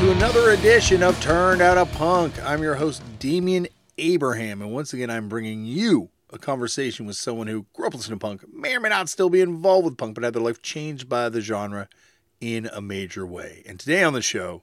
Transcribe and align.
to 0.00 0.12
another 0.12 0.52
edition 0.52 1.02
of 1.02 1.20
Turned 1.20 1.60
Out 1.60 1.76
a 1.76 1.84
Punk. 1.84 2.32
I'm 2.42 2.62
your 2.62 2.76
host, 2.76 3.02
Damian 3.18 3.68
Abraham, 3.98 4.62
and 4.62 4.72
once 4.72 4.94
again, 4.94 5.10
I'm 5.10 5.28
bringing 5.28 5.66
you 5.66 6.08
a 6.30 6.38
conversation 6.38 7.04
with 7.04 7.16
someone 7.16 7.48
who 7.48 7.66
grew 7.74 7.86
up 7.86 7.92
listening 7.92 8.18
to 8.18 8.26
punk, 8.26 8.50
may 8.50 8.74
or 8.74 8.80
may 8.80 8.88
not 8.88 9.10
still 9.10 9.28
be 9.28 9.42
involved 9.42 9.84
with 9.84 9.98
punk, 9.98 10.14
but 10.14 10.24
had 10.24 10.32
their 10.32 10.40
life 10.40 10.62
changed 10.62 11.06
by 11.06 11.28
the 11.28 11.42
genre 11.42 11.86
in 12.40 12.64
a 12.72 12.80
major 12.80 13.26
way. 13.26 13.62
And 13.68 13.78
today 13.78 14.02
on 14.02 14.14
the 14.14 14.22
show, 14.22 14.62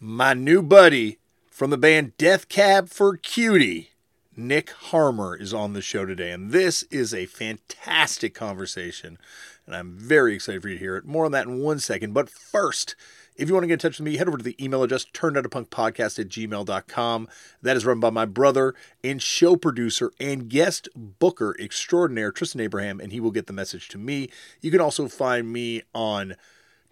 my 0.00 0.32
new 0.32 0.62
buddy 0.62 1.18
from 1.50 1.68
the 1.68 1.76
band 1.76 2.16
Death 2.16 2.48
Cab 2.48 2.88
for 2.88 3.18
Cutie, 3.18 3.90
Nick 4.38 4.70
Harmer, 4.70 5.36
is 5.36 5.52
on 5.52 5.74
the 5.74 5.82
show 5.82 6.06
today. 6.06 6.30
And 6.30 6.50
this 6.50 6.84
is 6.84 7.12
a 7.12 7.26
fantastic 7.26 8.34
conversation, 8.34 9.18
and 9.66 9.76
I'm 9.76 9.98
very 9.98 10.34
excited 10.34 10.62
for 10.62 10.70
you 10.70 10.76
to 10.76 10.80
hear 10.80 10.96
it. 10.96 11.04
More 11.04 11.26
on 11.26 11.32
that 11.32 11.46
in 11.46 11.58
one 11.58 11.78
second. 11.78 12.14
But 12.14 12.30
first, 12.30 12.96
if 13.38 13.48
you 13.48 13.54
want 13.54 13.62
to 13.62 13.68
get 13.68 13.74
in 13.74 13.78
touch 13.78 13.98
with 13.98 14.04
me, 14.04 14.16
head 14.16 14.28
over 14.28 14.36
to 14.36 14.44
the 14.44 14.62
email 14.62 14.82
address 14.82 15.06
turnedoutapunkpodcast 15.06 16.18
at 16.18 16.28
gmail.com. 16.28 17.28
That 17.62 17.76
is 17.76 17.86
run 17.86 18.00
by 18.00 18.10
my 18.10 18.24
brother 18.26 18.74
and 19.04 19.22
show 19.22 19.56
producer 19.56 20.10
and 20.18 20.48
guest 20.48 20.88
booker 20.96 21.56
extraordinaire, 21.60 22.32
Tristan 22.32 22.60
Abraham, 22.60 23.00
and 23.00 23.12
he 23.12 23.20
will 23.20 23.30
get 23.30 23.46
the 23.46 23.52
message 23.52 23.88
to 23.90 23.98
me. 23.98 24.28
You 24.60 24.72
can 24.72 24.80
also 24.80 25.06
find 25.06 25.52
me 25.52 25.82
on 25.94 26.34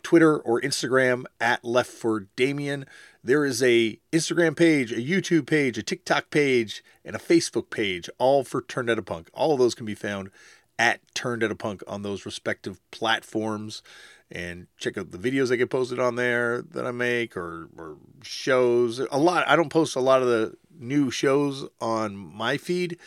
Twitter 0.05 0.39
or 0.39 0.61
Instagram 0.61 1.25
at 1.41 1.65
Left 1.65 1.91
for 1.91 2.29
Damien. 2.37 2.87
There 3.25 3.45
is 3.45 3.61
a 3.61 3.98
Instagram 4.13 4.57
page, 4.57 4.92
a 4.92 5.03
YouTube 5.03 5.47
page, 5.47 5.77
a 5.79 5.83
TikTok 5.83 6.31
page, 6.31 6.85
and 7.05 7.17
a 7.17 7.19
Facebook 7.19 7.70
page, 7.70 8.09
all 8.19 8.45
for 8.45 8.63
Turned 8.63 8.89
Out 8.89 9.01
a 9.01 9.03
Punk. 9.03 9.29
All 9.35 9.53
of 9.53 9.59
those 9.59 9.75
can 9.75 9.85
be 9.85 9.97
found 9.97 10.31
at 10.79 11.01
Turned 11.15 11.42
Out 11.42 11.51
a 11.51 11.57
Punk 11.57 11.83
on 11.89 12.03
those 12.03 12.25
respective 12.25 12.81
platforms 12.92 13.83
and 14.31 14.67
check 14.77 14.99
out 14.99 15.11
the 15.11 15.19
videos 15.19 15.49
that 15.49 15.57
get 15.57 15.71
posted 15.71 16.01
on 16.01 16.17
there 16.17 16.63
that 16.63 16.87
I 16.87 16.91
make 16.91 17.37
or, 17.37 17.69
or 17.77 17.97
shows. 18.23 18.99
A 18.99 19.19
lot. 19.19 19.47
I 19.49 19.57
don't 19.57 19.71
post 19.71 19.97
a 19.97 20.01
lot 20.01 20.23
of 20.23 20.29
the 20.29 20.57
new 20.79 21.11
shows 21.11 21.67
on 21.81 22.17
my 22.17 22.57
feed. 22.57 22.99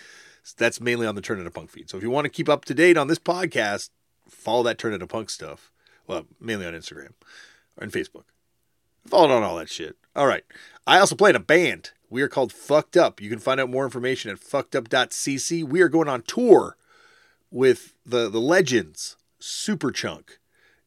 That's 0.58 0.82
mainly 0.82 1.06
on 1.06 1.16
the 1.16 1.22
Turned 1.22 1.42
Out 1.42 1.48
a 1.48 1.52
Punk 1.52 1.70
feed. 1.70 1.90
So 1.90 1.98
if 1.98 2.04
you 2.04 2.10
want 2.10 2.26
to 2.26 2.30
keep 2.30 2.50
up 2.50 2.66
to 2.66 2.74
date 2.74 2.98
on 2.98 3.08
this 3.08 3.20
podcast, 3.20 3.90
follow 4.28 4.64
that 4.64 4.78
Turned 4.78 4.96
Out 4.96 5.02
a 5.02 5.08
Punk 5.08 5.30
stuff. 5.30 5.72
Well, 6.08 6.26
mainly 6.40 6.66
on 6.66 6.74
Instagram 6.74 7.12
or 7.78 7.84
on 7.84 7.92
Facebook. 7.92 8.24
Follow 9.06 9.36
on 9.36 9.44
all 9.44 9.58
that 9.58 9.70
shit. 9.70 9.96
All 10.16 10.26
right. 10.26 10.44
I 10.88 11.00
also 11.00 11.16
play 11.16 11.30
in 11.30 11.36
a 11.36 11.40
band. 11.40 11.92
We 12.10 12.24
are 12.24 12.28
called 12.28 12.52
Fucked 12.52 12.98
Up. 12.98 13.22
You 13.22 13.30
can 13.30 13.40
find 13.40 13.60
out 13.60 13.70
more 13.70 13.86
information 13.86 14.32
at 14.32 14.40
fuckedup.cc. 14.40 15.64
We 15.64 15.82
are 15.82 15.90
going 15.90 16.10
on 16.10 16.24
tour 16.24 16.78
with 17.52 17.94
the 18.06 18.30
the 18.30 18.42
legends 18.42 19.18
Superchunk 19.40 20.38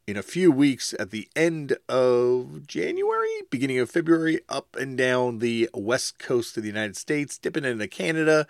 in 0.07 0.17
a 0.17 0.23
few 0.23 0.51
weeks 0.51 0.95
at 0.99 1.11
the 1.11 1.29
end 1.37 1.77
of 1.89 2.67
January, 2.67 3.43
beginning 3.51 3.79
of 3.79 3.91
February, 3.91 4.41
up 4.49 4.75
and 4.77 4.99
down 4.99 5.39
the 5.39 5.69
west 5.75 6.19
coast 6.19 6.57
of 6.57 6.63
the 6.63 6.69
United 6.69 6.97
States, 6.97 7.39
dipping 7.39 7.65
into 7.65 7.87
Canada. 7.87 8.47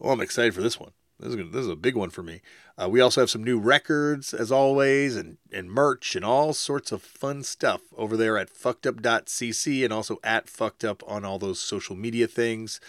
Oh, 0.00 0.10
I'm 0.10 0.20
excited 0.20 0.54
for 0.54 0.62
this 0.62 0.78
one. 0.78 0.92
This 1.18 1.30
is, 1.30 1.36
gonna, 1.36 1.50
this 1.50 1.62
is 1.62 1.68
a 1.68 1.76
big 1.76 1.96
one 1.96 2.10
for 2.10 2.22
me. 2.22 2.40
Uh, 2.80 2.88
we 2.88 3.00
also 3.00 3.20
have 3.20 3.30
some 3.30 3.44
new 3.44 3.58
records, 3.58 4.32
as 4.32 4.50
always, 4.50 5.16
and, 5.16 5.36
and 5.52 5.70
merch 5.70 6.16
and 6.16 6.24
all 6.24 6.54
sorts 6.54 6.92
of 6.92 7.02
fun 7.02 7.42
stuff 7.42 7.82
over 7.96 8.16
there 8.16 8.38
at 8.38 8.52
fuckedup.cc 8.52 9.84
and 9.84 9.92
also 9.92 10.18
at 10.24 10.46
fuckedup 10.46 11.02
on 11.06 11.24
all 11.24 11.38
those 11.38 11.60
social 11.60 11.94
media 11.94 12.26
things. 12.26 12.80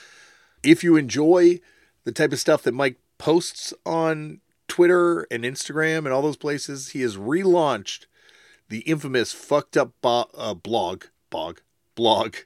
If 0.63 0.83
you 0.83 0.95
enjoy 0.95 1.59
the 2.05 2.11
type 2.11 2.31
of 2.31 2.39
stuff 2.39 2.63
that 2.63 2.73
Mike 2.73 2.97
posts 3.17 3.73
on 3.85 4.39
Twitter 4.71 5.27
and 5.29 5.43
Instagram 5.43 6.05
and 6.05 6.13
all 6.13 6.21
those 6.21 6.37
places, 6.37 6.91
he 6.91 7.01
has 7.01 7.17
relaunched 7.17 8.05
the 8.69 8.79
infamous 8.79 9.33
fucked 9.33 9.75
up 9.75 9.91
bo- 10.01 10.29
uh, 10.33 10.53
blog, 10.53 11.07
blog, 11.29 11.57
blog, 11.93 12.37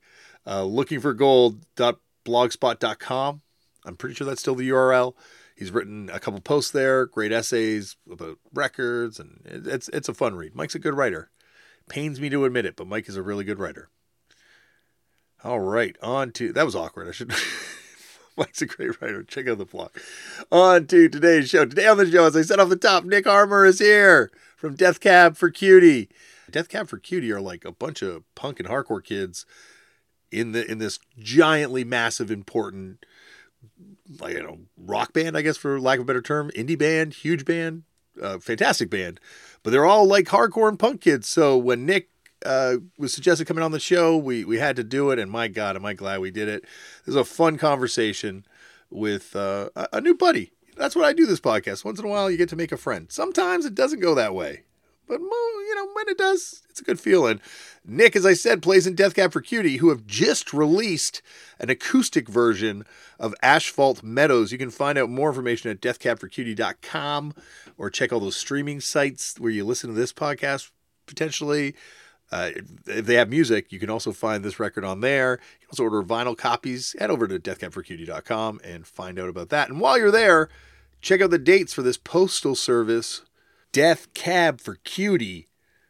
uh, 0.47 0.63
looking 0.63 0.99
for 0.99 1.13
gold.blogspot.com. 1.13 3.41
I'm 3.85 3.95
pretty 3.95 4.15
sure 4.15 4.25
that's 4.25 4.41
still 4.41 4.55
the 4.55 4.71
URL. 4.71 5.13
He's 5.55 5.69
written 5.69 6.09
a 6.11 6.19
couple 6.19 6.41
posts 6.41 6.71
there, 6.71 7.05
great 7.05 7.31
essays 7.31 7.95
about 8.11 8.39
records, 8.51 9.19
and 9.19 9.41
it's 9.45 9.87
it's 9.89 10.09
a 10.09 10.15
fun 10.15 10.33
read. 10.33 10.55
Mike's 10.55 10.73
a 10.73 10.79
good 10.79 10.95
writer. 10.95 11.29
Pains 11.89 12.19
me 12.19 12.31
to 12.31 12.45
admit 12.45 12.65
it, 12.65 12.75
but 12.75 12.87
Mike 12.87 13.07
is 13.07 13.17
a 13.17 13.21
really 13.21 13.43
good 13.43 13.59
writer. 13.59 13.89
All 15.43 15.59
right, 15.59 15.95
on 16.01 16.31
to 16.31 16.51
that 16.53 16.65
was 16.65 16.75
awkward. 16.75 17.07
I 17.07 17.11
should. 17.11 17.35
Mike's 18.37 18.61
a 18.61 18.65
great 18.65 19.01
writer. 19.01 19.23
Check 19.23 19.47
out 19.47 19.57
the 19.57 19.65
blog. 19.65 19.91
On 20.51 20.85
to 20.87 21.07
today's 21.07 21.49
show. 21.49 21.65
Today 21.65 21.87
on 21.87 21.97
the 21.97 22.09
show, 22.09 22.25
as 22.25 22.35
I 22.35 22.41
said 22.41 22.59
off 22.59 22.69
the 22.69 22.75
top, 22.75 23.05
Nick 23.05 23.25
Harmer 23.25 23.65
is 23.65 23.79
here 23.79 24.29
from 24.57 24.75
Death 24.75 24.99
Cab 24.99 25.37
for 25.37 25.49
Cutie. 25.49 26.09
Death 26.51 26.67
Cab 26.67 26.89
for 26.89 26.97
Cutie 26.97 27.31
are 27.31 27.41
like 27.41 27.63
a 27.63 27.71
bunch 27.71 28.01
of 28.01 28.23
punk 28.35 28.59
and 28.59 28.67
hardcore 28.67 29.03
kids 29.03 29.45
in 30.31 30.51
the 30.51 30.69
in 30.69 30.79
this 30.79 30.99
giantly 31.17 31.85
massive, 31.85 32.29
important, 32.29 33.05
like 34.19 34.33
you 34.33 34.43
know, 34.43 34.59
rock 34.77 35.13
band, 35.13 35.37
I 35.37 35.41
guess 35.41 35.57
for 35.57 35.79
lack 35.79 35.99
of 35.99 36.03
a 36.03 36.05
better 36.05 36.21
term, 36.21 36.51
indie 36.51 36.77
band, 36.77 37.13
huge 37.13 37.45
band, 37.45 37.83
uh, 38.21 38.39
fantastic 38.39 38.89
band. 38.89 39.19
But 39.63 39.71
they're 39.71 39.85
all 39.85 40.05
like 40.05 40.25
hardcore 40.25 40.67
and 40.67 40.77
punk 40.77 41.01
kids. 41.01 41.29
So 41.29 41.57
when 41.57 41.85
Nick 41.85 42.09
uh, 42.45 42.77
was 42.97 43.13
suggested 43.13 43.45
coming 43.45 43.63
on 43.63 43.71
the 43.71 43.79
show. 43.79 44.15
We 44.17 44.45
we 44.45 44.57
had 44.57 44.75
to 44.75 44.83
do 44.83 45.11
it, 45.11 45.19
and 45.19 45.29
my 45.31 45.47
God, 45.47 45.75
am 45.75 45.85
I 45.85 45.93
glad 45.93 46.19
we 46.19 46.31
did 46.31 46.47
it. 46.47 46.63
This 47.05 47.13
is 47.13 47.15
a 47.15 47.25
fun 47.25 47.57
conversation 47.57 48.45
with 48.89 49.35
uh, 49.35 49.69
a, 49.91 49.99
new 49.99 50.15
buddy. 50.15 50.51
That's 50.77 50.95
what 50.95 51.05
I 51.05 51.13
do 51.13 51.25
this 51.25 51.39
podcast. 51.39 51.83
Once 51.83 51.99
in 51.99 52.05
a 52.05 52.09
while, 52.09 52.29
you 52.29 52.37
get 52.37 52.49
to 52.49 52.55
make 52.55 52.71
a 52.71 52.77
friend. 52.77 53.11
Sometimes 53.11 53.65
it 53.65 53.75
doesn't 53.75 53.99
go 53.99 54.15
that 54.15 54.35
way, 54.35 54.63
but 55.07 55.19
you 55.19 55.75
know 55.75 55.89
when 55.93 56.07
it 56.07 56.17
does, 56.17 56.63
it's 56.69 56.79
a 56.79 56.83
good 56.83 56.99
feeling. 56.99 57.41
Nick, 57.85 58.15
as 58.15 58.25
I 58.25 58.33
said, 58.33 58.61
plays 58.61 58.87
in 58.87 58.95
Death 58.95 59.15
Cab 59.15 59.31
for 59.31 59.41
Cutie, 59.41 59.77
who 59.77 59.89
have 59.89 60.07
just 60.07 60.53
released 60.53 61.21
an 61.59 61.69
acoustic 61.69 62.27
version 62.27 62.83
of 63.19 63.35
Asphalt 63.43 64.03
Meadows. 64.03 64.51
You 64.51 64.57
can 64.57 64.71
find 64.71 64.97
out 64.97 65.09
more 65.09 65.29
information 65.29 65.69
at 65.69 65.81
deathcabforcutie.com 65.81 67.33
or 67.77 67.89
check 67.89 68.11
all 68.11 68.19
those 68.19 68.37
streaming 68.37 68.79
sites 68.79 69.39
where 69.39 69.51
you 69.51 69.65
listen 69.65 69.89
to 69.89 69.95
this 69.95 70.13
podcast 70.13 70.71
potentially. 71.05 71.75
Uh, 72.35 72.51
if 72.85 73.05
they 73.05 73.13
have 73.13 73.29
music, 73.29 73.71
you 73.71 73.79
can 73.79 73.89
also 73.89 74.11
find 74.11 74.43
this 74.43 74.59
record 74.59 74.83
on 74.83 74.99
there. 74.99 75.39
You 75.61 75.67
can 75.67 75.69
also 75.71 75.83
order 75.83 76.03
vinyl 76.03 76.37
copies. 76.37 76.93
Head 76.99 77.09
over 77.09 77.29
to 77.29 77.39
deathcabforcutie.com 77.39 78.59
and 78.61 78.85
find 78.85 79.17
out 79.17 79.29
about 79.29 79.47
that. 79.49 79.69
And 79.69 79.79
while 79.79 79.97
you're 79.97 80.11
there, 80.11 80.49
check 80.99 81.21
out 81.21 81.29
the 81.29 81.39
dates 81.39 81.73
for 81.73 81.81
this 81.81 81.95
postal 81.97 82.53
service 82.53 83.21
Death 83.71 84.13
Cab 84.13 84.59
for 84.59 84.75
Cutie 84.83 85.47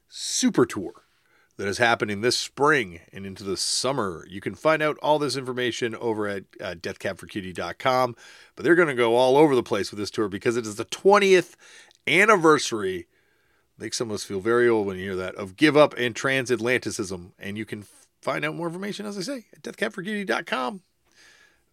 Super 0.07 0.67
Tour 0.67 1.06
that 1.57 1.67
is 1.67 1.79
happening 1.79 2.22
this 2.22 2.38
spring 2.38 3.00
and 3.12 3.25
into 3.25 3.44
the 3.44 3.57
summer. 3.57 4.23
You 4.29 4.39
can 4.39 4.53
find 4.53 4.83
out 4.83 5.00
all 5.01 5.17
this 5.17 5.35
information 5.35 5.95
over 5.95 6.27
at 6.27 6.44
uh, 6.62 6.75
deathcabforcutie.com. 6.75 8.16
But 8.56 8.63
they're 8.63 8.75
going 8.75 8.88
to 8.88 8.94
go 8.94 9.16
all 9.16 9.35
over 9.35 9.56
the 9.56 9.63
place 9.63 9.89
with 9.89 9.97
this 9.97 10.12
tour 10.12 10.29
because 10.29 10.57
it 10.57 10.67
is 10.67 10.75
the 10.75 10.85
20th 10.85 11.56
anniversary 12.06 13.07
makes 13.78 13.97
some 13.97 14.09
of 14.09 14.16
us 14.16 14.24
feel 14.24 14.40
very 14.40 14.68
old 14.68 14.88
when 14.88 14.97
you 14.97 15.03
hear 15.03 15.16
that 15.16 15.36
of 15.36 15.56
give 15.56 15.75
up 15.75 15.94
and 15.97 16.16
transatlanticism. 16.16 17.31
And 17.40 17.58
you 17.58 17.66
can 17.66 17.86
find 18.25 18.44
out 18.44 18.56
more 18.56 18.66
information 18.66 19.06
as 19.06 19.19
i 19.19 19.22
say 19.22 19.46
at 19.53 19.62
deathcabforcutie.com 19.62 20.81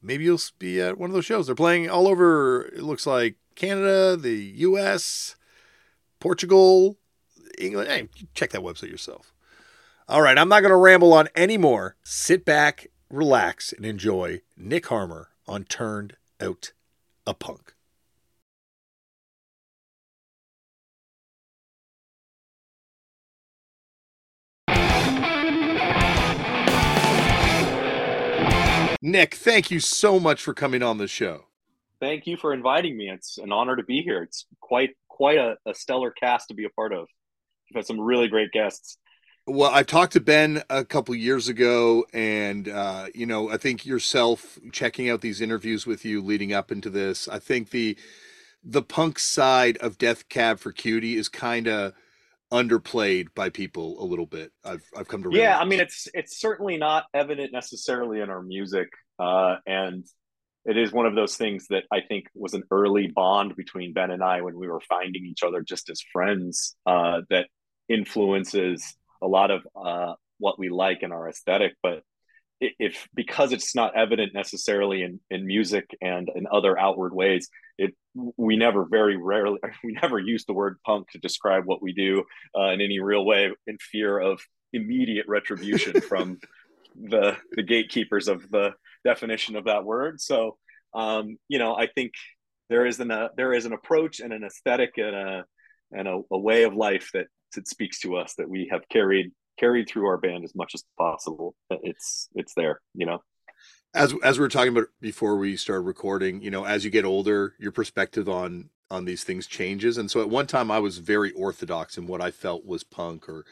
maybe 0.02 0.24
you'll 0.24 0.38
be 0.58 0.82
at 0.82 0.98
one 0.98 1.08
of 1.08 1.14
those 1.14 1.24
shows. 1.24 1.46
They're 1.46 1.54
playing 1.54 1.88
all 1.88 2.06
over 2.06 2.66
it 2.66 2.82
looks 2.82 3.06
like 3.06 3.36
canada 3.54 4.16
the 4.16 4.52
us 4.58 5.34
portugal 6.20 6.98
england. 7.58 7.88
Hey, 7.88 8.08
check 8.34 8.50
that 8.50 8.60
website 8.60 8.90
yourself. 8.90 9.32
All 10.08 10.20
right 10.20 10.36
i'm 10.36 10.50
not 10.50 10.60
going 10.60 10.72
to 10.72 10.76
ramble 10.76 11.14
on 11.14 11.28
anymore. 11.34 11.96
Sit 12.04 12.44
back 12.44 12.88
relax 13.08 13.72
and 13.72 13.86
enjoy 13.86 14.42
nick 14.54 14.86
harmer 14.88 15.30
on 15.48 15.64
turned 15.64 16.16
out 16.38 16.72
a 17.26 17.32
punk 17.32 17.72
Nick, 29.04 29.34
thank 29.34 29.72
you 29.72 29.80
so 29.80 30.20
much 30.20 30.40
for 30.42 30.54
coming 30.54 30.80
on 30.80 30.96
the 30.96 31.08
show. 31.08 31.46
Thank 32.00 32.26
you 32.26 32.36
for 32.36 32.54
inviting 32.54 32.96
me. 32.96 33.10
It's 33.10 33.36
an 33.38 33.50
honor 33.50 33.74
to 33.74 33.82
be 33.82 34.00
here. 34.00 34.22
It's 34.22 34.46
quite 34.60 34.90
quite 35.08 35.38
a, 35.38 35.56
a 35.66 35.74
stellar 35.74 36.12
cast 36.12 36.48
to 36.48 36.54
be 36.54 36.64
a 36.64 36.70
part 36.70 36.92
of. 36.92 37.08
You've 37.68 37.76
had 37.76 37.86
some 37.86 38.00
really 38.00 38.28
great 38.28 38.52
guests. 38.52 38.98
Well, 39.46 39.72
I 39.72 39.82
talked 39.82 40.12
to 40.12 40.20
Ben 40.20 40.62
a 40.70 40.84
couple 40.84 41.16
years 41.16 41.48
ago, 41.48 42.06
and 42.12 42.68
uh, 42.68 43.06
you 43.12 43.26
know, 43.26 43.50
I 43.50 43.56
think 43.56 43.84
yourself 43.84 44.58
checking 44.70 45.10
out 45.10 45.20
these 45.20 45.40
interviews 45.40 45.84
with 45.84 46.04
you 46.04 46.22
leading 46.22 46.52
up 46.52 46.70
into 46.70 46.88
this. 46.88 47.26
I 47.26 47.40
think 47.40 47.70
the 47.70 47.98
the 48.62 48.82
punk 48.82 49.18
side 49.18 49.78
of 49.78 49.98
Death 49.98 50.28
Cab 50.28 50.60
for 50.60 50.70
Cutie 50.70 51.16
is 51.16 51.28
kind 51.28 51.66
of 51.66 51.92
underplayed 52.52 53.28
by 53.34 53.48
people 53.48 54.02
a 54.02 54.04
little 54.04 54.26
bit. 54.26 54.52
I've 54.64 54.84
I've 54.96 55.08
come 55.08 55.22
to 55.22 55.30
realize. 55.30 55.44
Yeah, 55.44 55.58
I 55.58 55.64
mean 55.64 55.80
it's 55.80 56.06
it's 56.14 56.38
certainly 56.38 56.76
not 56.76 57.06
evident 57.14 57.52
necessarily 57.52 58.20
in 58.20 58.30
our 58.30 58.42
music, 58.42 58.88
uh, 59.18 59.56
and 59.66 60.04
it 60.64 60.76
is 60.76 60.92
one 60.92 61.06
of 61.06 61.14
those 61.14 61.36
things 61.36 61.66
that 61.70 61.84
I 61.90 62.00
think 62.06 62.26
was 62.34 62.54
an 62.54 62.62
early 62.70 63.08
bond 63.08 63.56
between 63.56 63.94
Ben 63.94 64.10
and 64.10 64.22
I 64.22 64.42
when 64.42 64.56
we 64.56 64.68
were 64.68 64.80
finding 64.80 65.24
each 65.24 65.42
other 65.42 65.62
just 65.62 65.90
as 65.90 66.00
friends 66.12 66.76
uh, 66.86 67.22
that 67.30 67.46
influences 67.88 68.94
a 69.20 69.26
lot 69.26 69.50
of 69.50 69.66
uh, 69.74 70.14
what 70.38 70.58
we 70.58 70.68
like 70.68 71.02
in 71.02 71.10
our 71.10 71.28
aesthetic, 71.28 71.72
but 71.82 72.02
if 72.60 73.08
because 73.14 73.52
it's 73.52 73.74
not 73.74 73.96
evident 73.96 74.34
necessarily 74.34 75.02
in, 75.02 75.20
in 75.30 75.46
music 75.46 75.96
and 76.00 76.30
in 76.34 76.46
other 76.52 76.78
outward 76.78 77.12
ways, 77.12 77.48
it 77.76 77.94
we 78.14 78.56
never 78.56 78.84
very 78.84 79.16
rarely 79.16 79.58
we 79.84 79.92
never 80.00 80.18
use 80.18 80.44
the 80.44 80.52
word 80.52 80.78
punk 80.84 81.08
to 81.10 81.18
describe 81.18 81.64
what 81.64 81.82
we 81.82 81.92
do 81.92 82.24
uh, 82.58 82.68
in 82.70 82.80
any 82.80 83.00
real 83.00 83.24
way 83.24 83.50
in 83.66 83.78
fear 83.78 84.18
of 84.18 84.40
immediate 84.72 85.26
retribution 85.28 86.00
from 86.08 86.38
the 87.00 87.36
the 87.52 87.62
gatekeepers 87.62 88.28
of 88.28 88.50
the 88.50 88.72
definition 89.04 89.56
of 89.56 89.64
that 89.64 89.84
word. 89.84 90.20
So 90.20 90.56
um, 90.94 91.36
you 91.48 91.58
know, 91.58 91.74
I 91.74 91.86
think 91.86 92.12
there 92.68 92.86
is 92.86 93.00
an 93.00 93.10
uh, 93.10 93.28
there 93.36 93.52
is 93.52 93.64
an 93.64 93.72
approach 93.72 94.20
and 94.20 94.32
an 94.32 94.44
aesthetic 94.44 94.92
and 94.96 95.14
a 95.14 95.44
and 95.90 96.08
a, 96.08 96.20
a 96.30 96.38
way 96.38 96.64
of 96.64 96.74
life 96.74 97.10
that 97.14 97.26
that 97.54 97.68
speaks 97.68 98.00
to 98.00 98.16
us 98.16 98.34
that 98.36 98.48
we 98.48 98.68
have 98.70 98.88
carried 98.88 99.32
carried 99.58 99.88
through 99.88 100.06
our 100.06 100.18
band 100.18 100.44
as 100.44 100.54
much 100.54 100.72
as 100.74 100.84
possible. 100.98 101.54
It's 101.70 102.28
it's 102.34 102.54
there, 102.54 102.80
you 102.94 103.06
know. 103.06 103.20
As 103.94 104.14
as 104.22 104.38
we 104.38 104.42
were 104.42 104.48
talking 104.48 104.72
about 104.72 104.88
before 105.00 105.36
we 105.36 105.56
started 105.56 105.82
recording, 105.82 106.40
you 106.40 106.50
know, 106.50 106.64
as 106.64 106.84
you 106.84 106.90
get 106.90 107.04
older, 107.04 107.54
your 107.58 107.72
perspective 107.72 108.28
on 108.28 108.70
on 108.90 109.04
these 109.06 109.24
things 109.24 109.46
changes. 109.46 109.98
And 109.98 110.10
so 110.10 110.20
at 110.20 110.30
one 110.30 110.46
time 110.46 110.70
I 110.70 110.78
was 110.78 110.98
very 110.98 111.32
orthodox 111.32 111.96
in 111.96 112.06
what 112.06 112.20
I 112.20 112.30
felt 112.30 112.66
was 112.66 112.84
punk 112.84 113.28
or 113.28 113.44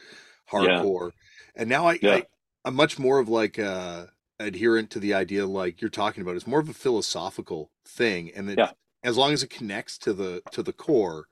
hardcore. 0.51 1.11
Yeah. 1.11 1.61
And 1.61 1.69
now 1.69 1.87
I, 1.87 1.99
yeah. 2.01 2.11
I 2.11 2.25
I'm 2.63 2.75
much 2.75 2.99
more 2.99 3.19
of 3.19 3.27
like 3.27 3.57
a 3.57 4.11
adherent 4.39 4.89
to 4.91 4.99
the 4.99 5.13
idea 5.13 5.45
like 5.45 5.81
you're 5.81 5.89
talking 5.89 6.21
about. 6.21 6.35
It's 6.35 6.47
more 6.47 6.59
of 6.59 6.69
a 6.69 6.73
philosophical 6.73 7.71
thing. 7.85 8.31
And 8.35 8.49
that 8.49 8.57
yeah. 8.57 8.71
as 9.03 9.17
long 9.17 9.33
as 9.33 9.43
it 9.43 9.49
connects 9.49 9.97
to 9.99 10.13
the 10.13 10.41
to 10.51 10.63
the 10.63 10.73
core, 10.73 11.25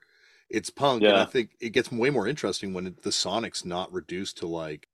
it's 0.49 0.69
punk. 0.69 1.03
And 1.03 1.15
I 1.15 1.25
think 1.25 1.51
it 1.59 1.69
gets 1.69 1.91
way 1.91 2.09
more 2.09 2.27
interesting 2.27 2.73
when 2.73 2.95
the 3.01 3.11
sonic's 3.11 3.65
not 3.65 3.91
reduced 3.93 4.37
to 4.39 4.47
like. 4.47 4.87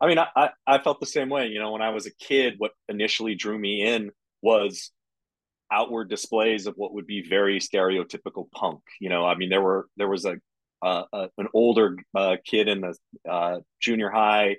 I 0.00 0.06
mean, 0.06 0.18
I, 0.18 0.50
I 0.66 0.78
felt 0.78 1.00
the 1.00 1.06
same 1.06 1.28
way. 1.28 1.48
You 1.48 1.58
know, 1.58 1.72
when 1.72 1.82
I 1.82 1.90
was 1.90 2.06
a 2.06 2.14
kid, 2.14 2.54
what 2.58 2.72
initially 2.88 3.34
drew 3.34 3.58
me 3.58 3.82
in 3.82 4.10
was 4.42 4.90
outward 5.70 6.08
displays 6.08 6.66
of 6.66 6.74
what 6.76 6.92
would 6.94 7.06
be 7.06 7.26
very 7.28 7.58
stereotypical 7.58 8.50
punk. 8.52 8.80
You 9.00 9.08
know, 9.08 9.24
I 9.24 9.36
mean, 9.36 9.48
there 9.48 9.62
were 9.62 9.88
there 9.96 10.08
was 10.08 10.24
a, 10.24 10.36
uh, 10.82 11.04
a 11.12 11.28
an 11.38 11.48
older 11.54 11.96
uh, 12.14 12.36
kid 12.44 12.68
in 12.68 12.82
the 12.82 12.94
uh, 13.30 13.60
junior 13.80 14.10
high, 14.10 14.56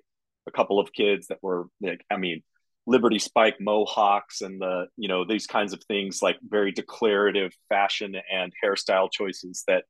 a 0.47 0.51
couple 0.51 0.79
of 0.79 0.91
kids 0.91 1.27
that 1.27 1.39
were 1.41 1.67
like, 1.81 2.03
I 2.11 2.17
mean, 2.17 2.41
Liberty 2.87 3.19
Spike 3.19 3.57
mohawks 3.59 4.41
and 4.41 4.61
the 4.61 4.87
you 4.97 5.07
know 5.07 5.25
these 5.25 5.45
kinds 5.45 5.73
of 5.73 5.83
things 5.83 6.21
like 6.21 6.37
very 6.41 6.71
declarative 6.71 7.51
fashion 7.69 8.15
and 8.31 8.53
hairstyle 8.63 9.11
choices 9.11 9.63
that 9.67 9.83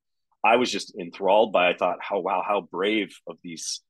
I 0.44 0.58
was 0.58 0.72
just 0.72 0.96
enthralled 1.00 1.54
by. 1.54 1.70
I 1.70 1.78
thought, 1.78 1.98
how 2.02 2.20
wow, 2.20 2.44
how 2.46 2.62
brave 2.62 3.16
of 3.28 3.38
these 3.44 3.82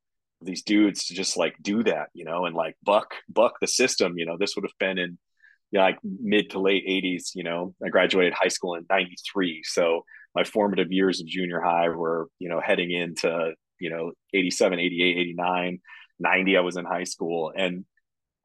these 0.42 0.64
dudes 0.64 1.06
to 1.06 1.14
just 1.14 1.38
like 1.38 1.56
do 1.62 1.84
that, 1.84 2.10
you 2.14 2.26
know, 2.26 2.46
and 2.46 2.56
like 2.56 2.76
buck 2.84 3.16
buck 3.30 3.56
the 3.60 3.68
system. 3.68 4.18
You 4.18 4.26
know, 4.26 4.38
this 4.38 4.56
would 4.56 4.66
have 4.66 4.78
been 4.80 4.98
in 4.98 5.18
you 5.72 5.80
know, 5.80 5.86
like 5.86 6.00
mid 6.04 6.52
to 6.52 6.60
late 6.60 6.86
80s. 6.88 7.32
You 7.36 7.44
know, 7.44 7.76
I 7.84 7.90
graduated 7.90 8.34
high 8.34 8.48
school 8.50 8.76
in 8.76 8.86
'93, 8.90 9.64
so 9.64 10.04
my 10.36 10.44
formative 10.44 10.92
years 10.92 11.22
of 11.22 11.28
junior 11.28 11.62
high 11.62 11.90
were 11.90 12.28
you 12.40 12.50
know 12.50 12.62
heading 12.62 12.92
into 12.92 13.54
you 13.80 13.90
know 13.90 14.12
87 14.34 14.80
88 14.80 15.18
89 15.18 15.80
90 16.20 16.58
i 16.58 16.62
was 16.62 16.78
in 16.78 16.86
high 16.86 17.04
school 17.04 17.54
and 17.56 17.86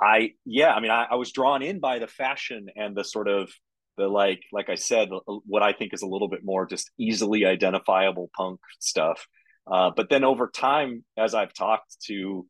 I 0.02 0.32
yeah, 0.44 0.72
I 0.72 0.80
mean, 0.80 0.90
I, 0.90 1.06
I, 1.12 1.14
was 1.14 1.30
drawn 1.30 1.62
in 1.62 1.78
by 1.78 2.00
the 2.00 2.08
fashion 2.08 2.66
and 2.74 2.96
the 2.96 3.04
sort 3.04 3.28
of 3.28 3.50
the 3.96 4.08
like, 4.08 4.42
like 4.52 4.68
I 4.68 4.74
said, 4.74 5.10
uh, 5.12 5.34
what 5.46 5.62
I 5.62 5.72
think 5.72 5.94
is 5.94 6.02
a 6.02 6.08
little 6.08 6.28
bit 6.28 6.40
more 6.42 6.66
just 6.66 6.90
easily 6.98 7.44
identifiable 7.44 8.28
punk 8.36 8.58
stuff. 8.80 9.26
Uh, 9.66 9.90
but 9.94 10.08
then 10.08 10.24
over 10.24 10.48
time, 10.48 11.04
as 11.16 11.34
I've 11.34 11.54
talked 11.54 11.96
to 12.06 12.46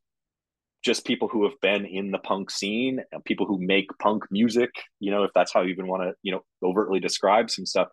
just 0.84 1.04
people 1.04 1.28
who 1.28 1.44
have 1.44 1.60
been 1.60 1.86
in 1.86 2.10
the 2.10 2.18
punk 2.18 2.50
scene, 2.50 3.00
people 3.24 3.46
who 3.46 3.58
make 3.60 3.86
punk 4.00 4.24
music, 4.30 4.70
you 4.98 5.10
know, 5.10 5.22
if 5.22 5.30
that's 5.34 5.52
how 5.52 5.62
you 5.62 5.70
even 5.70 5.86
want 5.86 6.02
to, 6.02 6.12
you 6.22 6.32
know, 6.32 6.42
overtly 6.62 6.98
describe 6.98 7.50
some 7.50 7.66
stuff, 7.66 7.88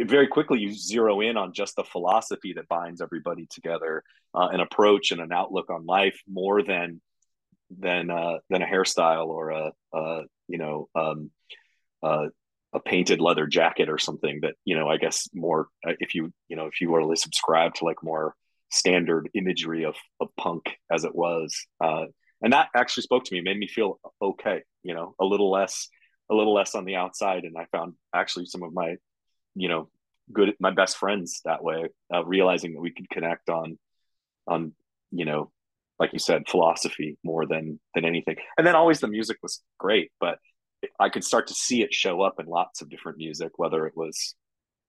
very 0.00 0.26
quickly 0.26 0.60
you 0.60 0.72
zero 0.72 1.20
in 1.20 1.36
on 1.36 1.52
just 1.52 1.76
the 1.76 1.84
philosophy 1.84 2.52
that 2.54 2.68
binds 2.68 3.00
everybody 3.00 3.46
together, 3.50 4.02
uh, 4.34 4.48
an 4.52 4.60
approach 4.60 5.10
and 5.12 5.20
an 5.20 5.32
outlook 5.32 5.70
on 5.70 5.86
life 5.86 6.20
more 6.28 6.62
than 6.62 7.00
than 7.78 8.10
uh, 8.10 8.38
than 8.50 8.62
a 8.62 8.66
hairstyle 8.66 9.26
or 9.26 9.50
a, 9.50 9.72
a 9.92 10.22
you 10.48 10.58
know 10.58 10.88
um, 10.94 11.30
uh, 12.02 12.26
a 12.74 12.80
painted 12.80 13.20
leather 13.20 13.46
jacket 13.46 13.88
or 13.88 13.98
something 13.98 14.40
that 14.42 14.54
you 14.64 14.76
know 14.76 14.88
I 14.88 14.96
guess 14.96 15.28
more 15.32 15.68
uh, 15.86 15.92
if 16.00 16.14
you 16.14 16.32
you 16.48 16.56
know 16.56 16.66
if 16.66 16.80
you 16.80 16.90
were 16.90 17.00
to 17.00 17.16
subscribe 17.16 17.74
to 17.74 17.84
like 17.84 18.02
more 18.02 18.34
standard 18.70 19.30
imagery 19.34 19.84
of 19.84 19.94
of 20.20 20.28
punk 20.36 20.64
as 20.90 21.04
it 21.04 21.14
was 21.14 21.54
uh, 21.82 22.06
and 22.42 22.52
that 22.52 22.68
actually 22.74 23.04
spoke 23.04 23.24
to 23.24 23.34
me 23.34 23.40
made 23.40 23.58
me 23.58 23.68
feel 23.68 24.00
okay 24.20 24.62
you 24.82 24.94
know 24.94 25.14
a 25.20 25.24
little 25.24 25.50
less 25.50 25.88
a 26.30 26.34
little 26.34 26.54
less 26.54 26.74
on 26.74 26.84
the 26.84 26.96
outside 26.96 27.44
and 27.44 27.56
I 27.56 27.66
found 27.70 27.94
actually 28.14 28.46
some 28.46 28.62
of 28.62 28.72
my 28.72 28.96
you 29.54 29.68
know 29.68 29.88
good 30.32 30.54
my 30.58 30.70
best 30.70 30.96
friends 30.96 31.40
that 31.44 31.62
way 31.62 31.88
uh, 32.12 32.24
realizing 32.24 32.74
that 32.74 32.80
we 32.80 32.92
could 32.92 33.08
connect 33.08 33.48
on 33.48 33.78
on 34.48 34.72
you 35.12 35.24
know 35.24 35.52
like 35.98 36.12
you 36.12 36.18
said, 36.18 36.48
philosophy 36.48 37.16
more 37.22 37.46
than 37.46 37.78
than 37.94 38.04
anything. 38.04 38.36
And 38.58 38.66
then 38.66 38.74
always 38.74 39.00
the 39.00 39.08
music 39.08 39.38
was 39.42 39.62
great, 39.78 40.10
but 40.20 40.38
I 40.98 41.08
could 41.08 41.24
start 41.24 41.48
to 41.48 41.54
see 41.54 41.82
it 41.82 41.94
show 41.94 42.22
up 42.22 42.40
in 42.40 42.46
lots 42.46 42.82
of 42.82 42.88
different 42.88 43.18
music, 43.18 43.52
whether 43.56 43.86
it 43.86 43.96
was, 43.96 44.34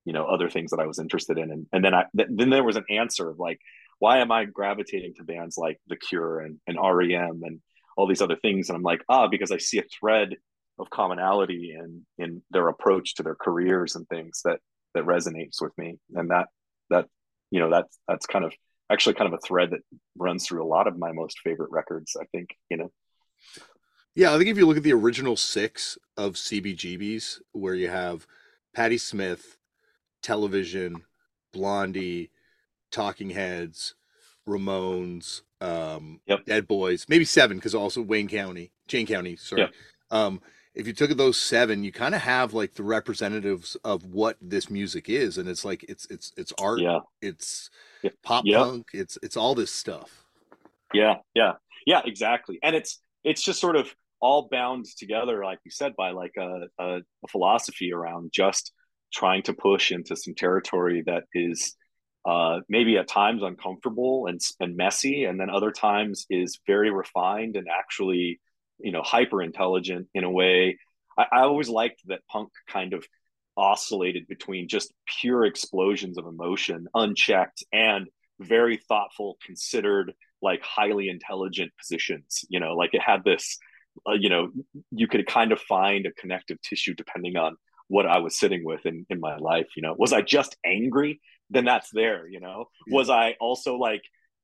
you 0.05 0.13
know, 0.13 0.25
other 0.25 0.49
things 0.49 0.71
that 0.71 0.79
I 0.79 0.85
was 0.85 0.99
interested 0.99 1.37
in. 1.37 1.51
And 1.51 1.67
and 1.71 1.83
then 1.83 1.93
I 1.93 2.05
then 2.13 2.49
there 2.49 2.63
was 2.63 2.75
an 2.75 2.85
answer 2.89 3.29
of 3.29 3.39
like, 3.39 3.59
why 3.99 4.19
am 4.19 4.31
I 4.31 4.45
gravitating 4.45 5.13
to 5.15 5.23
bands 5.23 5.57
like 5.57 5.79
The 5.87 5.95
Cure 5.95 6.39
and, 6.39 6.59
and 6.67 6.77
REM 6.77 7.41
and 7.43 7.59
all 7.97 8.07
these 8.07 8.21
other 8.21 8.35
things? 8.35 8.69
And 8.69 8.75
I'm 8.75 8.83
like, 8.83 9.03
ah, 9.09 9.27
because 9.27 9.51
I 9.51 9.57
see 9.57 9.79
a 9.79 9.83
thread 9.99 10.35
of 10.77 10.89
commonality 10.89 11.75
in 11.77 12.05
in 12.17 12.41
their 12.51 12.67
approach 12.67 13.15
to 13.15 13.23
their 13.23 13.35
careers 13.35 13.95
and 13.95 14.07
things 14.07 14.41
that 14.45 14.59
that 14.93 15.05
resonates 15.05 15.61
with 15.61 15.77
me. 15.77 15.97
And 16.13 16.29
that 16.31 16.47
that 16.89 17.07
you 17.51 17.59
know 17.59 17.69
that's 17.69 17.97
that's 18.07 18.25
kind 18.25 18.45
of 18.45 18.53
actually 18.91 19.15
kind 19.15 19.33
of 19.33 19.39
a 19.39 19.45
thread 19.45 19.71
that 19.71 19.81
runs 20.17 20.45
through 20.45 20.63
a 20.63 20.67
lot 20.67 20.87
of 20.87 20.97
my 20.97 21.11
most 21.11 21.39
favorite 21.43 21.71
records. 21.71 22.15
I 22.19 22.25
think 22.25 22.49
you 22.69 22.77
know. 22.77 22.91
Yeah, 24.15 24.33
I 24.33 24.37
think 24.37 24.49
if 24.49 24.57
you 24.57 24.65
look 24.65 24.77
at 24.77 24.83
the 24.83 24.93
original 24.93 25.35
six 25.35 25.97
of 26.15 26.33
CBGBs, 26.33 27.41
where 27.51 27.75
you 27.75 27.89
have 27.89 28.25
Patti 28.73 28.97
Smith, 28.97 29.57
Television, 30.21 31.03
Blondie, 31.51 32.31
Talking 32.91 33.29
Heads, 33.29 33.95
Ramones, 34.47 35.41
um, 35.59 36.21
yep. 36.27 36.45
Dead 36.45 36.65
Boys, 36.65 37.05
maybe 37.09 37.25
seven 37.25 37.57
because 37.57 37.75
also 37.75 38.01
Wayne 38.01 38.29
County, 38.29 38.71
Jane 38.87 39.05
County, 39.05 39.35
sorry. 39.35 39.63
Yep. 39.63 39.73
Um, 40.11 40.41
if 40.73 40.87
you 40.87 40.93
took 40.93 41.09
those 41.11 41.39
seven, 41.39 41.83
you 41.83 41.91
kind 41.91 42.15
of 42.15 42.21
have 42.21 42.53
like 42.53 42.73
the 42.73 42.83
representatives 42.83 43.75
of 43.83 44.05
what 44.05 44.37
this 44.41 44.69
music 44.69 45.09
is, 45.09 45.37
and 45.37 45.47
it's 45.49 45.65
like 45.65 45.83
it's 45.89 46.05
it's 46.09 46.31
it's 46.37 46.53
art, 46.59 46.79
yeah. 46.79 46.99
it's 47.21 47.69
pop 48.23 48.43
yep. 48.45 48.61
punk. 48.61 48.87
It's 48.93 49.17
it's 49.23 49.37
all 49.37 49.55
this 49.55 49.71
stuff. 49.71 50.25
Yeah, 50.93 51.15
yeah, 51.33 51.53
yeah, 51.85 52.01
exactly. 52.05 52.59
And 52.61 52.75
it's 52.75 52.99
it's 53.23 53.41
just 53.41 53.59
sort 53.59 53.75
of 53.75 53.93
all 54.25 54.47
bound 54.49 54.85
together, 54.97 55.37
like 55.49 55.59
you 55.65 55.71
said, 55.71 55.93
by 55.95 56.09
like 56.21 56.35
a, 56.47 56.51
a, 56.79 56.87
a 57.25 57.27
philosophy 57.29 57.89
around 57.93 58.31
just 58.33 58.71
trying 59.13 59.43
to 59.43 59.53
push 59.53 59.91
into 59.91 60.15
some 60.15 60.35
territory 60.35 61.03
that 61.05 61.23
is 61.33 61.75
uh, 62.25 62.59
maybe 62.67 62.97
at 62.97 63.07
times 63.07 63.41
uncomfortable 63.43 64.25
and 64.29 64.39
and 64.59 64.75
messy, 64.75 65.25
and 65.25 65.39
then 65.39 65.49
other 65.57 65.71
times 65.71 66.25
is 66.29 66.59
very 66.65 66.91
refined 67.03 67.55
and 67.55 67.67
actually, 67.81 68.39
you 68.79 68.91
know, 68.91 69.03
hyper 69.03 69.43
intelligent 69.43 70.07
in 70.13 70.23
a 70.23 70.31
way. 70.41 70.79
I, 71.17 71.25
I 71.31 71.39
always 71.41 71.69
liked 71.69 72.01
that 72.07 72.27
punk 72.27 72.49
kind 72.67 72.93
of 72.93 73.05
oscillated 73.55 74.23
between 74.27 74.67
just 74.67 74.91
pure 75.21 75.45
explosions 75.45 76.17
of 76.17 76.25
emotion, 76.25 76.87
unchecked, 76.93 77.63
and 77.71 78.07
very 78.39 78.77
thoughtful, 78.89 79.37
considered, 79.45 80.07
like 80.41 80.61
highly 80.63 81.09
intelligent 81.09 81.71
positions. 81.79 82.43
You 82.49 82.59
know, 82.59 82.73
like 82.81 82.93
it 82.93 83.01
had 83.01 83.23
this, 83.23 83.57
uh, 84.07 84.13
you 84.13 84.29
know, 84.29 84.51
you 84.91 85.07
could 85.07 85.25
kind 85.27 85.51
of 85.51 85.59
find 85.61 86.05
a 86.05 86.11
connective 86.11 86.61
tissue 86.61 86.93
depending 86.93 87.37
on 87.37 87.55
what 87.87 88.05
I 88.05 88.19
was 88.19 88.37
sitting 88.37 88.63
with 88.63 88.85
in, 88.85 89.05
in 89.09 89.19
my 89.19 89.37
life. 89.37 89.67
You 89.75 89.83
know, 89.83 89.95
was 89.97 90.13
I 90.13 90.21
just 90.21 90.57
angry? 90.65 91.21
Then 91.49 91.65
that's 91.65 91.89
there. 91.91 92.27
You 92.27 92.39
know, 92.39 92.65
yeah. 92.87 92.95
was 92.95 93.09
I 93.09 93.35
also 93.39 93.77
like, 93.77 94.01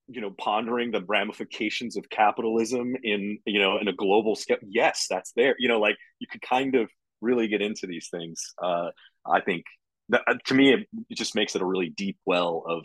you 0.08 0.22
know, 0.22 0.32
pondering 0.32 0.92
the 0.92 1.04
ramifications 1.04 1.98
of 1.98 2.10
capitalism 2.10 2.96
in, 3.04 3.40
you 3.46 3.60
know, 3.60 3.78
in 3.80 3.88
a 3.88 3.94
global 3.94 4.36
scale? 4.36 4.58
Yes, 4.68 5.08
that's 5.10 5.32
there. 5.36 5.56
You 5.58 5.70
know, 5.70 5.80
like 5.80 5.98
you 6.20 6.28
could 6.30 6.42
kind 6.42 6.76
of 6.76 6.90
really 7.22 7.48
get 7.48 7.62
into 7.62 7.88
these 7.88 8.10
things, 8.10 8.54
uh, 8.62 8.90
I 9.26 9.42
think 9.42 9.66
that, 10.10 10.22
uh, 10.28 10.36
to 10.46 10.54
me 10.54 10.74
it, 10.74 10.88
it 11.10 11.18
just 11.18 11.36
makes 11.36 11.56
it 11.56 11.62
a 11.62 11.66
really 11.66 11.90
deep 11.90 12.18
well 12.26 12.64
of 12.68 12.84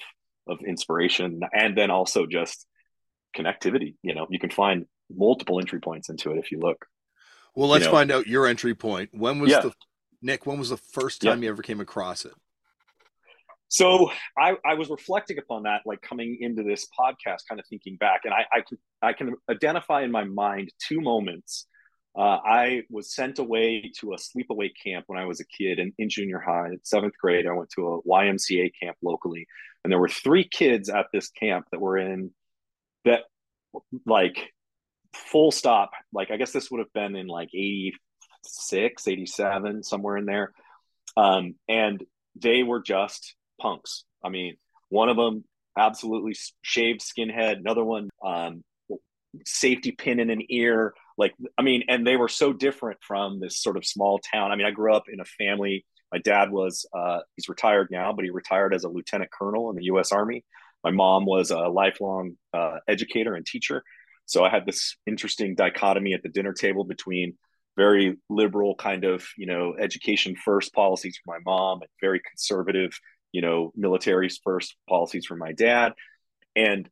of 0.49 0.61
inspiration 0.61 1.41
and 1.53 1.77
then 1.77 1.91
also 1.91 2.27
just 2.27 2.67
connectivity. 3.37 3.97
You 4.03 4.15
know, 4.15 4.27
you 4.31 4.39
can 4.39 4.51
find 4.51 4.87
multiple 5.15 5.61
entry 5.61 5.81
points 5.81 6.09
into 6.09 6.31
it 6.33 6.39
if 6.39 6.51
you 6.51 6.59
look. 6.59 6.87
Well, 7.55 7.69
let's 7.69 7.85
you 7.85 7.91
know. 7.91 7.97
find 7.97 8.11
out 8.11 8.27
your 8.27 8.47
entry 8.47 8.75
point. 8.75 9.11
When 9.13 9.39
was 9.39 9.51
yeah. 9.51 9.61
the 9.61 9.73
Nick? 10.23 10.47
When 10.47 10.59
was 10.59 10.71
the 10.71 10.77
first 10.77 11.23
time 11.23 11.43
yeah. 11.43 11.47
you 11.47 11.53
ever 11.53 11.63
came 11.63 11.81
across 11.81 12.25
it? 12.25 12.33
so 13.69 14.11
I, 14.39 14.55
I 14.65 14.75
was 14.75 14.91
reflecting 14.91 15.39
upon 15.39 15.65
that, 15.65 15.83
like 15.85 16.01
coming 16.01 16.39
into 16.41 16.63
this 16.63 16.87
podcast, 16.99 17.49
kind 17.49 17.59
of 17.59 17.67
thinking 17.69 17.97
back, 17.97 18.21
and 18.25 18.33
I, 18.33 18.47
I 18.53 18.61
can 18.61 18.79
I 19.03 19.13
can 19.13 19.35
identify 19.51 20.03
in 20.03 20.11
my 20.11 20.25
mind 20.25 20.71
two 20.87 21.01
moments. 21.01 21.67
Uh, 22.17 22.39
I 22.45 22.83
was 22.89 23.15
sent 23.15 23.39
away 23.39 23.93
to 24.01 24.15
a 24.15 24.17
sleepaway 24.17 24.71
camp 24.83 25.05
when 25.07 25.19
I 25.19 25.27
was 25.27 25.41
a 25.41 25.45
kid 25.45 25.79
in, 25.79 25.93
in 25.99 26.09
junior 26.09 26.39
high, 26.39 26.71
seventh 26.83 27.15
grade. 27.21 27.47
I 27.47 27.53
went 27.53 27.69
to 27.71 27.89
a 27.89 28.03
YMCA 28.03 28.71
camp 28.81 28.97
locally, 29.03 29.47
and 29.85 29.93
there 29.93 30.01
were 30.01 30.09
three 30.09 30.49
kids 30.49 30.89
at 30.89 31.07
this 31.13 31.29
camp 31.29 31.67
that 31.73 31.81
were 31.81 31.99
in 31.99 32.31
that, 33.05 33.25
like, 34.07 34.53
full 35.17 35.51
stop. 35.51 35.91
Like, 36.13 36.31
I 36.31 36.37
guess 36.37 36.53
this 36.53 36.71
would 36.71 36.79
have 36.79 36.93
been 36.93 37.17
in 37.17 37.27
like 37.27 37.49
86, 37.55 39.09
87, 39.09 39.83
somewhere 39.83 40.17
in 40.17 40.27
there. 40.27 40.53
Um, 41.17 41.55
and 41.69 42.05
they 42.35 42.63
were 42.63 42.83
just 42.83 43.35
punks. 43.61 44.05
I 44.23 44.29
mean, 44.29 44.57
one 44.89 45.09
of 45.09 45.17
them 45.17 45.45
absolutely 45.79 46.35
shaved 46.63 47.01
skinhead, 47.01 47.59
another 47.59 47.85
one 47.85 48.09
um, 48.25 48.63
safety 49.45 49.93
pin 49.93 50.21
in 50.21 50.31
an 50.31 50.43
ear. 50.49 50.95
Like, 51.19 51.35
I 51.59 51.63
mean, 51.63 51.85
and 51.89 52.07
they 52.07 52.17
were 52.17 52.29
so 52.29 52.53
different 52.53 52.99
from 53.07 53.41
this 53.41 53.63
sort 53.63 53.77
of 53.77 53.85
small 53.85 54.19
town. 54.19 54.53
I 54.53 54.57
mean, 54.57 54.67
I 54.67 54.71
grew 54.71 54.95
up 54.95 55.05
in 55.13 55.21
a 55.21 55.25
family. 55.25 55.85
My 56.13 56.19
dad 56.19 56.51
was, 56.51 56.87
uh, 56.97 57.21
he's 57.37 57.49
retired 57.49 57.89
now, 57.91 58.13
but 58.13 58.25
he 58.25 58.31
retired 58.31 58.75
as 58.75 58.85
a 58.85 58.89
lieutenant 58.89 59.31
colonel 59.31 59.71
in 59.71 59.77
the 59.77 59.85
U.S. 59.85 60.13
Army. 60.13 60.45
My 60.85 60.91
mom 60.91 61.27
was 61.27 61.51
a 61.51 61.63
lifelong 61.63 62.37
uh, 62.55 62.79
educator 62.87 63.35
and 63.35 63.45
teacher. 63.45 63.83
So 64.27 64.45
I 64.45 64.51
had 64.51 64.67
this 64.67 64.97
interesting 65.07 65.55
dichotomy 65.55 66.15
at 66.15 66.23
the 66.23 66.29
dinner 66.29 66.53
table 66.53 66.85
between 66.85 67.39
very 67.77 68.17
liberal 68.31 68.75
kind 68.75 69.05
of, 69.05 69.27
you 69.37 69.47
know, 69.47 69.75
education 69.79 70.35
first 70.37 70.73
policies 70.73 71.19
for 71.23 71.33
my 71.35 71.39
mom 71.45 71.83
and 71.83 71.91
very 72.01 72.21
conservative 72.21 72.99
you 73.37 73.43
know, 73.43 73.71
military 73.77 74.31
first 74.43 74.77
policies 74.89 75.27
for 75.27 75.37
my 75.37 75.53
dad. 75.53 75.93
And 76.57 76.89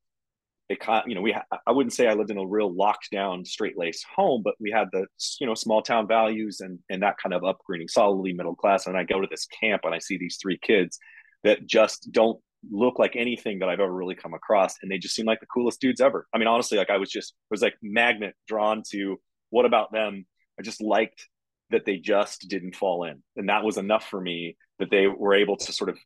it 0.69 0.79
you 1.07 1.15
know, 1.15 1.23
we, 1.23 1.35
I 1.67 1.73
wouldn't 1.73 1.95
say 1.95 2.07
I 2.07 2.13
lived 2.13 2.31
in 2.31 2.37
a 2.37 2.47
real 2.47 2.71
locked 2.71 3.11
down, 3.11 3.47
straight 3.47 3.79
laced 3.79 4.05
home, 4.15 4.43
but 4.43 4.55
we 4.61 4.71
had 4.71 4.89
the, 4.93 5.07
you 5.41 5.47
know, 5.47 5.55
small 5.55 5.81
town 5.81 6.07
values 6.07 6.61
and, 6.61 6.79
and 6.91 7.03
that 7.03 7.17
kind 7.17 7.33
of 7.33 7.45
upbringing, 7.45 7.89
solidly 7.89 8.35
middle 8.35 8.55
class. 8.55 8.87
And 8.87 8.95
I 8.95 9.05
go 9.05 9.23
to 9.23 9.27
this 9.31 9.47
camp 9.47 9.83
and 9.85 9.95
I 9.95 9.99
see 9.99 10.19
these 10.19 10.37
three 10.41 10.59
kids 10.59 10.99
that 11.45 11.67
just 11.67 12.13
don't 12.13 12.39
look 12.71 12.99
like 12.99 13.17
anything 13.17 13.59
that 13.61 13.69
I've 13.69 13.81
ever 13.81 13.93
really 13.93 14.15
come 14.15 14.35
across. 14.35 14.77
And 14.83 14.91
they 14.91 14.99
just 14.99 15.15
seem 15.15 15.27
like 15.27 15.41
the 15.41 15.47
coolest 15.47 15.81
dudes 15.81 16.01
ever. 16.01 16.27
I 16.35 16.39
mean, 16.39 16.49
honestly, 16.49 16.79
like 16.79 16.91
I 16.91 16.99
was 16.99 17.11
just, 17.11 17.35
was 17.51 17.63
like 17.63 17.77
magnet 17.83 18.35
drawn 18.49 18.83
to 18.91 19.21
what 19.51 19.67
about 19.67 19.93
them? 19.93 20.27
I 20.59 20.63
just 20.63 20.83
liked 20.83 21.29
that 21.71 21.85
they 21.85 21.97
just 21.97 22.49
didn't 22.49 22.77
fall 22.77 23.05
in. 23.05 23.23
And 23.37 23.49
that 23.49 23.65
was 23.65 23.77
enough 23.77 24.09
for 24.09 24.21
me 24.21 24.57
that 24.79 24.91
they 24.91 25.07
were 25.07 25.35
able 25.35 25.57
to 25.57 25.73
sort 25.73 25.91
of 25.91 25.99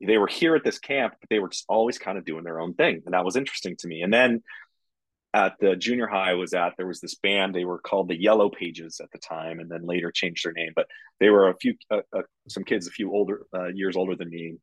they 0.00 0.18
were 0.18 0.26
here 0.26 0.54
at 0.54 0.64
this 0.64 0.78
camp, 0.78 1.14
but 1.20 1.28
they 1.30 1.38
were 1.38 1.48
just 1.48 1.64
always 1.68 1.98
kind 1.98 2.18
of 2.18 2.24
doing 2.24 2.44
their 2.44 2.60
own 2.60 2.74
thing. 2.74 3.02
And 3.04 3.14
that 3.14 3.24
was 3.24 3.36
interesting 3.36 3.76
to 3.78 3.88
me. 3.88 4.02
And 4.02 4.12
then 4.12 4.42
at 5.34 5.54
the 5.60 5.76
junior 5.76 6.06
high 6.06 6.30
I 6.30 6.34
was 6.34 6.54
at, 6.54 6.74
there 6.76 6.86
was 6.86 7.00
this 7.00 7.14
band. 7.14 7.54
They 7.54 7.64
were 7.64 7.78
called 7.78 8.08
the 8.08 8.20
Yellow 8.20 8.48
Pages 8.48 9.00
at 9.02 9.10
the 9.12 9.18
time, 9.18 9.60
and 9.60 9.70
then 9.70 9.86
later 9.86 10.10
changed 10.10 10.44
their 10.44 10.52
name. 10.52 10.72
But 10.74 10.86
they 11.20 11.28
were 11.28 11.48
a 11.48 11.56
few, 11.56 11.74
uh, 11.90 12.00
uh, 12.16 12.22
some 12.48 12.64
kids 12.64 12.86
a 12.86 12.90
few 12.90 13.12
older 13.12 13.42
uh, 13.54 13.68
years 13.68 13.96
older 13.96 14.16
than 14.16 14.30
me, 14.30 14.56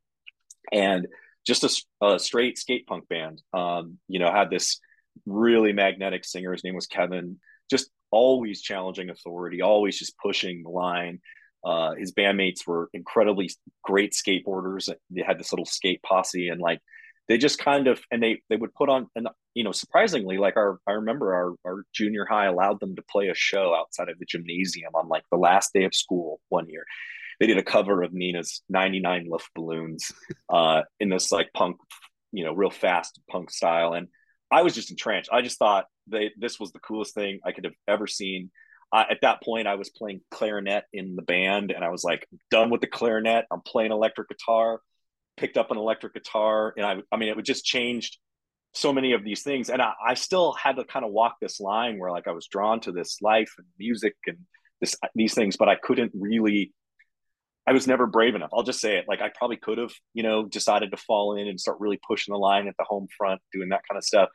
and 0.72 1.07
just 1.45 1.63
a, 1.63 2.05
a 2.05 2.19
straight 2.19 2.57
skate 2.57 2.88
punk 2.88 3.07
band. 3.07 3.41
Um, 3.53 4.00
you 4.07 4.19
know, 4.19 4.31
had 4.31 4.50
this 4.50 4.79
really 5.25 5.74
magnetic 5.74 6.25
singer. 6.25 6.51
His 6.51 6.63
name 6.63 6.75
was 6.75 6.88
Kevin. 6.88 7.39
Just 7.69 7.89
always 8.12 8.62
challenging 8.62 9.10
authority, 9.10 9.62
always 9.62 9.98
just 9.98 10.17
pushing 10.17 10.63
the 10.63 10.69
line. 10.69 11.19
Uh, 11.63 11.95
his 11.95 12.13
bandmates 12.13 12.65
were 12.67 12.89
incredibly 12.93 13.50
great 13.84 14.13
skateboarders. 14.13 14.89
They 15.10 15.22
had 15.22 15.39
this 15.39 15.51
little 15.51 15.65
skate 15.65 16.01
posse, 16.03 16.50
and 16.50 16.62
like 16.62 16.79
they 17.27 17.38
just 17.38 17.57
kind 17.57 17.88
of 17.88 18.01
and 18.12 18.22
they 18.22 18.41
they 18.50 18.55
would 18.55 18.74
put 18.74 18.89
on 18.89 19.07
and 19.15 19.27
you 19.55 19.63
know 19.63 19.72
surprisingly 19.72 20.38
like 20.38 20.57
our 20.57 20.79
I 20.88 20.91
remember 20.91 21.34
our 21.34 21.55
our 21.65 21.84
junior 21.91 22.25
high 22.25 22.45
allowed 22.45 22.79
them 22.79 22.95
to 22.95 23.03
play 23.10 23.29
a 23.29 23.36
show 23.36 23.74
outside 23.75 24.10
of 24.10 24.19
the 24.19 24.25
gymnasium 24.25 24.93
on 24.93 25.07
like 25.07 25.24
the 25.31 25.38
last 25.38 25.74
day 25.74 25.86
of 25.86 25.95
school 25.95 26.39
one 26.50 26.69
year. 26.69 26.86
They 27.39 27.48
did 27.48 27.58
a 27.58 27.63
cover 27.63 28.04
of 28.04 28.13
Nena's 28.13 28.62
99 28.70 29.30
Luftballons 29.30 30.12
uh, 30.50 30.84
in 31.00 31.10
this 31.10 31.32
like 31.32 31.50
punk, 31.54 31.77
you 32.32 32.46
know, 32.46 32.54
real 32.54 32.70
fast 32.70 33.20
punk 33.30 33.51
style. 33.51 33.94
And 33.94 34.08
I 34.51 34.62
was 34.62 34.75
just 34.75 34.92
entranced. 34.92 35.30
I 35.32 35.42
just 35.42 35.58
thought 35.58 35.86
they 36.08 36.32
this 36.38 36.60
was 36.60 36.72
the 36.72 36.80
coolest 36.80 37.13
thing 37.13 37.39
I 37.46 37.51
could 37.51 37.65
have 37.65 37.74
ever 37.88 38.08
seen 38.08 38.51
at 38.94 39.20
that 39.22 39.42
point, 39.44 39.68
I 39.68 39.75
was 39.75 39.89
playing 39.89 40.22
clarinet 40.32 40.86
in 40.94 41.15
the 41.15 41.22
band, 41.22 41.72
and 41.72 41.84
I 41.84 41.89
was 41.89 42.04
like, 42.04 42.27
done 42.50 42.70
with 42.70 42.82
the 42.82 42.88
clarinet. 42.88 43.46
I'm 43.51 43.62
playing 43.62 43.92
electric 43.92 44.30
guitar. 44.30 44.82
Picked 45.38 45.58
up 45.58 45.70
an 45.70 45.77
electric 45.77 46.13
guitar, 46.13 46.74
and 46.77 46.86
I, 46.86 46.96
I 47.12 47.18
mean, 47.18 47.27
it 47.27 47.36
would 47.36 47.44
just 47.44 47.65
changed 47.65 48.18
so 48.74 48.94
many 48.94 49.12
of 49.12 49.24
these 49.24 49.44
things, 49.44 49.70
and 49.70 49.82
I, 49.82 49.92
I 50.06 50.13
still 50.13 50.54
had 50.54 50.77
to 50.77 50.86
kind 50.86 51.04
of 51.04 51.12
walk 51.12 51.36
this 51.42 51.60
line 51.60 52.00
where, 52.00 52.10
like, 52.10 52.27
I 52.27 52.32
was 52.32 52.48
drawn 52.48 52.80
to 52.82 52.94
this 52.94 53.22
life 53.22 53.51
and 53.58 53.68
music 53.77 54.15
and 54.27 54.38
this 54.80 54.96
these 55.13 55.34
things, 55.34 55.58
but 55.58 55.68
I 55.68 55.75
couldn't 55.75 56.13
really. 56.18 56.72
I 57.67 57.74
was 57.74 57.88
never 57.88 58.05
brave 58.05 58.36
enough. 58.36 58.51
I'll 58.53 58.63
just 58.63 58.79
say 58.79 58.98
it. 58.98 59.05
Like 59.07 59.22
I 59.22 59.31
probably 59.36 59.57
could 59.57 59.77
have, 59.79 59.91
you 60.13 60.24
know, 60.24 60.45
decided 60.45 60.91
to 60.91 60.98
fall 60.98 61.36
in 61.36 61.48
and 61.48 61.60
start 61.60 61.79
really 61.79 62.00
pushing 62.07 62.31
the 62.34 62.38
line 62.38 62.67
at 62.67 62.75
the 62.77 62.86
home 62.86 63.07
front, 63.17 63.41
doing 63.51 63.69
that 63.69 63.81
kind 63.89 63.98
of 63.98 64.03
stuff. 64.03 64.29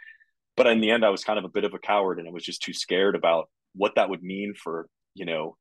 But 0.57 0.67
in 0.67 0.81
the 0.81 0.91
end, 0.91 1.05
I 1.05 1.11
was 1.11 1.25
kind 1.25 1.39
of 1.39 1.45
a 1.45 1.49
bit 1.49 1.65
of 1.65 1.75
a 1.75 1.79
coward, 1.79 2.19
and 2.19 2.29
I 2.29 2.33
was 2.33 2.45
just 2.45 2.63
too 2.63 2.73
scared 2.73 3.15
about 3.15 3.49
what 3.75 3.95
that 3.95 4.11
would 4.11 4.23
mean 4.23 4.55
for 4.55 4.89
you 5.15 5.25
know 5.25 5.57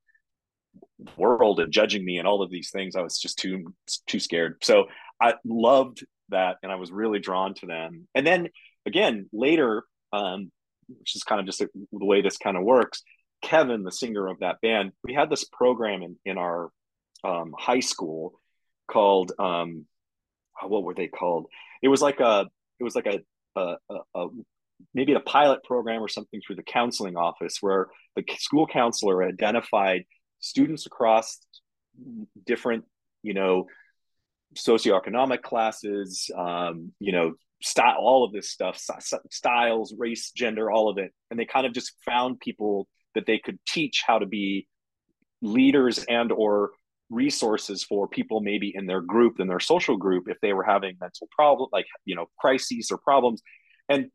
world 1.17 1.59
and 1.59 1.71
judging 1.71 2.05
me 2.05 2.17
and 2.17 2.27
all 2.27 2.41
of 2.41 2.51
these 2.51 2.69
things 2.71 2.95
i 2.95 3.01
was 3.01 3.17
just 3.17 3.39
too 3.39 3.73
too 4.07 4.19
scared 4.19 4.57
so 4.61 4.85
i 5.21 5.33
loved 5.45 6.05
that 6.29 6.57
and 6.61 6.71
i 6.71 6.75
was 6.75 6.91
really 6.91 7.19
drawn 7.19 7.53
to 7.53 7.65
them 7.65 8.07
and 8.13 8.25
then 8.25 8.47
again 8.85 9.27
later 9.33 9.83
um 10.13 10.51
which 10.88 11.15
is 11.15 11.23
kind 11.23 11.39
of 11.39 11.45
just 11.45 11.59
the 11.59 11.69
way 11.91 12.21
this 12.21 12.38
kind 12.38 12.57
of 12.57 12.63
works 12.63 13.01
kevin 13.41 13.83
the 13.83 13.91
singer 13.91 14.27
of 14.27 14.39
that 14.39 14.57
band 14.61 14.91
we 15.03 15.13
had 15.13 15.29
this 15.29 15.45
program 15.45 16.03
in 16.03 16.15
in 16.25 16.38
our 16.38 16.69
um, 17.23 17.53
high 17.57 17.79
school 17.79 18.39
called 18.89 19.31
um 19.39 19.85
what 20.63 20.83
were 20.83 20.93
they 20.93 21.07
called 21.07 21.45
it 21.81 21.88
was 21.88 22.01
like 22.01 22.19
a 22.19 22.45
it 22.79 22.83
was 22.83 22.95
like 22.95 23.05
a 23.05 23.19
a, 23.55 23.75
a, 24.15 24.27
maybe 24.93 25.13
a 25.13 25.19
pilot 25.19 25.63
program 25.63 26.01
or 26.01 26.07
something 26.07 26.41
through 26.45 26.55
the 26.55 26.63
counseling 26.63 27.17
office 27.17 27.57
where 27.61 27.88
the 28.15 28.23
school 28.38 28.67
counselor 28.67 29.23
identified 29.23 30.03
students 30.39 30.85
across 30.85 31.39
different, 32.45 32.85
you 33.21 33.33
know, 33.33 33.67
socioeconomic 34.55 35.41
classes, 35.41 36.31
um, 36.35 36.91
you 36.99 37.11
know, 37.11 37.33
style, 37.61 37.97
all 37.99 38.23
of 38.23 38.31
this 38.31 38.49
stuff, 38.49 38.81
styles, 39.29 39.93
race, 39.97 40.31
gender, 40.31 40.71
all 40.71 40.89
of 40.89 40.97
it. 40.97 41.11
And 41.29 41.39
they 41.39 41.45
kind 41.45 41.65
of 41.65 41.73
just 41.73 41.93
found 42.05 42.39
people 42.39 42.88
that 43.15 43.25
they 43.25 43.38
could 43.38 43.59
teach 43.67 44.03
how 44.05 44.19
to 44.19 44.25
be 44.25 44.67
leaders 45.41 46.03
and 46.05 46.31
or 46.31 46.71
resources 47.09 47.83
for 47.83 48.07
people 48.07 48.41
maybe 48.41 48.71
in 48.73 48.85
their 48.85 49.01
group 49.01 49.39
in 49.39 49.47
their 49.47 49.59
social 49.59 49.97
group 49.97 50.27
if 50.27 50.37
they 50.41 50.53
were 50.53 50.63
having 50.63 50.95
mental 51.01 51.27
problem 51.35 51.67
like 51.73 51.87
you 52.05 52.15
know 52.15 52.27
crises 52.39 52.89
or 52.91 52.97
problems. 52.97 53.41
And 53.87 54.11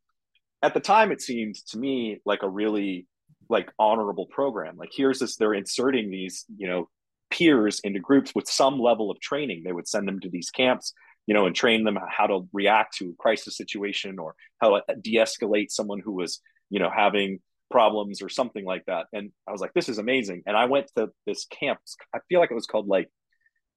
at 0.63 0.75
the 0.75 0.81
time 0.81 1.13
it 1.13 1.21
seemed 1.21 1.57
to 1.69 1.79
me 1.79 2.21
like 2.25 2.43
a 2.43 2.49
really 2.49 3.07
like 3.49 3.71
honorable 3.79 4.27
program. 4.27 4.77
Like 4.77 4.91
here's 4.95 5.19
this 5.19 5.37
they're 5.37 5.55
inserting 5.55 6.11
these 6.11 6.45
you 6.57 6.69
know 6.69 6.89
peers 7.31 7.81
into 7.81 8.01
groups 8.01 8.33
with 8.35 8.49
some 8.49 8.79
level 8.79 9.11
of 9.11 9.21
training. 9.21 9.63
They 9.65 9.73
would 9.73 9.89
send 9.89 10.07
them 10.07 10.21
to 10.21 10.31
these 10.31 10.51
camps 10.51 10.93
you 11.27 11.35
know 11.35 11.47
and 11.47 11.57
train 11.57 11.85
them 11.85 11.99
how 12.09 12.27
to 12.27 12.49
react 12.53 12.97
to 12.97 13.11
a 13.11 13.23
crisis 13.23 13.57
situation 13.57 14.19
or 14.19 14.35
how 14.61 14.79
to 14.79 14.95
de-escalate 15.01 15.71
someone 15.71 16.01
who 16.01 16.13
was 16.13 16.41
you 16.71 16.79
know 16.79 16.91
having 16.95 17.41
problems 17.75 18.23
or 18.23 18.29
something 18.29 18.65
like 18.65 18.85
that 18.87 19.07
and 19.13 19.33
i 19.49 19.53
was 19.53 19.61
like 19.61 19.75
this 19.75 19.89
is 19.89 19.99
amazing 19.99 20.43
and 20.47 20.57
i 20.57 20.65
went 20.65 20.87
to 20.97 21.11
this 21.27 21.45
camp 21.47 21.81
i 22.15 22.19
feel 22.29 22.39
like 22.39 22.51
it 22.53 22.61
was 22.63 22.67
called 22.67 22.87
like 22.87 23.09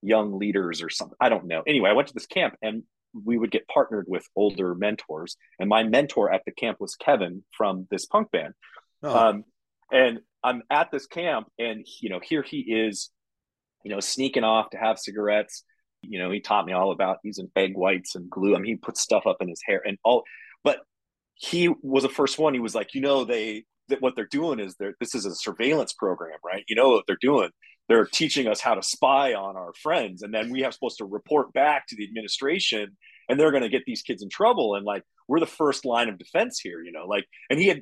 young 0.04 0.38
leaders 0.38 0.84
or 0.84 0.90
something 0.90 1.18
i 1.20 1.30
don't 1.30 1.46
know 1.46 1.64
anyway 1.66 1.90
i 1.90 1.94
went 1.94 2.08
to 2.08 2.14
this 2.14 2.28
camp 2.28 2.54
and 2.62 2.84
we 3.26 3.38
would 3.38 3.52
get 3.52 3.68
partnered 3.68 4.06
with 4.08 4.26
older 4.36 4.76
mentors. 4.76 5.38
And 5.60 5.70
my 5.70 5.84
mentor 5.84 6.32
at 6.32 6.44
the 6.46 6.52
camp 6.52 6.80
was 6.80 6.96
Kevin 6.96 7.44
from 7.56 7.88
this 7.90 8.06
punk 8.06 8.32
band. 8.32 8.54
Oh. 9.04 9.30
Um, 9.30 9.44
and 9.92 10.20
I'm 10.44 10.64
at 10.70 10.92
this 10.92 11.08
camp, 11.08 11.48
and 11.58 11.86
you 12.02 12.10
know, 12.10 12.20
here 12.22 12.44
he 12.44 12.60
is, 12.60 13.10
you 13.84 13.92
know, 13.92 14.00
sneaking 14.00 14.44
off 14.44 14.70
to 14.72 14.78
have 14.78 15.00
cigarettes. 15.00 15.64
You 16.02 16.20
know, 16.20 16.32
he 16.32 16.42
taught 16.42 16.66
me 16.66 16.74
all 16.74 16.92
about 16.92 17.18
using 17.24 17.50
egg 17.56 17.76
whites 17.76 18.16
and 18.16 18.30
glue. 18.30 18.56
I 18.56 18.60
mean, 18.60 18.74
he 18.74 18.76
put 18.76 18.98
stuff 18.98 19.26
up 19.26 19.38
in 19.42 19.48
his 19.48 19.62
hair 19.66 19.82
and 19.86 19.98
all. 20.04 20.24
But 20.64 20.80
he 21.36 21.70
was 21.82 22.04
the 22.04 22.10
first 22.10 22.38
one. 22.38 22.54
He 22.54 22.60
was 22.60 22.76
like, 22.76 22.94
you 22.94 23.02
know, 23.02 23.24
they 23.24 23.64
that 23.90 24.02
what 24.02 24.16
they're 24.16 24.28
doing 24.28 24.60
is 24.60 24.76
they're 24.76 24.96
this 25.00 25.16
is 25.16 25.26
a 25.26 25.36
surveillance 25.36 25.94
program, 25.94 26.38
right? 26.44 26.64
You 26.68 26.76
know 26.76 26.90
what 26.90 27.06
they're 27.08 27.18
doing 27.20 27.50
they're 27.90 28.06
teaching 28.06 28.48
us 28.48 28.60
how 28.60 28.74
to 28.74 28.84
spy 28.84 29.34
on 29.34 29.56
our 29.56 29.74
friends 29.82 30.22
and 30.22 30.34
then 30.34 30.50
we 30.50 30.62
have 30.62 30.74
supposed 30.74 30.98
to 30.98 31.06
report 31.06 31.54
back 31.54 31.88
to 31.88 31.96
the 31.96 32.04
administration 32.04 32.98
and 33.30 33.40
they're 33.40 33.52
going 33.52 33.64
to 33.64 33.70
get 33.70 33.84
these 33.86 34.02
kids 34.02 34.22
in 34.22 34.30
trouble 34.30 34.76
and 34.76 34.86
like 34.86 35.04
we're 35.28 35.40
the 35.40 35.46
first 35.46 35.86
line 35.86 36.10
of 36.10 36.18
defense 36.18 36.60
here 36.60 36.82
you 36.84 36.92
know 36.92 37.06
like 37.06 37.26
and 37.50 37.60
he 37.60 37.68
had 37.68 37.82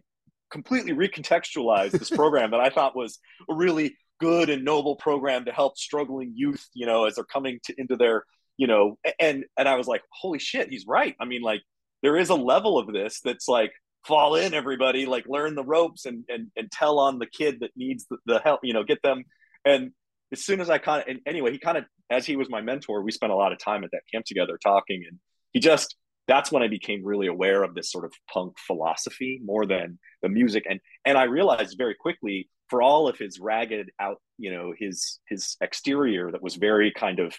completely 0.51 0.93
recontextualized 0.93 1.91
this 1.91 2.09
program 2.15 2.51
that 2.51 2.59
i 2.59 2.69
thought 2.69 2.95
was 2.95 3.17
a 3.49 3.55
really 3.55 3.95
good 4.19 4.49
and 4.49 4.63
noble 4.63 4.95
program 4.95 5.45
to 5.45 5.51
help 5.51 5.75
struggling 5.75 6.33
youth 6.35 6.67
you 6.75 6.85
know 6.85 7.05
as 7.05 7.15
they're 7.15 7.23
coming 7.23 7.59
to 7.63 7.73
into 7.79 7.95
their 7.95 8.23
you 8.57 8.67
know, 8.67 8.97
and 9.19 9.45
and 9.57 9.67
I 9.67 9.75
was 9.75 9.87
like, 9.87 10.01
holy 10.11 10.39
shit, 10.39 10.69
he's 10.69 10.85
right. 10.87 11.15
I 11.19 11.25
mean, 11.25 11.41
like 11.41 11.61
there 12.01 12.17
is 12.17 12.29
a 12.29 12.35
level 12.35 12.77
of 12.77 12.91
this 12.91 13.19
that's 13.23 13.47
like 13.47 13.71
fall 14.05 14.35
in 14.35 14.53
everybody 14.53 15.05
like 15.05 15.25
learn 15.27 15.55
the 15.55 15.63
ropes 15.63 16.05
and 16.05 16.23
and, 16.29 16.47
and 16.55 16.71
tell 16.71 16.99
on 16.99 17.19
the 17.19 17.25
kid 17.25 17.59
that 17.61 17.71
needs 17.75 18.05
the, 18.09 18.17
the 18.25 18.39
help 18.39 18.61
you 18.63 18.73
know 18.73 18.83
get 18.83 19.01
them. 19.01 19.23
And 19.65 19.91
as 20.31 20.43
soon 20.43 20.59
as 20.59 20.69
i 20.69 20.77
kind 20.77 21.01
of 21.01 21.07
and 21.07 21.19
anyway 21.25 21.51
he 21.51 21.59
kind 21.59 21.77
of 21.77 21.85
as 22.09 22.25
he 22.25 22.35
was 22.35 22.49
my 22.49 22.61
mentor 22.61 23.01
we 23.01 23.11
spent 23.11 23.31
a 23.31 23.35
lot 23.35 23.51
of 23.51 23.59
time 23.59 23.83
at 23.83 23.91
that 23.91 24.01
camp 24.11 24.25
together 24.25 24.59
talking. 24.61 25.03
And 25.07 25.19
he 25.51 25.59
just 25.59 25.95
that's 26.27 26.51
when 26.51 26.63
i 26.63 26.67
became 26.67 27.05
really 27.05 27.27
aware 27.27 27.63
of 27.63 27.75
this 27.75 27.91
sort 27.91 28.05
of 28.05 28.11
punk 28.31 28.53
philosophy 28.65 29.41
more 29.43 29.65
than 29.65 29.99
the 30.21 30.29
music. 30.29 30.65
And 30.69 30.79
and 31.05 31.17
i 31.17 31.23
realized 31.23 31.77
very 31.77 31.95
quickly 31.95 32.49
for 32.69 32.81
all 32.81 33.07
of 33.07 33.17
his 33.17 33.39
ragged 33.39 33.91
out 33.99 34.21
you 34.37 34.51
know 34.51 34.73
his 34.77 35.19
his 35.29 35.57
exterior 35.61 36.31
that 36.31 36.41
was 36.41 36.55
very 36.55 36.91
kind 36.91 37.19
of 37.19 37.35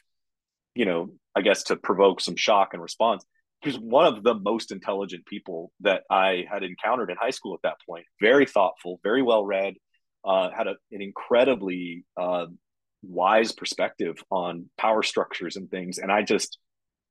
you 0.75 0.85
know 0.85 1.11
i 1.35 1.41
guess 1.41 1.65
to 1.65 1.77
provoke 1.77 2.21
some 2.21 2.37
shock 2.37 2.71
and 2.73 2.83
response 2.83 3.25
was 3.67 3.79
one 3.79 4.07
of 4.07 4.23
the 4.23 4.35
most 4.35 4.73
intelligent 4.73 5.27
people 5.27 5.73
that 5.81 6.03
I 6.11 6.45
had 6.51 6.63
encountered 6.63 7.11
in 7.11 7.17
high 7.21 7.31
school 7.31 7.55
at 7.55 7.61
that 7.63 7.77
point. 7.89 8.05
Very 8.21 8.47
thoughtful, 8.47 9.01
very 9.03 9.23
well 9.23 9.45
read, 9.45 9.75
uh, 10.25 10.51
had 10.57 10.67
a, 10.67 10.77
an 10.91 11.03
incredibly 11.03 12.05
uh, 12.17 12.47
wise 13.03 13.53
perspective 13.53 14.17
on 14.31 14.71
power 14.79 15.03
structures 15.03 15.57
and 15.57 15.71
things. 15.71 15.99
And 15.99 16.11
I 16.11 16.23
just 16.23 16.59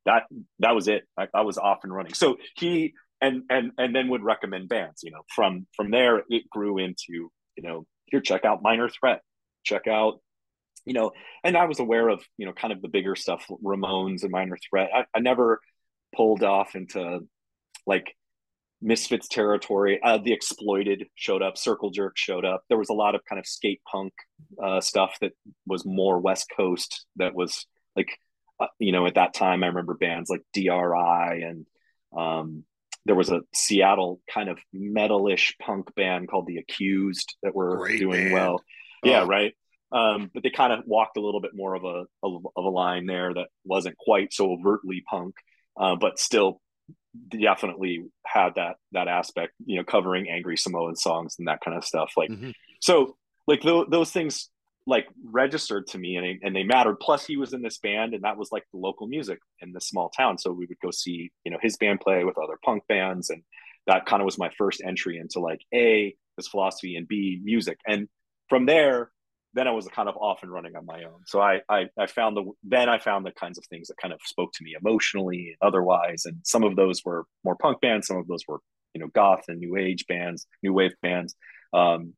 that 0.05 0.23
that 0.59 0.75
was 0.75 0.87
it. 0.87 1.03
I, 1.17 1.27
I, 1.33 1.41
was 1.41 1.57
off 1.57 1.79
and 1.83 1.93
running. 1.93 2.13
So 2.13 2.37
he 2.55 2.93
and 3.21 3.43
and 3.49 3.71
and 3.77 3.95
then 3.95 4.09
would 4.09 4.23
recommend 4.23 4.69
bands. 4.69 5.01
You 5.03 5.11
know, 5.11 5.23
from 5.33 5.67
from 5.75 5.91
there 5.91 6.23
it 6.29 6.49
grew 6.49 6.77
into 6.77 7.29
you 7.55 7.63
know 7.63 7.85
here 8.05 8.21
check 8.21 8.45
out 8.45 8.61
Minor 8.61 8.89
Threat, 8.89 9.21
check 9.63 9.87
out 9.87 10.19
you 10.85 10.93
know, 10.93 11.11
and 11.43 11.57
I 11.57 11.65
was 11.65 11.79
aware 11.79 12.07
of 12.07 12.23
you 12.37 12.45
know 12.45 12.53
kind 12.53 12.71
of 12.71 12.81
the 12.81 12.87
bigger 12.87 13.15
stuff, 13.15 13.45
Ramones 13.63 14.23
and 14.23 14.31
Minor 14.31 14.57
Threat. 14.69 14.89
I, 14.95 15.05
I 15.13 15.19
never 15.19 15.59
pulled 16.15 16.43
off 16.43 16.75
into 16.75 17.19
like 17.85 18.15
misfits 18.81 19.27
territory. 19.27 19.99
Uh, 20.03 20.17
the 20.17 20.33
exploited 20.33 21.07
showed 21.15 21.41
up 21.41 21.57
circle 21.57 21.91
jerk 21.91 22.17
showed 22.17 22.45
up. 22.45 22.63
There 22.69 22.77
was 22.77 22.89
a 22.89 22.93
lot 22.93 23.15
of 23.15 23.21
kind 23.27 23.39
of 23.39 23.47
skate 23.47 23.81
punk 23.89 24.13
uh, 24.61 24.81
stuff 24.81 25.17
that 25.21 25.31
was 25.65 25.85
more 25.85 26.19
west 26.19 26.51
coast 26.55 27.05
that 27.17 27.35
was 27.35 27.65
like 27.95 28.17
uh, 28.59 28.67
you 28.79 28.91
know 28.91 29.05
at 29.05 29.15
that 29.15 29.33
time 29.33 29.63
i 29.63 29.67
remember 29.67 29.93
bands 29.95 30.29
like 30.29 30.41
dri 30.53 31.43
and 31.43 31.65
um, 32.17 32.63
there 33.05 33.15
was 33.15 33.29
a 33.29 33.41
seattle 33.53 34.19
kind 34.31 34.49
of 34.49 34.57
metalish 34.73 35.53
punk 35.59 35.93
band 35.95 36.27
called 36.27 36.47
the 36.47 36.57
accused 36.57 37.35
that 37.43 37.53
were 37.53 37.77
Great 37.77 37.99
doing 37.99 38.25
band. 38.25 38.33
well. 38.33 38.63
Yeah 39.03 39.21
oh. 39.21 39.27
right? 39.27 39.53
Um, 39.91 40.31
but 40.33 40.43
they 40.43 40.49
kind 40.49 40.73
of 40.73 40.83
walked 40.85 41.15
a 41.17 41.21
little 41.21 41.39
bit 41.39 41.51
more 41.53 41.75
of 41.75 41.85
a, 41.85 42.05
of 42.23 42.43
a 42.57 42.61
line 42.61 43.05
there 43.05 43.33
that 43.33 43.47
wasn't 43.63 43.97
quite 43.97 44.33
so 44.33 44.51
overtly 44.51 45.03
punk 45.07 45.35
uh, 45.79 45.95
but 45.95 46.19
still 46.19 46.61
definitely 47.29 48.03
had 48.25 48.55
that 48.55 48.75
that 48.91 49.07
aspect 49.07 49.53
you 49.65 49.77
know 49.77 49.85
covering 49.85 50.29
angry 50.29 50.57
samoan 50.57 50.97
songs 50.97 51.35
and 51.39 51.47
that 51.47 51.61
kind 51.63 51.77
of 51.77 51.85
stuff 51.85 52.11
like 52.17 52.29
mm-hmm. 52.29 52.49
so 52.81 53.15
like 53.47 53.61
th- 53.61 53.87
those 53.89 54.11
things 54.11 54.49
like 54.87 55.07
registered 55.23 55.87
to 55.87 55.97
me 55.97 56.15
and, 56.15 56.39
and 56.43 56.55
they 56.55 56.63
mattered. 56.63 56.99
Plus 56.99 57.25
he 57.25 57.37
was 57.37 57.53
in 57.53 57.61
this 57.61 57.79
band 57.79 58.13
and 58.13 58.23
that 58.23 58.37
was 58.37 58.51
like 58.51 58.63
the 58.71 58.77
local 58.77 59.07
music 59.07 59.39
in 59.61 59.73
this 59.73 59.87
small 59.87 60.09
town. 60.09 60.37
So 60.37 60.51
we 60.51 60.65
would 60.65 60.79
go 60.79 60.91
see 60.91 61.31
you 61.43 61.51
know 61.51 61.57
his 61.61 61.77
band 61.77 62.01
play 62.01 62.23
with 62.23 62.37
other 62.37 62.57
punk 62.63 62.83
bands 62.87 63.29
and 63.29 63.43
that 63.87 64.05
kind 64.05 64.21
of 64.21 64.25
was 64.25 64.37
my 64.37 64.49
first 64.57 64.81
entry 64.85 65.17
into 65.17 65.39
like 65.39 65.61
a 65.73 66.15
this 66.37 66.47
philosophy 66.47 66.95
and 66.95 67.07
b 67.07 67.39
music. 67.43 67.77
And 67.87 68.07
from 68.49 68.65
there 68.65 69.11
then 69.55 69.67
I 69.69 69.71
was 69.71 69.87
kind 69.87 70.09
of 70.09 70.17
off 70.17 70.43
and 70.43 70.51
running 70.51 70.75
on 70.75 70.85
my 70.85 71.03
own. 71.03 71.21
So 71.25 71.39
I, 71.39 71.61
I, 71.69 71.85
I 71.97 72.07
found 72.07 72.35
the 72.35 72.43
then 72.63 72.89
I 72.89 72.99
found 72.99 73.25
the 73.25 73.31
kinds 73.31 73.57
of 73.57 73.63
things 73.65 73.87
that 73.87 73.95
kind 73.97 74.13
of 74.13 74.19
spoke 74.25 74.51
to 74.53 74.63
me 74.63 74.75
emotionally 74.79 75.55
and 75.59 75.67
otherwise. 75.67 76.25
And 76.25 76.39
some 76.43 76.63
of 76.63 76.75
those 76.75 77.01
were 77.05 77.23
more 77.43 77.55
punk 77.55 77.79
bands, 77.81 78.07
some 78.07 78.17
of 78.17 78.27
those 78.27 78.43
were 78.47 78.59
you 78.93 79.01
know 79.01 79.07
goth 79.07 79.45
and 79.47 79.59
new 79.59 79.77
age 79.77 80.05
bands, 80.07 80.45
new 80.61 80.73
wave 80.73 80.93
bands. 81.01 81.35
Um, 81.73 82.13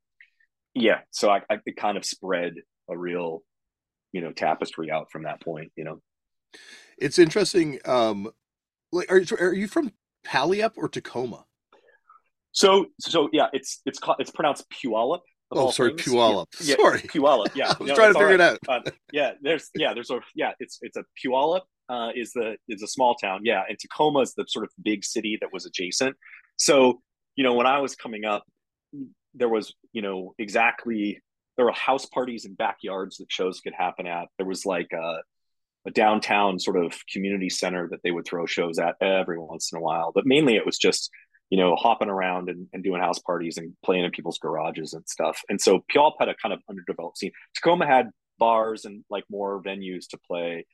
yeah, 0.74 1.00
so 1.10 1.30
I, 1.30 1.42
I 1.48 1.58
it 1.64 1.76
kind 1.76 1.96
of 1.96 2.04
spread 2.04 2.54
a 2.90 2.98
real 2.98 3.42
you 4.12 4.20
know 4.20 4.32
tapestry 4.32 4.90
out 4.90 5.10
from 5.12 5.22
that 5.22 5.40
point. 5.40 5.70
You 5.76 5.84
know, 5.84 6.00
it's 6.98 7.20
interesting. 7.20 7.78
Um, 7.84 8.30
like, 8.90 9.10
are, 9.12 9.18
you, 9.18 9.36
are 9.38 9.54
you 9.54 9.68
from 9.68 9.92
Puyallup 10.26 10.72
or 10.76 10.88
Tacoma? 10.88 11.44
So 12.50 12.86
so 12.98 13.28
yeah, 13.32 13.46
it's 13.52 13.80
it's 13.86 14.00
called 14.00 14.16
it's 14.18 14.32
pronounced 14.32 14.64
Puyallup. 14.70 15.20
Oh, 15.50 15.70
sorry, 15.70 15.90
things. 15.90 16.02
Puyallup. 16.02 16.46
Yeah, 16.60 16.76
sorry, 16.76 17.00
Puyallup. 17.00 17.54
Yeah, 17.54 17.68
I 17.80 17.82
was 17.82 17.88
no, 17.88 17.94
trying 17.94 18.12
to 18.12 18.18
figure 18.18 18.36
right. 18.36 18.40
it 18.40 18.68
out. 18.68 18.86
uh, 18.86 18.90
yeah, 19.12 19.32
there's 19.40 19.70
yeah, 19.74 19.94
there's 19.94 20.10
a 20.10 20.20
yeah, 20.34 20.52
it's 20.60 20.78
it's 20.82 20.96
a 20.96 21.04
Puyallup 21.24 21.62
uh, 21.88 22.10
is 22.14 22.32
the 22.32 22.56
is 22.68 22.82
a 22.82 22.88
small 22.88 23.14
town. 23.14 23.40
Yeah, 23.44 23.62
and 23.68 23.78
Tacoma 23.78 24.20
is 24.20 24.34
the 24.34 24.44
sort 24.48 24.64
of 24.64 24.70
big 24.82 25.04
city 25.04 25.38
that 25.40 25.52
was 25.52 25.66
adjacent. 25.66 26.16
So 26.56 27.00
you 27.36 27.44
know, 27.44 27.54
when 27.54 27.66
I 27.66 27.80
was 27.80 27.94
coming 27.94 28.24
up, 28.24 28.44
there 29.34 29.48
was 29.48 29.74
you 29.92 30.02
know 30.02 30.34
exactly 30.38 31.20
there 31.56 31.66
were 31.66 31.72
house 31.72 32.06
parties 32.06 32.44
and 32.44 32.56
backyards 32.56 33.16
that 33.16 33.30
shows 33.30 33.60
could 33.60 33.74
happen 33.74 34.06
at. 34.06 34.28
There 34.38 34.46
was 34.46 34.64
like 34.64 34.92
a, 34.92 35.18
a 35.86 35.90
downtown 35.90 36.60
sort 36.60 36.76
of 36.76 36.94
community 37.12 37.50
center 37.50 37.88
that 37.90 38.00
they 38.04 38.12
would 38.12 38.26
throw 38.26 38.46
shows 38.46 38.78
at 38.78 38.94
every 39.00 39.38
once 39.38 39.72
in 39.72 39.78
a 39.78 39.82
while, 39.82 40.12
but 40.14 40.24
mainly 40.24 40.54
it 40.54 40.64
was 40.64 40.78
just 40.78 41.10
you 41.50 41.58
know, 41.58 41.76
hopping 41.76 42.08
around 42.08 42.48
and, 42.48 42.66
and 42.72 42.84
doing 42.84 43.00
house 43.00 43.18
parties 43.18 43.56
and 43.56 43.74
playing 43.84 44.04
in 44.04 44.10
people's 44.10 44.38
garages 44.38 44.92
and 44.92 45.08
stuff. 45.08 45.42
And 45.48 45.60
so 45.60 45.84
Puyallup 45.92 46.14
had 46.18 46.28
a 46.28 46.34
kind 46.34 46.52
of 46.52 46.60
underdeveloped 46.68 47.18
scene. 47.18 47.32
Tacoma 47.54 47.86
had 47.86 48.10
bars 48.38 48.84
and 48.84 49.04
like 49.08 49.24
more 49.30 49.62
venues 49.62 50.08
to 50.10 50.18
play. 50.18 50.66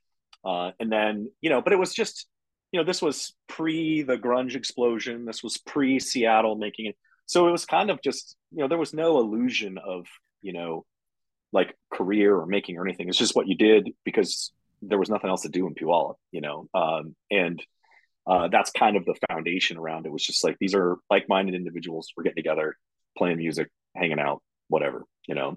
Uh, 0.45 0.73
and 0.81 0.91
then, 0.91 1.31
you 1.41 1.51
know, 1.51 1.63
but 1.63 1.73
it 1.73 1.79
was 1.79 1.95
just, 1.95 2.27
you 2.73 2.81
know, 2.81 2.85
this 2.85 3.01
was 3.01 3.35
pre 3.49 4.03
the 4.03 4.17
grunge 4.17 4.57
explosion. 4.57 5.25
This 5.25 5.43
was 5.43 5.59
pre 5.59 6.01
Seattle 6.01 6.57
making 6.57 6.87
it. 6.87 6.97
So 7.27 7.49
it 7.49 7.53
was 7.53 7.65
kind 7.65 7.91
of 7.91 8.03
just, 8.03 8.37
you 8.51 8.59
know, 8.59 8.69
there 8.69 8.79
was 8.79 8.93
no 8.93 9.19
illusion 9.19 9.79
of, 9.79 10.07
you 10.43 10.53
know, 10.53 10.85
like 11.53 11.75
career 11.93 12.37
or 12.37 12.47
making 12.47 12.77
or 12.77 12.87
anything. 12.87 13.09
It's 13.09 13.17
just 13.17 13.37
what 13.37 13.47
you 13.47 13.57
did 13.57 13.91
because 14.05 14.53
there 14.83 14.99
was 14.99 15.09
nothing 15.09 15.31
else 15.31 15.43
to 15.43 15.49
do 15.49 15.67
in 15.67 15.75
Puyallup, 15.75 16.17
you 16.33 16.41
know. 16.41 16.69
Um, 16.75 17.15
and 17.31 17.65
uh, 18.27 18.49
that's 18.49 18.71
kind 18.71 18.97
of 18.97 19.05
the 19.05 19.15
foundation 19.29 19.77
around 19.77 20.07
it. 20.07 20.13
Was 20.13 20.25
just 20.25 20.45
like 20.45 20.57
these 20.59 20.75
are 20.75 20.97
like-minded 21.11 21.55
individuals. 21.55 22.13
We're 22.17 22.25
getting 22.25 22.43
together 22.43 22.77
playing 23.17 23.39
music 23.39 23.69
hanging 23.95 24.19
out 24.19 24.43
whatever 24.69 25.05
you 25.27 25.35
know? 25.35 25.57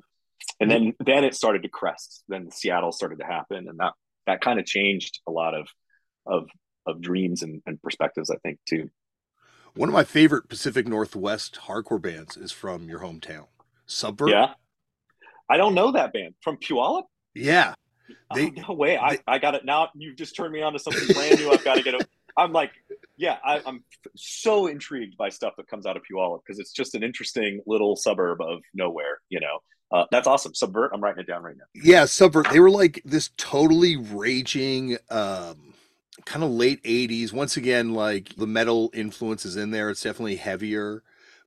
And 0.60 0.70
then 0.70 0.94
then 1.00 1.24
it 1.24 1.36
started 1.36 1.64
to 1.64 1.70
crest. 1.70 2.24
Then 2.28 2.52
seattle 2.52 2.92
started 2.92 3.20
to 3.20 3.26
happen 3.26 3.68
and 3.68 3.80
that 3.80 3.94
that 4.26 4.42
kind 4.42 4.60
of 4.60 4.66
changed 4.66 5.20
a 5.28 5.32
lot 5.32 5.54
of 5.54 5.68
of 6.26 6.50
of 6.86 7.02
dreams 7.02 7.44
and, 7.44 7.62
and 7.66 7.82
perspectives 7.82 8.30
i 8.30 8.36
think 8.38 8.60
too. 8.68 8.90
One 9.76 9.90
of 9.90 9.94
my 9.94 10.04
favorite 10.04 10.50
pacific 10.50 10.88
northwest 10.88 11.60
hardcore 11.68 12.02
bands 12.02 12.36
is 12.36 12.52
from 12.52 12.90
your 12.90 13.00
hometown. 13.00 13.48
Subvert 13.86 14.30
yeah. 14.30 14.54
I 15.50 15.58
don't 15.58 15.76
know 15.76 15.92
that 15.92 16.12
band. 16.14 16.34
From 16.42 16.58
puyallup? 16.58 17.04
Yeah. 17.34 17.74
They, 18.34 18.48
oh, 18.48 18.62
no 18.70 18.74
way! 18.74 18.92
They, 18.92 18.98
I, 18.98 19.20
I 19.28 19.38
got 19.38 19.56
it 19.56 19.66
now. 19.66 19.90
You've 19.96 20.16
just 20.16 20.36
turned 20.36 20.54
me 20.54 20.62
on 20.62 20.74
to 20.74 20.80
something 20.80 21.14
brand 21.14 21.40
new. 21.40 21.52
I've 21.52 21.64
got 21.64 21.76
to 21.76 21.84
get 21.84 21.94
it. 21.94 22.08
I'm 22.38 22.54
like, 22.54 22.72
yeah, 23.18 23.38
I, 23.44 23.62
am 23.66 23.84
so 24.16 24.68
intrigued 24.68 25.18
by 25.18 25.30
stuff 25.30 25.56
that 25.58 25.68
comes 25.68 25.88
out 25.88 25.98
of 25.98 26.04
Puyallup 26.04 26.42
because 26.46 26.60
it's 26.60 26.72
just 26.72 26.94
an 26.94 27.04
interesting 27.04 27.62
little 27.66 27.96
suburb 27.96 28.42
of 28.42 28.60
nowhere. 28.76 29.22
You 29.30 29.40
know, 29.40 29.60
uh, 29.92 30.06
that's 30.12 30.28
awesome. 30.28 30.54
Subvert. 30.54 30.92
I'm 30.94 31.02
writing 31.02 31.22
it 31.22 31.28
down 31.28 31.42
right 31.42 31.56
now. 31.58 31.66
Yeah, 31.74 32.06
Subvert. 32.06 32.50
They 32.52 32.60
were 32.60 32.70
like 32.70 33.02
this 33.04 33.32
totally 33.38 33.98
raging, 33.98 34.98
um, 35.10 35.74
kind 36.26 36.44
of 36.44 36.52
late 36.52 36.84
'80s. 36.84 37.34
Once 37.34 37.58
again, 37.58 37.94
like 37.94 38.36
the 38.36 38.48
metal 38.48 38.92
influence 38.94 39.44
is 39.44 39.58
in 39.58 39.72
there. 39.72 39.90
It's 39.90 40.04
definitely 40.04 40.36
heavier, 40.36 41.02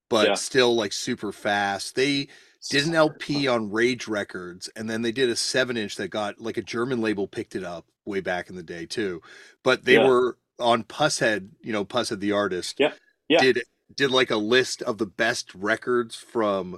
but 0.09 0.26
yeah. 0.26 0.35
still 0.35 0.74
like 0.74 0.92
super 0.92 1.31
fast. 1.31 1.94
They 1.94 2.29
did 2.68 2.87
an 2.87 2.94
LP 2.96 3.46
on 3.46 3.70
Rage 3.70 4.09
Records, 4.09 4.68
and 4.74 4.90
then 4.90 5.03
they 5.03 5.12
did 5.12 5.31
a 5.31 5.37
seven 5.37 5.76
inch 5.76 5.96
that 5.96 6.09
got 6.09 6.40
like 6.40 6.57
a 6.57 6.62
German 6.62 7.00
label 7.00 7.29
picked 7.29 7.55
it 7.55 7.64
up 7.64 7.87
way 8.05 8.20
back 8.20 8.50
in 8.50 8.57
the 8.57 8.62
day 8.62 8.87
too. 8.87 9.22
But 9.62 9.85
they 9.85 9.94
yeah. 9.94 10.09
were 10.09 10.37
on 10.60 10.84
Pushead, 10.84 11.50
you 11.62 11.72
know, 11.72 11.84
Pushead 11.84 12.20
the 12.20 12.32
artist. 12.32 12.78
Yeah. 12.78 12.92
Yeah. 13.28 13.40
Did 13.40 13.62
did 13.94 14.10
like 14.10 14.30
a 14.30 14.36
list 14.36 14.82
of 14.82 14.98
the 14.98 15.06
best 15.06 15.54
records 15.54 16.14
from 16.14 16.72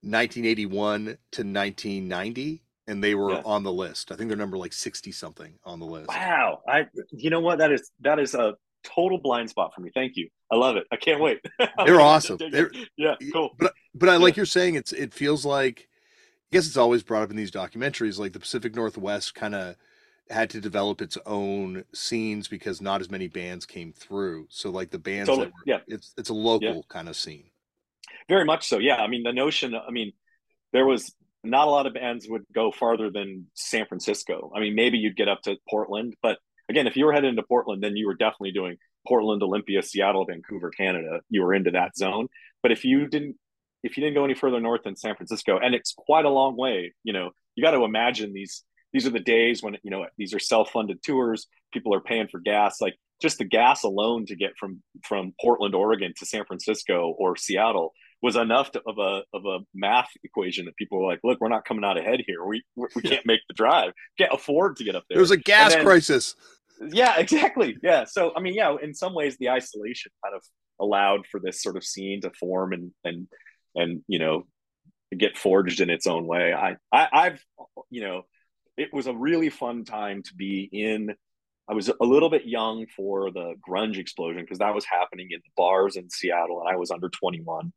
1981 0.00 1.04
to 1.04 1.42
1990 1.42 2.62
and 2.86 3.02
they 3.02 3.14
were 3.14 3.32
yeah. 3.32 3.42
on 3.44 3.62
the 3.62 3.72
list. 3.72 4.12
I 4.12 4.16
think 4.16 4.28
they're 4.28 4.36
number 4.36 4.58
like 4.58 4.72
60 4.72 5.12
something 5.12 5.54
on 5.64 5.80
the 5.80 5.86
list. 5.86 6.08
Wow. 6.08 6.60
I 6.68 6.86
you 7.10 7.30
know 7.30 7.40
what 7.40 7.58
that 7.58 7.72
is 7.72 7.90
that 8.00 8.18
is 8.18 8.34
a 8.34 8.54
total 8.84 9.18
blind 9.18 9.50
spot 9.50 9.74
for 9.74 9.80
me. 9.80 9.90
Thank 9.94 10.16
you. 10.16 10.28
I 10.50 10.56
love 10.56 10.76
it. 10.76 10.86
I 10.92 10.96
can't 10.96 11.20
wait. 11.20 11.40
They're 11.86 12.00
awesome. 12.00 12.38
They're, 12.38 12.70
yeah, 12.96 13.14
cool. 13.32 13.54
But 13.58 13.72
but 13.94 14.08
I 14.08 14.16
like 14.16 14.36
you're 14.36 14.46
saying 14.46 14.74
it's 14.74 14.92
it 14.92 15.12
feels 15.12 15.44
like 15.44 15.88
I 16.52 16.56
guess 16.56 16.66
it's 16.66 16.76
always 16.76 17.02
brought 17.02 17.22
up 17.22 17.30
in 17.30 17.36
these 17.36 17.50
documentaries 17.50 18.18
like 18.18 18.32
the 18.32 18.40
Pacific 18.40 18.74
Northwest 18.74 19.34
kind 19.34 19.54
of 19.54 19.76
had 20.30 20.50
to 20.50 20.60
develop 20.60 21.02
its 21.02 21.18
own 21.26 21.84
scenes 21.92 22.48
because 22.48 22.80
not 22.80 23.00
as 23.00 23.10
many 23.10 23.28
bands 23.28 23.66
came 23.66 23.92
through. 23.92 24.46
So 24.50 24.70
like 24.70 24.90
the 24.90 24.98
bands 24.98 25.28
totally. 25.28 25.48
were, 25.48 25.52
yeah, 25.66 25.80
it's 25.86 26.14
it's 26.16 26.30
a 26.30 26.34
local 26.34 26.76
yeah. 26.76 26.80
kind 26.88 27.08
of 27.08 27.16
scene. 27.16 27.50
Very 28.28 28.44
much 28.44 28.66
so. 28.66 28.78
Yeah. 28.78 28.96
I 28.96 29.06
mean 29.06 29.22
the 29.22 29.32
notion 29.32 29.74
I 29.74 29.90
mean 29.90 30.12
there 30.72 30.86
was 30.86 31.14
not 31.42 31.68
a 31.68 31.70
lot 31.70 31.86
of 31.86 31.94
bands 31.94 32.26
would 32.28 32.44
go 32.54 32.72
farther 32.72 33.10
than 33.10 33.46
San 33.54 33.86
Francisco. 33.86 34.50
I 34.56 34.60
mean 34.60 34.74
maybe 34.74 34.98
you'd 34.98 35.16
get 35.16 35.28
up 35.28 35.42
to 35.42 35.56
Portland, 35.68 36.14
but 36.22 36.38
again, 36.68 36.86
if 36.86 36.96
you 36.96 37.04
were 37.04 37.12
headed 37.12 37.30
into 37.30 37.42
Portland, 37.42 37.82
then 37.82 37.96
you 37.96 38.06
were 38.06 38.14
definitely 38.14 38.52
doing 38.52 38.76
Portland, 39.06 39.42
Olympia, 39.42 39.82
Seattle, 39.82 40.24
Vancouver, 40.24 40.70
Canada. 40.70 41.20
You 41.28 41.42
were 41.42 41.54
into 41.54 41.72
that 41.72 41.96
zone. 41.96 42.28
But 42.62 42.72
if 42.72 42.84
you 42.84 43.06
didn't, 43.06 43.36
if 43.82 43.96
you 43.96 44.02
didn't 44.02 44.14
go 44.14 44.24
any 44.24 44.34
further 44.34 44.60
north 44.60 44.82
than 44.84 44.96
San 44.96 45.14
Francisco, 45.14 45.58
and 45.58 45.74
it's 45.74 45.92
quite 45.92 46.24
a 46.24 46.30
long 46.30 46.56
way, 46.56 46.94
you 47.02 47.12
know, 47.12 47.30
you 47.54 47.62
got 47.62 47.72
to 47.72 47.84
imagine 47.84 48.32
these. 48.32 48.62
These 48.94 49.06
are 49.06 49.10
the 49.10 49.20
days 49.20 49.62
when 49.62 49.76
you 49.82 49.90
know 49.90 50.06
these 50.16 50.32
are 50.32 50.38
self-funded 50.38 51.02
tours. 51.02 51.48
People 51.72 51.92
are 51.94 52.00
paying 52.00 52.28
for 52.28 52.40
gas. 52.40 52.80
Like 52.80 52.94
just 53.20 53.38
the 53.38 53.44
gas 53.44 53.82
alone 53.82 54.24
to 54.26 54.36
get 54.36 54.52
from 54.58 54.82
from 55.04 55.34
Portland, 55.40 55.74
Oregon 55.74 56.14
to 56.16 56.24
San 56.24 56.44
Francisco 56.46 57.14
or 57.18 57.36
Seattle 57.36 57.92
was 58.22 58.36
enough 58.36 58.70
to, 58.70 58.82
of 58.86 58.98
a 58.98 59.22
of 59.34 59.44
a 59.44 59.58
math 59.74 60.08
equation 60.22 60.64
that 60.66 60.76
people 60.76 60.98
were 60.98 61.06
like, 61.06 61.20
"Look, 61.24 61.40
we're 61.40 61.48
not 61.48 61.64
coming 61.64 61.84
out 61.84 61.98
ahead 61.98 62.20
here. 62.26 62.44
We 62.44 62.62
we, 62.76 63.02
can't 63.02 63.26
make 63.26 63.40
the 63.48 63.54
drive. 63.54 63.92
Can't 64.16 64.32
afford 64.32 64.76
to 64.76 64.84
get 64.84 64.94
up 64.94 65.04
there." 65.08 65.18
There's 65.18 65.32
a 65.32 65.36
gas 65.36 65.74
then, 65.74 65.84
crisis. 65.84 66.36
Yeah, 66.80 67.18
exactly. 67.18 67.76
Yeah. 67.82 68.04
So 68.04 68.32
I 68.36 68.40
mean, 68.40 68.54
yeah, 68.54 68.76
in 68.80 68.94
some 68.94 69.12
ways, 69.12 69.36
the 69.38 69.50
isolation 69.50 70.12
kind 70.24 70.36
of 70.36 70.42
allowed 70.80 71.26
for 71.30 71.40
this 71.40 71.62
sort 71.62 71.76
of 71.76 71.84
scene 71.84 72.20
to 72.22 72.30
form 72.30 72.72
and 72.72 72.92
and 73.04 73.26
and 73.74 74.02
you 74.06 74.20
know 74.20 74.44
get 75.16 75.36
forged 75.36 75.80
in 75.80 75.90
its 75.90 76.06
own 76.06 76.26
way. 76.26 76.52
I, 76.52 76.76
I 76.92 77.08
I've 77.12 77.44
you 77.90 78.02
know 78.02 78.22
it 78.76 78.92
was 78.92 79.06
a 79.06 79.14
really 79.14 79.50
fun 79.50 79.84
time 79.84 80.22
to 80.22 80.34
be 80.34 80.68
in. 80.72 81.14
I 81.68 81.74
was 81.74 81.88
a 81.88 82.04
little 82.04 82.28
bit 82.28 82.44
young 82.44 82.86
for 82.94 83.30
the 83.30 83.54
grunge 83.66 83.98
explosion 83.98 84.42
because 84.42 84.58
that 84.58 84.74
was 84.74 84.84
happening 84.84 85.28
in 85.30 85.40
the 85.42 85.50
bars 85.56 85.96
in 85.96 86.10
Seattle 86.10 86.60
and 86.60 86.68
I 86.68 86.76
was 86.76 86.90
under 86.90 87.08
21 87.08 87.72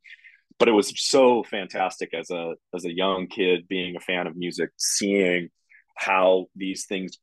but 0.58 0.68
it 0.68 0.72
was 0.72 0.92
so 0.96 1.42
fantastic 1.42 2.12
as 2.12 2.30
a 2.30 2.54
as 2.74 2.84
a 2.84 2.94
young 2.94 3.26
kid 3.28 3.68
being 3.68 3.96
a 3.96 4.00
fan 4.00 4.26
of 4.26 4.36
music 4.36 4.70
seeing 4.76 5.48
how 5.96 6.46
these 6.56 6.86
things 6.86 7.18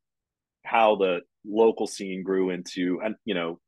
how 0.64 0.96
the 0.96 1.20
local 1.44 1.86
scene 1.86 2.22
grew 2.22 2.50
into 2.50 3.00
and 3.04 3.14
you 3.24 3.34
know 3.34 3.60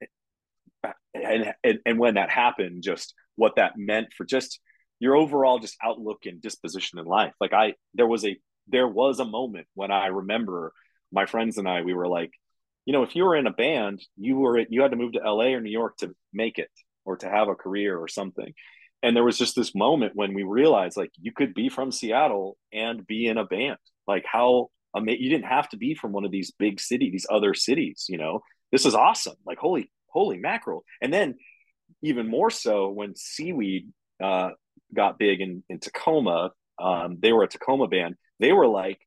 and, 1.14 1.54
and 1.62 1.78
and 1.84 1.98
when 1.98 2.14
that 2.14 2.30
happened 2.30 2.82
just 2.82 3.14
what 3.36 3.56
that 3.56 3.72
meant 3.76 4.08
for 4.16 4.24
just 4.24 4.60
your 5.00 5.16
overall 5.16 5.58
just 5.58 5.76
outlook 5.82 6.26
and 6.26 6.42
disposition 6.42 6.98
in 6.98 7.04
life. 7.04 7.32
Like 7.40 7.52
i 7.52 7.74
there 7.94 8.06
was 8.06 8.24
a 8.24 8.36
there 8.68 8.88
was 8.88 9.20
a 9.20 9.24
moment 9.24 9.66
when 9.74 9.90
i 9.90 10.06
remember 10.06 10.72
my 11.12 11.26
friends 11.26 11.58
and 11.58 11.68
i 11.68 11.82
we 11.82 11.94
were 11.94 12.08
like 12.08 12.30
you 12.84 12.92
know 12.92 13.02
if 13.02 13.14
you 13.16 13.24
were 13.24 13.36
in 13.36 13.46
a 13.46 13.52
band 13.52 14.00
you 14.16 14.36
were 14.36 14.58
you 14.68 14.82
had 14.82 14.90
to 14.90 14.96
move 14.96 15.12
to 15.12 15.18
la 15.18 15.44
or 15.44 15.60
new 15.60 15.70
york 15.70 15.96
to 15.96 16.14
make 16.32 16.58
it 16.58 16.70
or 17.04 17.16
to 17.16 17.28
have 17.28 17.48
a 17.48 17.54
career 17.54 17.98
or 17.98 18.08
something 18.08 18.52
and 19.02 19.14
there 19.14 19.24
was 19.24 19.38
just 19.38 19.54
this 19.54 19.74
moment 19.74 20.12
when 20.14 20.34
we 20.34 20.42
realized 20.42 20.96
like 20.96 21.12
you 21.20 21.32
could 21.32 21.54
be 21.54 21.68
from 21.68 21.92
Seattle 21.92 22.56
and 22.72 23.06
be 23.06 23.26
in 23.26 23.38
a 23.38 23.44
band. 23.44 23.78
Like 24.06 24.24
how 24.26 24.70
amazing 24.94 25.22
you 25.22 25.30
didn't 25.30 25.46
have 25.46 25.68
to 25.70 25.76
be 25.76 25.94
from 25.94 26.12
one 26.12 26.24
of 26.24 26.32
these 26.32 26.52
big 26.58 26.80
city, 26.80 27.10
these 27.10 27.26
other 27.30 27.54
cities, 27.54 28.06
you 28.08 28.18
know. 28.18 28.40
This 28.72 28.86
is 28.86 28.94
awesome. 28.94 29.36
Like 29.46 29.58
holy 29.58 29.90
holy 30.08 30.38
mackerel. 30.38 30.84
And 31.00 31.12
then 31.12 31.36
even 32.02 32.28
more 32.28 32.50
so 32.50 32.88
when 32.88 33.14
Seaweed 33.14 33.88
uh, 34.22 34.50
got 34.94 35.18
big 35.18 35.40
in, 35.40 35.62
in 35.68 35.78
Tacoma, 35.78 36.50
um, 36.80 37.18
they 37.20 37.32
were 37.32 37.44
a 37.44 37.48
Tacoma 37.48 37.86
band. 37.86 38.16
They 38.40 38.52
were 38.52 38.66
like 38.66 39.00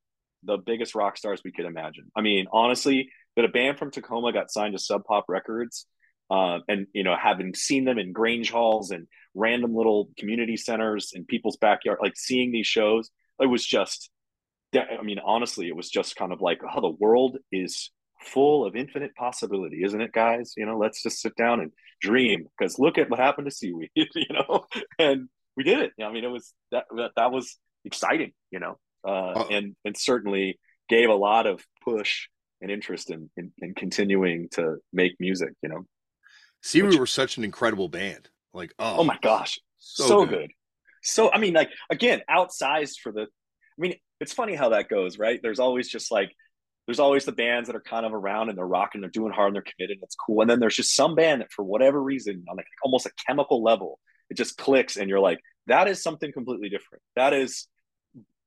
the 0.43 0.57
biggest 0.57 0.95
rock 0.95 1.17
stars 1.17 1.41
we 1.43 1.51
could 1.51 1.65
imagine. 1.65 2.11
I 2.15 2.21
mean, 2.21 2.47
honestly, 2.51 3.09
that 3.35 3.45
a 3.45 3.49
band 3.49 3.77
from 3.77 3.91
Tacoma 3.91 4.33
got 4.33 4.51
signed 4.51 4.73
to 4.73 4.79
Sub 4.79 5.03
Pop 5.05 5.25
Records 5.27 5.85
uh, 6.31 6.59
and 6.67 6.87
you 6.93 7.03
know 7.03 7.15
having 7.21 7.53
seen 7.53 7.85
them 7.85 7.99
in 7.99 8.13
grange 8.13 8.49
halls 8.49 8.91
and 8.91 9.07
random 9.35 9.75
little 9.75 10.09
community 10.17 10.57
centers 10.57 11.11
and 11.13 11.27
people's 11.27 11.57
backyard 11.57 11.99
like 12.01 12.15
seeing 12.15 12.51
these 12.51 12.67
shows 12.67 13.11
it 13.39 13.45
was 13.47 13.65
just 13.65 14.09
i 14.73 15.01
mean 15.03 15.19
honestly 15.25 15.67
it 15.67 15.75
was 15.75 15.89
just 15.89 16.15
kind 16.15 16.31
of 16.31 16.41
like 16.41 16.59
oh 16.63 16.81
the 16.81 16.97
world 16.99 17.37
is 17.51 17.91
full 18.21 18.65
of 18.65 18.75
infinite 18.75 19.13
possibility 19.15 19.83
isn't 19.83 20.01
it 20.01 20.11
guys? 20.13 20.53
You 20.55 20.65
know 20.65 20.77
let's 20.77 21.03
just 21.03 21.19
sit 21.19 21.35
down 21.35 21.59
and 21.59 21.71
dream 22.01 22.47
because 22.57 22.79
look 22.79 22.97
at 22.97 23.09
what 23.09 23.19
happened 23.19 23.45
to 23.45 23.51
seaweed 23.51 23.89
you 23.95 24.05
know? 24.31 24.65
And 24.97 25.27
we 25.57 25.63
did 25.63 25.79
it. 25.79 25.91
I 26.01 26.11
mean 26.11 26.23
it 26.23 26.29
was 26.29 26.53
that 26.71 26.85
that, 26.95 27.11
that 27.17 27.31
was 27.31 27.57
exciting 27.83 28.31
you 28.51 28.59
know 28.59 28.77
uh, 29.05 29.09
uh, 29.09 29.47
and 29.51 29.75
and 29.85 29.97
certainly 29.97 30.59
gave 30.89 31.09
a 31.09 31.15
lot 31.15 31.47
of 31.47 31.63
push 31.83 32.27
and 32.61 32.69
interest 32.69 33.09
in, 33.09 33.29
in, 33.37 33.51
in 33.59 33.73
continuing 33.73 34.47
to 34.51 34.77
make 34.93 35.13
music 35.19 35.53
you 35.63 35.69
know 35.69 35.85
Seaweed 36.61 36.99
were 36.99 37.07
such 37.07 37.37
an 37.37 37.43
incredible 37.43 37.89
band. 37.89 38.29
Like, 38.53 38.73
oh, 38.79 38.97
oh 38.99 39.03
my 39.03 39.17
gosh, 39.21 39.59
so, 39.77 40.07
so 40.07 40.25
good. 40.25 40.39
good. 40.39 40.51
So, 41.03 41.31
I 41.31 41.39
mean, 41.39 41.53
like 41.53 41.69
again, 41.89 42.21
outsized 42.29 42.99
for 43.01 43.11
the. 43.11 43.21
I 43.21 43.79
mean, 43.81 43.95
it's 44.19 44.33
funny 44.33 44.55
how 44.55 44.69
that 44.69 44.89
goes, 44.89 45.17
right? 45.17 45.39
There's 45.41 45.59
always 45.59 45.89
just 45.89 46.11
like, 46.11 46.31
there's 46.85 46.99
always 46.99 47.25
the 47.25 47.31
bands 47.31 47.67
that 47.67 47.75
are 47.75 47.81
kind 47.81 48.05
of 48.05 48.13
around 48.13 48.49
and 48.49 48.57
they're 48.57 48.67
rocking, 48.67 49.01
they're 49.01 49.09
doing 49.09 49.31
hard, 49.31 49.47
and 49.47 49.55
they're 49.55 49.63
committed, 49.63 49.97
and 49.97 50.03
it's 50.03 50.15
cool. 50.15 50.41
And 50.41 50.49
then 50.49 50.59
there's 50.59 50.75
just 50.75 50.95
some 50.95 51.15
band 51.15 51.41
that, 51.41 51.51
for 51.51 51.63
whatever 51.63 52.01
reason, 52.01 52.43
on 52.47 52.57
like 52.57 52.67
almost 52.83 53.07
a 53.07 53.11
chemical 53.25 53.63
level, 53.63 53.99
it 54.29 54.37
just 54.37 54.57
clicks, 54.57 54.97
and 54.97 55.09
you're 55.09 55.19
like, 55.19 55.39
that 55.67 55.87
is 55.87 56.03
something 56.03 56.31
completely 56.31 56.69
different. 56.69 57.01
That 57.15 57.33
is 57.33 57.67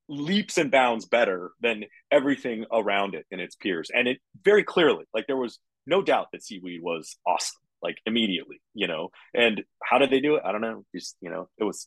leaps 0.09 0.59
and 0.59 0.71
bounds 0.71 1.07
better 1.07 1.53
than 1.61 1.85
everything 2.11 2.67
around 2.73 3.14
it 3.14 3.27
and 3.31 3.40
its 3.40 3.57
peers. 3.57 3.90
And 3.95 4.09
it 4.09 4.19
very 4.45 4.64
clearly, 4.64 5.05
like 5.14 5.27
there 5.27 5.37
was 5.37 5.59
no 5.87 6.03
doubt 6.03 6.29
that 6.33 6.43
Seaweed 6.43 6.81
was 6.83 7.17
awesome 7.27 7.61
like 7.85 7.99
immediately, 8.07 8.61
you 8.73 8.88
know. 8.88 9.11
And 9.35 9.62
how 9.83 9.99
did 9.99 10.11
they 10.11 10.21
do 10.21 10.35
it? 10.37 10.43
I 10.45 10.51
don't 10.51 10.62
know. 10.62 10.85
Just 10.93 11.17
you 11.21 11.31
know, 11.31 11.49
it 11.59 11.64
was 11.64 11.87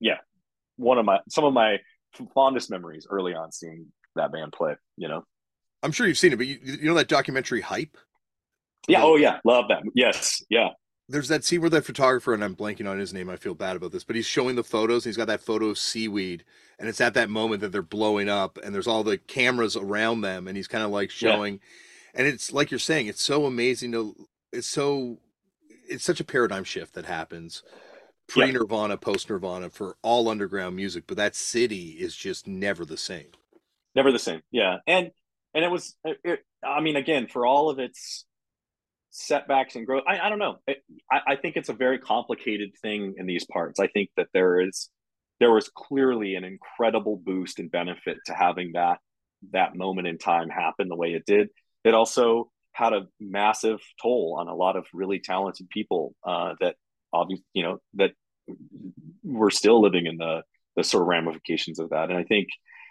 yeah, 0.00 0.18
one 0.76 0.98
of 0.98 1.06
my 1.06 1.20
some 1.30 1.44
of 1.44 1.54
my 1.54 1.78
fondest 2.34 2.70
memories 2.70 3.06
early 3.08 3.34
on 3.34 3.52
seeing 3.52 3.86
that 4.16 4.32
band 4.32 4.52
play. 4.52 4.74
You 4.98 5.08
know, 5.08 5.24
I'm 5.82 5.92
sure 5.92 6.06
you've 6.06 6.18
seen 6.18 6.32
it, 6.32 6.36
but 6.36 6.46
you, 6.46 6.58
you 6.62 6.88
know 6.88 6.94
that 6.94 7.08
documentary 7.08 7.62
Hype. 7.62 7.96
Yeah. 8.88 9.02
oh 9.02 9.16
yeah. 9.16 9.38
Love 9.44 9.66
that. 9.68 9.82
Yes. 9.94 10.42
Yeah. 10.50 10.70
There's 11.10 11.28
that 11.28 11.44
scene 11.44 11.60
where 11.60 11.70
the 11.70 11.82
photographer, 11.82 12.32
and 12.32 12.44
I'm 12.44 12.54
blanking 12.54 12.88
on 12.88 12.98
his 12.98 13.12
name. 13.12 13.28
I 13.28 13.36
feel 13.36 13.54
bad 13.54 13.76
about 13.76 13.92
this, 13.92 14.04
but 14.04 14.16
he's 14.16 14.26
showing 14.26 14.54
the 14.54 14.62
photos. 14.62 15.04
he's 15.04 15.16
got 15.16 15.26
that 15.26 15.40
photo 15.40 15.66
of 15.66 15.78
seaweed, 15.78 16.44
and 16.78 16.88
it's 16.88 17.00
at 17.00 17.14
that 17.14 17.28
moment 17.28 17.60
that 17.62 17.72
they're 17.72 17.82
blowing 17.82 18.28
up, 18.28 18.58
and 18.62 18.74
there's 18.74 18.86
all 18.86 19.02
the 19.02 19.18
cameras 19.18 19.76
around 19.76 20.20
them, 20.20 20.46
and 20.46 20.56
he's 20.56 20.68
kind 20.68 20.84
of 20.84 20.90
like 20.90 21.10
showing. 21.10 21.54
Yeah. 21.54 21.60
And 22.14 22.26
it's 22.26 22.52
like 22.52 22.70
you're 22.70 22.78
saying, 22.78 23.06
it's 23.06 23.22
so 23.22 23.46
amazing 23.46 23.92
to 23.92 24.28
it's 24.52 24.66
so 24.66 25.18
it's 25.88 26.04
such 26.04 26.20
a 26.20 26.24
paradigm 26.24 26.64
shift 26.64 26.94
that 26.94 27.04
happens 27.04 27.62
pre 28.30 28.52
Nirvana, 28.52 28.94
yep. 28.94 29.00
post 29.00 29.28
Nirvana 29.28 29.70
for 29.70 29.96
all 30.02 30.28
underground 30.28 30.76
music, 30.76 31.04
but 31.06 31.16
that 31.16 31.34
city 31.34 31.96
is 31.98 32.14
just 32.16 32.46
never 32.46 32.84
the 32.84 32.96
same. 32.96 33.28
Never 33.94 34.12
the 34.12 34.18
same. 34.18 34.42
Yeah. 34.50 34.78
And 34.86 35.10
and 35.54 35.64
it 35.64 35.70
was 35.70 35.96
it, 36.04 36.44
I 36.64 36.80
mean 36.80 36.96
again, 36.96 37.26
for 37.26 37.44
all 37.44 37.68
of 37.68 37.78
its 37.78 38.24
setbacks 39.10 39.76
and 39.76 39.86
growth, 39.86 40.04
I, 40.06 40.18
I 40.18 40.28
don't 40.28 40.38
know. 40.38 40.58
It, 40.66 40.82
I, 41.10 41.32
I 41.32 41.36
think 41.36 41.56
it's 41.56 41.68
a 41.68 41.74
very 41.74 41.98
complicated 41.98 42.70
thing 42.80 43.14
in 43.16 43.26
these 43.26 43.44
parts. 43.46 43.80
I 43.80 43.88
think 43.88 44.10
that 44.16 44.28
there 44.32 44.60
is 44.60 44.90
there 45.38 45.52
was 45.52 45.70
clearly 45.74 46.34
an 46.34 46.44
incredible 46.44 47.16
boost 47.16 47.58
and 47.58 47.70
benefit 47.70 48.18
to 48.26 48.34
having 48.34 48.72
that 48.74 48.98
that 49.52 49.74
moment 49.74 50.06
in 50.06 50.18
time 50.18 50.48
happen 50.48 50.88
the 50.88 50.96
way 50.96 51.12
it 51.14 51.24
did. 51.26 51.48
It 51.84 51.94
also 51.94 52.50
had 52.72 52.92
a 52.92 53.06
massive 53.18 53.80
toll 54.00 54.36
on 54.38 54.48
a 54.48 54.54
lot 54.54 54.76
of 54.76 54.86
really 54.92 55.18
talented 55.18 55.68
people 55.70 56.14
uh, 56.24 56.54
that 56.60 56.76
obviously 57.12 57.44
you 57.52 57.62
know 57.62 57.78
that 57.94 58.12
we're 59.22 59.50
still 59.50 59.80
living 59.80 60.06
in 60.06 60.16
the 60.16 60.42
the 60.76 60.84
sort 60.84 61.02
of 61.02 61.08
ramifications 61.08 61.78
of 61.78 61.90
that 61.90 62.08
and 62.10 62.18
i 62.18 62.24
think 62.24 62.48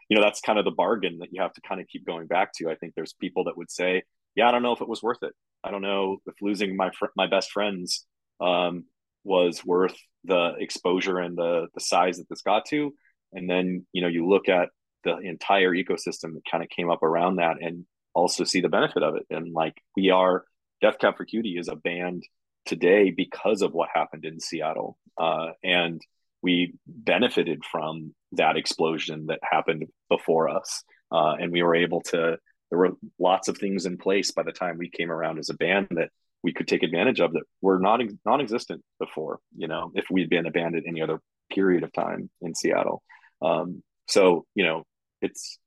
you 0.10 0.16
know 0.16 0.24
that's 0.24 0.42
kind 0.42 0.60
of 0.60 0.66
the 0.66 0.72
bargain 0.72 1.18
that 1.20 1.30
you 1.32 1.42
have 1.42 1.54
to 1.54 1.62
kind 1.62 1.82
of 1.82 1.88
keep 1.88 2.06
going 2.06 2.28
back 2.28 2.52
to 2.54 2.70
i 2.70 2.76
think 2.76 2.94
there's 2.96 3.14
people 3.14 3.46
that 3.46 3.58
would 3.58 3.72
say 3.72 4.04
yeah 4.36 4.48
i 4.48 4.52
don't 4.52 4.64
know 4.64 4.74
if 4.74 4.82
it 4.82 4.90
was 4.90 5.04
worth 5.04 5.24
it 5.24 5.34
i 5.64 5.72
don't 5.72 5.82
know 5.82 6.18
if 6.26 6.36
losing 6.42 6.76
my 6.76 6.90
fr- 6.92 7.06
my 7.16 7.28
best 7.28 7.52
friends 7.52 8.06
um, 8.42 8.86
was 9.24 9.66
worth 9.66 9.96
the 10.24 10.54
exposure 10.60 11.18
and 11.18 11.38
the 11.38 11.68
the 11.74 11.82
size 11.82 12.18
that 12.18 12.30
this 12.30 12.42
got 12.42 12.66
to 12.66 12.94
and 13.34 13.50
then 13.50 13.86
you 13.94 14.02
know 14.02 14.08
you 14.08 14.28
look 14.28 14.50
at 14.50 14.70
the 15.04 15.18
entire 15.18 15.72
ecosystem 15.72 16.34
that 16.34 16.44
kind 16.50 16.64
of 16.64 16.70
came 16.70 16.90
up 16.90 17.04
around 17.04 17.38
that 17.38 17.58
and 17.62 17.86
also 18.14 18.44
see 18.44 18.62
the 18.62 18.70
benefit 18.70 19.04
of 19.04 19.16
it. 19.16 19.26
And 19.30 19.54
like 19.54 19.76
we 19.96 20.10
are, 20.10 20.44
Death 20.82 21.00
Cab 21.00 21.18
for 21.18 21.26
Cutie 21.26 21.58
is 21.58 21.68
a 21.68 21.76
band 21.76 22.24
today 22.66 23.12
because 23.16 23.62
of 23.62 23.74
what 23.74 23.90
happened 23.94 24.26
in 24.26 24.40
Seattle, 24.40 24.98
uh, 25.18 25.48
and 25.64 26.02
we 26.42 26.74
benefited 26.88 27.64
from 27.70 28.14
that 28.34 28.56
explosion 28.56 29.26
that 29.28 29.40
happened 29.44 29.86
before 30.10 30.50
us, 30.50 30.84
uh, 31.12 31.36
and 31.40 31.52
we 31.52 31.64
were 31.64 31.76
able 31.76 32.02
to. 32.02 32.38
There 32.70 32.80
were 32.80 32.92
lots 33.18 33.48
of 33.48 33.58
things 33.58 33.86
in 33.86 33.98
place 33.98 34.32
by 34.32 34.44
the 34.44 34.52
time 34.52 34.78
we 34.78 34.90
came 34.90 35.12
around 35.12 35.40
as 35.40 35.50
a 35.50 35.56
band 35.56 35.88
that 35.92 36.10
we 36.44 36.54
could 36.54 36.68
take 36.68 36.84
advantage 36.84 37.20
of 37.20 37.34
that 37.34 37.44
were 37.62 37.80
not 37.80 38.02
non-existent 38.26 38.82
before. 39.00 39.40
You 39.58 39.68
know, 39.68 39.92
if 39.96 40.06
we'd 40.10 40.30
been 40.30 40.46
a 40.46 40.52
band 40.52 40.76
at 40.76 40.84
any 40.88 41.02
other 41.02 41.20
period 41.52 41.84
of 41.84 41.92
time 41.92 42.30
in 42.42 42.56
Seattle. 42.56 43.02
Um, 43.42 43.84
so 44.08 44.46
you 44.56 44.66
know, 44.66 44.84
it's 45.22 45.60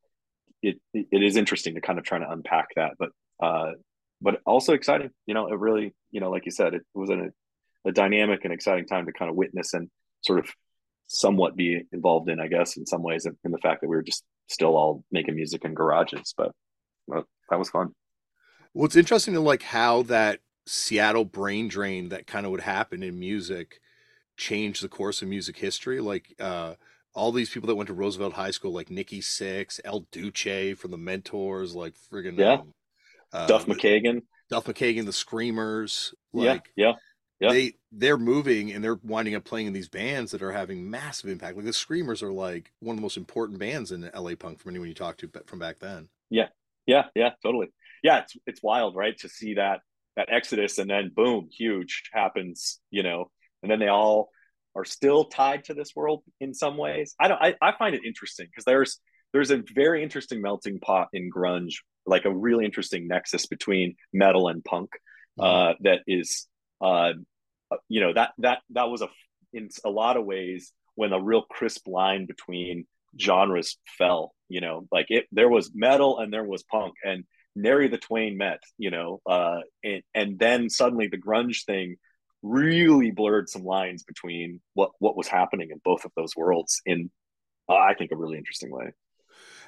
it 0.62 0.80
it 0.94 1.22
is 1.22 1.36
interesting 1.36 1.74
to 1.74 1.80
kind 1.80 1.98
of 1.98 2.04
try 2.04 2.18
to 2.18 2.30
unpack 2.30 2.68
that, 2.76 2.92
but 2.98 3.10
uh, 3.42 3.72
but 4.20 4.40
also 4.46 4.72
exciting. 4.72 5.10
You 5.26 5.34
know, 5.34 5.48
it 5.48 5.58
really, 5.58 5.94
you 6.10 6.20
know, 6.20 6.30
like 6.30 6.46
you 6.46 6.52
said, 6.52 6.74
it 6.74 6.82
was 6.94 7.10
a, 7.10 7.30
a 7.86 7.92
dynamic 7.92 8.44
and 8.44 8.52
exciting 8.52 8.86
time 8.86 9.06
to 9.06 9.12
kind 9.12 9.30
of 9.30 9.36
witness 9.36 9.74
and 9.74 9.90
sort 10.22 10.38
of 10.38 10.48
somewhat 11.06 11.56
be 11.56 11.82
involved 11.92 12.30
in, 12.30 12.40
I 12.40 12.46
guess, 12.46 12.76
in 12.76 12.86
some 12.86 13.02
ways, 13.02 13.26
in, 13.26 13.36
in 13.44 13.50
the 13.50 13.58
fact 13.58 13.80
that 13.80 13.88
we 13.88 13.96
were 13.96 14.02
just 14.02 14.22
still 14.48 14.76
all 14.76 15.04
making 15.10 15.34
music 15.34 15.64
in 15.64 15.74
garages. 15.74 16.32
But 16.36 16.52
well, 17.06 17.26
that 17.50 17.58
was 17.58 17.70
fun. 17.70 17.94
Well, 18.74 18.86
it's 18.86 18.96
interesting 18.96 19.34
to 19.34 19.40
like 19.40 19.62
how 19.62 20.02
that 20.04 20.40
Seattle 20.66 21.24
brain 21.24 21.68
drain 21.68 22.08
that 22.10 22.26
kind 22.26 22.46
of 22.46 22.52
would 22.52 22.60
happen 22.62 23.02
in 23.02 23.18
music 23.18 23.80
changed 24.36 24.82
the 24.82 24.88
course 24.88 25.20
of 25.22 25.28
music 25.28 25.56
history. 25.58 26.00
Like 26.00 26.34
uh, 26.40 26.74
all 27.14 27.32
these 27.32 27.50
people 27.50 27.66
that 27.66 27.74
went 27.74 27.88
to 27.88 27.94
Roosevelt 27.94 28.32
High 28.34 28.50
School, 28.52 28.72
like 28.72 28.90
Nikki 28.90 29.20
Sixx, 29.20 29.80
El 29.84 30.06
Duce 30.10 30.78
from 30.78 30.90
the 30.90 30.98
Mentors, 30.98 31.74
like 31.74 31.94
friggin' 32.10 32.38
Yeah. 32.38 32.54
um, 32.54 32.72
uh, 33.32 33.46
Duff 33.46 33.66
McKagan. 33.66 34.22
Duff 34.50 34.64
McKagan, 34.64 35.06
the 35.06 35.12
Screamers, 35.12 36.14
Yeah, 36.32 36.52
like 36.52 36.72
yeah, 36.76 36.92
yeah. 37.40 37.50
they 37.52 37.74
they're 37.90 38.18
moving 38.18 38.72
and 38.72 38.82
they're 38.84 38.98
winding 39.02 39.34
up 39.34 39.44
playing 39.44 39.66
in 39.66 39.72
these 39.72 39.88
bands 39.88 40.30
that 40.32 40.42
are 40.42 40.52
having 40.52 40.90
massive 40.90 41.30
impact. 41.30 41.56
Like 41.56 41.64
the 41.64 41.72
Screamers 41.72 42.22
are 42.22 42.32
like 42.32 42.72
one 42.80 42.94
of 42.94 42.98
the 42.98 43.02
most 43.02 43.16
important 43.16 43.58
bands 43.58 43.92
in 43.92 44.10
LA 44.14 44.34
punk 44.34 44.60
from 44.60 44.70
anyone 44.70 44.88
you 44.88 44.94
talk 44.94 45.16
to 45.18 45.30
from 45.46 45.58
back 45.58 45.78
then. 45.78 46.08
yeah, 46.30 46.48
yeah, 46.86 47.04
yeah, 47.14 47.30
totally. 47.42 47.68
Yeah, 48.02 48.20
it's 48.20 48.36
it's 48.46 48.62
wild, 48.62 48.96
right? 48.96 49.16
To 49.18 49.28
see 49.28 49.54
that 49.54 49.80
that 50.16 50.28
exodus 50.30 50.78
and 50.78 50.90
then 50.90 51.10
boom, 51.14 51.48
huge 51.50 52.02
happens, 52.12 52.80
you 52.90 53.02
know, 53.02 53.30
and 53.62 53.70
then 53.70 53.78
they 53.78 53.88
all 53.88 54.30
are 54.74 54.84
still 54.84 55.26
tied 55.26 55.64
to 55.64 55.74
this 55.74 55.92
world 55.94 56.22
in 56.40 56.54
some 56.54 56.76
ways. 56.76 57.14
I 57.20 57.28
don't. 57.28 57.40
I, 57.40 57.54
I 57.60 57.72
find 57.78 57.94
it 57.94 58.02
interesting 58.04 58.46
because 58.46 58.64
there's 58.64 58.98
there's 59.32 59.50
a 59.50 59.62
very 59.74 60.02
interesting 60.02 60.42
melting 60.42 60.78
pot 60.80 61.08
in 61.12 61.30
grunge, 61.30 61.74
like 62.06 62.24
a 62.24 62.34
really 62.34 62.64
interesting 62.64 63.08
nexus 63.08 63.46
between 63.46 63.96
metal 64.12 64.48
and 64.48 64.64
punk. 64.64 64.90
Uh, 65.40 65.72
that 65.80 66.00
is, 66.06 66.46
uh, 66.82 67.12
you 67.88 68.00
know, 68.00 68.12
that 68.12 68.32
that 68.38 68.58
that 68.70 68.90
was 68.90 69.02
a 69.02 69.08
in 69.52 69.68
a 69.84 69.90
lot 69.90 70.16
of 70.16 70.24
ways 70.24 70.72
when 70.94 71.12
a 71.12 71.22
real 71.22 71.42
crisp 71.42 71.86
line 71.86 72.26
between 72.26 72.86
genres 73.20 73.78
fell. 73.98 74.34
You 74.48 74.60
know, 74.60 74.86
like 74.92 75.06
it 75.08 75.26
there 75.32 75.48
was 75.48 75.70
metal 75.74 76.18
and 76.18 76.32
there 76.32 76.44
was 76.44 76.62
punk, 76.64 76.94
and 77.04 77.24
nary 77.56 77.88
the 77.88 77.98
twain 77.98 78.36
met. 78.36 78.62
You 78.78 78.90
know, 78.90 79.20
uh, 79.26 79.60
and 79.82 80.02
and 80.14 80.38
then 80.38 80.68
suddenly 80.70 81.08
the 81.08 81.18
grunge 81.18 81.64
thing 81.64 81.96
really 82.42 83.10
blurred 83.12 83.48
some 83.48 83.62
lines 83.64 84.02
between 84.02 84.60
what 84.74 84.90
what 84.98 85.16
was 85.16 85.28
happening 85.28 85.70
in 85.70 85.80
both 85.84 86.04
of 86.04 86.10
those 86.16 86.34
worlds 86.36 86.82
in 86.84 87.10
uh, 87.68 87.74
I 87.74 87.94
think 87.94 88.10
a 88.12 88.16
really 88.16 88.36
interesting 88.38 88.70
way. 88.70 88.92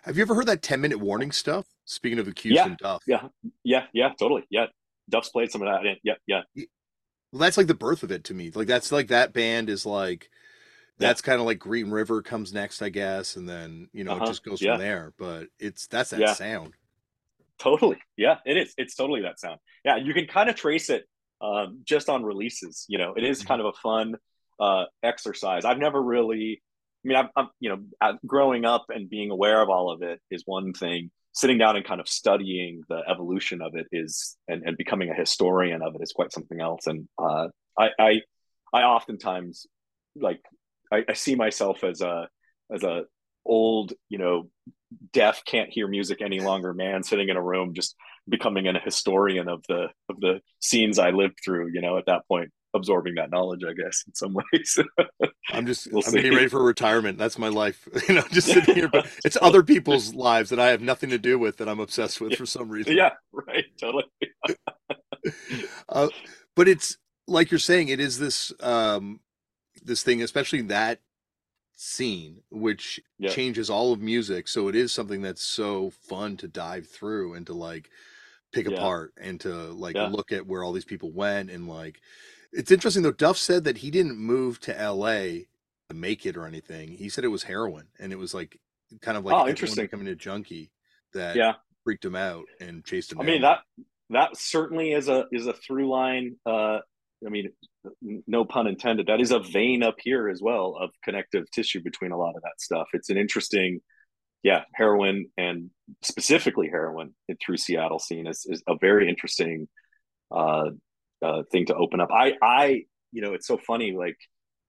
Have 0.02 0.16
you 0.16 0.22
ever 0.22 0.34
heard 0.34 0.46
that 0.46 0.60
10 0.60 0.80
minute 0.82 0.98
warning 0.98 1.32
stuff? 1.32 1.66
Speaking 1.86 2.18
of 2.18 2.28
accused 2.28 2.56
Yeah. 2.56 2.66
and 2.66 2.76
Duff. 2.76 3.02
Yeah, 3.06 3.28
yeah, 3.62 3.84
yeah, 3.94 4.10
totally. 4.18 4.44
Yeah, 4.50 4.66
Duff's 5.08 5.30
played 5.30 5.50
some 5.50 5.62
of 5.62 5.68
that. 5.68 5.86
in. 5.86 5.96
Yeah, 6.02 6.14
yeah, 6.26 6.42
Well, 7.32 7.40
that's 7.40 7.56
like 7.56 7.68
the 7.68 7.74
birth 7.74 8.02
of 8.02 8.10
it 8.12 8.24
to 8.24 8.34
me. 8.34 8.50
Like 8.54 8.66
that's 8.66 8.92
like 8.92 9.08
that 9.08 9.32
band 9.32 9.70
is 9.70 9.86
like 9.86 10.28
that's 10.98 11.20
kind 11.22 11.40
of 11.40 11.46
like 11.46 11.58
Green 11.58 11.90
River 11.90 12.22
comes 12.22 12.52
next, 12.52 12.82
I 12.82 12.88
guess, 12.88 13.36
and 13.36 13.48
then 13.48 13.88
you 13.92 14.04
know 14.04 14.12
Uh-huh. 14.12 14.24
it 14.24 14.28
just 14.28 14.44
goes 14.44 14.60
Yeah. 14.62 14.72
from 14.74 14.80
there. 14.80 15.12
But 15.18 15.48
it's 15.58 15.86
that's 15.86 16.10
that 16.10 16.20
Yeah. 16.20 16.32
sound. 16.34 16.74
totally. 17.58 17.98
Yeah, 18.16 18.38
it 18.44 18.56
is. 18.56 18.74
It's 18.76 18.94
totally 18.96 19.22
that 19.22 19.38
sound. 19.38 19.58
Yeah, 19.84 19.96
you 19.96 20.12
can 20.12 20.26
kind 20.26 20.50
of 20.50 20.56
trace 20.56 20.90
it 20.90 21.06
um, 21.40 21.80
just 21.84 22.08
on 22.08 22.24
releases. 22.24 22.84
You 22.88 22.98
know, 22.98 23.14
it 23.14 23.22
is 23.24 23.42
kind 23.44 23.60
of 23.60 23.66
a 23.68 23.72
fun 23.74 24.16
uh, 24.58 24.84
exercise. 25.02 25.64
I've 25.64 25.78
never 25.78 26.02
really. 26.02 26.62
I 27.04 27.08
mean, 27.08 27.16
I'm, 27.18 27.28
I'm 27.36 27.48
you 27.60 27.68
know, 27.70 27.84
uh, 28.00 28.14
growing 28.26 28.64
up 28.64 28.86
and 28.88 29.10
being 29.10 29.30
aware 29.30 29.60
of 29.60 29.68
all 29.68 29.90
of 29.90 30.02
it 30.02 30.20
is 30.30 30.42
one 30.46 30.72
thing. 30.72 31.10
Sitting 31.32 31.58
down 31.58 31.76
and 31.76 31.84
kind 31.84 32.00
of 32.00 32.08
studying 32.08 32.82
the 32.88 33.02
evolution 33.08 33.60
of 33.60 33.74
it 33.74 33.86
is, 33.92 34.36
and, 34.48 34.62
and 34.64 34.76
becoming 34.76 35.10
a 35.10 35.14
historian 35.14 35.82
of 35.82 35.94
it 35.96 36.00
is 36.02 36.12
quite 36.12 36.32
something 36.32 36.60
else. 36.60 36.86
And 36.86 37.08
uh, 37.18 37.48
I, 37.78 37.90
I, 37.98 38.20
I 38.72 38.82
oftentimes 38.82 39.66
like 40.16 40.40
I, 40.94 41.04
I 41.08 41.12
see 41.14 41.34
myself 41.34 41.84
as 41.84 42.00
a 42.00 42.28
as 42.72 42.82
a 42.82 43.02
old, 43.44 43.92
you 44.08 44.18
know, 44.18 44.48
deaf, 45.12 45.42
can't 45.44 45.70
hear 45.70 45.86
music 45.88 46.22
any 46.22 46.40
longer 46.40 46.72
man 46.72 47.02
sitting 47.02 47.28
in 47.28 47.36
a 47.36 47.42
room, 47.42 47.74
just 47.74 47.94
becoming 48.28 48.66
an 48.66 48.76
historian 48.82 49.48
of 49.48 49.62
the 49.68 49.88
of 50.08 50.20
the 50.20 50.40
scenes 50.60 50.98
I 50.98 51.10
lived 51.10 51.38
through. 51.44 51.70
You 51.72 51.80
know, 51.82 51.98
at 51.98 52.06
that 52.06 52.26
point, 52.28 52.50
absorbing 52.74 53.14
that 53.16 53.30
knowledge, 53.30 53.60
I 53.68 53.72
guess, 53.72 54.04
in 54.06 54.14
some 54.14 54.34
ways. 54.52 54.78
I'm 55.52 55.66
just 55.66 55.92
We'll 55.92 56.02
I'm 56.04 56.10
see. 56.12 56.16
getting 56.16 56.34
ready 56.34 56.48
for 56.48 56.62
retirement. 56.62 57.18
That's 57.18 57.38
my 57.38 57.48
life. 57.48 57.86
You 58.08 58.14
know, 58.16 58.24
just 58.30 58.48
sitting 58.48 58.74
here. 58.74 58.88
But 58.88 59.06
it's 59.24 59.38
other 59.40 59.62
people's 59.74 60.14
lives 60.14 60.50
that 60.50 60.60
I 60.60 60.68
have 60.68 60.80
nothing 60.80 61.10
to 61.10 61.18
do 61.18 61.38
with 61.38 61.56
that 61.58 61.68
I'm 61.68 61.80
obsessed 61.80 62.20
with 62.20 62.34
for 62.34 62.46
some 62.46 62.68
reason. 62.68 62.96
yeah, 62.96 63.10
right, 63.32 63.64
totally. 63.80 64.04
Uh, 65.88 66.08
but 66.54 66.68
it's 66.68 66.98
like 67.26 67.50
you're 67.50 67.58
saying, 67.58 67.88
it 67.88 68.00
is 68.00 68.18
this 68.18 68.52
um 68.60 69.20
this 69.84 70.02
thing, 70.02 70.22
especially 70.22 70.62
that 70.62 71.00
scene, 71.76 72.42
which 72.50 73.00
Yeah. 73.18 73.30
changes 73.30 73.68
all 73.68 73.92
of 73.92 74.00
music. 74.00 74.48
So 74.48 74.68
it 74.68 74.74
is 74.76 74.92
something 74.92 75.22
that's 75.22 75.44
so 75.44 75.90
fun 75.90 76.36
to 76.38 76.48
dive 76.48 76.88
through 76.88 77.34
and 77.34 77.46
to 77.46 77.52
like 77.52 77.90
pick 78.52 78.66
Yeah. 78.68 78.74
apart 78.76 79.12
and 79.16 79.40
to 79.40 79.52
like 79.72 79.96
Yeah. 79.96 80.06
look 80.08 80.30
at 80.32 80.46
where 80.46 80.62
all 80.62 80.72
these 80.72 80.84
people 80.84 81.10
went 81.10 81.50
and 81.50 81.68
like 81.68 82.00
it's 82.52 82.70
interesting 82.70 83.02
though. 83.02 83.10
Duff 83.10 83.36
said 83.36 83.64
that 83.64 83.78
he 83.78 83.90
didn't 83.90 84.16
move 84.16 84.60
to 84.60 84.72
LA 84.80 85.46
to 85.88 85.94
make 85.94 86.24
it 86.24 86.36
or 86.36 86.46
anything. 86.46 86.92
He 86.92 87.08
said 87.08 87.24
it 87.24 87.28
was 87.28 87.42
heroin 87.42 87.88
and 87.98 88.12
it 88.12 88.16
was 88.16 88.32
like 88.32 88.60
kind 89.00 89.18
of 89.18 89.24
like 89.24 89.34
Oh, 89.34 89.48
interesting. 89.48 89.84
becoming 89.84 90.06
a 90.06 90.14
junkie 90.14 90.70
that 91.12 91.34
Yeah. 91.34 91.56
freaked 91.82 92.04
him 92.04 92.14
out 92.14 92.46
and 92.60 92.84
chased 92.84 93.10
him. 93.10 93.20
I 93.20 93.24
mean 93.24 93.42
that 93.42 93.64
that 94.10 94.36
certainly 94.36 94.92
is 94.92 95.08
a 95.08 95.26
is 95.32 95.48
a 95.48 95.52
through 95.52 95.88
line. 95.88 96.36
Uh, 96.46 96.78
I 97.26 97.30
mean, 97.30 97.50
no 98.26 98.44
pun 98.44 98.66
intended. 98.66 99.06
That 99.06 99.20
is 99.20 99.30
a 99.30 99.40
vein 99.40 99.82
up 99.82 99.96
here 99.98 100.28
as 100.28 100.40
well 100.42 100.76
of 100.80 100.90
connective 101.02 101.50
tissue 101.50 101.82
between 101.82 102.12
a 102.12 102.18
lot 102.18 102.36
of 102.36 102.42
that 102.42 102.60
stuff. 102.60 102.88
It's 102.92 103.10
an 103.10 103.16
interesting, 103.16 103.80
yeah, 104.42 104.64
heroin 104.74 105.26
and 105.36 105.70
specifically 106.02 106.68
heroin 106.68 107.14
through 107.44 107.56
Seattle 107.56 107.98
scene 107.98 108.26
is, 108.26 108.46
is 108.48 108.62
a 108.68 108.76
very 108.80 109.08
interesting 109.08 109.68
uh, 110.30 110.70
uh, 111.22 111.42
thing 111.50 111.66
to 111.66 111.74
open 111.74 112.00
up. 112.00 112.10
I 112.12 112.34
I 112.42 112.82
you 113.12 113.22
know 113.22 113.34
it's 113.34 113.46
so 113.46 113.56
funny 113.56 113.92
like 113.92 114.16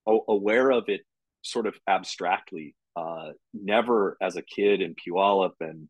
aware 0.08 0.72
of 0.72 0.86
it 0.88 1.02
sort 1.42 1.68
of 1.68 1.76
abstractly. 1.88 2.76
Uh, 2.96 3.32
never 3.54 4.16
as 4.22 4.38
a 4.38 4.42
kid 4.42 4.82
in 4.82 4.96
Puyallup 4.96 5.56
and 5.60 5.90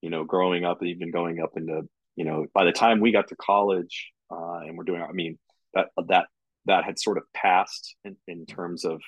you 0.00 0.10
know 0.10 0.24
growing 0.24 0.64
up, 0.64 0.82
even 0.82 1.10
going 1.10 1.40
up 1.40 1.50
into 1.56 1.82
you 2.16 2.24
know 2.24 2.46
by 2.54 2.64
the 2.64 2.72
time 2.72 3.00
we 3.00 3.12
got 3.12 3.28
to 3.28 3.36
college 3.36 4.12
uh, 4.30 4.60
and 4.66 4.76
we're 4.78 4.84
doing, 4.84 5.02
I 5.02 5.12
mean 5.12 5.38
that 5.76 5.90
that 6.08 6.26
that 6.64 6.84
had 6.84 6.98
sort 6.98 7.18
of 7.18 7.24
passed 7.32 7.94
in, 8.04 8.16
in 8.26 8.46
terms 8.46 8.84
of 8.84 9.00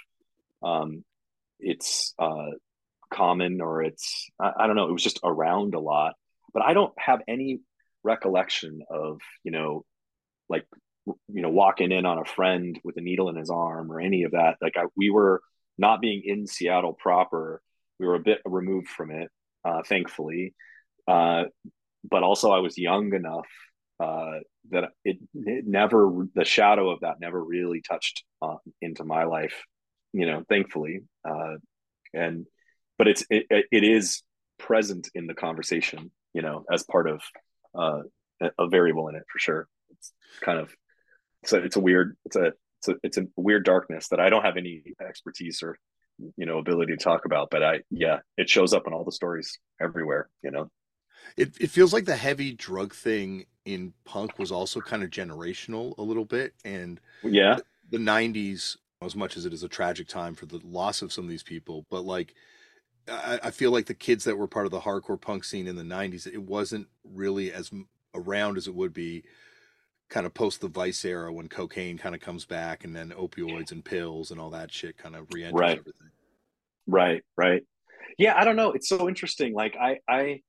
um, 0.62 1.04
it's 1.58 2.14
uh, 2.18 2.50
common 3.10 3.60
or 3.60 3.82
it's 3.82 4.28
I, 4.40 4.52
I 4.60 4.66
don't 4.66 4.76
know 4.76 4.88
it 4.88 4.92
was 4.92 5.02
just 5.02 5.20
around 5.24 5.74
a 5.74 5.80
lot. 5.80 6.14
But 6.54 6.62
i 6.62 6.72
don't 6.72 6.94
have 6.98 7.20
any 7.28 7.60
recollection 8.04 8.80
of 8.88 9.20
you 9.44 9.50
know 9.52 9.84
like 10.48 10.64
you 11.06 11.42
know 11.42 11.50
walking 11.50 11.92
in 11.92 12.06
on 12.06 12.18
a 12.18 12.24
friend 12.24 12.78
with 12.84 12.96
a 12.96 13.00
needle 13.00 13.28
in 13.28 13.36
his 13.36 13.50
arm 13.50 13.90
or 13.90 14.00
any 14.00 14.22
of 14.22 14.32
that. 14.32 14.56
Like 14.62 14.76
I, 14.76 14.84
we 14.96 15.10
were 15.10 15.42
not 15.76 16.00
being 16.00 16.22
in 16.24 16.46
seattle 16.46 16.92
proper. 16.92 17.60
We 17.98 18.06
were 18.06 18.14
a 18.14 18.20
bit 18.20 18.40
removed 18.44 18.88
from 18.88 19.10
it 19.10 19.30
uh, 19.64 19.82
thankfully. 19.82 20.54
Uh, 21.06 21.44
but 22.08 22.22
also 22.22 22.52
i 22.52 22.60
was 22.60 22.78
young 22.78 23.12
enough 23.14 23.48
uh, 24.00 24.38
that 24.70 24.90
it, 25.04 25.18
it 25.34 25.64
never 25.66 26.26
the 26.34 26.44
shadow 26.44 26.90
of 26.90 27.00
that 27.00 27.20
never 27.20 27.42
really 27.42 27.80
touched 27.80 28.24
uh, 28.42 28.56
into 28.80 29.04
my 29.04 29.24
life 29.24 29.64
you 30.12 30.26
know 30.26 30.42
thankfully 30.48 31.00
uh, 31.28 31.54
and 32.14 32.46
but 32.96 33.08
it's 33.08 33.24
it, 33.30 33.46
it 33.50 33.84
is 33.84 34.22
present 34.58 35.08
in 35.14 35.26
the 35.26 35.34
conversation 35.34 36.10
you 36.34 36.42
know 36.42 36.64
as 36.72 36.82
part 36.84 37.08
of 37.08 37.20
uh, 37.74 38.02
a, 38.40 38.68
variable 38.68 39.08
in 39.08 39.14
it 39.14 39.24
for 39.30 39.38
sure. 39.38 39.68
It's 39.90 40.12
kind 40.42 40.58
of 40.58 40.70
so 41.44 41.58
it's 41.58 41.76
a 41.76 41.80
weird 41.80 42.16
it's 42.24 42.36
a 42.36 42.52
it's 42.78 42.88
a 42.88 42.94
it's 43.02 43.18
a 43.18 43.26
weird 43.36 43.64
darkness 43.64 44.08
that 44.08 44.20
i 44.20 44.28
don't 44.28 44.44
have 44.44 44.56
any 44.56 44.82
expertise 45.00 45.62
or 45.62 45.78
you 46.36 46.46
know 46.46 46.58
ability 46.58 46.96
to 46.96 47.02
talk 47.02 47.24
about 47.24 47.48
but 47.50 47.62
i 47.62 47.80
yeah 47.90 48.18
it 48.36 48.48
shows 48.48 48.72
up 48.72 48.86
in 48.86 48.92
all 48.92 49.04
the 49.04 49.12
stories 49.12 49.58
everywhere 49.80 50.28
you 50.42 50.50
know 50.50 50.68
It 51.36 51.56
it 51.60 51.70
feels 51.70 51.92
like 51.92 52.04
the 52.04 52.16
heavy 52.16 52.52
drug 52.52 52.94
thing 52.94 53.46
in 53.64 53.92
punk 54.04 54.38
was 54.38 54.50
also 54.50 54.80
kind 54.80 55.02
of 55.02 55.10
generational 55.10 55.96
a 55.98 56.02
little 56.02 56.24
bit, 56.24 56.54
and 56.64 57.00
yeah 57.22 57.58
the 57.90 57.98
'90s, 57.98 58.76
as 59.02 59.16
much 59.16 59.36
as 59.36 59.46
it 59.46 59.52
is 59.52 59.62
a 59.62 59.68
tragic 59.68 60.08
time 60.08 60.34
for 60.34 60.46
the 60.46 60.60
loss 60.64 61.02
of 61.02 61.12
some 61.12 61.24
of 61.24 61.30
these 61.30 61.42
people, 61.42 61.86
but 61.90 62.02
like 62.04 62.34
I, 63.08 63.40
I 63.44 63.50
feel 63.50 63.70
like 63.70 63.86
the 63.86 63.94
kids 63.94 64.24
that 64.24 64.36
were 64.36 64.48
part 64.48 64.66
of 64.66 64.72
the 64.72 64.80
hardcore 64.80 65.20
punk 65.20 65.44
scene 65.44 65.66
in 65.66 65.76
the 65.76 65.82
'90s, 65.82 66.26
it 66.26 66.42
wasn't 66.42 66.88
really 67.04 67.52
as 67.52 67.70
around 68.14 68.56
as 68.56 68.66
it 68.66 68.74
would 68.74 68.92
be 68.92 69.24
kind 70.08 70.26
of 70.26 70.32
post 70.34 70.60
the 70.60 70.68
Vice 70.68 71.04
era 71.04 71.32
when 71.32 71.48
cocaine 71.48 71.98
kind 71.98 72.14
of 72.14 72.20
comes 72.20 72.44
back, 72.44 72.84
and 72.84 72.94
then 72.96 73.10
opioids 73.10 73.72
and 73.72 73.84
pills 73.84 74.30
and 74.30 74.40
all 74.40 74.50
that 74.50 74.72
shit 74.72 74.96
kind 74.98 75.14
of 75.16 75.30
re-enters 75.32 75.60
Right. 75.60 75.78
everything. 75.78 76.10
Right, 76.86 77.22
right. 77.36 77.62
Yeah, 78.16 78.34
I 78.36 78.44
don't 78.44 78.56
know. 78.56 78.72
It's 78.72 78.88
so 78.88 79.08
interesting. 79.08 79.52
Like 79.52 79.76
I 79.76 80.00
I 80.08 80.42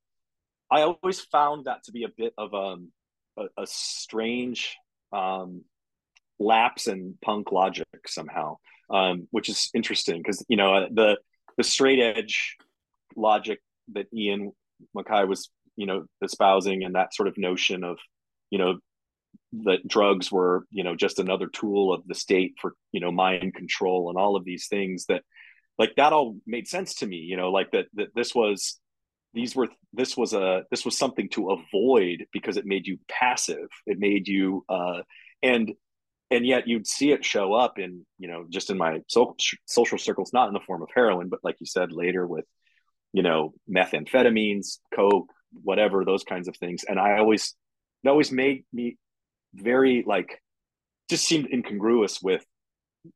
I 0.72 0.82
always 0.82 1.20
found 1.20 1.66
that 1.66 1.84
to 1.86 1.92
be 1.92 2.04
a 2.04 2.10
bit 2.10 2.34
of 2.38 2.54
um 2.54 2.92
a, 3.38 3.46
a 3.64 3.68
strange 3.68 4.78
um 5.12 5.64
lapse 6.40 6.88
in 6.88 7.18
punk 7.24 7.52
logic 7.52 7.88
somehow. 8.08 8.58
Um 8.90 9.28
which 9.32 9.50
is 9.50 9.70
interesting 9.74 10.18
because 10.18 10.46
you 10.48 10.58
know 10.58 10.88
the 10.92 11.18
the 11.58 11.64
straight 11.64 12.00
edge 12.00 12.58
logic 13.16 13.60
that 13.94 14.08
Ian 14.14 14.52
MacKaye 14.96 15.28
was, 15.28 15.50
you 15.76 15.86
know, 15.86 16.06
espousing 16.24 16.84
and 16.84 16.96
that 16.96 17.14
sort 17.14 17.28
of 17.28 17.38
notion 17.38 17.84
of 17.84 17.98
you 18.50 18.60
know 18.60 18.80
that 19.64 19.88
drugs 19.88 20.32
were 20.32 20.66
you 20.72 20.84
know 20.84 20.96
just 20.96 21.20
another 21.20 21.48
tool 21.48 21.94
of 21.94 22.08
the 22.08 22.16
state 22.16 22.54
for 22.62 22.76
you 22.92 23.00
know 23.00 23.12
mind 23.12 23.54
control 23.54 24.10
and 24.10 24.18
all 24.18 24.36
of 24.36 24.46
these 24.46 24.68
things 24.68 25.06
that 25.08 25.24
like 25.78 25.96
that 25.96 26.14
all 26.14 26.38
made 26.46 26.68
sense 26.68 26.96
to 26.96 27.08
me 27.08 27.18
you 27.18 27.36
know 27.36 27.52
like 27.52 27.72
that 27.72 27.86
that 27.94 28.14
this 28.16 28.36
was 28.36 28.80
these 29.34 29.56
were 29.56 29.68
this 29.94 30.18
was 30.18 30.34
a 30.34 30.64
this 30.72 30.86
was 30.86 30.98
something 30.98 31.30
to 31.30 31.52
avoid 31.52 32.26
because 32.34 32.58
it 32.58 32.66
made 32.66 32.88
you 32.88 32.98
passive. 33.08 33.68
It 33.86 34.00
made 34.00 34.28
you 34.28 34.66
uh 34.70 35.02
and 35.44 35.74
and 36.32 36.46
yet 36.46 36.68
you'd 36.68 36.88
see 36.88 37.12
it 37.12 37.26
show 37.26 37.54
up 37.54 37.80
in 37.80 38.06
you 38.18 38.28
know 38.28 38.46
just 38.50 38.70
in 38.70 38.78
my 38.78 39.02
so, 39.08 39.36
social 39.66 39.98
circles 39.98 40.32
not 40.34 40.48
in 40.48 40.54
the 40.54 40.60
form 40.60 40.82
of 40.82 40.90
heroin 40.94 41.30
but 41.30 41.40
like 41.44 41.56
you 41.60 41.66
said 41.66 41.92
later 41.92 42.26
with 42.26 42.46
you 43.14 43.24
know 43.24 43.54
methamphetamines 43.70 44.78
coke 44.94 45.32
whatever 45.64 46.06
those 46.06 46.24
kinds 46.24 46.48
of 46.48 46.56
things. 46.58 46.84
And 46.88 47.00
i 47.00 47.18
always 47.18 47.56
that 48.04 48.12
always 48.12 48.32
made 48.32 48.66
me 48.72 48.98
very 49.54 50.04
like 50.06 50.42
just 51.10 51.26
seemed 51.26 51.50
incongruous 51.52 52.22
with 52.22 52.46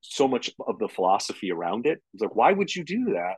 so 0.01 0.27
much 0.27 0.49
of 0.65 0.79
the 0.79 0.87
philosophy 0.87 1.51
around 1.51 1.85
it. 1.85 2.01
It's 2.13 2.21
like 2.21 2.35
why 2.35 2.51
would 2.51 2.73
you 2.75 2.83
do 2.83 3.13
that 3.13 3.35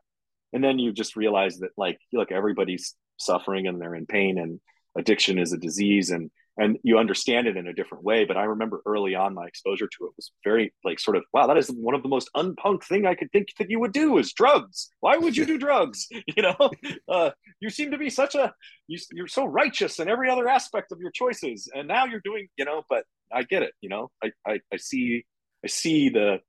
and 0.55 0.63
then 0.63 0.79
you 0.79 0.93
just 0.93 1.17
realize 1.17 1.57
that 1.57 1.71
like 1.77 1.99
look 2.13 2.31
everybody's 2.31 2.95
suffering 3.17 3.67
and 3.67 3.79
they're 3.79 3.93
in 3.93 4.05
pain 4.05 4.39
and 4.39 4.59
addiction 4.97 5.37
is 5.37 5.51
a 5.51 5.57
disease 5.57 6.09
and 6.09 6.31
and 6.57 6.77
you 6.83 6.97
understand 6.97 7.47
it 7.47 7.57
in 7.57 7.67
a 7.67 7.73
different 7.73 8.05
way. 8.05 8.23
But 8.23 8.37
I 8.37 8.45
remember 8.45 8.81
early 8.85 9.13
on 9.13 9.33
my 9.33 9.45
exposure 9.45 9.87
to 9.87 10.05
it 10.05 10.13
was 10.15 10.31
very 10.45 10.73
like 10.85 11.01
sort 11.01 11.17
of 11.17 11.23
wow, 11.33 11.47
that 11.47 11.57
is 11.57 11.67
one 11.67 11.93
of 11.93 12.01
the 12.01 12.07
most 12.07 12.29
unpunk 12.33 12.85
thing 12.85 13.05
I 13.05 13.15
could 13.15 13.29
think 13.33 13.49
that 13.59 13.69
you 13.69 13.81
would 13.81 13.91
do 13.91 14.17
is 14.17 14.31
drugs. 14.31 14.87
Why 15.01 15.17
would 15.17 15.35
you 15.35 15.45
do 15.45 15.57
drugs? 15.57 16.07
You 16.37 16.43
know, 16.43 16.71
uh, 17.09 17.31
you 17.59 17.69
seem 17.69 17.91
to 17.91 17.97
be 17.97 18.09
such 18.09 18.35
a 18.35 18.53
you, 18.87 18.97
you're 19.11 19.27
so 19.27 19.45
righteous 19.45 19.99
in 19.99 20.07
every 20.07 20.29
other 20.29 20.47
aspect 20.47 20.93
of 20.93 20.99
your 21.01 21.11
choices, 21.11 21.69
and 21.73 21.87
now 21.89 22.05
you're 22.05 22.21
doing 22.23 22.47
you 22.55 22.63
know. 22.63 22.83
But 22.89 23.03
I 23.33 23.43
get 23.43 23.61
it. 23.61 23.73
You 23.81 23.89
know, 23.89 24.11
I 24.23 24.31
I, 24.47 24.59
I 24.73 24.77
see 24.77 25.25
I 25.65 25.67
see 25.67 26.07
the 26.07 26.39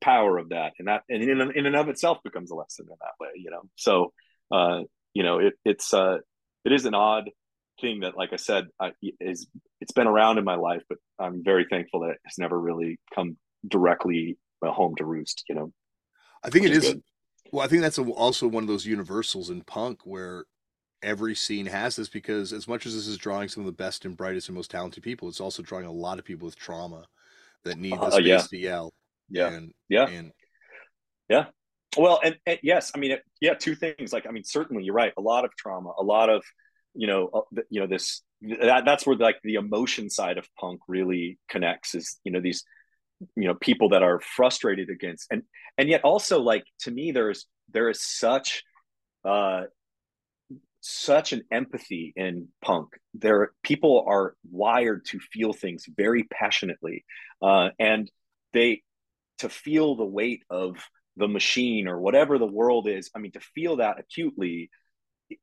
power 0.00 0.38
of 0.38 0.50
that, 0.50 0.72
and 0.78 0.88
that 0.88 1.02
and 1.08 1.22
in 1.22 1.40
in 1.40 1.66
and 1.66 1.76
of 1.76 1.88
itself 1.88 2.18
becomes 2.24 2.50
a 2.50 2.54
lesson 2.54 2.86
in 2.88 2.96
that 3.00 3.14
way. 3.20 3.30
You 3.36 3.50
know, 3.50 3.62
so 3.76 4.12
uh, 4.50 4.82
you 5.14 5.22
know 5.22 5.38
it 5.38 5.54
it's 5.64 5.92
uh 5.92 6.18
it 6.64 6.72
is 6.72 6.84
an 6.84 6.94
odd 6.94 7.30
thing 7.80 8.00
that, 8.00 8.16
like 8.16 8.30
I 8.32 8.36
said, 8.36 8.68
I, 8.80 8.92
is 9.20 9.46
it's 9.80 9.92
been 9.92 10.06
around 10.06 10.38
in 10.38 10.44
my 10.44 10.56
life, 10.56 10.82
but 10.88 10.98
I'm 11.18 11.44
very 11.44 11.66
thankful 11.68 12.00
that 12.00 12.16
it's 12.24 12.38
never 12.38 12.58
really 12.58 12.98
come 13.14 13.36
directly 13.66 14.38
home 14.62 14.96
to 14.96 15.04
roost. 15.04 15.44
You 15.48 15.54
know, 15.54 15.72
I 16.42 16.50
think 16.50 16.66
it 16.66 16.72
is. 16.72 16.88
Good. 16.88 17.02
Well, 17.52 17.64
I 17.64 17.68
think 17.68 17.82
that's 17.82 17.98
a, 17.98 18.02
also 18.02 18.48
one 18.48 18.64
of 18.64 18.68
those 18.68 18.86
universals 18.86 19.50
in 19.50 19.62
punk 19.62 20.00
where 20.04 20.46
every 21.02 21.34
scene 21.34 21.66
has 21.66 21.94
this 21.94 22.08
because 22.08 22.52
as 22.52 22.66
much 22.66 22.86
as 22.86 22.94
this 22.94 23.06
is 23.06 23.16
drawing 23.16 23.48
some 23.48 23.60
of 23.60 23.66
the 23.66 23.72
best 23.72 24.04
and 24.04 24.16
brightest 24.16 24.48
and 24.48 24.56
most 24.56 24.70
talented 24.70 25.02
people, 25.02 25.28
it's 25.28 25.40
also 25.40 25.62
drawing 25.62 25.86
a 25.86 25.92
lot 25.92 26.18
of 26.18 26.24
people 26.24 26.46
with 26.46 26.56
trauma 26.56 27.06
that 27.64 27.78
need 27.78 27.92
the 27.92 28.00
uh, 28.00 28.10
space 28.10 28.26
yeah. 28.26 28.38
to 28.38 28.58
yell. 28.58 28.94
Yeah. 29.28 29.48
And, 29.48 29.72
yeah. 29.88 30.06
And 30.06 30.32
yeah. 31.28 31.46
Well, 31.96 32.20
and, 32.22 32.36
and 32.46 32.58
yes, 32.62 32.92
I 32.94 32.98
mean, 32.98 33.12
it, 33.12 33.22
yeah, 33.40 33.54
two 33.54 33.74
things. 33.74 34.12
Like, 34.12 34.26
I 34.26 34.30
mean, 34.30 34.44
certainly 34.44 34.84
you're 34.84 34.94
right. 34.94 35.12
A 35.16 35.22
lot 35.22 35.44
of 35.44 35.56
trauma, 35.56 35.92
a 35.98 36.02
lot 36.02 36.28
of 36.28 36.44
you 36.96 37.06
know 37.06 37.30
uh, 37.32 37.60
you 37.70 37.80
know 37.80 37.86
this 37.86 38.22
that, 38.42 38.84
that's 38.84 39.06
where 39.06 39.16
like 39.16 39.36
the 39.42 39.54
emotion 39.54 40.10
side 40.10 40.38
of 40.38 40.48
punk 40.58 40.80
really 40.88 41.38
connects 41.48 41.94
is 41.94 42.18
you 42.24 42.32
know 42.32 42.40
these 42.40 42.64
you 43.36 43.46
know 43.46 43.54
people 43.54 43.90
that 43.90 44.02
are 44.02 44.20
frustrated 44.20 44.90
against 44.90 45.26
and 45.30 45.42
and 45.78 45.88
yet 45.88 46.02
also 46.04 46.40
like 46.40 46.64
to 46.80 46.90
me 46.90 47.12
there's 47.12 47.46
there 47.72 47.88
is 47.88 48.02
such 48.02 48.62
uh 49.24 49.62
such 50.80 51.32
an 51.32 51.42
empathy 51.50 52.12
in 52.16 52.48
punk 52.62 52.88
there 53.14 53.50
people 53.62 54.04
are 54.06 54.34
wired 54.50 55.04
to 55.04 55.18
feel 55.18 55.52
things 55.52 55.84
very 55.96 56.24
passionately 56.24 57.04
uh 57.42 57.70
and 57.78 58.10
they 58.52 58.82
to 59.38 59.48
feel 59.48 59.96
the 59.96 60.04
weight 60.04 60.42
of 60.50 60.76
the 61.16 61.28
machine 61.28 61.88
or 61.88 62.00
whatever 62.00 62.38
the 62.38 62.46
world 62.46 62.88
is 62.88 63.10
i 63.14 63.18
mean 63.18 63.32
to 63.32 63.40
feel 63.40 63.76
that 63.76 63.98
acutely 63.98 64.70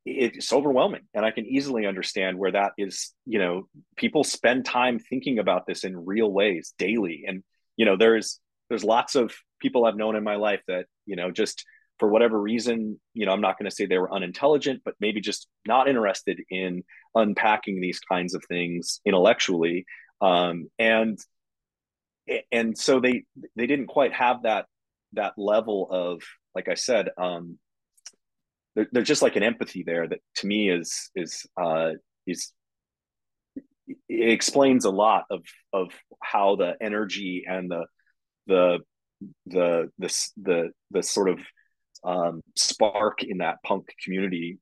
it's 0.06 0.52
overwhelming. 0.52 1.02
And 1.12 1.24
i 1.24 1.30
can 1.30 1.46
easily 1.46 1.86
understand 1.86 2.38
where 2.38 2.52
that 2.52 2.72
is 2.78 3.12
you 3.26 3.38
know 3.38 3.68
people 3.96 4.24
spend 4.24 4.64
time 4.64 4.98
thinking 4.98 5.38
about 5.38 5.66
this 5.66 5.84
in 5.84 6.06
real 6.06 6.30
ways 6.30 6.74
daily. 6.78 7.24
And 7.26 7.42
you 7.76 7.84
know 7.84 7.96
there's 7.96 8.40
there's 8.68 8.84
lots 8.84 9.14
of 9.14 9.34
people 9.60 9.84
i've 9.84 9.96
known 9.96 10.16
in 10.16 10.24
my 10.24 10.36
life 10.36 10.62
that 10.68 10.86
you 11.06 11.16
know 11.16 11.30
just 11.30 11.64
for 11.98 12.08
whatever 12.08 12.40
reason 12.40 12.98
you 13.12 13.26
know 13.26 13.32
i'm 13.32 13.40
not 13.40 13.58
going 13.58 13.68
to 13.68 13.74
say 13.74 13.86
they 13.86 13.98
were 13.98 14.12
unintelligent 14.12 14.82
but 14.84 14.94
maybe 15.00 15.20
just 15.20 15.48
not 15.66 15.88
interested 15.88 16.40
in 16.50 16.82
unpacking 17.14 17.80
these 17.80 18.00
kinds 18.00 18.34
of 18.34 18.42
things 18.48 19.00
intellectually. 19.04 19.84
Um, 20.20 20.70
and 20.78 21.18
and 22.50 22.76
so 22.76 23.00
they 23.00 23.24
they 23.56 23.66
didn't 23.66 23.86
quite 23.86 24.12
have 24.12 24.42
that 24.42 24.66
that 25.12 25.34
level 25.36 25.88
of 25.90 26.22
like 26.54 26.68
i 26.68 26.74
said 26.74 27.08
um, 27.18 27.58
there, 28.74 28.86
there's 28.92 29.08
just 29.08 29.22
like 29.22 29.36
an 29.36 29.42
empathy 29.42 29.84
there 29.86 30.08
that 30.08 30.20
to 30.36 30.46
me 30.46 30.70
is 30.70 31.10
is 31.14 31.46
uh, 31.60 31.90
is 32.26 32.52
it 33.86 34.30
explains 34.30 34.84
a 34.84 34.90
lot 34.90 35.24
of 35.30 35.42
of 35.72 35.88
how 36.22 36.56
the 36.56 36.74
energy 36.80 37.44
and 37.46 37.70
the 37.70 37.86
the 38.46 38.78
the 39.46 39.90
the 39.98 40.28
the, 40.36 40.70
the 40.90 41.02
sort 41.02 41.28
of 41.28 41.40
um, 42.04 42.42
spark 42.56 43.22
in 43.22 43.38
that 43.38 43.56
punk 43.64 43.86
community 44.02 44.58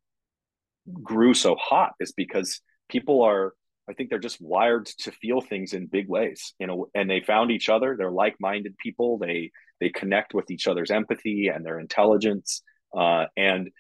grew 1.03 1.35
so 1.35 1.57
hot 1.57 1.92
is 2.01 2.12
because 2.12 2.61
people 2.88 3.22
are 3.22 3.53
I 3.88 3.95
think 3.95 4.11
they're 4.11 4.18
just 4.18 4.40
wired 4.40 4.87
to 5.01 5.12
feel 5.12 5.40
things 5.40 5.73
in 5.73 5.87
big 5.87 6.09
ways, 6.09 6.55
you 6.59 6.66
know, 6.66 6.87
and 6.95 7.11
they 7.11 7.21
found 7.21 7.51
each 7.51 7.68
other. 7.68 7.97
They're 7.97 8.11
like-minded 8.11 8.77
people. 8.79 9.18
They 9.18 9.51
they 9.81 9.88
connect 9.88 10.35
with 10.35 10.51
each 10.51 10.68
other's 10.68 10.92
empathy 10.92 11.49
and 11.49 11.66
their 11.66 11.81
intelligence, 11.81 12.62
uh, 12.97 13.27
and 13.37 13.71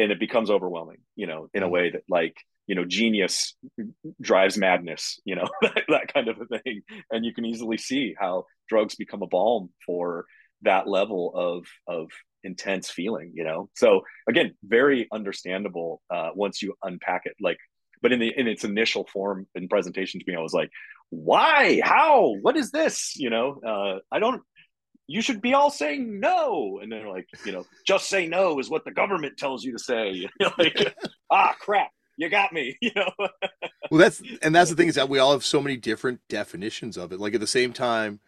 and 0.00 0.10
it 0.10 0.18
becomes 0.18 0.50
overwhelming 0.50 0.98
you 1.14 1.26
know 1.26 1.48
in 1.54 1.62
a 1.62 1.68
mm. 1.68 1.70
way 1.70 1.90
that 1.90 2.02
like 2.08 2.36
you 2.66 2.74
know 2.74 2.84
genius 2.84 3.54
drives 4.20 4.56
madness 4.56 5.20
you 5.24 5.36
know 5.36 5.48
that, 5.62 5.82
that 5.88 6.12
kind 6.12 6.28
of 6.28 6.40
a 6.40 6.58
thing 6.58 6.80
and 7.10 7.24
you 7.24 7.34
can 7.34 7.44
easily 7.44 7.76
see 7.76 8.14
how 8.18 8.44
drugs 8.68 8.94
become 8.94 9.22
a 9.22 9.26
balm 9.26 9.70
for 9.84 10.24
that 10.62 10.88
level 10.88 11.32
of 11.34 11.66
of 11.86 12.08
intense 12.42 12.88
feeling 12.90 13.32
you 13.34 13.44
know 13.44 13.68
so 13.76 14.00
again 14.28 14.54
very 14.64 15.06
understandable 15.12 16.00
uh, 16.10 16.30
once 16.34 16.62
you 16.62 16.74
unpack 16.82 17.22
it 17.26 17.34
like 17.40 17.58
but 18.02 18.12
in 18.12 18.18
the 18.18 18.32
in 18.36 18.46
its 18.46 18.64
initial 18.64 19.06
form 19.12 19.46
and 19.54 19.70
presentation 19.70 20.20
to 20.20 20.26
me 20.26 20.36
i 20.36 20.40
was 20.40 20.54
like 20.54 20.70
why 21.10 21.80
how 21.82 22.34
what 22.42 22.56
is 22.56 22.70
this 22.70 23.14
you 23.16 23.30
know 23.30 23.60
uh, 23.66 23.98
i 24.12 24.18
don't 24.18 24.42
you 25.10 25.22
should 25.22 25.42
be 25.42 25.54
all 25.54 25.70
saying 25.70 26.20
no. 26.20 26.78
And 26.80 26.90
they're 26.90 27.08
like, 27.08 27.26
you 27.44 27.50
know, 27.50 27.66
just 27.84 28.08
say 28.08 28.28
no 28.28 28.60
is 28.60 28.70
what 28.70 28.84
the 28.84 28.92
government 28.92 29.36
tells 29.36 29.64
you 29.64 29.72
to 29.72 29.78
say. 29.78 30.28
like, 30.58 30.96
ah, 31.30 31.52
crap, 31.58 31.90
you 32.16 32.28
got 32.28 32.52
me. 32.52 32.78
You 32.80 32.92
know. 32.94 33.10
well, 33.18 33.98
that's 33.98 34.22
and 34.40 34.54
that's 34.54 34.70
the 34.70 34.76
thing 34.76 34.86
is 34.86 34.94
that 34.94 35.08
we 35.08 35.18
all 35.18 35.32
have 35.32 35.44
so 35.44 35.60
many 35.60 35.76
different 35.76 36.20
definitions 36.28 36.96
of 36.96 37.10
it. 37.10 37.18
Like 37.18 37.34
at 37.34 37.40
the 37.40 37.46
same 37.48 37.72
time, 37.72 38.20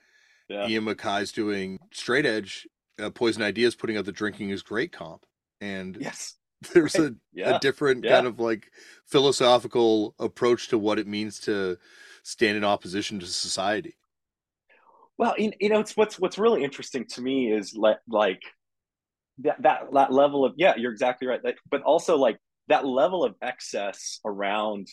yeah. 0.48 0.66
Ian 0.66 0.84
MacKaye's 0.84 1.30
doing 1.30 1.78
straight 1.92 2.26
edge. 2.26 2.66
Uh, 3.00 3.10
Poison 3.10 3.42
Ideas 3.42 3.76
putting 3.76 3.96
out 3.96 4.04
the 4.04 4.12
drinking 4.12 4.50
is 4.50 4.62
great 4.62 4.90
comp, 4.90 5.24
and 5.60 5.96
yes, 6.00 6.34
there's 6.74 6.98
right. 6.98 7.10
a, 7.10 7.14
yeah. 7.32 7.56
a 7.56 7.60
different 7.60 8.04
yeah. 8.04 8.12
kind 8.12 8.26
of 8.26 8.38
like 8.38 8.70
philosophical 9.06 10.14
approach 10.18 10.68
to 10.68 10.78
what 10.78 10.98
it 10.98 11.06
means 11.06 11.38
to 11.40 11.78
stand 12.22 12.56
in 12.56 12.64
opposition 12.64 13.20
to 13.20 13.26
society. 13.26 13.96
Well, 15.18 15.34
you 15.38 15.52
you 15.60 15.68
know, 15.68 15.80
it's 15.80 15.96
what's 15.96 16.18
what's 16.18 16.38
really 16.38 16.64
interesting 16.64 17.06
to 17.10 17.20
me 17.20 17.52
is 17.52 17.74
like 17.74 17.98
like 18.08 18.42
that 19.38 19.62
that 19.62 19.92
that 19.92 20.12
level 20.12 20.44
of 20.44 20.54
yeah, 20.56 20.74
you're 20.76 20.92
exactly 20.92 21.28
right. 21.28 21.40
but 21.70 21.82
also 21.82 22.16
like 22.16 22.38
that 22.68 22.86
level 22.86 23.24
of 23.24 23.34
excess 23.42 24.20
around 24.24 24.88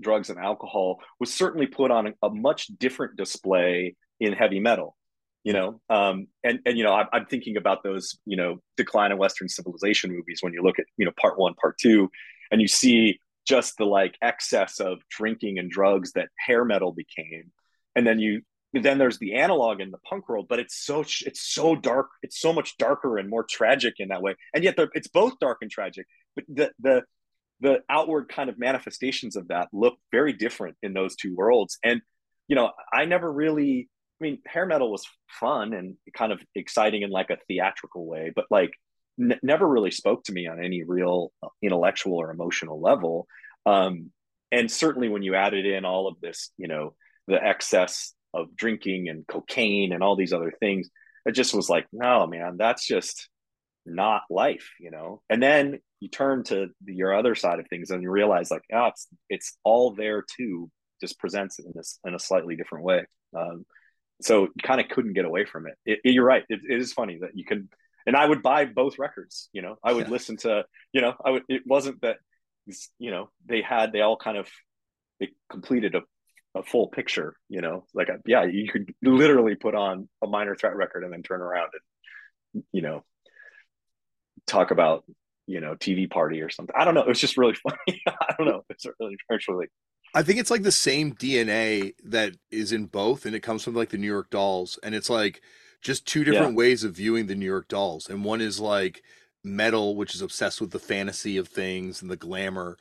drugs 0.00 0.30
and 0.30 0.38
alcohol 0.38 1.00
was 1.18 1.32
certainly 1.32 1.66
put 1.66 1.90
on 1.90 2.08
a, 2.08 2.12
a 2.22 2.30
much 2.30 2.66
different 2.78 3.16
display 3.16 3.96
in 4.20 4.32
heavy 4.32 4.60
metal. 4.60 4.95
You 5.46 5.52
know, 5.52 5.80
um, 5.88 6.26
and 6.42 6.58
and 6.66 6.76
you 6.76 6.82
know, 6.82 6.92
I'm, 6.92 7.06
I'm 7.12 7.26
thinking 7.26 7.56
about 7.56 7.84
those 7.84 8.18
you 8.26 8.36
know 8.36 8.58
decline 8.76 9.12
of 9.12 9.18
Western 9.18 9.48
civilization 9.48 10.10
movies 10.10 10.38
when 10.40 10.52
you 10.52 10.60
look 10.60 10.80
at 10.80 10.86
you 10.96 11.04
know 11.06 11.12
part 11.20 11.38
one, 11.38 11.54
part 11.54 11.78
two, 11.78 12.10
and 12.50 12.60
you 12.60 12.66
see 12.66 13.20
just 13.46 13.78
the 13.78 13.84
like 13.84 14.16
excess 14.20 14.80
of 14.80 14.98
drinking 15.08 15.60
and 15.60 15.70
drugs 15.70 16.14
that 16.14 16.30
hair 16.36 16.64
metal 16.64 16.90
became. 16.92 17.52
And 17.94 18.04
then 18.04 18.18
you 18.18 18.42
then 18.72 18.98
there's 18.98 19.20
the 19.20 19.34
analog 19.34 19.80
in 19.80 19.92
the 19.92 19.98
punk 19.98 20.28
world 20.28 20.46
but 20.48 20.58
it's 20.58 20.84
so 20.84 21.02
it's 21.24 21.40
so 21.40 21.76
dark 21.76 22.08
it's 22.22 22.40
so 22.40 22.52
much 22.52 22.76
darker 22.76 23.16
and 23.16 23.30
more 23.30 23.46
tragic 23.48 23.94
in 24.00 24.08
that 24.08 24.22
way. 24.22 24.34
And 24.52 24.64
yet 24.64 24.74
it's 24.94 25.06
both 25.06 25.38
dark 25.38 25.58
and 25.60 25.70
tragic 25.70 26.06
but 26.34 26.44
the 26.48 26.72
the 26.80 27.04
the 27.60 27.82
outward 27.88 28.28
kind 28.28 28.50
of 28.50 28.58
manifestations 28.58 29.36
of 29.36 29.46
that 29.46 29.68
look 29.72 29.96
very 30.10 30.32
different 30.32 30.76
in 30.82 30.92
those 30.92 31.14
two 31.14 31.36
worlds. 31.36 31.78
And 31.84 32.02
you 32.48 32.56
know 32.56 32.72
i 32.92 33.04
never 33.04 33.32
really 33.32 33.88
i 34.20 34.24
mean 34.24 34.38
hair 34.46 34.66
metal 34.66 34.90
was 34.90 35.06
fun 35.28 35.72
and 35.72 35.96
kind 36.14 36.32
of 36.32 36.40
exciting 36.54 37.02
in 37.02 37.10
like 37.10 37.30
a 37.30 37.38
theatrical 37.48 38.06
way 38.06 38.32
but 38.34 38.46
like 38.50 38.72
n- 39.20 39.38
never 39.42 39.66
really 39.66 39.90
spoke 39.90 40.24
to 40.24 40.32
me 40.32 40.46
on 40.46 40.62
any 40.62 40.82
real 40.82 41.32
intellectual 41.62 42.16
or 42.16 42.30
emotional 42.30 42.80
level 42.80 43.26
um 43.66 44.10
and 44.52 44.70
certainly 44.70 45.08
when 45.08 45.22
you 45.22 45.34
added 45.34 45.66
in 45.66 45.84
all 45.84 46.08
of 46.08 46.20
this, 46.20 46.50
you 46.56 46.68
know, 46.68 46.94
the 47.26 47.42
excess 47.42 48.14
of 48.32 48.54
drinking 48.54 49.08
and 49.08 49.26
cocaine 49.26 49.92
and 49.92 50.02
all 50.02 50.16
these 50.16 50.32
other 50.32 50.52
things, 50.60 50.88
it 51.24 51.32
just 51.32 51.54
was 51.54 51.68
like, 51.68 51.86
no, 51.92 52.26
man, 52.26 52.56
that's 52.56 52.86
just 52.86 53.28
not 53.84 54.22
life, 54.30 54.70
you 54.78 54.90
know. 54.90 55.22
And 55.28 55.42
then 55.42 55.80
you 56.00 56.08
turn 56.08 56.44
to 56.44 56.68
your 56.84 57.14
other 57.14 57.34
side 57.34 57.58
of 57.58 57.68
things 57.68 57.90
and 57.90 58.02
you 58.02 58.10
realize 58.10 58.50
like, 58.50 58.62
oh, 58.72 58.86
it's 58.86 59.08
it's 59.28 59.58
all 59.64 59.92
there 59.94 60.24
too, 60.36 60.70
just 61.00 61.18
presents 61.18 61.58
it 61.58 61.66
in 61.66 61.72
this 61.74 61.98
in 62.04 62.14
a 62.14 62.18
slightly 62.18 62.54
different 62.54 62.84
way. 62.84 63.04
Um, 63.36 63.64
so 64.22 64.42
you 64.44 64.62
kind 64.62 64.80
of 64.80 64.88
couldn't 64.88 65.14
get 65.14 65.24
away 65.24 65.44
from 65.44 65.66
it. 65.66 65.74
it, 65.84 66.00
it 66.04 66.12
you're 66.12 66.24
right. 66.24 66.44
It, 66.48 66.60
it 66.68 66.80
is 66.80 66.92
funny 66.92 67.18
that 67.20 67.30
you 67.34 67.44
can, 67.44 67.68
and 68.06 68.16
I 68.16 68.26
would 68.26 68.42
buy 68.42 68.64
both 68.64 68.98
records. 68.98 69.48
You 69.52 69.62
know, 69.62 69.76
I 69.82 69.92
would 69.92 70.08
listen 70.08 70.36
to. 70.38 70.64
You 70.92 71.02
know, 71.02 71.14
I 71.24 71.30
would. 71.30 71.42
It 71.48 71.62
wasn't 71.66 72.00
that. 72.02 72.16
You 72.98 73.10
know, 73.10 73.30
they 73.46 73.62
had 73.62 73.92
they 73.92 74.00
all 74.00 74.16
kind 74.16 74.36
of 74.36 74.48
they 75.20 75.28
completed 75.50 75.94
a 75.94 76.02
a 76.56 76.62
full 76.62 76.88
picture, 76.88 77.36
you 77.50 77.60
know, 77.60 77.84
like, 77.92 78.08
a, 78.08 78.16
yeah, 78.24 78.44
you 78.44 78.66
could 78.66 78.90
literally 79.02 79.56
put 79.56 79.74
on 79.74 80.08
a 80.22 80.26
minor 80.26 80.54
threat 80.54 80.74
record 80.74 81.04
and 81.04 81.12
then 81.12 81.22
turn 81.22 81.42
around 81.42 81.68
and, 82.54 82.64
you 82.72 82.80
know, 82.80 83.04
talk 84.46 84.70
about 84.70 85.04
you 85.46 85.60
know 85.60 85.74
TV 85.74 86.10
party 86.10 86.42
or 86.42 86.50
something. 86.50 86.74
I 86.78 86.84
don't 86.84 86.94
know. 86.94 87.02
It 87.02 87.08
was 87.08 87.20
just 87.20 87.36
really 87.36 87.54
funny. 87.62 88.02
I 88.06 88.34
don't 88.36 88.46
know. 88.46 88.62
It's 88.70 88.86
really 88.98 89.16
actually. 89.32 89.66
I 90.14 90.22
think 90.22 90.38
it's 90.38 90.50
like 90.50 90.62
the 90.62 90.72
same 90.72 91.14
DNA 91.14 91.94
that 92.04 92.36
is 92.50 92.72
in 92.72 92.86
both, 92.86 93.26
and 93.26 93.34
it 93.34 93.40
comes 93.40 93.62
from 93.62 93.74
like 93.74 93.90
the 93.90 93.98
New 93.98 94.06
York 94.06 94.30
Dolls, 94.30 94.78
and 94.82 94.94
it's 94.94 95.10
like 95.10 95.42
just 95.82 96.06
two 96.06 96.24
different 96.24 96.52
yeah. 96.52 96.58
ways 96.58 96.84
of 96.84 96.94
viewing 96.94 97.26
the 97.26 97.34
New 97.34 97.46
York 97.46 97.68
Dolls, 97.68 98.08
and 98.08 98.24
one 98.24 98.40
is 98.40 98.60
like 98.60 99.02
metal, 99.44 99.96
which 99.96 100.14
is 100.14 100.22
obsessed 100.22 100.60
with 100.60 100.70
the 100.70 100.78
fantasy 100.78 101.36
of 101.36 101.48
things 101.48 102.02
and 102.02 102.10
the 102.10 102.16
glamour, 102.16 102.76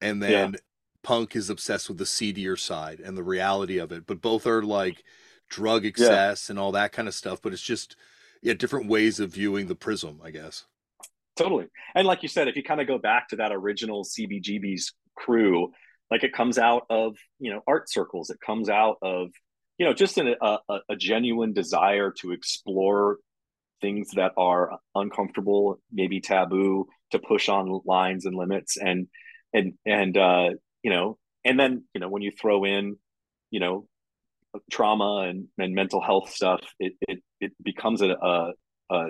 and 0.00 0.22
then 0.22 0.52
yeah. 0.52 0.58
punk 1.02 1.36
is 1.36 1.50
obsessed 1.50 1.88
with 1.88 1.98
the 1.98 2.06
seedier 2.06 2.56
side 2.56 3.00
and 3.00 3.16
the 3.16 3.22
reality 3.22 3.78
of 3.78 3.92
it. 3.92 4.06
But 4.06 4.20
both 4.20 4.46
are 4.46 4.62
like 4.62 5.04
drug 5.48 5.86
excess 5.86 6.48
yeah. 6.48 6.52
and 6.52 6.58
all 6.58 6.72
that 6.72 6.92
kind 6.92 7.08
of 7.08 7.14
stuff. 7.14 7.40
But 7.40 7.52
it's 7.52 7.62
just 7.62 7.96
yeah, 8.42 8.54
different 8.54 8.88
ways 8.88 9.20
of 9.20 9.32
viewing 9.32 9.68
the 9.68 9.74
prism, 9.74 10.20
I 10.22 10.30
guess. 10.30 10.64
Totally. 11.36 11.66
And 11.94 12.06
like 12.06 12.22
you 12.22 12.28
said, 12.28 12.48
if 12.48 12.56
you 12.56 12.62
kind 12.62 12.80
of 12.80 12.86
go 12.86 12.98
back 12.98 13.28
to 13.28 13.36
that 13.36 13.52
original 13.52 14.04
CBGB's 14.04 14.92
crew, 15.14 15.72
like 16.12 16.24
it 16.24 16.34
comes 16.34 16.58
out 16.58 16.82
of, 16.90 17.16
you 17.38 17.50
know, 17.50 17.62
art 17.66 17.90
circles, 17.90 18.28
it 18.28 18.36
comes 18.44 18.68
out 18.68 18.98
of, 19.00 19.30
you 19.78 19.86
know, 19.86 19.94
just 19.94 20.18
an, 20.18 20.34
a, 20.42 20.58
a 20.90 20.94
genuine 20.94 21.54
desire 21.54 22.12
to 22.20 22.32
explore 22.32 23.16
things 23.80 24.10
that 24.16 24.32
are 24.36 24.78
uncomfortable, 24.94 25.80
maybe 25.90 26.20
taboo, 26.20 26.86
to 27.12 27.18
push 27.18 27.48
on 27.48 27.80
lines 27.86 28.26
and 28.26 28.36
limits. 28.36 28.76
And, 28.76 29.08
and, 29.54 29.72
and, 29.86 30.14
uh, 30.18 30.50
you 30.82 30.90
know, 30.90 31.16
and 31.46 31.58
then, 31.58 31.84
you 31.94 32.00
know, 32.02 32.10
when 32.10 32.20
you 32.20 32.30
throw 32.30 32.64
in, 32.64 32.96
you 33.50 33.60
know, 33.60 33.88
trauma 34.70 35.26
and, 35.30 35.46
and 35.56 35.74
mental 35.74 36.02
health 36.02 36.28
stuff, 36.28 36.60
it, 36.78 36.92
it, 37.08 37.22
it 37.40 37.52
becomes 37.64 38.02
a, 38.02 38.14
a, 38.90 39.06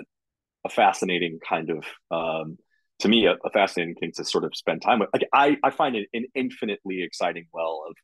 a 0.63 0.69
fascinating 0.69 1.39
kind 1.47 1.69
of 1.69 1.83
um, 2.09 2.57
to 3.03 3.09
me 3.09 3.25
a, 3.25 3.35
a, 3.43 3.49
fascinating 3.49 3.95
thing 3.95 4.13
to 4.15 4.23
sort 4.23 4.45
of 4.45 4.55
spend 4.55 4.81
time 4.81 4.99
with. 4.99 5.09
Like 5.11 5.27
I, 5.33 5.57
I 5.61 5.71
find 5.71 5.97
it 5.97 6.07
an 6.13 6.25
infinitely 6.33 7.03
exciting 7.03 7.47
well 7.51 7.83
of 7.87 7.95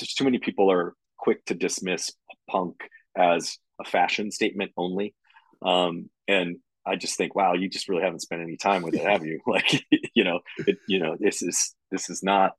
just 0.00 0.16
too 0.16 0.24
many 0.24 0.38
people 0.38 0.70
are 0.70 0.94
quick 1.16 1.44
to 1.44 1.54
dismiss 1.54 2.10
punk 2.50 2.74
as 3.16 3.56
a 3.80 3.84
fashion 3.84 4.32
statement 4.32 4.72
only. 4.76 5.14
Um, 5.62 6.10
and 6.26 6.56
I 6.84 6.96
just 6.96 7.16
think, 7.16 7.36
wow, 7.36 7.52
you 7.54 7.68
just 7.68 7.88
really 7.88 8.02
haven't 8.02 8.22
spent 8.22 8.42
any 8.42 8.56
time 8.56 8.82
with 8.82 8.94
it, 8.94 9.02
have 9.02 9.24
you? 9.24 9.38
like, 9.46 9.84
you 10.12 10.24
know, 10.24 10.40
it, 10.66 10.78
you 10.88 10.98
know, 10.98 11.16
this 11.20 11.40
is 11.40 11.76
this 11.92 12.10
is 12.10 12.24
not. 12.24 12.52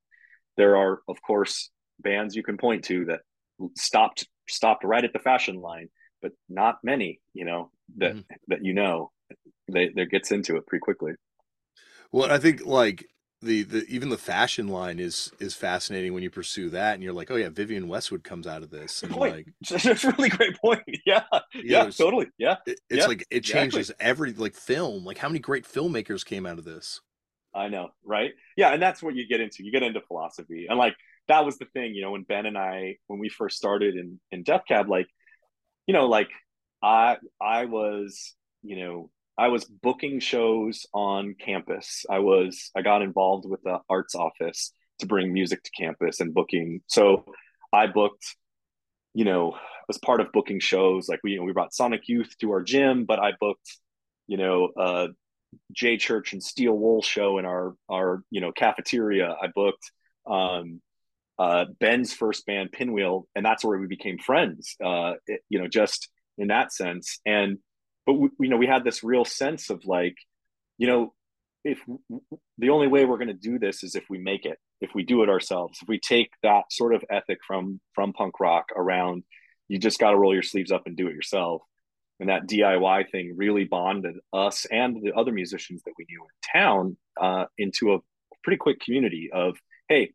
There 0.56 0.78
are, 0.78 1.02
of 1.10 1.22
course, 1.22 1.70
bands 2.00 2.34
you 2.34 2.44
can 2.44 2.58
point 2.58 2.86
to 2.86 3.06
that 3.06 3.20
stopped 3.76 4.26
stopped 4.48 4.86
right 4.86 5.04
at 5.04 5.12
the 5.12 5.20
fashion 5.20 5.58
line, 5.58 5.90
but 6.22 6.32
not 6.48 6.78
many, 6.82 7.20
you 7.34 7.44
know, 7.44 7.72
that 7.98 8.12
mm-hmm. 8.14 8.22
that 8.48 8.64
you 8.64 8.74
know 8.74 9.12
they 9.70 9.90
that 9.90 10.10
gets 10.10 10.32
into 10.32 10.56
it 10.56 10.66
pretty 10.66 10.82
quickly. 10.82 11.12
Well, 12.12 12.32
I 12.32 12.38
think 12.38 12.66
like 12.66 13.08
the, 13.42 13.64
the 13.64 13.86
even 13.88 14.10
the 14.10 14.18
fashion 14.18 14.68
line 14.68 15.00
is 15.00 15.32
is 15.40 15.54
fascinating 15.54 16.14
when 16.14 16.24
you 16.24 16.30
pursue 16.30 16.70
that, 16.72 16.96
and 16.96 17.04
you're 17.04 17.14
like, 17.14 17.32
oh 17.32 17.36
yeah, 17.36 17.50
Vivienne 17.50 17.88
Westwood 17.88 18.24
comes 18.24 18.48
out 18.48 18.64
of 18.64 18.70
this, 18.70 19.04
and 19.04 19.12
point. 19.12 19.34
like 19.34 19.48
that's 19.84 20.04
a 20.04 20.12
really 20.12 20.30
great 20.30 20.58
point. 20.58 20.84
Yeah, 21.06 21.24
yeah, 21.32 21.42
yeah 21.64 21.90
totally. 21.90 22.28
Yeah, 22.38 22.58
it, 22.66 22.80
it's 22.90 23.02
yeah, 23.02 23.06
like 23.06 23.26
it 23.32 23.42
changes 23.42 23.90
exactly. 23.90 24.06
every 24.06 24.34
like 24.34 24.56
film. 24.56 25.06
Like 25.06 25.18
how 25.18 25.30
many 25.30 25.40
great 25.40 25.66
filmmakers 25.66 26.26
came 26.26 26.46
out 26.46 26.60
of 26.60 26.66
this? 26.66 27.02
I 27.56 27.68
know, 27.68 27.90
right? 28.04 28.32
Yeah, 28.58 28.74
and 28.74 28.82
that's 28.82 29.02
what 29.02 29.16
you 29.16 29.28
get 29.28 29.42
into. 29.42 29.64
You 29.64 29.72
get 29.72 29.84
into 29.84 30.02
philosophy, 30.02 30.68
and 30.70 30.78
like 30.78 30.96
that 31.30 31.46
was 31.46 31.58
the 31.58 31.66
thing, 31.66 31.94
you 31.96 32.02
know, 32.02 32.12
when 32.12 32.24
Ben 32.24 32.46
and 32.46 32.58
I 32.58 32.98
when 33.08 33.20
we 33.20 33.30
first 33.30 33.56
started 33.56 33.96
in 33.96 34.20
in 34.32 34.44
Death 34.44 34.64
Cab, 34.68 34.90
like, 34.90 35.08
you 35.88 35.94
know, 35.94 36.08
like 36.08 36.30
I 36.84 37.18
I 37.42 37.66
was, 37.66 38.36
you 38.64 38.84
know, 38.84 39.12
I 39.40 39.48
was 39.48 39.64
booking 39.64 40.20
shows 40.20 40.86
on 40.94 41.34
campus. 41.40 42.06
I 42.10 42.20
was 42.20 42.72
I 42.76 42.82
got 42.82 43.02
involved 43.02 43.46
with 43.48 43.62
the 43.64 43.80
arts 43.90 44.14
office 44.14 44.74
to 45.00 45.06
bring 45.06 45.32
music 45.32 45.64
to 45.64 45.72
campus 45.72 46.20
and 46.20 46.34
booking. 46.34 46.82
So 46.88 47.24
I 47.72 47.88
booked, 47.88 48.36
you 49.14 49.24
know, 49.24 49.58
was 49.88 49.98
part 49.98 50.20
of 50.20 50.34
booking 50.34 50.60
shows. 50.60 51.08
Like 51.08 51.22
we 51.24 51.32
you 51.32 51.38
know, 51.40 51.46
we 51.46 51.54
brought 51.54 51.74
Sonic 51.74 52.02
Youth 52.08 52.36
to 52.42 52.52
our 52.52 52.62
gym, 52.62 53.06
but 53.06 53.20
I 53.20 53.32
booked, 53.40 53.78
you 54.28 54.36
know, 54.36 54.70
uh 54.78 55.08
J 55.72 55.96
Church 55.98 56.34
and 56.34 56.44
Steel 56.44 56.74
Wool 56.74 57.02
show 57.02 57.38
in 57.38 57.46
our 57.46 57.76
our 57.90 58.22
you 58.32 58.42
know 58.42 58.52
cafeteria. 58.52 59.38
I 59.42 59.48
booked 59.56 59.90
um 60.30 60.82
uh 61.40 61.66
Ben's 61.80 62.12
first 62.12 62.46
band 62.46 62.74
Pinwheel, 62.74 63.26
and 63.36 63.46
that's 63.46 63.64
where 63.64 63.80
we 63.80 63.88
became 63.88 64.18
friends. 64.18 64.76
Uh 64.84 65.14
it, 65.28 65.42
you 65.48 65.60
know, 65.60 65.70
just 65.70 66.10
in 66.38 66.50
that 66.50 66.74
sense. 66.74 67.20
And 67.26 67.60
but 68.06 68.14
we, 68.14 68.30
you 68.40 68.50
know 68.50 68.58
we 68.58 68.68
had 68.68 68.84
this 68.84 69.04
real 69.04 69.26
sense 69.26 69.70
of 69.70 69.86
like 69.86 70.16
you 70.78 70.88
know 70.88 71.14
if 71.66 71.80
the 72.58 72.70
only 72.70 72.88
way 72.88 73.06
we're 73.06 73.18
going 73.18 73.28
to 73.28 73.34
do 73.34 73.60
this 73.60 73.84
is 73.84 73.96
if 73.96 74.06
we 74.10 74.18
make 74.18 74.46
it 74.46 74.58
if 74.82 74.92
we 74.96 75.04
do 75.04 75.24
it 75.24 75.30
ourselves 75.30 75.80
if 75.82 75.88
we 75.88 76.00
take 76.00 76.30
that 76.42 76.64
sort 76.72 76.94
of 76.94 77.04
ethic 77.10 77.40
from 77.46 77.80
from 77.94 78.14
punk 78.14 78.40
rock 78.40 78.66
around 78.76 79.24
you 79.70 79.78
just 79.78 80.00
got 80.00 80.12
to 80.12 80.18
roll 80.18 80.34
your 80.34 80.44
sleeves 80.44 80.72
up 80.72 80.88
and 80.88 80.98
do 80.98 81.08
it 81.08 81.16
yourself. 81.16 81.62
And 82.20 82.28
that 82.28 82.48
diy 82.48 83.10
thing 83.10 83.36
really 83.38 83.64
bonded 83.64 84.18
us 84.34 84.66
and 84.70 85.02
the 85.02 85.14
other 85.16 85.32
musicians 85.32 85.82
that 85.86 85.94
we 85.98 86.06
knew 86.10 86.22
in 86.22 86.60
town 86.60 86.98
uh, 87.22 87.46
into 87.58 87.94
a 87.94 88.00
pretty 88.44 88.58
quick 88.58 88.82
community 88.82 89.30
of 89.34 89.58
hey 89.88 90.12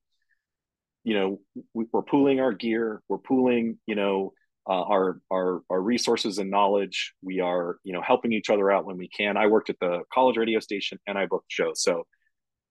you 1.03 1.15
know 1.15 1.41
we, 1.75 1.85
we're 1.93 2.03
pooling 2.03 2.41
our 2.41 2.53
gear 2.53 3.03
we're 3.09 3.19
pooling 3.19 3.79
you 3.87 3.95
know 3.95 4.33
uh, 4.69 4.83
our 4.83 5.21
our 5.31 5.63
our 5.71 5.81
resources 5.81 6.39
and 6.39 6.51
knowledge. 6.51 7.15
We 7.23 7.41
are 7.41 7.77
you 7.85 7.93
know 7.93 8.03
helping 8.03 8.33
each 8.33 8.51
other 8.51 8.71
out 8.71 8.87
when 8.87 8.97
we 8.97 9.09
can. 9.09 9.37
I 9.37 9.47
worked 9.47 9.71
at 9.71 9.79
the 9.81 10.03
college 10.13 10.37
radio 10.37 10.61
station 10.61 10.99
and 11.07 11.19
I 11.19 11.27
booked 11.27 11.47
shows, 11.49 11.83
so 11.83 12.05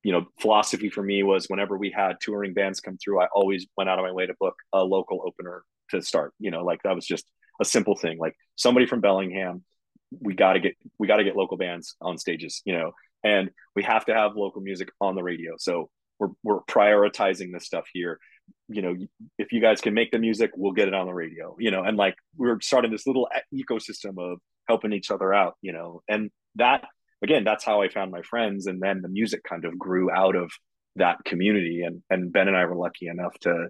you 0.04 0.12
know 0.12 0.26
philosophy 0.40 0.90
for 0.90 1.04
me 1.04 1.24
was 1.24 1.48
whenever 1.48 1.78
we 1.78 1.92
had 1.92 2.18
touring 2.22 2.54
bands 2.54 2.80
come 2.80 2.98
through, 2.98 3.22
I 3.22 3.28
always 3.34 3.68
went 3.78 3.90
out 3.90 4.00
of 4.00 4.06
my 4.06 4.12
way 4.12 4.26
to 4.26 4.34
book 4.40 4.56
a 4.74 4.84
local 4.84 5.22
opener 5.26 5.64
to 5.92 6.02
start. 6.02 6.34
You 6.40 6.52
know, 6.52 6.64
like 6.64 6.82
that 6.84 6.96
was 6.96 7.06
just 7.06 7.26
a 7.62 7.66
simple 7.66 7.96
thing. 7.96 8.18
Like 8.18 8.36
somebody 8.56 8.86
from 8.86 9.02
Bellingham, 9.02 9.64
we 10.20 10.34
got 10.34 10.54
to 10.54 10.60
get 10.60 10.76
we 10.98 11.08
got 11.08 11.18
to 11.18 11.24
get 11.24 11.36
local 11.36 11.58
bands 11.58 11.96
on 12.02 12.18
stages. 12.18 12.62
You 12.66 12.74
know, 12.74 12.92
and 13.24 13.52
we 13.76 13.84
have 13.84 14.06
to 14.06 14.16
have 14.16 14.36
local 14.36 14.62
music 14.62 14.90
on 15.00 15.16
the 15.16 15.24
radio. 15.24 15.54
So 15.58 15.90
we're 16.20 16.30
we're 16.44 16.62
prioritizing 16.62 17.54
this 17.54 17.66
stuff 17.66 17.86
here 17.94 18.20
you 18.74 18.82
know 18.82 18.96
if 19.38 19.52
you 19.52 19.62
guys 19.62 19.82
can 19.82 19.94
make 19.94 20.12
the 20.12 20.20
music 20.20 20.52
we'll 20.56 20.72
get 20.72 20.88
it 20.88 20.94
on 20.94 21.06
the 21.06 21.14
radio 21.14 21.56
you 21.60 21.72
know 21.72 21.84
and 21.84 21.98
like 21.98 22.16
we're 22.38 22.60
starting 22.62 22.92
this 22.92 23.08
little 23.08 23.28
ecosystem 23.54 24.18
of 24.18 24.40
helping 24.68 24.94
each 24.94 25.12
other 25.12 25.34
out 25.34 25.56
you 25.62 25.74
know 25.74 26.02
and 26.08 26.32
that 26.56 26.84
again 27.22 27.44
that's 27.44 27.64
how 27.64 27.82
i 27.82 27.90
found 27.90 28.12
my 28.12 28.22
friends 28.22 28.68
and 28.68 28.82
then 28.82 29.02
the 29.02 29.10
music 29.10 29.42
kind 29.44 29.66
of 29.66 29.78
grew 29.78 30.12
out 30.12 30.36
of 30.36 30.52
that 30.96 31.24
community 31.26 31.84
and 31.84 32.02
and 32.10 32.32
ben 32.32 32.48
and 32.48 32.58
i 32.58 32.66
were 32.66 32.76
lucky 32.76 33.08
enough 33.08 33.38
to 33.40 33.68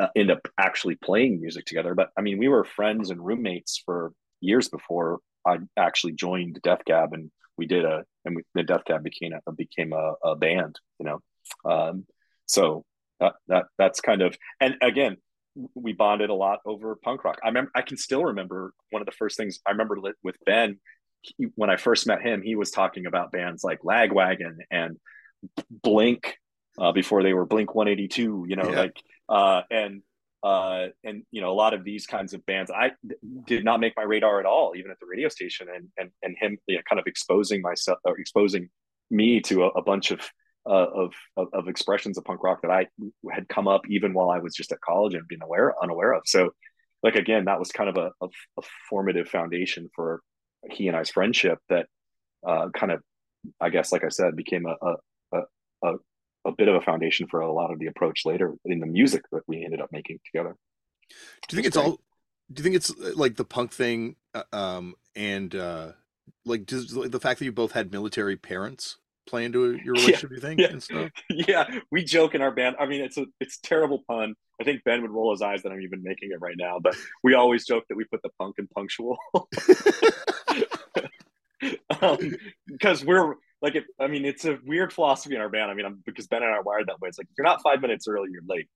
uh, 0.00 0.08
end 0.16 0.30
up 0.30 0.46
actually 0.58 0.96
playing 0.96 1.40
music 1.40 1.64
together 1.64 1.94
but 1.94 2.08
i 2.18 2.20
mean 2.20 2.38
we 2.38 2.48
were 2.48 2.64
friends 2.64 3.10
and 3.10 3.24
roommates 3.24 3.82
for 3.84 4.12
years 4.40 4.68
before 4.68 5.18
i 5.46 5.58
actually 5.76 6.12
joined 6.12 6.58
death 6.62 6.80
cab 6.86 7.12
and 7.12 7.30
we 7.56 7.66
did 7.66 7.84
a 7.84 8.04
and 8.24 8.36
we, 8.36 8.42
the 8.54 8.62
death 8.62 8.84
cab 8.84 9.02
became 9.02 9.32
a 9.46 9.52
became 9.52 9.92
a, 9.92 10.14
a 10.24 10.36
band 10.36 10.78
you 10.98 11.06
know 11.06 11.20
um, 11.64 12.04
so 12.46 12.84
that, 13.24 13.34
that 13.48 13.64
that's 13.78 14.00
kind 14.00 14.22
of 14.22 14.36
and 14.60 14.76
again 14.82 15.16
we 15.74 15.92
bonded 15.92 16.30
a 16.30 16.34
lot 16.34 16.58
over 16.66 16.96
punk 16.96 17.24
rock. 17.24 17.38
I 17.44 17.48
remember 17.48 17.70
I 17.74 17.82
can 17.82 17.96
still 17.96 18.24
remember 18.24 18.72
one 18.90 19.02
of 19.02 19.06
the 19.06 19.12
first 19.12 19.36
things 19.36 19.60
I 19.66 19.70
remember 19.70 19.96
with 20.22 20.36
Ben 20.44 20.80
he, 21.22 21.46
when 21.54 21.70
I 21.70 21.76
first 21.76 22.06
met 22.06 22.22
him. 22.22 22.42
He 22.42 22.56
was 22.56 22.70
talking 22.70 23.06
about 23.06 23.32
bands 23.32 23.62
like 23.62 23.80
Lagwagon 23.82 24.56
and 24.70 24.96
Blink 25.70 26.36
uh, 26.78 26.92
before 26.92 27.22
they 27.22 27.34
were 27.34 27.46
Blink 27.46 27.74
One 27.74 27.88
Eighty 27.88 28.08
Two. 28.08 28.44
You 28.48 28.56
know, 28.56 28.70
yeah. 28.70 28.78
like 28.78 29.02
uh, 29.28 29.62
and 29.70 30.02
uh, 30.42 30.86
and 31.04 31.22
you 31.30 31.40
know 31.40 31.50
a 31.50 31.54
lot 31.54 31.74
of 31.74 31.84
these 31.84 32.06
kinds 32.06 32.34
of 32.34 32.44
bands 32.46 32.70
I 32.70 32.92
did 33.46 33.64
not 33.64 33.80
make 33.80 33.94
my 33.96 34.02
radar 34.02 34.40
at 34.40 34.46
all, 34.46 34.74
even 34.76 34.90
at 34.90 34.98
the 35.00 35.06
radio 35.06 35.28
station. 35.28 35.68
And 35.74 35.88
and 35.96 36.10
and 36.22 36.36
him 36.38 36.58
you 36.66 36.76
know, 36.76 36.82
kind 36.88 36.98
of 36.98 37.06
exposing 37.06 37.62
myself 37.62 37.98
or 38.04 38.18
exposing 38.18 38.70
me 39.10 39.40
to 39.42 39.64
a, 39.64 39.68
a 39.68 39.82
bunch 39.82 40.10
of 40.10 40.20
uh, 40.66 40.86
of, 40.94 41.12
of, 41.36 41.48
of 41.52 41.68
expressions 41.68 42.18
of 42.18 42.24
punk 42.24 42.42
rock 42.42 42.62
that 42.62 42.70
I 42.70 42.86
had 43.30 43.48
come 43.48 43.68
up 43.68 43.82
even 43.88 44.14
while 44.14 44.30
I 44.30 44.38
was 44.38 44.54
just 44.54 44.72
at 44.72 44.80
college 44.80 45.14
and 45.14 45.26
being 45.28 45.42
aware 45.42 45.74
unaware 45.82 46.12
of. 46.12 46.22
So, 46.26 46.50
like 47.02 47.16
again, 47.16 47.44
that 47.46 47.58
was 47.58 47.70
kind 47.70 47.90
of 47.90 47.96
a, 47.96 48.10
a, 48.24 48.28
a 48.58 48.62
formative 48.88 49.28
foundation 49.28 49.90
for 49.94 50.20
he 50.70 50.88
and 50.88 50.96
I's 50.96 51.10
friendship 51.10 51.58
that 51.68 51.86
uh, 52.46 52.68
kind 52.70 52.92
of, 52.92 53.02
I 53.60 53.68
guess, 53.68 53.92
like 53.92 54.04
I 54.04 54.08
said, 54.08 54.36
became 54.36 54.64
a, 54.66 54.76
a 54.86 54.94
a 55.82 55.94
a 56.46 56.52
bit 56.52 56.68
of 56.68 56.74
a 56.74 56.80
foundation 56.80 57.26
for 57.30 57.40
a 57.40 57.52
lot 57.52 57.72
of 57.72 57.78
the 57.78 57.86
approach 57.86 58.22
later 58.24 58.54
in 58.64 58.80
the 58.80 58.86
music 58.86 59.22
that 59.32 59.42
we 59.46 59.64
ended 59.64 59.80
up 59.80 59.90
making 59.92 60.18
together. 60.26 60.56
Do 61.48 61.56
you 61.56 61.62
think 61.62 61.66
it's 61.66 61.76
all? 61.76 62.00
Do 62.52 62.60
you 62.60 62.64
think 62.64 62.76
it's 62.76 62.90
uh, 62.90 63.12
like 63.16 63.36
the 63.36 63.44
punk 63.44 63.72
thing, 63.72 64.16
uh, 64.34 64.42
um, 64.52 64.94
and 65.16 65.54
uh, 65.54 65.92
like 66.44 66.66
does 66.66 66.88
the 66.88 67.20
fact 67.20 67.38
that 67.38 67.44
you 67.44 67.52
both 67.52 67.72
had 67.72 67.92
military 67.92 68.36
parents 68.36 68.98
play 69.26 69.44
into 69.44 69.76
your 69.84 69.94
relationship? 69.94 70.30
Yeah, 70.30 70.34
you 70.34 70.40
think? 70.40 70.60
Yeah. 70.60 70.66
And 70.68 70.82
stuff? 70.82 71.10
yeah, 71.30 71.78
we 71.90 72.04
joke 72.04 72.34
in 72.34 72.42
our 72.42 72.50
band. 72.50 72.76
I 72.78 72.86
mean, 72.86 73.02
it's 73.02 73.16
a 73.18 73.26
it's 73.40 73.58
terrible 73.58 74.02
pun. 74.08 74.34
I 74.60 74.64
think 74.64 74.84
Ben 74.84 75.02
would 75.02 75.10
roll 75.10 75.32
his 75.32 75.42
eyes 75.42 75.62
that 75.62 75.72
I'm 75.72 75.80
even 75.80 76.02
making 76.02 76.30
it 76.30 76.40
right 76.40 76.54
now, 76.56 76.78
but 76.78 76.94
we 77.22 77.34
always 77.34 77.66
joke 77.66 77.84
that 77.88 77.96
we 77.96 78.04
put 78.04 78.22
the 78.22 78.30
punk 78.38 78.56
in 78.58 78.68
punctual. 78.68 79.18
because 82.68 83.00
um, 83.02 83.06
we're 83.06 83.34
like, 83.60 83.74
if, 83.74 83.84
I 83.98 84.06
mean, 84.06 84.24
it's 84.24 84.44
a 84.44 84.58
weird 84.64 84.92
philosophy 84.92 85.34
in 85.34 85.40
our 85.40 85.48
band. 85.48 85.70
I 85.70 85.74
mean, 85.74 85.86
I'm, 85.86 86.02
because 86.06 86.28
Ben 86.28 86.42
and 86.42 86.52
I 86.52 86.58
are 86.58 86.62
wired 86.62 86.86
that 86.88 87.00
way. 87.00 87.08
It's 87.08 87.18
like 87.18 87.26
if 87.26 87.34
you're 87.36 87.46
not 87.46 87.62
five 87.62 87.80
minutes 87.80 88.06
early, 88.06 88.28
you're 88.30 88.42
late. 88.46 88.68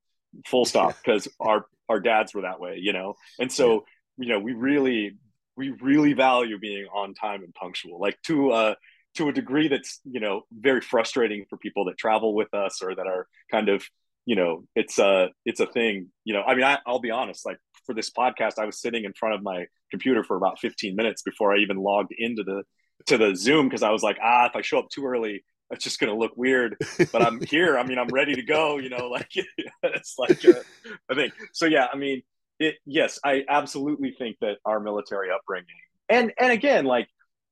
Full 0.47 0.65
stop. 0.65 0.97
Because 1.03 1.29
our 1.41 1.67
our 1.89 2.01
dads 2.01 2.35
were 2.35 2.43
that 2.43 2.61
way, 2.61 2.79
you 2.81 2.93
know. 2.93 3.15
And 3.39 3.51
so, 3.51 3.85
you 4.17 4.29
know, 4.29 4.39
we 4.39 4.53
really 4.53 5.17
we 5.57 5.71
really 5.71 6.13
value 6.13 6.59
being 6.59 6.87
on 6.87 7.15
time 7.15 7.43
and 7.45 7.55
punctual, 7.55 8.01
like 8.01 8.21
to 8.27 8.51
uh 8.51 8.75
to 9.19 9.29
a 9.29 9.33
degree 9.33 9.67
that's 9.67 10.01
you 10.05 10.21
know 10.21 10.43
very 10.53 10.81
frustrating 10.81 11.45
for 11.51 11.57
people 11.57 11.85
that 11.87 11.99
travel 11.99 12.35
with 12.35 12.55
us 12.55 12.81
or 12.81 12.95
that 12.95 13.07
are 13.07 13.27
kind 13.51 13.69
of 13.69 13.85
you 14.25 14.37
know 14.37 14.65
it's 14.77 14.99
a 14.99 15.29
it's 15.45 15.59
a 15.59 15.67
thing 15.67 16.09
you 16.25 16.33
know. 16.33 16.43
I 16.43 16.55
mean 16.55 16.65
I, 16.65 16.79
i'll 16.87 17.01
be 17.01 17.11
honest 17.11 17.45
like 17.45 17.59
for 17.85 17.95
this 17.95 18.11
podcast 18.11 18.59
i 18.59 18.65
was 18.65 18.81
sitting 18.81 19.05
in 19.05 19.13
front 19.15 19.35
of 19.35 19.43
my 19.43 19.67
computer 19.91 20.23
for 20.23 20.37
about 20.37 20.61
15 20.61 20.95
minutes 20.95 21.23
before 21.23 21.53
i 21.53 21.59
even 21.59 21.79
logged 21.79 22.15
into 22.17 22.45
the 22.45 22.63
to 23.07 23.19
the 23.19 23.35
zoom 23.35 23.67
because 23.67 23.83
i 23.83 23.91
was 23.91 24.05
like 24.05 24.19
ah 24.23 24.47
if 24.47 24.55
i 24.55 24.63
show 24.63 24.79
up 24.79 24.89
too 24.89 25.05
early 25.05 25.43
it's 25.71 25.85
just 25.85 26.01
going 26.01 26.11
to 26.11 26.19
look 26.19 26.33
weird. 26.35 26.77
But 27.13 27.23
i'm 27.23 27.41
here 27.51 27.77
i 27.77 27.83
mean 27.83 27.99
i'm 27.99 28.09
ready 28.09 28.35
to 28.37 28.43
go 28.43 28.79
you 28.79 28.89
know 28.89 29.09
like 29.09 29.31
it's 29.83 30.15
like 30.17 30.43
a, 30.45 30.63
a 31.11 31.15
thing. 31.15 31.33
So 31.53 31.67
yeah 31.67 31.89
i 31.93 31.97
mean 31.97 32.23
it 32.61 32.77
yes 32.87 33.19
i 33.25 33.45
absolutely 33.49 34.15
think 34.17 34.37
that 34.41 34.59
our 34.65 34.79
military 34.79 35.29
upbringing 35.31 35.67
and 36.09 36.33
and 36.39 36.53
again 36.53 36.85
like 36.85 37.09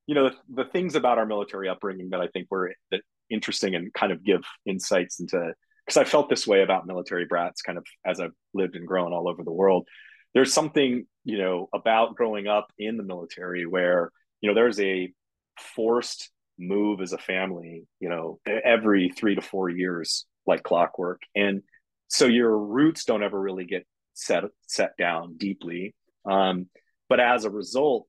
you 0.07 0.15
know 0.15 0.29
the, 0.29 0.63
the 0.63 0.69
things 0.69 0.95
about 0.95 1.17
our 1.17 1.25
military 1.25 1.69
upbringing 1.69 2.09
that 2.09 2.21
i 2.21 2.27
think 2.27 2.47
were 2.49 2.73
that 2.91 3.01
interesting 3.29 3.75
and 3.75 3.93
kind 3.93 4.11
of 4.11 4.23
give 4.23 4.41
insights 4.65 5.19
into 5.19 5.53
because 5.87 5.97
I 5.97 6.03
felt 6.03 6.29
this 6.29 6.45
way 6.45 6.63
about 6.63 6.85
military 6.85 7.25
brats 7.25 7.61
kind 7.61 7.77
of 7.77 7.85
as 8.05 8.19
I've 8.19 8.33
lived 8.53 8.75
and 8.75 8.85
grown 8.85 9.13
all 9.13 9.29
over 9.29 9.43
the 9.43 9.53
world. 9.53 9.87
There's 10.33 10.53
something, 10.53 11.05
you 11.23 11.37
know, 11.37 11.69
about 11.73 12.15
growing 12.15 12.47
up 12.47 12.71
in 12.77 12.97
the 12.97 13.03
military 13.03 13.65
where, 13.65 14.11
you 14.41 14.49
know, 14.49 14.55
there's 14.55 14.79
a 14.81 15.13
forced 15.57 16.29
move 16.59 16.99
as 16.99 17.13
a 17.13 17.17
family, 17.17 17.87
you 18.01 18.09
know, 18.09 18.39
every 18.45 19.09
three 19.09 19.35
to 19.35 19.41
four 19.41 19.69
years, 19.69 20.25
like 20.45 20.61
clockwork. 20.61 21.21
And 21.35 21.61
so 22.09 22.25
your 22.25 22.57
roots 22.57 23.05
don't 23.05 23.23
ever 23.23 23.39
really 23.39 23.65
get 23.65 23.87
set 24.13 24.43
set 24.67 24.91
down 24.97 25.37
deeply. 25.37 25.95
Um, 26.29 26.67
but 27.07 27.21
as 27.21 27.45
a 27.45 27.49
result, 27.49 28.07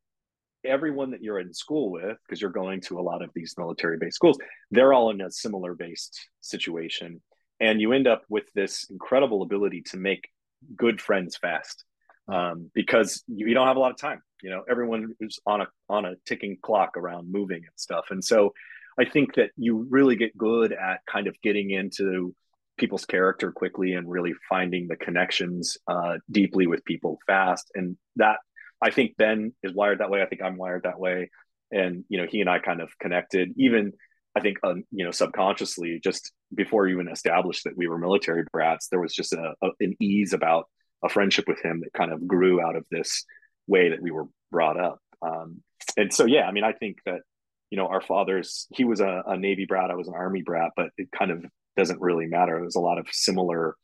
everyone 0.64 1.10
that 1.10 1.22
you're 1.22 1.38
in 1.38 1.52
school 1.52 1.90
with, 1.90 2.16
because 2.26 2.40
you're 2.40 2.50
going 2.50 2.80
to 2.82 2.98
a 2.98 3.02
lot 3.02 3.22
of 3.22 3.30
these 3.34 3.54
military 3.56 3.98
based 3.98 4.16
schools, 4.16 4.38
they're 4.70 4.92
all 4.92 5.10
in 5.10 5.20
a 5.20 5.30
similar 5.30 5.74
based 5.74 6.28
situation. 6.40 7.20
And 7.60 7.80
you 7.80 7.92
end 7.92 8.06
up 8.06 8.22
with 8.28 8.44
this 8.54 8.86
incredible 8.90 9.42
ability 9.42 9.82
to 9.90 9.96
make 9.96 10.28
good 10.76 11.00
friends 11.00 11.36
fast 11.36 11.84
um, 12.28 12.70
because 12.74 13.22
you, 13.26 13.48
you, 13.48 13.54
don't 13.54 13.66
have 13.66 13.76
a 13.76 13.80
lot 13.80 13.90
of 13.90 13.96
time. 13.96 14.22
You 14.42 14.50
know 14.50 14.62
everyone 14.68 15.14
is 15.20 15.40
on 15.46 15.62
a 15.62 15.68
on 15.88 16.04
a 16.04 16.14
ticking 16.26 16.58
clock 16.62 16.96
around 16.96 17.32
moving 17.32 17.58
and 17.58 17.76
stuff. 17.76 18.06
And 18.10 18.22
so 18.22 18.52
i 19.00 19.04
think 19.04 19.34
that 19.36 19.50
you 19.56 19.86
really 19.90 20.16
get 20.16 20.36
good 20.36 20.72
at 20.72 21.00
kind 21.06 21.28
of 21.28 21.40
getting 21.40 21.70
into 21.70 22.34
people's 22.78 23.04
character 23.04 23.52
quickly 23.52 23.92
and 23.92 24.08
really 24.08 24.32
finding 24.48 24.88
the 24.88 24.96
connections 24.96 25.76
uh, 25.88 26.16
deeply 26.30 26.66
with 26.66 26.84
people 26.84 27.18
fast. 27.26 27.70
And 27.74 27.96
that 28.16 28.38
i 28.82 28.90
think 28.90 29.16
ben 29.16 29.52
is 29.62 29.72
wired 29.72 30.00
that 30.00 30.10
way 30.10 30.22
i 30.22 30.26
think 30.26 30.42
i'm 30.42 30.56
wired 30.56 30.82
that 30.84 30.98
way 30.98 31.30
and 31.70 32.04
you 32.08 32.18
know 32.18 32.26
he 32.28 32.40
and 32.40 32.50
i 32.50 32.58
kind 32.58 32.80
of 32.80 32.90
connected 32.98 33.52
even 33.56 33.92
I 34.38 34.40
think, 34.40 34.58
um, 34.62 34.84
you 34.92 35.04
know, 35.04 35.10
subconsciously, 35.10 36.00
just 36.02 36.32
before 36.54 36.86
you 36.86 36.94
even 36.94 37.08
established 37.08 37.64
that 37.64 37.76
we 37.76 37.88
were 37.88 37.98
military 37.98 38.44
brats, 38.52 38.86
there 38.88 39.00
was 39.00 39.12
just 39.12 39.32
a, 39.32 39.54
a, 39.60 39.68
an 39.80 39.96
ease 40.00 40.32
about 40.32 40.66
a 41.02 41.08
friendship 41.08 41.46
with 41.48 41.60
him 41.60 41.80
that 41.80 41.92
kind 41.92 42.12
of 42.12 42.26
grew 42.26 42.60
out 42.60 42.76
of 42.76 42.86
this 42.90 43.24
way 43.66 43.88
that 43.90 44.00
we 44.00 44.12
were 44.12 44.26
brought 44.52 44.78
up. 44.78 45.00
Um, 45.22 45.62
and 45.96 46.14
so, 46.14 46.24
yeah, 46.24 46.42
I 46.42 46.52
mean, 46.52 46.62
I 46.62 46.72
think 46.72 46.98
that, 47.04 47.22
you 47.70 47.78
know, 47.78 47.88
our 47.88 48.00
fathers, 48.00 48.68
he 48.70 48.84
was 48.84 49.00
a, 49.00 49.22
a, 49.26 49.36
Navy 49.36 49.66
brat, 49.66 49.90
I 49.90 49.96
was 49.96 50.06
an 50.06 50.14
Army 50.14 50.42
brat, 50.42 50.70
but 50.76 50.90
it 50.96 51.08
kind 51.10 51.32
of 51.32 51.44
doesn't 51.76 52.00
really 52.00 52.26
matter. 52.26 52.58
There's 52.60 52.76
a 52.76 52.80
lot 52.80 52.98
of 52.98 53.06
similar, 53.10 53.74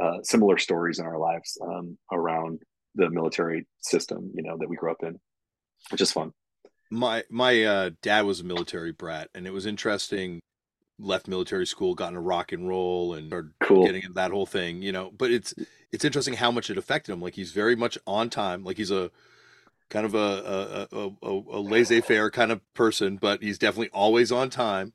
uh, 0.00 0.18
similar 0.22 0.58
stories 0.58 0.98
in 0.98 1.06
our 1.06 1.18
lives 1.18 1.56
um, 1.62 1.96
around 2.10 2.62
the 2.94 3.10
military 3.10 3.66
system, 3.80 4.30
you 4.34 4.42
know, 4.42 4.56
that 4.58 4.68
we 4.68 4.76
grew 4.76 4.90
up 4.90 5.02
in, 5.02 5.18
which 5.90 6.00
is 6.00 6.12
fun 6.12 6.32
my 6.90 7.24
my 7.30 7.64
uh, 7.64 7.90
dad 8.02 8.22
was 8.22 8.40
a 8.40 8.44
military 8.44 8.92
brat, 8.92 9.30
and 9.34 9.46
it 9.46 9.52
was 9.52 9.66
interesting. 9.66 10.40
Left 10.98 11.28
military 11.28 11.66
school, 11.66 11.94
got 11.94 12.08
into 12.08 12.20
rock 12.20 12.52
and 12.52 12.68
roll, 12.68 13.14
and 13.14 13.28
started 13.28 13.52
cool. 13.62 13.86
getting 13.86 14.02
into 14.02 14.14
that 14.14 14.32
whole 14.32 14.44
thing, 14.44 14.82
you 14.82 14.92
know. 14.92 15.10
But 15.16 15.30
it's 15.30 15.54
it's 15.92 16.04
interesting 16.04 16.34
how 16.34 16.50
much 16.50 16.68
it 16.68 16.76
affected 16.76 17.12
him. 17.12 17.22
Like 17.22 17.34
he's 17.34 17.52
very 17.52 17.74
much 17.74 17.96
on 18.06 18.28
time. 18.28 18.64
Like 18.64 18.76
he's 18.76 18.90
a 18.90 19.10
kind 19.88 20.04
of 20.04 20.14
a 20.14 20.88
a, 20.92 20.96
a, 20.98 21.10
a 21.26 21.60
laissez-faire 21.60 22.30
kind 22.30 22.52
of 22.52 22.60
person, 22.74 23.16
but 23.16 23.42
he's 23.42 23.56
definitely 23.56 23.90
always 23.94 24.30
on 24.30 24.50
time, 24.50 24.92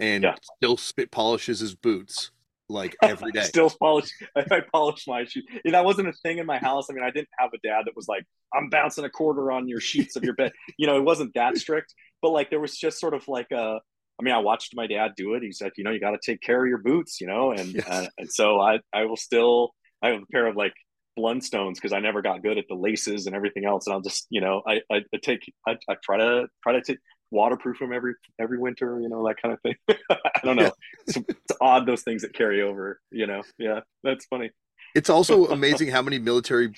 and 0.00 0.24
yeah. 0.24 0.34
still 0.56 0.76
spit 0.76 1.12
polishes 1.12 1.60
his 1.60 1.76
boots 1.76 2.32
like 2.68 2.96
every 3.02 3.32
day. 3.32 3.42
Still 3.42 3.70
polish. 3.70 4.10
I 4.36 4.60
polish 4.72 5.06
my 5.06 5.24
shoes. 5.24 5.44
And 5.64 5.74
that 5.74 5.84
wasn't 5.84 6.08
a 6.08 6.12
thing 6.12 6.38
in 6.38 6.46
my 6.46 6.58
house. 6.58 6.86
I 6.90 6.94
mean, 6.94 7.04
I 7.04 7.10
didn't 7.10 7.28
have 7.38 7.50
a 7.54 7.58
dad 7.58 7.82
that 7.86 7.96
was 7.96 8.08
like, 8.08 8.24
"I'm 8.54 8.68
bouncing 8.68 9.04
a 9.04 9.10
quarter 9.10 9.52
on 9.52 9.68
your 9.68 9.80
sheets 9.80 10.16
of 10.16 10.24
your 10.24 10.34
bed." 10.34 10.52
you 10.78 10.86
know, 10.86 10.96
it 10.96 11.04
wasn't 11.04 11.34
that 11.34 11.56
strict. 11.56 11.94
But 12.22 12.30
like, 12.30 12.50
there 12.50 12.60
was 12.60 12.76
just 12.76 13.00
sort 13.00 13.14
of 13.14 13.26
like 13.28 13.50
a. 13.52 13.80
I 14.18 14.22
mean, 14.22 14.34
I 14.34 14.38
watched 14.38 14.72
my 14.74 14.86
dad 14.86 15.12
do 15.14 15.34
it. 15.34 15.42
He 15.42 15.52
said, 15.52 15.72
"You 15.76 15.84
know, 15.84 15.90
you 15.90 16.00
got 16.00 16.12
to 16.12 16.18
take 16.24 16.40
care 16.40 16.62
of 16.62 16.68
your 16.68 16.78
boots," 16.78 17.20
you 17.20 17.26
know, 17.26 17.52
and 17.52 17.74
yes. 17.74 17.88
uh, 17.88 18.06
and 18.18 18.32
so 18.32 18.60
I 18.60 18.80
I 18.92 19.04
will 19.04 19.16
still 19.16 19.74
I 20.02 20.08
have 20.08 20.22
a 20.22 20.26
pair 20.32 20.46
of 20.46 20.56
like 20.56 20.72
Blundstones 21.18 21.74
because 21.74 21.92
I 21.92 22.00
never 22.00 22.22
got 22.22 22.42
good 22.42 22.58
at 22.58 22.66
the 22.68 22.74
laces 22.74 23.26
and 23.26 23.34
everything 23.34 23.64
else. 23.64 23.86
And 23.86 23.94
I'll 23.94 24.02
just, 24.02 24.26
you 24.30 24.40
know, 24.40 24.62
I, 24.66 24.80
I, 24.90 25.00
I 25.14 25.18
take, 25.22 25.40
I, 25.66 25.76
I, 25.88 25.94
try 26.02 26.18
to 26.18 26.46
try 26.62 26.74
to 26.74 26.82
take 26.82 26.98
waterproof 27.30 27.78
them 27.78 27.92
every 27.92 28.14
every 28.38 28.58
winter, 28.58 29.00
you 29.00 29.08
know, 29.08 29.26
that 29.26 29.40
kind 29.40 29.54
of 29.54 29.60
thing. 29.60 29.74
I 30.10 30.40
don't 30.44 30.56
know. 30.56 30.64
Yeah. 30.64 30.70
It's, 31.06 31.16
it's 31.16 31.52
odd 31.60 31.86
those 31.86 32.02
things 32.02 32.22
that 32.22 32.34
carry 32.34 32.62
over, 32.62 33.00
you 33.10 33.26
know. 33.26 33.42
Yeah, 33.58 33.80
that's 34.02 34.26
funny. 34.26 34.50
It's 34.94 35.10
also 35.10 35.46
amazing 35.50 35.88
how 35.88 36.02
many 36.02 36.18
military 36.18 36.72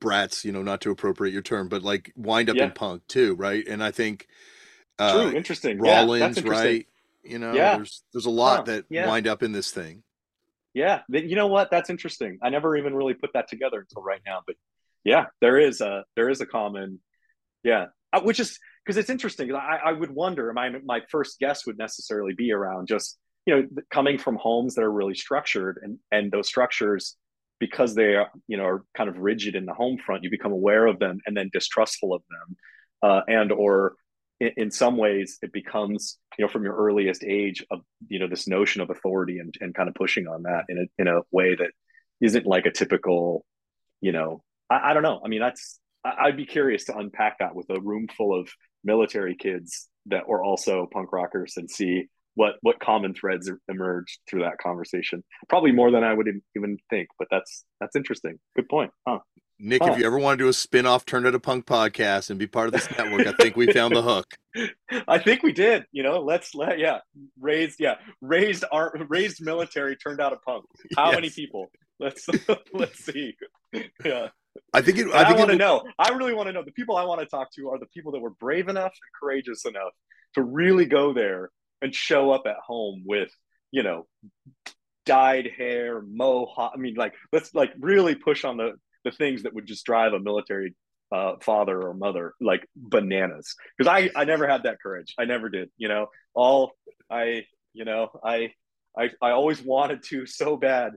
brats, 0.00 0.44
you 0.44 0.52
know, 0.52 0.62
not 0.62 0.80
to 0.82 0.90
appropriate 0.90 1.32
your 1.32 1.42
term, 1.42 1.68
but 1.68 1.82
like 1.82 2.12
wind 2.16 2.50
up 2.50 2.56
yeah. 2.56 2.64
in 2.64 2.70
punk 2.72 3.06
too, 3.08 3.34
right? 3.34 3.66
And 3.66 3.82
I 3.82 3.90
think 3.90 4.26
uh, 4.98 5.12
True, 5.12 5.36
interesting. 5.36 5.78
Rollins, 5.78 6.20
yeah, 6.20 6.26
interesting. 6.26 6.50
right? 6.50 6.86
You 7.22 7.38
know, 7.38 7.52
yeah. 7.52 7.76
there's 7.76 8.02
there's 8.12 8.26
a 8.26 8.30
lot 8.30 8.60
huh. 8.60 8.62
that 8.64 8.84
yeah. 8.88 9.06
wind 9.06 9.26
up 9.26 9.42
in 9.42 9.52
this 9.52 9.70
thing. 9.70 10.02
Yeah, 10.74 11.00
you 11.08 11.34
know 11.34 11.48
what? 11.48 11.70
That's 11.70 11.90
interesting. 11.90 12.38
I 12.42 12.50
never 12.50 12.76
even 12.76 12.94
really 12.94 13.14
put 13.14 13.32
that 13.34 13.48
together 13.48 13.80
until 13.80 14.02
right 14.02 14.20
now, 14.24 14.42
but 14.46 14.54
yeah, 15.04 15.26
there 15.40 15.58
is 15.58 15.80
a 15.80 16.04
there 16.14 16.28
is 16.28 16.40
a 16.40 16.46
common, 16.46 17.00
yeah, 17.64 17.86
uh, 18.12 18.20
which 18.20 18.38
is 18.38 18.58
because 18.88 18.96
it's 18.96 19.10
interesting. 19.10 19.54
I, 19.54 19.80
I 19.84 19.92
would 19.92 20.10
wonder. 20.10 20.50
My 20.54 20.70
my 20.82 21.02
first 21.10 21.38
guess 21.38 21.66
would 21.66 21.76
necessarily 21.76 22.32
be 22.32 22.52
around 22.52 22.88
just 22.88 23.18
you 23.44 23.54
know 23.54 23.82
coming 23.90 24.16
from 24.16 24.36
homes 24.36 24.74
that 24.76 24.82
are 24.82 24.90
really 24.90 25.14
structured 25.14 25.78
and 25.82 25.98
and 26.10 26.32
those 26.32 26.48
structures 26.48 27.14
because 27.60 27.94
they 27.94 28.14
are 28.14 28.30
you 28.46 28.56
know 28.56 28.64
are 28.64 28.84
kind 28.96 29.10
of 29.10 29.18
rigid 29.18 29.56
in 29.56 29.66
the 29.66 29.74
home 29.74 29.98
front 29.98 30.24
you 30.24 30.30
become 30.30 30.52
aware 30.52 30.86
of 30.86 30.98
them 30.98 31.20
and 31.26 31.36
then 31.36 31.50
distrustful 31.52 32.14
of 32.14 32.22
them 32.30 32.56
uh, 33.02 33.20
and 33.28 33.52
or 33.52 33.94
in, 34.40 34.52
in, 34.56 34.70
some 34.70 34.96
ways 34.96 35.36
it 35.42 35.52
becomes 35.52 36.16
you 36.38 36.46
know 36.46 36.48
from 36.50 36.64
your 36.64 36.74
earliest 36.74 37.22
age 37.24 37.62
of 37.70 37.80
you 38.08 38.18
know 38.18 38.26
this 38.26 38.48
notion 38.48 38.80
of 38.80 38.88
authority 38.88 39.38
and, 39.38 39.54
and 39.60 39.74
kind 39.74 39.90
of 39.90 39.94
pushing 39.94 40.26
on 40.26 40.44
that 40.44 40.64
in 40.70 40.78
a 40.78 41.02
in 41.02 41.08
a 41.08 41.20
way 41.30 41.54
that 41.54 41.72
isn't 42.22 42.46
like 42.46 42.64
a 42.64 42.70
typical 42.70 43.44
you 44.00 44.12
know 44.12 44.42
I, 44.70 44.90
I 44.90 44.94
don't 44.94 45.02
know 45.02 45.20
i 45.22 45.28
mean 45.28 45.40
that's 45.40 45.78
I'd 46.04 46.36
be 46.36 46.46
curious 46.46 46.84
to 46.84 46.96
unpack 46.96 47.38
that 47.38 47.54
with 47.54 47.68
a 47.70 47.80
room 47.80 48.06
full 48.16 48.38
of 48.38 48.48
military 48.92 49.36
kids 49.36 49.88
that 50.06 50.26
were 50.26 50.42
also 50.42 50.88
punk 50.92 51.12
rockers 51.12 51.54
and 51.56 51.70
see 51.70 52.08
what 52.34 52.54
what 52.62 52.80
common 52.80 53.14
threads 53.14 53.48
er, 53.48 53.60
emerged 53.68 54.18
through 54.28 54.42
that 54.42 54.58
conversation. 54.58 55.22
Probably 55.48 55.72
more 55.72 55.90
than 55.90 56.04
I 56.04 56.14
would 56.14 56.28
even 56.56 56.78
think, 56.88 57.08
but 57.18 57.28
that's 57.30 57.64
that's 57.80 57.96
interesting. 57.96 58.38
Good 58.56 58.68
point, 58.68 58.90
huh? 59.06 59.18
Nick, 59.60 59.82
Huh. 59.82 59.90
if 59.92 59.98
you 59.98 60.06
ever 60.06 60.18
want 60.18 60.38
to 60.38 60.44
do 60.44 60.48
a 60.48 60.52
spin-off 60.52 61.04
Turn 61.04 61.26
Out 61.26 61.34
a 61.34 61.40
Punk 61.40 61.66
podcast 61.66 62.30
and 62.30 62.38
be 62.38 62.46
part 62.46 62.68
of 62.68 62.72
this 62.72 62.88
network, 62.96 63.26
I 63.26 63.32
think 63.32 63.56
we 63.56 63.72
found 63.72 63.96
the 63.96 64.02
hook. 64.02 64.26
I 65.08 65.18
think 65.18 65.42
we 65.42 65.52
did. 65.52 65.84
You 65.90 66.04
know, 66.04 66.20
let's 66.20 66.54
let 66.54 66.78
yeah 66.78 66.98
raised 67.40 67.80
yeah 67.80 67.96
raised 68.20 68.64
our 68.70 68.94
raised 69.08 69.44
military 69.44 69.96
turned 69.96 70.20
out 70.20 70.32
a 70.32 70.36
punk. 70.36 70.64
How 70.96 71.10
many 71.12 71.30
people? 71.30 71.66
Let's 71.98 72.26
let's 72.72 73.04
see. 73.04 73.34
Yeah, 74.04 74.28
I 74.72 74.82
think 74.82 74.98
it. 74.98 75.08
I 75.08 75.22
I, 75.22 75.32
want 75.36 75.50
to 75.50 75.56
know. 75.56 75.84
I 75.98 76.10
really 76.10 76.34
want 76.34 76.48
to 76.48 76.52
know. 76.52 76.62
The 76.62 76.72
people 76.72 76.96
I 76.96 77.04
want 77.04 77.20
to 77.20 77.26
talk 77.26 77.52
to 77.54 77.70
are 77.70 77.78
the 77.78 77.86
people 77.86 78.12
that 78.12 78.20
were 78.20 78.30
brave 78.30 78.68
enough 78.68 78.92
and 78.92 79.20
courageous 79.20 79.64
enough 79.64 79.92
to 80.34 80.42
really 80.42 80.86
go 80.86 81.12
there 81.12 81.50
and 81.82 81.94
show 81.94 82.30
up 82.30 82.42
at 82.46 82.56
home 82.64 83.02
with 83.06 83.30
you 83.70 83.82
know 83.82 84.06
dyed 85.06 85.50
hair, 85.56 86.02
mohawk. 86.06 86.72
I 86.74 86.78
mean, 86.78 86.94
like 86.94 87.14
let's 87.32 87.54
like 87.54 87.72
really 87.80 88.14
push 88.14 88.44
on 88.44 88.56
the 88.56 88.72
the 89.04 89.10
things 89.10 89.44
that 89.44 89.54
would 89.54 89.66
just 89.66 89.86
drive 89.86 90.12
a 90.12 90.20
military 90.20 90.74
uh, 91.10 91.34
father 91.40 91.80
or 91.80 91.94
mother 91.94 92.34
like 92.40 92.66
bananas. 92.76 93.54
Because 93.76 93.90
I 93.90 94.10
I 94.20 94.24
never 94.24 94.46
had 94.46 94.64
that 94.64 94.80
courage. 94.82 95.14
I 95.18 95.24
never 95.24 95.48
did. 95.48 95.70
You 95.78 95.88
know, 95.88 96.06
all 96.34 96.72
I 97.10 97.46
you 97.72 97.84
know 97.84 98.10
I 98.22 98.52
I 98.96 99.10
I 99.22 99.30
always 99.30 99.62
wanted 99.62 100.02
to 100.10 100.26
so 100.26 100.56
bad. 100.56 100.92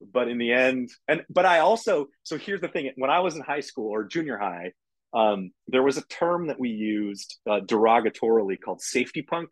But 0.00 0.28
in 0.28 0.38
the 0.38 0.52
end, 0.52 0.90
and 1.08 1.24
but 1.30 1.46
I 1.46 1.60
also 1.60 2.08
so 2.22 2.36
here's 2.36 2.60
the 2.60 2.68
thing: 2.68 2.90
when 2.96 3.10
I 3.10 3.20
was 3.20 3.36
in 3.36 3.42
high 3.42 3.60
school 3.60 3.88
or 3.90 4.04
junior 4.04 4.38
high, 4.38 4.72
um, 5.14 5.50
there 5.68 5.82
was 5.82 5.96
a 5.96 6.06
term 6.06 6.48
that 6.48 6.60
we 6.60 6.68
used 6.68 7.38
uh, 7.48 7.60
derogatorily 7.60 8.60
called 8.60 8.82
safety 8.82 9.22
punk, 9.22 9.50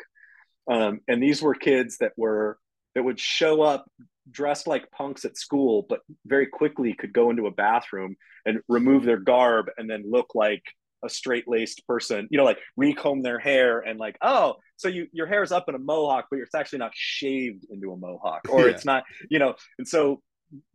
um, 0.70 1.01
and 1.09 1.22
these 1.22 1.40
were 1.42 1.55
kids 1.55 1.99
that 1.99 2.12
were 2.16 2.59
that 2.95 3.03
would 3.03 3.18
show 3.18 3.62
up 3.62 3.86
dressed 4.30 4.66
like 4.66 4.90
punks 4.90 5.24
at 5.24 5.36
school, 5.36 5.84
but 5.88 6.01
very 6.26 6.47
quickly 6.47 6.95
could 6.95 7.12
go 7.12 7.30
into 7.30 7.47
a 7.47 7.51
bathroom 7.51 8.16
and 8.47 8.61
remove 8.68 9.05
their 9.05 9.18
garb 9.18 9.66
and 9.76 9.88
then 9.88 10.11
look 10.11 10.34
like 10.34 10.62
a 11.05 11.09
straight 11.09 11.47
laced 11.47 11.86
person, 11.86 12.26
you 12.30 12.38
know, 12.38 12.45
like 12.45 12.59
recomb 12.80 13.22
their 13.22 13.38
hair 13.38 13.80
and 13.80 13.99
like, 13.99 14.16
oh, 14.22 14.55
so 14.76 14.88
you 14.88 15.07
your 15.12 15.26
hair 15.26 15.42
is 15.42 15.53
up 15.53 15.68
in 15.68 15.74
a 15.74 15.78
mohawk, 15.78 16.26
but 16.30 16.40
it's 16.40 16.55
actually 16.55 16.78
not 16.78 16.92
shaved 16.95 17.66
into 17.70 17.92
a 17.92 17.97
mohawk, 17.97 18.42
or 18.51 18.61
Yeah. 18.68 18.74
it's 18.74 18.84
not, 18.84 19.05
you 19.28 19.38
know, 19.38 19.55
and 19.78 19.86
so 19.86 20.22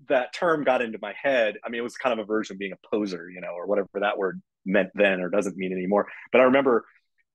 that 0.07 0.33
term 0.33 0.63
got 0.63 0.81
into 0.81 0.99
my 1.01 1.13
head. 1.21 1.57
I 1.65 1.69
mean, 1.69 1.79
it 1.79 1.83
was 1.83 1.95
kind 1.95 2.17
of 2.17 2.23
a 2.23 2.27
version 2.27 2.55
of 2.55 2.59
being 2.59 2.73
a 2.73 2.87
poser, 2.87 3.29
you 3.29 3.41
know, 3.41 3.51
or 3.51 3.67
whatever 3.67 3.87
that 3.95 4.17
word 4.17 4.41
meant 4.65 4.89
then 4.95 5.21
or 5.21 5.29
doesn't 5.29 5.57
mean 5.57 5.71
anymore. 5.71 6.07
But 6.31 6.41
I 6.41 6.45
remember 6.45 6.85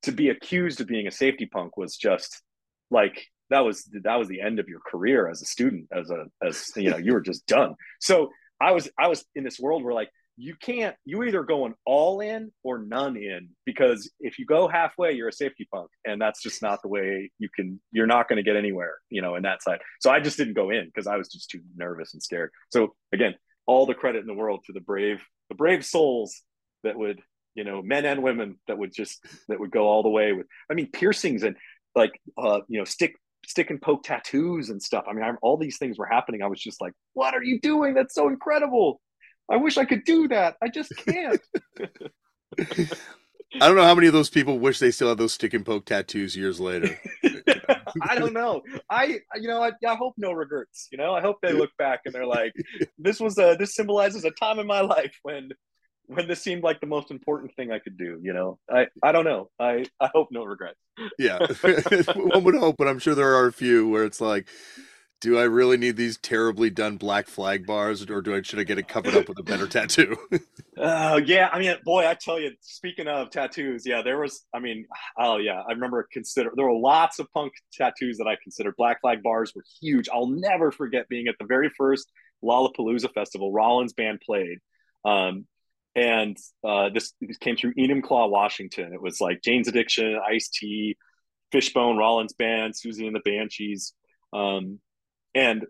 to 0.03 0.13
be 0.13 0.29
accused 0.29 0.81
of 0.81 0.87
being 0.87 1.07
a 1.07 1.11
safety 1.11 1.47
punk 1.47 1.77
was 1.77 1.97
just 1.97 2.43
like 2.91 3.27
that 3.51 3.61
was 3.61 3.89
that 4.03 4.17
was 4.17 4.29
the 4.29 4.41
end 4.41 4.59
of 4.59 4.69
your 4.69 4.81
career 4.81 5.29
as 5.29 5.43
a 5.43 5.47
student 5.47 5.89
as 5.93 6.11
a 6.11 6.27
as 6.47 6.71
you 6.77 6.91
know 6.91 6.97
you 6.97 7.13
were 7.13 7.21
just 7.21 7.47
done 7.47 7.75
so 8.01 8.31
i 8.61 8.73
was 8.73 8.89
i 8.99 9.09
was 9.09 9.25
in 9.35 9.45
this 9.45 9.59
world 9.59 9.83
where 9.83 9.95
like 9.95 10.11
you 10.37 10.55
can't 10.61 10.97
you 11.05 11.23
either 11.23 11.45
going 11.45 11.75
all 11.87 12.21
in 12.21 12.51
or 12.65 12.79
none 12.79 13.17
in 13.17 13.49
because 13.65 14.11
if 14.21 14.39
you 14.39 14.47
go 14.47 14.67
halfway 14.67 15.13
you're 15.13 15.29
a 15.29 15.33
safety 15.33 15.67
punk 15.73 15.89
and 16.05 16.21
that's 16.21 16.43
just 16.43 16.61
not 16.61 16.83
the 16.83 16.89
way 16.89 17.31
you 17.39 17.49
can 17.55 17.81
you're 17.93 18.07
not 18.07 18.29
going 18.29 18.37
to 18.37 18.43
get 18.43 18.57
anywhere 18.57 18.95
you 19.11 19.23
know 19.23 19.37
in 19.37 19.43
that 19.43 19.63
side. 19.63 19.79
So 20.01 20.11
i 20.11 20.21
just 20.21 20.37
didn't 20.37 20.55
go 20.55 20.71
in 20.71 20.87
because 20.87 21.07
i 21.07 21.17
was 21.17 21.29
just 21.29 21.51
too 21.51 21.61
nervous 21.77 22.15
and 22.15 22.23
scared. 22.23 22.51
So 22.71 22.95
again 23.13 23.35
all 23.67 23.87
the 23.87 23.95
credit 23.95 24.21
in 24.21 24.27
the 24.27 24.35
world 24.35 24.61
to 24.67 24.73
the 24.73 24.81
brave 24.81 25.23
the 25.49 25.55
brave 25.55 25.85
souls 25.85 26.43
that 26.83 26.99
would 26.99 27.21
you 27.55 27.65
know 27.65 27.81
men 27.83 28.05
and 28.05 28.23
women 28.23 28.59
that 28.67 28.77
would 28.77 28.93
just 28.93 29.25
that 29.49 29.61
would 29.61 29.71
go 29.71 29.85
all 29.85 30.03
the 30.03 30.09
way 30.09 30.33
with 30.33 30.47
i 30.71 30.75
mean 30.75 30.91
piercings 30.91 31.45
and 31.45 31.57
like 31.95 32.21
uh 32.37 32.61
you 32.69 32.79
know 32.79 32.85
stick 32.85 33.15
stick 33.47 33.71
and 33.71 33.81
poke 33.81 34.03
tattoos 34.03 34.71
and 34.71 34.83
stuff. 34.83 35.05
I 35.09 35.13
mean 35.13 35.23
I'm, 35.23 35.37
all 35.43 35.57
these 35.57 35.79
things 35.79 35.99
were 35.99 36.07
happening. 36.07 36.43
I 36.43 36.47
was 36.47 36.61
just 36.61 36.81
like 36.81 36.93
what 37.13 37.35
are 37.35 37.43
you 37.43 37.61
doing? 37.61 37.95
That's 37.95 38.15
so 38.15 38.29
incredible 38.29 39.01
i 39.51 39.57
wish 39.57 39.77
i 39.77 39.85
could 39.85 40.05
do 40.05 40.29
that. 40.29 40.57
I 40.63 40.69
just 40.69 40.95
can't. 40.97 41.41
I 43.61 43.69
don't 43.69 43.77
know 43.77 43.85
how 43.85 43.95
many 43.95 44.09
of 44.09 44.13
those 44.13 44.31
people 44.31 44.59
wish 44.59 44.81
they 44.81 44.91
still 44.91 45.09
had 45.09 45.19
those 45.19 45.33
stick 45.33 45.55
and 45.55 45.65
poke 45.65 45.85
tattoos 45.85 46.37
years 46.37 46.59
later. 46.59 46.99
i 48.03 48.19
don't 48.19 48.33
know. 48.33 48.63
I 48.91 49.21
you 49.37 49.49
know 49.49 49.63
I, 49.63 49.73
I 49.87 49.95
hope 49.95 50.15
no 50.17 50.33
regrets 50.33 50.89
you 50.91 50.99
know? 50.99 51.15
I 51.15 51.21
hope 51.21 51.37
they 51.43 51.53
look 51.53 51.71
back 51.79 52.01
and 52.05 52.15
they're 52.15 52.27
like 52.27 52.53
this 52.99 53.21
was 53.21 53.39
a 53.39 53.57
this 53.59 53.75
symbolizes 53.75 54.25
a 54.25 54.31
time 54.33 54.59
in 54.59 54.67
my 54.67 54.81
life 54.81 55.17
when 55.23 55.51
when 56.07 56.29
this 56.29 56.43
seemed 56.43 56.63
like 56.63 56.81
the 56.81 56.87
most 56.87 57.11
important 57.11 57.55
thing 57.55 57.71
i 57.71 57.79
could 57.79 57.97
do 57.97 58.19
you 58.23 58.33
know? 58.33 58.59
I 58.71 58.89
i 59.03 59.13
don't 59.13 59.25
know. 59.25 59.51
I 59.61 59.87
i 60.01 60.11
hope 60.13 60.29
no 60.31 60.45
regrets. 60.45 60.79
Yeah, 61.19 61.39
one 62.15 62.45
would 62.45 62.55
hope, 62.55 62.77
but 62.79 62.89
I'm 62.89 62.99
sure 62.99 63.15
there 63.15 63.35
are 63.35 63.47
a 63.47 63.53
few 63.53 63.89
where 63.89 64.05
it's 64.05 64.21
like, 64.21 64.49
do 65.21 65.39
I 65.39 65.45
really 65.45 65.77
need 65.77 65.97
these 65.97 66.19
terribly 66.19 66.71
done 66.71 66.97
black 66.97 67.27
flag 67.27 67.67
bars, 67.67 68.09
or 68.09 68.21
do 68.21 68.35
I 68.35 68.43
should 68.43 68.59
I 68.59 68.65
get 68.65 68.79
it 68.79 68.89
covered 68.89 69.15
up 69.15 69.29
with 69.29 69.39
a 69.39 69.43
better 69.43 69.67
tattoo? 69.69 70.17
Oh 70.77 71.17
yeah, 71.17 71.49
I 71.53 71.59
mean, 71.59 71.77
boy, 71.85 72.07
I 72.07 72.15
tell 72.15 72.39
you. 72.39 72.53
Speaking 72.61 73.09
of 73.09 73.31
tattoos, 73.31 73.87
yeah, 73.87 74.03
there 74.03 74.19
was. 74.19 74.45
I 74.55 74.59
mean, 74.59 74.87
oh 75.19 75.39
yeah, 75.39 75.63
I 75.69 75.73
remember 75.73 76.07
consider 76.13 76.51
there 76.55 76.67
were 76.67 76.79
lots 76.79 77.19
of 77.19 77.31
punk 77.33 77.53
tattoos 77.73 78.19
that 78.19 78.27
I 78.27 78.37
considered. 78.43 78.75
Black 78.77 79.01
flag 79.01 79.23
bars 79.23 79.53
were 79.55 79.65
huge. 79.81 80.09
I'll 80.13 80.29
never 80.29 80.71
forget 80.71 81.09
being 81.09 81.29
at 81.29 81.37
the 81.39 81.47
very 81.47 81.71
first 81.77 82.11
Lollapalooza 82.45 83.13
festival. 83.15 83.53
Rollins 83.53 83.93
band 83.93 84.21
played, 84.21 84.59
um, 85.05 85.47
and 85.95 86.37
uh, 86.65 86.91
this, 86.91 87.13
this 87.21 87.39
came 87.39 87.57
through 87.57 87.75
Enumclaw, 87.75 88.29
Washington. 88.29 88.93
It 88.93 89.01
was 89.01 89.21
like 89.21 89.43
Jane's 89.43 89.69
Addiction, 89.69 90.19
Ice 90.29 90.49
T, 90.49 90.97
Fishbone, 91.53 91.97
Rollins 91.97 92.33
band, 92.33 92.75
Siouxsie 92.75 93.07
and 93.07 93.15
the 93.15 93.21
Banshees, 93.25 93.93
um, 94.33 94.81
and 95.35 95.65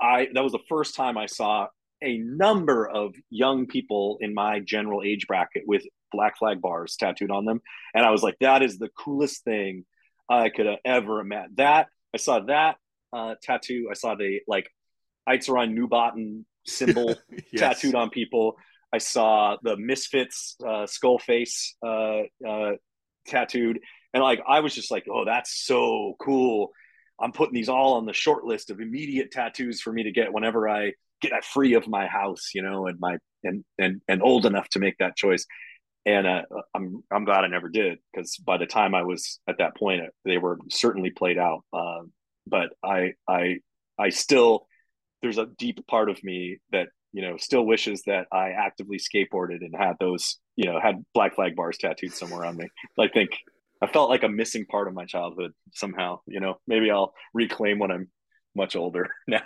I 0.00 0.28
that 0.34 0.42
was 0.42 0.52
the 0.52 0.58
first 0.68 0.94
time 0.94 1.16
I 1.18 1.26
saw 1.26 1.68
a 2.02 2.18
number 2.18 2.88
of 2.88 3.14
young 3.30 3.66
people 3.66 4.18
in 4.20 4.34
my 4.34 4.58
general 4.60 5.02
age 5.04 5.26
bracket 5.28 5.62
with 5.66 5.82
black 6.10 6.36
flag 6.38 6.60
bars 6.60 6.96
tattooed 6.96 7.30
on 7.30 7.44
them. 7.44 7.60
And 7.94 8.04
i 8.04 8.10
was 8.10 8.22
like 8.22 8.36
that 8.40 8.62
is 8.62 8.78
the 8.78 8.88
coolest 8.98 9.44
thing 9.44 9.84
i 10.28 10.48
could 10.48 10.66
have 10.66 10.80
ever 10.84 11.20
imagined. 11.20 11.56
That 11.58 11.88
i 12.14 12.18
saw 12.18 12.40
that 12.40 12.76
uh, 13.12 13.34
tattoo. 13.42 13.88
I 13.90 13.94
saw 13.94 14.14
the 14.14 14.40
like 14.48 14.68
Einstürzende 15.28 15.74
Neubauten 15.78 16.44
symbol 16.66 17.14
Yes. 17.52 17.60
tattooed 17.60 17.94
on 17.94 18.10
people. 18.10 18.56
I 18.92 18.98
saw 18.98 19.56
the 19.62 19.76
misfits 19.76 20.56
uh, 20.66 20.86
skull 20.86 21.18
face 21.18 21.76
uh, 21.86 22.22
uh, 22.46 22.72
tattooed. 23.26 23.78
And 24.14 24.22
like 24.22 24.40
i 24.46 24.60
was 24.60 24.74
just 24.74 24.90
like 24.90 25.04
oh 25.10 25.24
that's 25.24 25.64
so 25.64 26.14
cool 26.20 26.70
i'm 27.22 27.32
putting 27.32 27.54
these 27.54 27.68
all 27.68 27.94
on 27.94 28.04
the 28.04 28.12
short 28.12 28.44
list 28.44 28.70
of 28.70 28.80
immediate 28.80 29.30
tattoos 29.30 29.80
for 29.80 29.92
me 29.92 30.02
to 30.02 30.10
get 30.10 30.32
whenever 30.32 30.68
i 30.68 30.92
get 31.22 31.44
free 31.44 31.74
of 31.74 31.88
my 31.88 32.06
house, 32.06 32.50
you 32.54 32.62
know, 32.62 32.86
and 32.86 33.00
my 33.00 33.16
and 33.44 33.64
and 33.78 34.02
and 34.08 34.22
old 34.22 34.44
enough 34.44 34.68
to 34.70 34.78
make 34.80 34.98
that 34.98 35.16
choice. 35.16 35.46
And 36.04 36.26
uh, 36.26 36.42
I'm 36.74 37.02
I'm 37.10 37.24
glad 37.24 37.44
I 37.44 37.46
never 37.46 37.68
did 37.68 37.98
because 38.12 38.36
by 38.36 38.58
the 38.58 38.66
time 38.66 38.94
I 38.94 39.04
was 39.04 39.38
at 39.48 39.58
that 39.58 39.76
point, 39.76 40.02
they 40.24 40.36
were 40.36 40.58
certainly 40.68 41.10
played 41.10 41.38
out. 41.38 41.62
Um, 41.72 42.12
but 42.46 42.70
I 42.84 43.14
I 43.26 43.58
I 43.98 44.10
still 44.10 44.66
there's 45.22 45.38
a 45.38 45.46
deep 45.58 45.86
part 45.86 46.10
of 46.10 46.22
me 46.24 46.58
that 46.72 46.88
you 47.12 47.22
know 47.22 47.36
still 47.36 47.64
wishes 47.64 48.02
that 48.06 48.26
I 48.32 48.50
actively 48.50 48.98
skateboarded 48.98 49.60
and 49.60 49.74
had 49.76 49.94
those 50.00 50.38
you 50.56 50.70
know 50.70 50.80
had 50.80 51.04
black 51.14 51.36
flag 51.36 51.54
bars 51.54 51.78
tattooed 51.78 52.12
somewhere 52.12 52.44
on 52.44 52.56
me. 52.56 52.68
I 52.98 53.08
think 53.08 53.30
I 53.82 53.88
felt 53.88 54.10
like 54.10 54.22
a 54.22 54.28
missing 54.28 54.64
part 54.66 54.88
of 54.88 54.94
my 54.94 55.04
childhood 55.04 55.52
somehow. 55.72 56.20
You 56.26 56.40
know, 56.40 56.58
maybe 56.66 56.90
I'll 56.90 57.14
reclaim 57.34 57.78
when 57.78 57.90
I'm 57.90 58.08
much 58.54 58.76
older 58.76 59.10
now, 59.28 59.42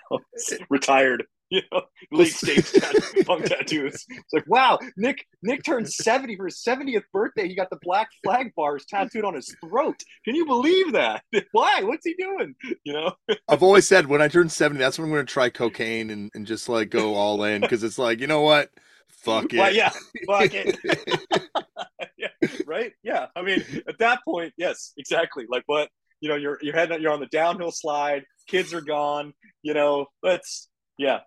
retired 0.69 1.25
you 1.51 1.63
know, 1.71 1.83
late 2.11 2.33
stage 2.33 2.73
tattoo, 2.73 3.25
punk 3.25 3.45
tattoos. 3.45 4.05
It's 4.09 4.33
like, 4.33 4.45
wow, 4.49 4.81
Nick 4.97 5.25
Nick 5.43 5.63
turned 5.63 5.89
70 5.89 6.37
for 6.37 6.47
his 6.47 6.61
70th 6.67 7.05
birthday. 7.13 7.47
He 7.47 7.55
got 7.55 7.71
the 7.71 7.79
black 7.83 8.09
flag 8.25 8.53
bars 8.57 8.85
tattooed 8.87 9.25
on 9.25 9.35
his 9.35 9.55
throat. 9.65 10.01
Can 10.25 10.35
you 10.35 10.45
believe 10.45 10.93
that? 10.93 11.23
Why? 11.53 11.83
What's 11.83 12.05
he 12.05 12.15
doing? 12.15 12.55
You 12.85 12.93
know? 12.95 13.13
I've 13.49 13.63
always 13.63 13.87
said 13.87 14.09
when 14.09 14.21
I 14.21 14.29
turn 14.29 14.49
70, 14.49 14.79
that's 14.81 14.99
when 14.99 15.07
I'm 15.07 15.13
going 15.13 15.25
to 15.25 15.33
try 15.33 15.49
cocaine 15.49 16.11
and, 16.11 16.31
and 16.35 16.47
just 16.47 16.69
like 16.69 16.91
go 16.91 17.15
all 17.15 17.45
in 17.45 17.61
because 17.61 17.85
it's 17.85 17.99
like, 17.99 18.21
you 18.21 18.27
know 18.27 18.43
what? 18.43 18.71
Fuck 19.11 19.53
it. 19.53 19.59
Well, 19.59 19.73
yeah, 19.73 19.91
fuck 20.27 20.51
it. 20.53 20.79
yeah, 22.19 22.29
right? 22.67 22.93
Yeah. 23.03 23.27
I 23.35 23.43
mean, 23.43 23.65
at 23.89 23.99
that 23.99 24.21
point, 24.25 24.53
yes, 24.57 24.93
exactly. 24.97 25.47
Like 25.49 25.65
what, 25.67 25.89
you 26.21 26.29
know, 26.29 26.37
you're 26.37 26.59
you're 26.63 26.75
heading 26.75 27.01
you're 27.01 27.13
on 27.13 27.21
the 27.21 27.27
downhill 27.27 27.73
slide, 27.73 28.25
kids 28.47 28.73
are 28.73 28.81
gone, 28.81 29.35
you 29.63 29.75
know, 29.75 30.07
let's 30.23 30.69
yeah, 30.99 31.21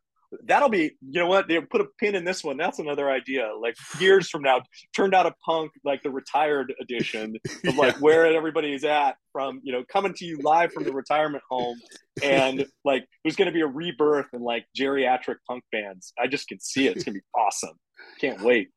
that'll 0.46 0.70
be 0.70 0.92
you 1.02 1.20
know 1.20 1.28
what 1.28 1.48
they 1.48 1.60
put 1.60 1.82
a 1.82 1.86
pin 2.00 2.16
in 2.16 2.24
this 2.24 2.44
one. 2.44 2.58
That's 2.58 2.80
another 2.80 3.10
idea. 3.10 3.50
Like 3.60 3.76
years 4.00 4.30
from 4.30 4.42
now 4.44 4.62
turned 4.96 5.14
out 5.16 5.26
a 5.26 5.34
punk 5.46 5.72
like 5.84 6.04
the 6.04 6.12
retired 6.12 6.74
edition 6.80 7.36
of 7.68 7.76
like 7.76 7.96
Yeah. 7.96 8.00
where 8.00 8.26
everybody 8.26 8.74
is 8.74 8.84
at 8.84 9.16
from 9.32 9.62
you 9.64 9.72
know 9.74 9.84
coming 9.92 10.14
to 10.16 10.26
you 10.26 10.40
live 10.42 10.72
from 10.72 10.84
the 10.84 10.94
retirement 10.94 11.44
home 11.50 11.78
and 12.24 12.66
like 12.86 13.06
there's 13.24 13.36
going 13.36 13.48
to 13.48 13.52
be 13.54 13.62
a 13.62 13.68
rebirth 13.68 14.28
in 14.34 14.42
like 14.42 14.66
geriatric 14.78 15.36
punk 15.48 15.64
bands. 15.72 16.14
I 16.22 16.28
just 16.28 16.48
can 16.48 16.60
see 16.60 16.88
it. 16.88 16.96
It's 16.96 17.04
going 17.06 17.16
to 17.16 17.20
be 17.20 17.26
awesome. 17.40 17.78
Can't 18.22 18.42
wait. 18.42 18.70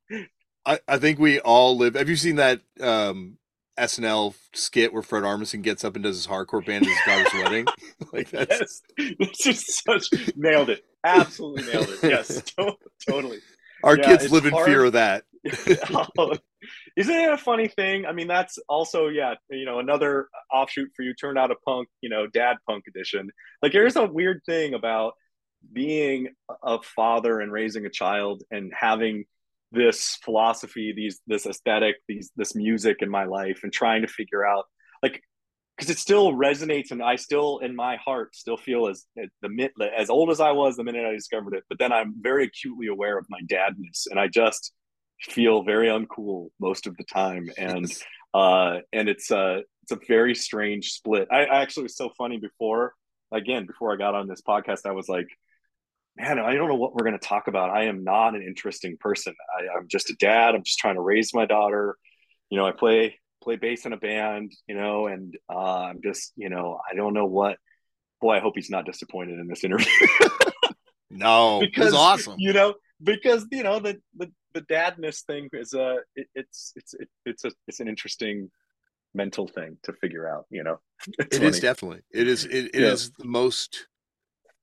I, 0.64 0.78
I 0.86 0.98
think 0.98 1.18
we 1.18 1.40
all 1.40 1.76
live. 1.76 1.94
Have 1.94 2.08
you 2.08 2.16
seen 2.16 2.36
that 2.36 2.60
um, 2.80 3.36
SNL 3.82 4.34
skit 4.54 4.92
where 4.92 5.02
Fred 5.02 5.24
Armisen 5.24 5.62
gets 5.62 5.84
up 5.84 5.94
and 5.96 6.02
does 6.04 6.16
his 6.16 6.26
hardcore 6.26 6.64
band 6.64 6.86
at 6.86 6.90
his 6.90 6.98
daughter's 7.06 7.42
wedding? 7.42 7.66
Like 8.12 8.30
that's 8.30 8.82
yes 8.98 9.12
it's 9.20 9.42
just 9.42 9.84
such 9.84 10.08
nailed 10.36 10.68
it 10.68 10.84
absolutely 11.02 11.64
nailed 11.72 11.88
it 11.88 11.98
yes 12.02 12.42
to- 12.58 12.76
totally 13.08 13.38
Our 13.82 13.96
yeah, 13.96 14.04
kids 14.04 14.30
live 14.30 14.44
in 14.46 14.52
hard. 14.52 14.66
fear 14.66 14.84
of 14.84 14.92
that. 14.92 15.24
oh, 16.18 16.34
isn't 16.96 17.14
it 17.14 17.32
a 17.32 17.36
funny 17.38 17.68
thing? 17.68 18.06
I 18.06 18.12
mean, 18.12 18.28
that's 18.28 18.58
also, 18.68 19.08
yeah, 19.08 19.34
you 19.50 19.64
know, 19.64 19.80
another 19.80 20.28
offshoot 20.52 20.90
for 20.94 21.02
you 21.02 21.14
turned 21.14 21.36
out 21.38 21.50
a 21.50 21.56
punk, 21.66 21.88
you 22.00 22.08
know, 22.08 22.26
dad 22.28 22.58
punk 22.68 22.84
edition. 22.86 23.30
Like, 23.60 23.72
there's 23.72 23.96
a 23.96 24.06
weird 24.06 24.42
thing 24.46 24.74
about 24.74 25.14
being 25.72 26.28
a 26.62 26.80
father 26.82 27.40
and 27.40 27.50
raising 27.50 27.86
a 27.86 27.90
child 27.90 28.44
and 28.52 28.72
having 28.78 29.24
this 29.72 30.18
philosophy, 30.24 30.92
these, 30.94 31.20
this 31.26 31.46
aesthetic, 31.46 31.96
these, 32.06 32.30
this 32.36 32.54
music 32.54 32.98
in 33.00 33.10
my 33.10 33.24
life 33.24 33.60
and 33.62 33.72
trying 33.72 34.02
to 34.02 34.08
figure 34.08 34.46
out, 34.46 34.64
like, 35.02 35.22
because 35.76 35.90
it 35.90 35.98
still 35.98 36.32
resonates 36.32 36.90
and 36.90 37.02
I 37.02 37.16
still 37.16 37.58
in 37.58 37.74
my 37.74 37.96
heart 37.96 38.36
still 38.36 38.56
feel 38.56 38.88
as 38.88 39.04
the 39.16 39.90
as 39.96 40.10
old 40.10 40.30
as 40.30 40.40
I 40.40 40.52
was 40.52 40.76
the 40.76 40.84
minute 40.84 41.04
I 41.04 41.12
discovered 41.12 41.54
it 41.54 41.64
but 41.68 41.78
then 41.78 41.92
I'm 41.92 42.14
very 42.20 42.44
acutely 42.44 42.86
aware 42.86 43.18
of 43.18 43.26
my 43.28 43.40
dadness 43.50 44.06
and 44.10 44.20
I 44.20 44.28
just 44.28 44.72
feel 45.20 45.62
very 45.62 45.88
uncool 45.88 46.48
most 46.60 46.86
of 46.86 46.96
the 46.96 47.04
time. 47.04 47.48
And 47.56 47.86
uh 48.34 48.78
and 48.92 49.08
it's 49.08 49.30
a 49.30 49.62
it's 49.82 49.92
a 49.92 49.98
very 50.06 50.34
strange 50.34 50.92
split. 50.92 51.28
I, 51.30 51.44
I 51.44 51.62
actually 51.62 51.84
was 51.84 51.96
so 51.96 52.10
funny 52.16 52.38
before 52.38 52.94
again 53.32 53.66
before 53.66 53.92
I 53.92 53.96
got 53.96 54.14
on 54.14 54.28
this 54.28 54.42
podcast 54.42 54.80
I 54.86 54.92
was 54.92 55.08
like 55.08 55.28
man 56.16 56.38
I 56.38 56.54
don't 56.54 56.68
know 56.68 56.74
what 56.74 56.94
we're 56.94 57.04
going 57.04 57.18
to 57.18 57.26
talk 57.26 57.48
about 57.48 57.70
I 57.70 57.84
am 57.84 58.04
not 58.04 58.34
an 58.34 58.42
interesting 58.42 58.96
person 58.98 59.34
I, 59.58 59.78
I'm 59.78 59.88
just 59.88 60.10
a 60.10 60.14
dad 60.18 60.54
I'm 60.54 60.64
just 60.64 60.78
trying 60.78 60.96
to 60.96 61.00
raise 61.00 61.34
my 61.34 61.46
daughter 61.46 61.96
you 62.50 62.58
know 62.58 62.66
I 62.66 62.72
play 62.72 63.16
play 63.42 63.56
bass 63.56 63.84
in 63.84 63.92
a 63.92 63.96
band, 63.96 64.52
you 64.66 64.74
know, 64.74 65.06
and 65.06 65.36
uh, 65.50 65.82
I'm 65.82 66.00
just, 66.02 66.32
you 66.36 66.48
know, 66.48 66.78
I 66.90 66.94
don't 66.94 67.14
know 67.14 67.26
what. 67.26 67.58
Boy, 68.20 68.36
I 68.36 68.40
hope 68.40 68.54
he's 68.54 68.70
not 68.70 68.86
disappointed 68.86 69.38
in 69.40 69.48
this 69.48 69.64
interview. 69.64 69.86
no, 71.10 71.60
because 71.60 71.92
awesome. 71.92 72.36
You 72.38 72.52
know, 72.52 72.74
because 73.02 73.46
you 73.50 73.64
know 73.64 73.80
the 73.80 74.00
the, 74.16 74.30
the 74.54 74.60
dadness 74.60 75.24
thing 75.24 75.48
is 75.52 75.74
a 75.74 75.98
it, 76.14 76.28
it's 76.36 76.72
it's 76.76 76.94
it, 76.94 77.08
it's 77.26 77.44
a 77.44 77.50
it's 77.66 77.80
an 77.80 77.88
interesting 77.88 78.48
mental 79.12 79.48
thing 79.48 79.76
to 79.82 79.92
figure 79.94 80.32
out. 80.32 80.46
You 80.50 80.62
know, 80.62 80.78
it's 81.18 81.36
it 81.36 81.60
definitely 81.60 82.02
it 82.12 82.28
is 82.28 82.44
it, 82.44 82.66
it 82.66 82.80
yeah. 82.80 82.90
is 82.90 83.10
the 83.18 83.24
most. 83.24 83.88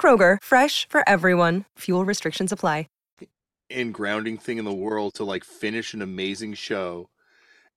Kroger, 0.00 0.38
fresh 0.42 0.88
for 0.88 1.08
everyone. 1.08 1.66
Fuel 1.78 2.04
restrictions 2.04 2.50
apply 2.50 2.86
and 3.72 3.94
grounding 3.94 4.38
thing 4.38 4.58
in 4.58 4.64
the 4.64 4.72
world 4.72 5.14
to 5.14 5.24
like 5.24 5.44
finish 5.44 5.94
an 5.94 6.02
amazing 6.02 6.54
show 6.54 7.08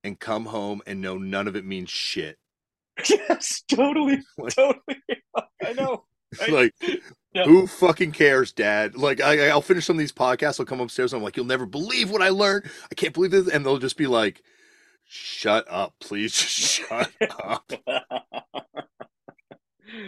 and 0.04 0.20
come 0.20 0.46
home 0.46 0.82
and 0.86 1.02
know 1.02 1.18
none 1.18 1.48
of 1.48 1.56
it 1.56 1.66
means 1.66 1.90
shit. 1.90 2.38
Yes, 3.10 3.62
totally, 3.68 4.20
like, 4.38 4.56
totally. 4.56 5.02
I 5.64 5.74
know. 5.74 6.06
Right? 6.40 6.50
Like, 6.52 6.74
yeah. 7.34 7.46
who 7.46 7.66
fucking 7.66 8.12
cares, 8.12 8.52
Dad? 8.52 8.98
Like, 8.98 9.22
I, 9.22 9.48
I'll 9.48 9.62
finish 9.62 9.86
some 9.86 9.96
of 9.96 10.00
these 10.00 10.12
podcasts. 10.12 10.60
I'll 10.60 10.66
come 10.66 10.82
upstairs. 10.82 11.14
And 11.14 11.20
I'm 11.20 11.24
like, 11.24 11.38
you'll 11.38 11.46
never 11.46 11.66
believe 11.66 12.12
what 12.12 12.22
I 12.22 12.30
learned. 12.30 12.70
I 12.92 12.96
can't 12.96 13.14
believe 13.14 13.32
this, 13.32 13.48
and 13.48 13.66
they'll 13.66 13.78
just 13.78 13.96
be 13.96 14.08
like, 14.08 14.42
"Shut 15.06 15.66
up, 15.70 15.96
please, 16.02 16.34
shut 16.34 17.12
up." 17.22 17.72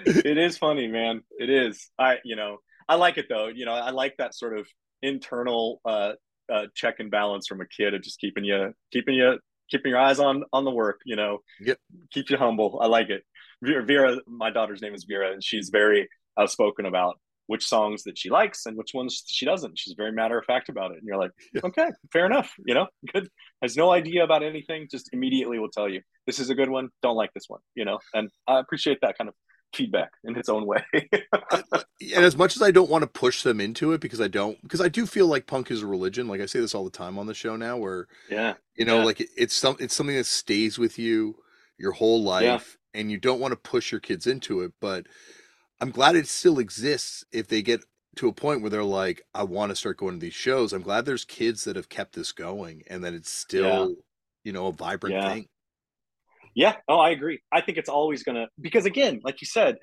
It 0.06 0.38
is 0.38 0.58
funny, 0.58 0.88
man. 0.88 1.22
It 1.38 1.50
is. 1.50 1.90
I, 2.00 2.18
you 2.24 2.36
know, 2.36 2.58
I 2.88 2.96
like 2.96 3.18
it 3.18 3.28
though. 3.30 3.48
You 3.48 3.66
know, 3.66 3.74
I 3.74 3.92
like 3.92 4.16
that 4.18 4.34
sort 4.34 4.58
of 4.58 4.68
internal 5.02 5.82
uh, 5.86 6.14
uh, 6.52 6.66
check 6.76 6.96
and 7.00 7.12
balance 7.12 7.48
from 7.48 7.62
a 7.62 7.68
kid 7.68 7.94
of 7.94 8.02
just 8.02 8.20
keeping 8.20 8.44
you 8.44 8.74
keeping 8.92 9.16
you 9.16 9.40
keeping 9.70 9.92
your 9.92 10.00
eyes 10.00 10.20
on 10.20 10.44
on 10.54 10.66
the 10.66 10.72
work. 10.72 11.02
You 11.06 11.16
know, 11.16 11.40
yep. 11.60 11.78
keep 12.12 12.30
you 12.30 12.38
humble. 12.38 12.80
I 12.82 12.88
like 12.88 13.10
it. 13.10 13.24
Vera, 13.62 13.84
Vera, 13.84 14.18
my 14.28 14.52
daughter's 14.52 14.82
name 14.82 14.94
is 14.94 15.06
Vera, 15.06 15.32
and 15.32 15.44
she's 15.44 15.70
very 15.70 16.08
outspoken 16.38 16.86
about 16.86 17.20
which 17.48 17.66
songs 17.66 18.04
that 18.04 18.18
she 18.18 18.30
likes 18.30 18.66
and 18.66 18.78
which 18.78 18.94
ones 18.94 19.24
she 19.26 19.46
doesn't. 19.46 19.80
She's 19.80 19.96
very 19.96 20.12
matter 20.12 20.38
of 20.38 20.46
fact 20.46 20.70
about 20.70 20.92
it. 20.92 20.98
And 20.98 21.08
you're 21.08 21.18
like, 21.18 21.32
okay, 21.64 21.90
fair 22.12 22.26
enough. 22.26 22.54
You 22.66 22.76
know, 22.76 22.88
good. 23.14 23.30
Has 23.62 23.76
no 23.76 23.92
idea 23.92 24.24
about 24.24 24.44
anything. 24.44 24.88
Just 24.92 25.10
immediately 25.14 25.58
will 25.58 25.72
tell 25.72 25.90
you 25.90 26.02
this 26.28 26.40
is 26.40 26.50
a 26.50 26.56
good 26.56 26.70
one. 26.70 26.90
Don't 27.02 27.16
like 27.16 27.34
this 27.34 27.46
one. 27.48 27.62
You 27.74 27.86
know, 27.86 28.00
and 28.14 28.30
I 28.48 28.60
appreciate 28.60 29.00
that 29.02 29.18
kind 29.18 29.30
of 29.30 29.36
feedback 29.74 30.12
in 30.24 30.36
its 30.36 30.50
own 30.50 30.66
way. 30.66 30.84
and 30.94 31.86
as 32.02 32.36
much 32.36 32.56
as 32.56 32.62
I 32.62 32.72
don't 32.72 32.90
want 32.90 33.04
to 33.04 33.08
push 33.08 33.44
them 33.44 33.60
into 33.62 33.92
it 33.94 34.02
because 34.02 34.22
I 34.22 34.28
don't 34.28 34.62
because 34.62 34.82
I 34.82 34.90
do 34.90 35.06
feel 35.06 35.28
like 35.28 35.48
punk 35.48 35.72
is 35.72 35.82
a 35.82 35.88
religion. 35.88 36.28
Like 36.28 36.42
I 36.42 36.46
say 36.46 36.60
this 36.60 36.76
all 36.76 36.84
the 36.84 36.90
time 36.90 37.18
on 37.18 37.28
the 37.28 37.34
show 37.34 37.56
now 37.56 37.78
where 37.78 38.08
yeah. 38.30 38.56
You 38.76 38.86
know, 38.86 39.00
yeah. 39.00 39.04
like 39.04 39.22
it, 39.22 39.30
it's 39.38 39.56
some 39.56 39.78
it's 39.80 39.96
something 39.96 40.16
that 40.16 40.26
stays 40.26 40.78
with 40.78 40.98
you 40.98 41.36
your 41.78 41.92
whole 41.92 42.24
life 42.24 42.78
yeah. 42.94 43.00
and 43.00 43.12
you 43.12 43.18
don't 43.18 43.40
want 43.40 43.52
to 43.52 43.70
push 43.70 43.92
your 43.92 44.02
kids 44.02 44.28
into 44.28 44.62
it, 44.62 44.74
but 44.82 45.08
I'm 45.80 45.92
glad 45.92 46.16
it 46.16 46.28
still 46.28 46.60
exists 46.60 47.24
if 47.32 47.48
they 47.48 47.62
get 47.62 47.84
to 48.16 48.28
a 48.28 48.34
point 48.34 48.62
where 48.62 48.70
they're 48.70 48.84
like 48.84 49.22
I 49.34 49.44
want 49.44 49.72
to 49.72 49.76
start 49.76 49.98
going 49.98 50.16
to 50.16 50.20
these 50.20 50.34
shows. 50.34 50.74
I'm 50.74 50.82
glad 50.82 51.06
there's 51.06 51.26
kids 51.26 51.64
that 51.66 51.76
have 51.76 51.90
kept 51.90 52.16
this 52.16 52.32
going 52.32 52.84
and 52.90 53.04
that 53.04 53.14
it's 53.14 53.32
still, 53.32 53.90
yeah. 53.90 53.96
you 54.44 54.52
know, 54.54 54.68
a 54.68 54.74
vibrant 54.74 55.24
thing. 55.24 55.48
Yeah, 56.58 56.76
oh, 56.88 56.98
I 56.98 57.12
agree. 57.12 57.40
I 57.52 57.62
think 57.62 57.78
it's 57.78 57.88
always 57.88 58.24
gonna 58.24 58.48
because 58.60 58.88
again, 58.88 59.20
like 59.24 59.42
you 59.42 59.48
said, 59.48 59.78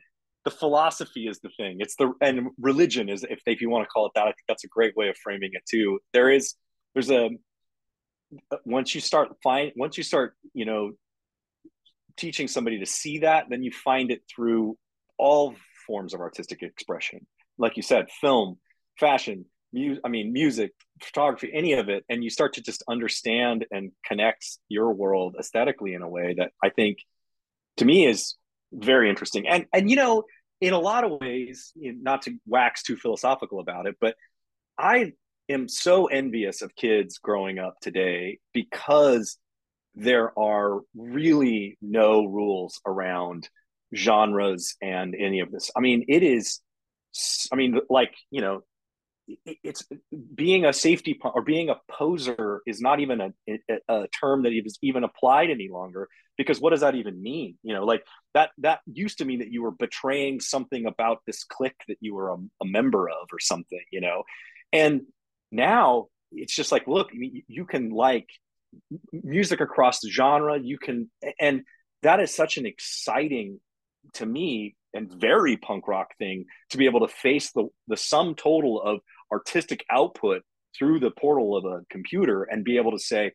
the 0.45 0.51
philosophy 0.51 1.29
is 1.29 1.39
the 1.39 1.49
thing. 1.57 1.77
It's 1.79 1.95
the 1.95 2.13
and 2.21 2.49
religion 2.61 3.09
is 3.09 3.23
if 3.23 3.41
if 3.47 3.61
you 3.61 3.71
want 3.71 3.85
to 3.85 3.89
call 3.89 4.07
it 4.07 4.13
that. 4.17 4.23
I 4.23 4.33
think 4.33 4.43
that's 4.49 4.65
a 4.65 4.69
great 4.69 4.97
way 4.97 5.09
of 5.09 5.17
framing 5.23 5.51
it 5.53 5.63
too. 5.71 6.01
There 6.13 6.31
is 6.31 6.55
there's 6.93 7.13
a 7.13 7.31
uh, 8.51 8.57
once 8.65 8.93
you 8.93 9.01
start 9.01 9.29
find 9.41 9.71
once 9.77 9.97
you 9.97 10.03
start 10.03 10.35
you 10.53 10.65
know 10.65 10.91
teaching 12.17 12.49
somebody 12.49 12.81
to 12.81 12.87
see 12.87 13.19
that, 13.19 13.45
then 13.49 13.63
you 13.63 13.71
find 13.71 14.11
it 14.11 14.23
through 14.29 14.77
all 15.17 15.55
forms 15.87 16.13
of 16.13 16.19
artistic 16.19 16.63
expression. 16.65 17.25
Like 17.57 17.77
you 17.77 17.85
said, 17.85 18.11
film, 18.21 18.59
fashion, 18.99 19.45
mu- 19.75 19.99
I 20.05 20.09
mean, 20.09 20.33
music, 20.33 20.73
photography, 21.03 21.51
any 21.53 21.75
of 21.75 21.89
it, 21.89 22.05
and 22.09 22.23
you 22.25 22.31
start 22.31 22.55
to 22.55 22.63
just 22.63 22.83
understand 22.89 23.67
and 23.71 23.93
connect 24.07 24.59
your 24.69 24.93
world 24.93 25.37
aesthetically 25.39 25.95
in 25.95 26.03
a 26.03 26.09
way 26.09 26.35
that 26.39 26.53
I 26.63 26.71
think, 26.71 26.99
to 27.79 27.85
me, 27.85 28.07
is 28.07 28.37
very 28.73 29.11
interesting. 29.11 29.47
And 29.49 29.67
and 29.73 29.91
you 29.91 29.97
know, 29.97 30.25
in 30.61 30.73
a 30.73 30.79
lot 30.79 31.05
of 31.05 31.21
ways, 31.21 31.73
not 31.77 32.23
to 32.23 32.39
wax 32.47 32.83
too 32.83 32.97
philosophical 32.97 33.61
about 33.61 33.87
it, 33.87 33.97
but 34.01 34.15
I 34.79 35.13
am 35.49 35.69
so 35.69 36.07
envious 36.07 36.63
of 36.63 36.75
kids 36.75 37.19
growing 37.19 37.59
up 37.59 37.75
today 37.83 38.39
because 38.53 39.39
there 39.95 40.37
are 40.39 40.81
really 40.97 41.77
no 41.83 42.25
rules 42.25 42.81
around 42.87 43.49
genres 43.95 44.75
and 44.83 45.15
any 45.15 45.41
of 45.41 45.53
this. 45.53 45.71
I 45.77 45.81
mean, 45.81 46.05
it 46.09 46.23
is 46.23 46.61
I 47.53 47.57
mean, 47.57 47.79
like, 47.89 48.13
you 48.31 48.41
know, 48.41 48.63
it's 49.47 49.85
being 50.35 50.65
a 50.65 50.73
safety 50.73 51.19
or 51.23 51.43
being 51.43 51.71
a 51.71 51.81
poser 51.91 52.61
is 52.67 52.81
not 52.81 53.01
even 53.01 53.21
a, 53.21 53.33
a, 53.89 54.09
term 54.09 54.43
that 54.43 54.53
is 54.53 54.79
even 54.83 55.05
applied 55.05 55.51
any 55.51 55.69
longer 55.69 56.09
because 56.37 56.61
what 56.61 56.71
does 56.71 56.81
that 56.81 56.95
even 56.95 57.23
mean? 57.23 57.57
You 57.63 57.75
know 57.75 57.85
like 57.85 58.05
that 58.35 58.51
that 58.59 58.81
used 58.87 59.19
to 59.19 59.25
mean 59.25 59.39
that 59.39 59.51
you 59.51 59.63
were 59.63 59.71
betraying 59.71 60.41
something 60.41 60.87
about 60.87 61.19
this 61.27 61.45
clique 61.45 61.81
that 61.89 61.99
you 62.01 62.15
were 62.15 62.31
a, 62.31 62.37
a 62.63 62.67
member 62.67 63.09
of 63.09 63.29
or 63.33 63.41
something 63.41 63.83
you 63.91 64.01
know? 64.01 64.25
And 64.73 65.03
now 65.51 66.09
it's 66.33 66.55
just 66.55 66.73
like 66.73 66.87
look 66.87 67.11
you 67.13 67.65
can 67.65 67.91
like 67.91 68.29
music 69.13 69.61
across 69.61 70.01
the 70.01 70.11
genre 70.11 70.59
you 70.59 70.79
can 70.79 71.11
and 71.41 71.63
that 72.03 72.21
is 72.21 72.35
such 72.35 72.59
an 72.59 72.67
exciting 72.67 73.61
to 74.15 74.27
me 74.27 74.75
and 74.93 75.13
very 75.13 75.57
punk 75.57 75.89
rock 75.89 76.11
thing 76.19 76.47
to 76.71 76.79
be 76.79 76.87
able 76.87 77.01
to 77.01 77.13
face 77.13 77.53
the 77.53 77.69
the 77.89 77.97
sum 77.97 78.35
total 78.35 78.81
of 78.81 79.01
artistic 79.33 79.85
output 79.91 80.43
through 80.77 81.01
the 81.01 81.11
portal 81.11 81.57
of 81.57 81.65
a 81.65 81.85
computer 81.91 82.45
and 82.45 82.65
be 82.65 82.77
able 82.77 82.93
to 82.93 82.99
say 82.99 83.33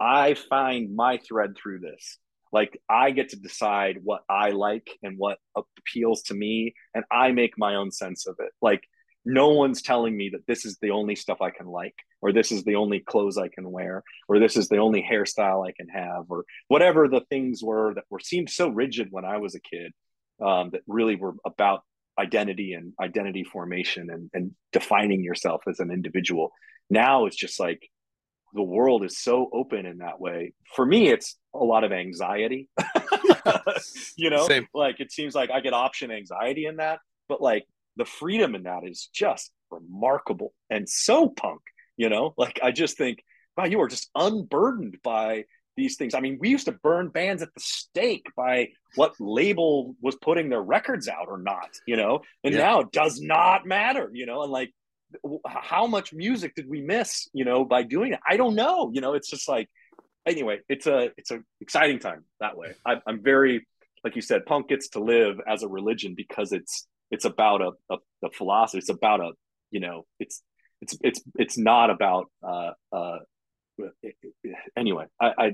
i 0.00 0.34
find 0.34 0.94
my 0.94 1.18
thread 1.18 1.54
through 1.56 1.80
this. 1.80 2.18
Like 2.52 2.80
i 2.88 3.10
get 3.10 3.30
to 3.30 3.36
decide 3.36 3.98
what 4.02 4.22
i 4.28 4.50
like 4.50 4.88
and 5.02 5.18
what 5.18 5.38
appeals 5.56 6.22
to 6.24 6.34
me 6.34 6.74
and 6.94 7.04
i 7.10 7.32
make 7.32 7.58
my 7.58 7.74
own 7.74 7.90
sense 7.90 8.26
of 8.26 8.36
it. 8.38 8.52
Like 8.62 8.82
no 9.24 9.50
one's 9.50 9.82
telling 9.82 10.16
me 10.16 10.30
that 10.30 10.46
this 10.46 10.64
is 10.64 10.78
the 10.80 10.90
only 10.90 11.14
stuff 11.14 11.42
i 11.42 11.50
can 11.50 11.66
like 11.66 11.94
or 12.22 12.32
this 12.32 12.50
is 12.50 12.64
the 12.64 12.76
only 12.76 13.00
clothes 13.00 13.36
i 13.36 13.48
can 13.48 13.70
wear 13.70 14.02
or 14.28 14.38
this 14.38 14.56
is 14.56 14.68
the 14.68 14.78
only 14.78 15.02
hairstyle 15.02 15.66
i 15.66 15.72
can 15.72 15.88
have 15.88 16.24
or 16.30 16.44
whatever 16.68 17.08
the 17.08 17.20
things 17.28 17.62
were 17.62 17.92
that 17.94 18.04
were 18.10 18.20
seemed 18.20 18.48
so 18.48 18.68
rigid 18.68 19.08
when 19.10 19.26
i 19.26 19.36
was 19.36 19.54
a 19.54 19.60
kid 19.60 19.92
um, 20.40 20.70
that 20.70 20.82
really 20.86 21.16
were 21.16 21.34
about 21.44 21.82
identity 22.18 22.72
and 22.72 22.92
identity 23.00 23.44
formation 23.44 24.10
and, 24.10 24.30
and 24.34 24.52
defining 24.72 25.22
yourself 25.22 25.62
as 25.68 25.80
an 25.80 25.90
individual. 25.90 26.52
Now 26.90 27.26
it's 27.26 27.36
just 27.36 27.60
like, 27.60 27.88
the 28.54 28.62
world 28.62 29.04
is 29.04 29.18
so 29.18 29.50
open 29.52 29.86
in 29.86 29.98
that 29.98 30.20
way. 30.20 30.54
For 30.74 30.84
me, 30.84 31.08
it's 31.08 31.36
a 31.54 31.58
lot 31.58 31.84
of 31.84 31.92
anxiety. 31.92 32.68
you 34.16 34.30
know, 34.30 34.46
Same. 34.46 34.66
like 34.72 35.00
it 35.00 35.12
seems 35.12 35.34
like 35.34 35.50
I 35.50 35.60
get 35.60 35.74
option 35.74 36.10
anxiety 36.10 36.66
in 36.66 36.76
that, 36.76 37.00
but 37.28 37.42
like 37.42 37.66
the 37.96 38.04
freedom 38.04 38.54
in 38.54 38.62
that 38.62 38.84
is 38.84 39.08
just 39.12 39.52
remarkable 39.70 40.54
and 40.70 40.88
so 40.88 41.28
punk. 41.28 41.60
You 41.96 42.08
know, 42.08 42.32
like 42.38 42.60
I 42.62 42.70
just 42.70 42.96
think, 42.96 43.22
wow, 43.56 43.64
you 43.64 43.80
are 43.80 43.88
just 43.88 44.08
unburdened 44.14 44.98
by 45.02 45.44
these 45.78 45.96
things. 45.96 46.12
I 46.14 46.20
mean, 46.20 46.36
we 46.38 46.50
used 46.50 46.66
to 46.66 46.72
burn 46.72 47.08
bands 47.08 47.42
at 47.42 47.54
the 47.54 47.60
stake 47.60 48.26
by 48.36 48.68
what 48.96 49.14
label 49.18 49.94
was 50.02 50.16
putting 50.16 50.50
their 50.50 50.60
records 50.60 51.08
out 51.08 51.28
or 51.28 51.38
not, 51.38 51.70
you 51.86 51.96
know, 51.96 52.20
and 52.44 52.52
yeah. 52.52 52.60
now 52.60 52.80
it 52.80 52.92
does 52.92 53.20
not 53.20 53.64
matter, 53.64 54.10
you 54.12 54.26
know, 54.26 54.42
and 54.42 54.52
like 54.52 54.72
how 55.46 55.86
much 55.86 56.12
music 56.12 56.54
did 56.54 56.68
we 56.68 56.82
miss, 56.82 57.28
you 57.32 57.44
know, 57.44 57.64
by 57.64 57.82
doing 57.82 58.12
it? 58.12 58.20
I 58.28 58.36
don't 58.36 58.54
know, 58.54 58.90
you 58.92 59.00
know, 59.00 59.14
it's 59.14 59.30
just 59.30 59.48
like, 59.48 59.70
anyway, 60.26 60.60
it's 60.68 60.86
a, 60.86 61.10
it's 61.16 61.30
a 61.30 61.40
exciting 61.60 61.98
time 61.98 62.24
that 62.40 62.58
way. 62.58 62.74
I, 62.84 62.96
I'm 63.06 63.22
very, 63.22 63.66
like 64.04 64.16
you 64.16 64.22
said, 64.22 64.44
punk 64.44 64.68
gets 64.68 64.90
to 64.90 65.00
live 65.00 65.40
as 65.46 65.62
a 65.62 65.68
religion 65.68 66.14
because 66.14 66.52
it's, 66.52 66.86
it's 67.10 67.24
about 67.24 67.62
a, 67.62 67.70
a, 67.88 67.96
a 68.24 68.30
philosophy. 68.30 68.78
It's 68.78 68.90
about 68.90 69.20
a, 69.20 69.30
you 69.70 69.80
know, 69.80 70.04
it's, 70.20 70.42
it's, 70.82 70.98
it's, 71.02 71.22
it's 71.36 71.56
not 71.56 71.88
about, 71.90 72.26
uh, 72.46 72.72
uh, 72.92 73.18
anyway, 74.76 75.06
I, 75.20 75.32
I 75.38 75.52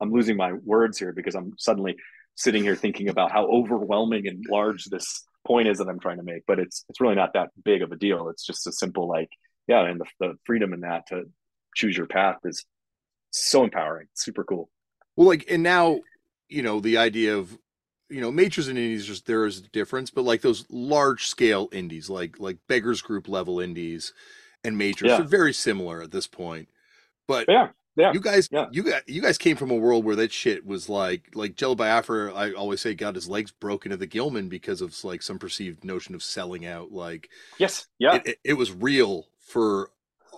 I'm 0.00 0.12
losing 0.12 0.36
my 0.36 0.52
words 0.52 0.98
here 0.98 1.12
because 1.12 1.34
I'm 1.34 1.54
suddenly 1.58 1.96
sitting 2.36 2.62
here 2.62 2.76
thinking 2.76 3.08
about 3.08 3.32
how 3.32 3.46
overwhelming 3.46 4.26
and 4.26 4.44
large 4.48 4.84
this 4.86 5.22
point 5.46 5.68
is 5.68 5.78
that 5.78 5.88
I'm 5.88 6.00
trying 6.00 6.18
to 6.18 6.22
make. 6.22 6.44
But 6.46 6.58
it's 6.58 6.84
it's 6.88 7.00
really 7.00 7.14
not 7.14 7.32
that 7.34 7.50
big 7.64 7.82
of 7.82 7.92
a 7.92 7.96
deal. 7.96 8.28
It's 8.28 8.44
just 8.44 8.66
a 8.66 8.72
simple 8.72 9.08
like, 9.08 9.30
yeah, 9.66 9.84
and 9.86 10.00
the, 10.00 10.06
the 10.18 10.34
freedom 10.44 10.72
in 10.72 10.80
that 10.80 11.06
to 11.08 11.24
choose 11.74 11.96
your 11.96 12.06
path 12.06 12.38
is 12.44 12.64
so 13.30 13.64
empowering, 13.64 14.08
super 14.14 14.44
cool. 14.44 14.68
Well, 15.16 15.28
like, 15.28 15.46
and 15.50 15.62
now 15.62 16.00
you 16.48 16.62
know 16.62 16.80
the 16.80 16.98
idea 16.98 17.36
of 17.36 17.56
you 18.10 18.20
know 18.20 18.30
majors 18.30 18.68
and 18.68 18.76
indies 18.76 19.06
just 19.06 19.24
there 19.26 19.46
is 19.46 19.58
a 19.58 19.68
difference 19.70 20.10
but 20.10 20.24
like 20.24 20.42
those 20.42 20.66
large 20.68 21.26
scale 21.26 21.68
indies 21.72 22.10
like 22.10 22.38
like 22.38 22.58
beggars 22.68 23.00
group 23.00 23.28
level 23.28 23.60
indies 23.60 24.12
and 24.64 24.76
majors 24.76 25.10
yeah. 25.10 25.20
are 25.20 25.24
very 25.24 25.52
similar 25.52 26.02
at 26.02 26.10
this 26.10 26.26
point 26.26 26.68
but 27.28 27.46
yeah 27.48 27.68
yeah. 27.96 28.12
You 28.12 28.20
guys, 28.20 28.48
yeah. 28.50 28.66
you 28.70 28.82
got 28.82 29.08
you 29.08 29.20
guys 29.20 29.36
came 29.36 29.56
from 29.56 29.70
a 29.70 29.76
world 29.76 30.04
where 30.04 30.16
that 30.16 30.32
shit 30.32 30.64
was 30.64 30.88
like 30.88 31.28
like 31.34 31.56
Jello 31.56 31.74
Biafra. 31.74 32.32
I 32.32 32.52
always 32.52 32.80
say 32.80 32.94
got 32.94 33.14
his 33.14 33.28
legs 33.28 33.50
broken 33.50 33.92
at 33.92 33.98
the 33.98 34.06
Gilman 34.06 34.48
because 34.48 34.80
of 34.80 35.02
like 35.04 35.22
some 35.22 35.38
perceived 35.38 35.84
notion 35.84 36.14
of 36.14 36.22
selling 36.22 36.66
out. 36.66 36.92
Like, 36.92 37.30
yes, 37.58 37.86
yeah, 37.98 38.16
it, 38.16 38.26
it, 38.26 38.38
it 38.44 38.54
was 38.54 38.72
real 38.72 39.26
for 39.40 39.90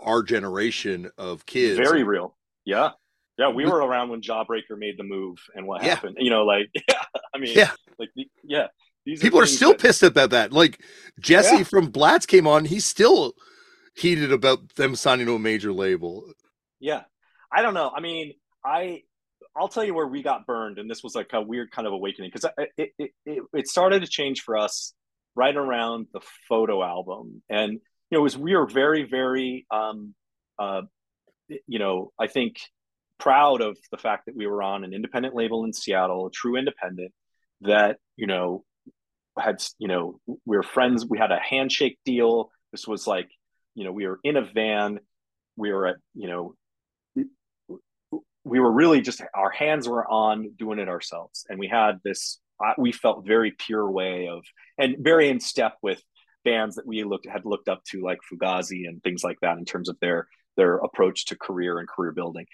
our 0.03 0.22
generation 0.22 1.11
of 1.18 1.44
kids. 1.46 1.78
Very 1.78 2.05
real. 2.05 2.36
Yeah, 2.64 2.90
yeah. 3.38 3.50
We 3.50 3.66
were 3.66 3.78
around 3.78 4.09
when 4.09 4.22
Jawbreaker 4.22 4.78
made 4.78 4.98
the 4.98 5.05
move 5.05 5.38
and 5.55 5.66
what 5.66 5.82
yeah. 5.82 5.90
happened. 5.90 6.16
You 6.20 6.30
know, 6.30 6.44
like, 6.44 6.70
yeah. 6.88 7.03
I 7.34 7.38
mean, 7.38 7.57
yeah, 7.57 7.72
like, 7.98 8.11
yeah. 8.42 8.68
These 9.05 9.20
People 9.20 9.40
are, 9.40 9.44
are 9.44 9.46
still 9.46 9.72
that... 9.72 9.80
pissed 9.80 10.03
about 10.03 10.30
that. 10.30 10.53
Like 10.53 10.80
Jesse 11.20 11.59
yeah. 11.59 11.62
from 11.64 11.90
Blatz 11.90 12.24
came 12.24 12.46
on. 12.46 12.64
He's 12.64 12.86
still 12.86 13.34
heated 13.94 14.32
about 14.32 14.76
them 14.76 14.94
signing 14.96 15.26
to 15.26 15.34
a 15.34 15.38
major 15.38 15.72
label. 15.72 16.32
Yeah, 16.80 17.03
I 17.53 17.62
don't 17.62 17.74
know. 17.74 17.90
I 17.94 18.00
mean, 18.00 18.34
I 18.64 19.03
I'll 19.55 19.68
tell 19.68 19.84
you 19.84 19.94
where 19.94 20.07
we 20.07 20.22
got 20.22 20.46
burned, 20.46 20.78
and 20.78 20.90
this 20.90 21.03
was 21.03 21.14
like 21.14 21.30
a 21.32 21.42
weird 21.42 21.70
kind 21.70 21.86
of 21.86 21.92
awakening 21.92 22.30
because 22.32 22.50
it, 22.76 22.92
it, 22.98 23.12
it 23.26 23.42
it 23.53 23.68
started 23.68 24.03
to 24.03 24.09
change 24.09 24.42
for 24.42 24.57
us 24.57 24.94
right 25.34 25.55
around 25.55 26.07
the 26.12 26.20
photo 26.48 26.82
album, 26.82 27.42
and 27.50 27.72
you 27.72 27.80
know, 28.12 28.20
it 28.20 28.22
was 28.22 28.38
we 28.38 28.57
were 28.57 28.66
very 28.66 29.05
very 29.05 29.66
um 29.70 30.14
uh 30.59 30.82
you 31.66 31.78
know 31.78 32.12
I 32.18 32.28
think 32.28 32.57
proud 33.18 33.61
of 33.61 33.76
the 33.90 33.98
fact 33.98 34.26
that 34.26 34.36
we 34.36 34.46
were 34.46 34.62
on 34.62 34.84
an 34.84 34.94
independent 34.94 35.34
label 35.34 35.64
in 35.64 35.72
Seattle, 35.72 36.26
a 36.26 36.30
true 36.30 36.57
independent 36.57 37.12
that 37.61 37.98
you 38.16 38.26
know 38.26 38.64
had 39.38 39.62
you 39.78 39.88
know 39.88 40.18
we 40.26 40.57
were 40.57 40.62
friends. 40.62 41.07
We 41.07 41.18
had 41.18 41.32
a 41.32 41.38
handshake 41.38 41.98
deal. 42.05 42.50
This 42.72 42.86
was 42.88 43.07
like 43.07 43.28
you 43.74 43.84
know 43.84 43.92
we 43.92 44.07
were 44.07 44.20
in 44.24 44.36
a 44.36 44.42
van. 44.42 45.00
We 45.57 45.72
were 45.72 45.86
at 45.88 45.96
you 46.14 46.28
know 46.28 46.55
we 48.45 48.61
were 48.61 48.72
really 48.72 49.01
just 49.01 49.22
our 49.34 49.51
hands 49.51 49.88
were 49.88 50.07
on 50.07 50.53
doing 50.59 50.78
it 50.78 50.88
ourselves. 50.88 51.45
And 51.49 51.59
we 51.59 51.68
had 51.68 52.01
this 52.05 52.40
we 52.78 52.93
felt 52.93 53.26
very 53.26 53.51
pure 53.51 53.90
way 53.90 54.28
of 54.28 54.45
and 54.78 54.97
very 55.01 55.28
in 55.28 55.40
step 55.40 55.76
with 55.82 56.01
bands 56.45 56.76
that 56.76 56.86
we 56.86 57.03
looked 57.05 57.26
had 57.28 57.45
looked 57.45 57.68
up 57.68 57.82
to 57.84 58.03
like 58.03 58.18
Fugazi 58.30 58.86
and 58.86 59.03
things 59.03 59.24
like 59.24 59.38
that 59.43 59.59
in 59.59 59.64
terms 59.64 59.88
of 59.88 59.97
their 60.01 60.28
their 60.57 60.76
approach 60.76 61.26
to 61.26 61.36
career 61.36 61.78
and 61.78 61.88
career 61.88 62.12
building. 62.12 62.47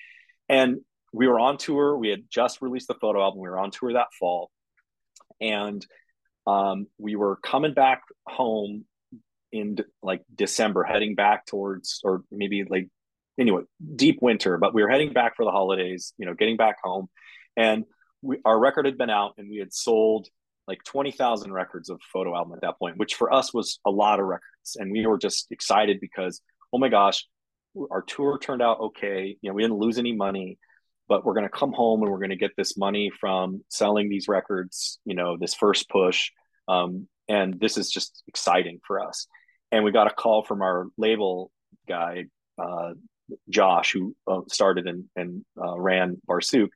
And 0.49 0.79
we 1.13 1.27
were 1.27 1.41
on 1.41 1.57
tour. 1.57 1.97
We 1.97 2.09
had 2.09 2.25
just 2.31 2.63
released 2.63 2.89
the 2.89 2.95
photo 2.95 3.23
album. 3.23 3.41
We 3.41 3.49
were 3.49 3.59
on 3.59 3.71
tour 3.71 3.93
that 3.95 4.09
fall. 4.19 4.51
And 5.41 5.85
um, 6.47 6.87
we 6.99 7.17
were 7.17 7.37
coming 7.37 7.75
back 7.75 8.03
home 8.27 8.85
in 9.53 9.79
like 10.03 10.23
December 10.35 10.85
heading 10.85 11.15
back 11.15 11.47
towards 11.47 12.01
or 12.05 12.23
maybe 12.31 12.65
like 12.69 12.89
anyway, 13.39 13.63
deep 13.95 14.19
winter, 14.21 14.59
but 14.59 14.75
we 14.75 14.83
were 14.83 14.91
heading 14.91 15.13
back 15.13 15.37
for 15.37 15.45
the 15.45 15.51
holidays, 15.51 16.13
you 16.19 16.27
know, 16.27 16.35
getting 16.35 16.57
back 16.57 16.77
home. 16.83 17.09
And 17.57 17.85
we, 18.23 18.39
our 18.45 18.59
record 18.59 18.87
had 18.87 18.99
been 18.99 19.11
out 19.11 19.35
and 19.39 19.49
we 19.49 19.59
had 19.59 19.73
sold 19.73 20.29
like 20.67 20.83
20,000 20.85 21.53
records 21.53 21.89
of 21.89 22.01
photo 22.13 22.37
album 22.37 22.53
at 22.55 22.61
that 22.61 22.79
point, 22.79 22.99
which 22.99 23.15
for 23.15 23.33
us 23.33 23.55
was 23.55 23.81
a 23.87 23.91
lot 23.91 24.21
of 24.21 24.27
records. 24.27 24.77
And 24.77 24.93
we 24.93 25.07
were 25.07 25.19
just 25.19 25.47
excited 25.51 25.99
because, 26.01 26.43
oh 26.73 26.79
my 26.79 26.89
gosh, 26.89 27.25
our 27.91 28.03
tour 28.03 28.39
turned 28.39 28.63
out 28.63 28.81
okay. 28.81 29.37
You 29.41 29.51
know, 29.51 29.55
we 29.55 29.63
didn't 29.63 29.79
lose 29.79 29.99
any 29.99 30.15
money, 30.15 30.59
but 31.09 31.25
we're 31.25 31.35
going 31.35 31.49
to 31.49 31.59
come 31.59 31.73
home 31.73 32.03
and 32.03 32.11
we're 32.11 32.19
going 32.19 32.31
to 32.31 32.37
get 32.37 32.53
this 32.57 32.77
money 32.77 33.11
from 33.19 33.65
selling 33.69 34.11
these 34.11 34.29
records, 34.29 34.99
you 35.05 35.15
know, 35.15 35.37
this 35.39 35.55
first 35.55 35.89
push. 35.89 36.31
Um, 36.67 37.09
and 37.29 37.59
this 37.59 37.79
is 37.79 37.91
just 37.91 38.23
exciting 38.27 38.81
for 38.87 39.01
us. 39.01 39.27
And 39.73 39.85
we 39.85 39.93
got 39.93 40.07
a 40.07 40.15
call 40.15 40.43
from 40.45 40.63
our 40.63 40.87
label 40.97 41.51
guy, 41.89 42.27
uh, 42.59 42.93
Josh, 43.49 43.93
who 43.93 44.15
uh, 44.27 44.41
started 44.49 44.87
and, 44.87 45.05
and 45.17 45.45
uh, 45.61 45.79
ran 45.79 46.21
Barsuk, 46.29 46.69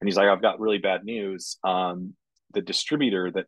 and 0.00 0.08
he's 0.08 0.16
like, 0.16 0.28
"I've 0.28 0.42
got 0.42 0.60
really 0.60 0.78
bad 0.78 1.04
news. 1.04 1.58
Um, 1.64 2.14
the 2.52 2.60
distributor 2.60 3.30
that 3.32 3.46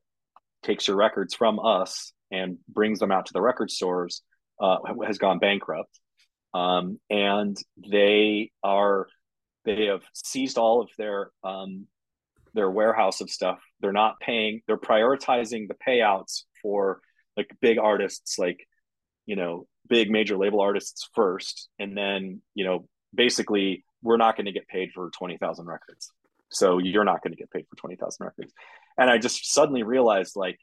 takes 0.63 0.89
your 0.89 0.97
records 0.97 1.35
from 1.35 1.59
us 1.59 2.13
and 2.31 2.59
brings 2.69 2.99
them 2.99 3.13
out 3.13 3.27
to 3.27 3.33
the 3.33 3.41
record 3.41 3.71
stores 3.71 4.23
uh, 4.61 4.79
has 5.07 5.19
gone 5.19 5.39
bankrupt, 5.39 5.99
um, 6.55 6.99
and 7.11 7.57
they 7.77 8.51
are 8.63 9.07
they 9.65 9.87
have 9.87 10.03
seized 10.15 10.59
all 10.59 10.81
of 10.81 10.89
their 10.99 11.31
um, 11.45 11.87
their 12.55 12.71
warehouse 12.71 13.21
of 13.21 13.31
stuff. 13.31 13.61
They're 13.81 13.93
not 13.93 14.21
paying. 14.21 14.63
They're 14.67 14.79
prioritizing 14.79 15.69
the 15.69 15.77
payouts 15.87 16.43
for 16.63 17.01
like 17.37 17.51
big 17.61 17.79
artists 17.79 18.39
like 18.39 18.67
you 19.29 19.37
know 19.37 19.67
big 19.89 20.11
major 20.11 20.37
label 20.37 20.61
artists 20.61 21.09
first 21.15 21.69
and 21.79 21.97
then 21.97 22.43
you 22.55 22.65
know 22.65 22.89
basically 23.15 23.85
we're 24.03 24.17
not 24.17 24.37
going 24.37 24.47
to 24.47 24.53
get 24.53 24.67
paid 24.69 24.91
for 24.95 25.11
20,000 25.11 25.67
records. 25.67 26.13
So 26.51 26.79
you're 26.79 27.05
not 27.05 27.23
going 27.23 27.33
to 27.33 27.37
get 27.37 27.51
paid 27.51 27.67
for 27.69 27.77
20,000 27.77 28.25
records. 28.25 28.53
And 28.97 29.11
i 29.11 29.19
just 29.19 29.53
suddenly 29.53 29.83
realized 29.83 30.35
like 30.35 30.59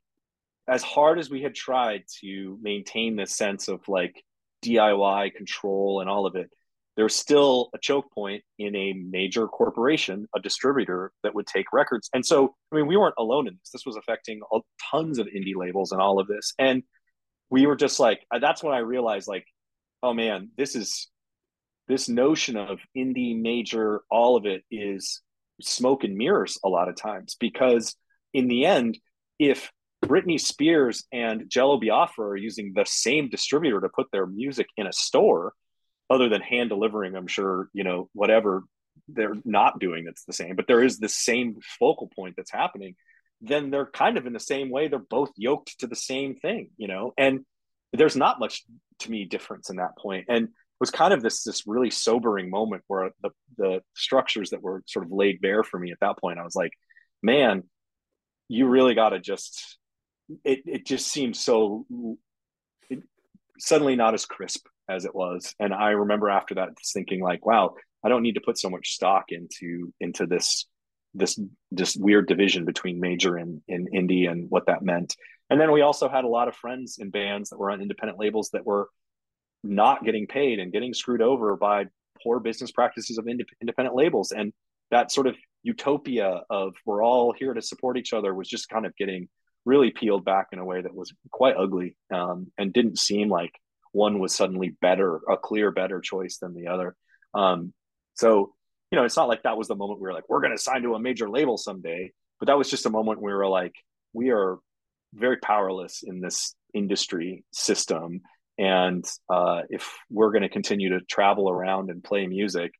as 0.68 0.84
hard 0.84 1.20
as 1.20 1.30
we 1.30 1.42
had 1.42 1.54
tried 1.54 2.04
to 2.22 2.58
maintain 2.62 3.16
this 3.16 3.36
sense 3.36 3.68
of 3.68 3.88
like 3.88 4.24
diy 4.64 5.34
control 5.34 6.02
and 6.02 6.10
all 6.10 6.26
of 6.26 6.36
it 6.36 6.50
there's 6.98 7.16
still 7.16 7.70
a 7.76 7.78
choke 7.78 8.10
point 8.12 8.42
in 8.58 8.76
a 8.76 8.94
major 8.94 9.48
corporation 9.48 10.28
a 10.36 10.40
distributor 10.40 11.12
that 11.24 11.36
would 11.36 11.46
take 11.46 11.72
records. 11.74 12.10
And 12.14 12.26
so 12.26 12.56
i 12.72 12.76
mean 12.76 12.88
we 12.88 12.98
weren't 12.98 13.16
alone 13.18 13.48
in 13.48 13.56
this. 13.56 13.70
This 13.72 13.86
was 13.86 13.96
affecting 13.96 14.42
all, 14.50 14.66
tons 14.92 15.20
of 15.20 15.28
indie 15.28 15.56
labels 15.56 15.92
and 15.92 16.02
all 16.02 16.20
of 16.20 16.28
this. 16.28 16.54
And 16.60 16.84
we 17.50 17.66
were 17.66 17.76
just 17.76 18.00
like 18.00 18.26
that's 18.40 18.64
when 18.64 18.74
I 18.74 18.80
realized 18.80 19.28
like, 19.28 19.46
oh 20.04 20.14
man, 20.14 20.50
this 20.58 20.76
is 20.76 21.10
this 21.88 22.10
notion 22.10 22.58
of 22.58 22.80
indie 22.98 23.40
major, 23.40 24.02
all 24.10 24.36
of 24.38 24.46
it 24.46 24.64
is 24.72 25.22
smoke 25.62 26.04
and 26.04 26.18
mirrors 26.18 26.58
a 26.64 26.70
lot 26.70 26.90
of 26.90 26.96
times. 26.96 27.36
Because 27.40 27.96
in 28.34 28.48
the 28.48 28.66
end, 28.66 28.98
if 29.40 29.72
Britney 30.04 30.40
Spears 30.40 31.06
and 31.12 31.50
Jello 31.50 31.80
Biafra 31.80 32.26
are 32.28 32.38
using 32.38 32.74
the 32.74 32.86
same 32.86 33.30
distributor 33.30 33.82
to 33.82 33.90
put 33.90 34.08
their 34.12 34.26
music 34.26 34.68
in 34.78 34.88
a 34.88 34.94
store, 34.94 35.54
other 36.10 36.30
than 36.30 36.42
hand 36.42 36.70
delivering, 36.70 37.16
I'm 37.16 37.28
sure, 37.28 37.70
you 37.74 37.84
know, 37.84 38.10
whatever 38.14 38.64
they're 39.08 39.36
not 39.44 39.80
doing 39.80 40.06
that's 40.06 40.26
the 40.26 40.34
same, 40.34 40.56
but 40.56 40.68
there 40.68 40.84
is 40.84 41.00
the 41.00 41.10
same 41.10 41.58
focal 41.80 42.10
point 42.16 42.36
that's 42.38 42.52
happening 42.52 42.96
then 43.48 43.70
they're 43.70 43.86
kind 43.86 44.18
of 44.18 44.26
in 44.26 44.34
the 44.34 44.40
same 44.40 44.70
way. 44.70 44.88
They're 44.88 45.00
both 45.00 45.32
yoked 45.36 45.80
to 45.80 45.88
the 45.88 45.96
same 45.96 46.36
thing, 46.36 46.70
you 46.78 46.88
know, 46.88 47.14
and 47.18 47.46
there's 47.94 48.16
not 48.16 48.40
much 48.40 48.64
to 49.00 49.12
me 49.12 49.26
difference 49.26 49.70
in 49.70 49.78
that 49.78 49.98
point. 49.98 50.26
And 50.30 50.46
it 50.46 50.80
was 50.80 50.92
kind 50.92 51.14
of 51.14 51.22
this 51.22 51.44
this 51.44 51.64
really 51.66 51.90
sobering 51.90 52.50
moment 52.50 52.84
where 52.88 53.12
the 53.22 53.30
the 53.58 53.82
structures 53.96 54.50
that 54.50 54.62
were 54.62 54.84
sort 54.88 55.06
of 55.06 55.12
laid 55.12 55.42
bare 55.42 55.64
for 55.64 55.80
me 55.80 55.92
at 55.92 56.00
that 56.02 56.18
point, 56.18 56.40
I 56.40 56.44
was 56.44 56.56
like, 56.56 56.72
man, 57.24 57.64
you 58.50 58.68
really 58.68 58.96
got 58.96 59.10
to 59.10 59.20
just 59.20 59.78
it 60.44 60.62
it 60.66 60.86
just 60.86 61.08
seemed 61.08 61.36
so 61.36 61.86
it, 62.90 63.00
suddenly 63.58 63.96
not 63.96 64.14
as 64.14 64.26
crisp 64.26 64.68
as 64.90 65.06
it 65.06 65.16
was. 65.16 65.56
And 65.60 65.74
I 65.74 65.92
remember 65.92 66.30
after 66.30 66.56
that 66.56 66.70
thinking 66.94 67.22
like, 67.22 67.46
wow, 67.46 67.76
I 68.04 68.10
don't 68.10 68.22
need 68.22 68.36
to 68.36 68.42
put 68.42 68.58
so 68.58 68.70
much 68.70 68.94
stock 68.94 69.26
into 69.30 69.94
into 70.00 70.26
this 70.26 70.66
this 71.16 71.40
this 71.72 71.96
weird 71.96 72.28
division 72.28 72.66
between 72.66 73.00
major 73.00 73.38
and, 73.38 73.62
and 73.68 73.90
indie 73.92 74.30
and 74.30 74.50
what 74.50 74.66
that 74.68 74.84
meant. 74.84 75.16
And 75.50 75.60
then 75.60 75.72
we 75.72 75.82
also 75.82 76.10
had 76.10 76.24
a 76.24 76.30
lot 76.30 76.48
of 76.48 76.56
friends 76.56 76.98
in 77.00 77.10
bands 77.10 77.50
that 77.50 77.58
were 77.58 77.72
on 77.72 77.82
independent 77.82 78.20
labels 78.20 78.50
that 78.54 78.66
were 78.66 78.90
not 79.64 80.04
getting 80.04 80.28
paid 80.28 80.60
and 80.60 80.72
getting 80.72 80.94
screwed 80.94 81.22
over 81.22 81.56
by 81.56 81.86
poor 82.24 82.40
business 82.40 82.72
practices 82.72 83.18
of 83.18 83.28
independent 83.28 83.96
labels. 83.96 84.32
And 84.32 84.54
that 84.92 85.12
sort 85.12 85.28
of 85.28 85.36
utopia 85.64 86.42
of 86.50 86.74
we're 86.86 87.04
all 87.04 87.34
here 87.34 87.54
to 87.54 87.62
support 87.62 87.98
each 87.98 88.14
other 88.14 88.34
was 88.34 88.48
just 88.48 88.70
kind 88.70 88.86
of 88.86 88.96
getting 88.96 89.28
really 89.66 89.92
peeled 89.92 90.24
back 90.24 90.48
in 90.52 90.60
a 90.60 90.66
way 90.66 90.82
that 90.82 90.94
was 90.94 91.14
quite 91.32 91.56
ugly 91.58 91.98
um, 92.14 92.52
and 92.58 92.72
didn't 92.72 93.00
seem 93.00 93.30
like 93.30 93.52
one 93.92 94.20
was 94.20 94.36
suddenly 94.36 94.76
better, 94.82 95.22
a 95.30 95.38
clear 95.38 95.72
better 95.72 96.02
choice 96.02 96.38
than 96.38 96.54
the 96.54 96.68
other. 96.68 96.96
Um, 97.34 97.74
so, 98.14 98.54
you 98.92 98.98
know, 98.98 99.06
it's 99.06 99.18
not 99.18 99.28
like 99.28 99.44
that 99.44 99.58
was 99.58 99.68
the 99.68 99.76
moment 99.76 100.00
we 100.00 100.08
were 100.08 100.14
like, 100.14 100.30
we're 100.30 100.42
going 100.42 100.56
to 100.56 100.62
sign 100.62 100.84
to 100.84 100.96
a 100.96 101.00
major 101.00 101.30
label 101.30 101.58
someday. 101.58 102.12
But 102.40 102.48
that 102.48 102.58
was 102.58 102.70
just 102.70 102.86
a 102.86 102.90
moment 102.90 103.22
we 103.22 103.34
were 103.34 103.48
like, 103.48 103.74
we 104.14 104.32
are 104.32 104.58
very 105.14 105.38
powerless 105.38 106.04
in 106.06 106.22
this 106.22 106.56
industry 106.74 107.44
system. 107.52 108.22
And 108.58 109.06
uh, 109.30 109.62
if 109.70 109.98
we're 110.10 110.32
going 110.32 110.44
to 110.44 110.50
continue 110.50 110.90
to 110.90 111.02
travel 111.02 111.50
around 111.50 111.90
and 111.90 112.04
play 112.04 112.28
music, 112.28 112.72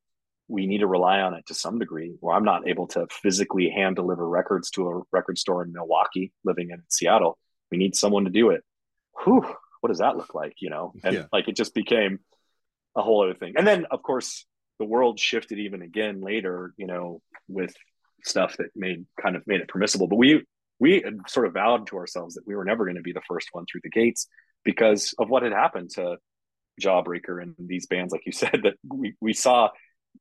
we 0.48 0.68
need 0.68 0.80
to 0.80 0.88
rely 0.88 1.22
on 1.22 1.34
it 1.34 1.46
to 1.48 1.54
some 1.54 1.80
degree. 1.80 2.16
Well, 2.22 2.36
I'm 2.36 2.44
not 2.44 2.68
able 2.68 2.88
to 2.90 3.08
physically 3.10 3.70
hand 3.70 3.96
deliver 3.96 4.28
records 4.28 4.70
to 4.72 4.90
a 4.90 5.02
record 5.12 5.38
store 5.38 5.64
in 5.64 5.74
Milwaukee, 5.74 6.32
living 6.44 6.70
in 6.70 6.84
Seattle. 6.90 7.38
We 7.72 7.78
need 7.78 7.96
someone 7.96 8.26
to 8.26 8.30
do 8.30 8.52
it. 8.52 8.64
Whew, 9.24 9.46
what 9.82 9.90
does 9.90 10.00
that 10.00 10.18
look 10.18 10.36
like? 10.36 10.54
You 10.60 10.70
know, 10.70 10.94
and 11.04 11.16
yeah. 11.16 11.26
like 11.34 11.48
it 11.48 11.56
just 11.56 11.74
became 11.74 12.20
a 12.96 13.02
whole 13.02 13.24
other 13.24 13.34
thing. 13.34 13.54
And 13.58 13.66
then, 13.66 13.86
of 13.90 14.04
course, 14.04 14.46
the 14.80 14.86
world 14.86 15.20
shifted 15.20 15.60
even 15.60 15.82
again 15.82 16.22
later. 16.22 16.74
You 16.78 16.88
know, 16.88 17.22
with 17.48 17.74
stuff 18.24 18.58
that 18.58 18.70
made 18.76 19.06
kind 19.22 19.36
of 19.36 19.44
made 19.48 19.62
it 19.62 19.68
permissible. 19.68 20.08
But 20.08 20.18
we 20.18 20.44
we 20.80 21.02
had 21.02 21.18
sort 21.28 21.48
of 21.48 21.54
vowed 21.54 21.88
to 21.88 21.98
ourselves 21.98 22.36
that 22.36 22.48
we 22.48 22.56
were 22.56 22.66
never 22.66 22.86
going 22.86 22.98
to 22.98 23.02
be 23.02 23.14
the 23.14 23.22
first 23.28 23.50
one 23.52 23.66
through 23.66 23.82
the 23.84 23.90
gates 23.90 24.28
because 24.64 25.14
of 25.20 25.30
what 25.30 25.44
had 25.44 25.54
happened 25.54 25.92
to 25.92 26.18
Jawbreaker 26.82 27.42
and 27.42 27.56
these 27.58 27.88
bands, 27.88 28.12
like 28.12 28.26
you 28.26 28.32
said, 28.34 28.62
that 28.64 28.76
we, 28.88 29.16
we 29.22 29.34
saw 29.34 29.70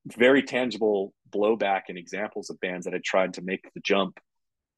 very 0.06 0.42
tangible 0.42 1.12
blowback 1.30 1.82
and 1.88 1.98
examples 1.98 2.50
of 2.50 2.60
bands 2.60 2.84
that 2.84 2.92
had 2.92 3.04
tried 3.04 3.34
to 3.34 3.42
make 3.42 3.64
the 3.74 3.80
jump 3.80 4.18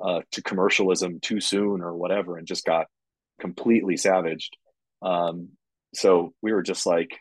uh, 0.01 0.21
to 0.33 0.43
commercialism 0.43 1.21
too 1.21 1.41
soon 1.41 1.81
or 1.81 1.95
whatever 1.95 2.37
and 2.37 2.47
just 2.47 2.65
got 2.65 2.87
completely 3.41 3.97
savaged. 3.97 4.57
Um, 5.03 5.51
so 5.95 6.33
we 6.43 6.53
were 6.53 6.63
just 6.63 6.87
like, 6.87 7.19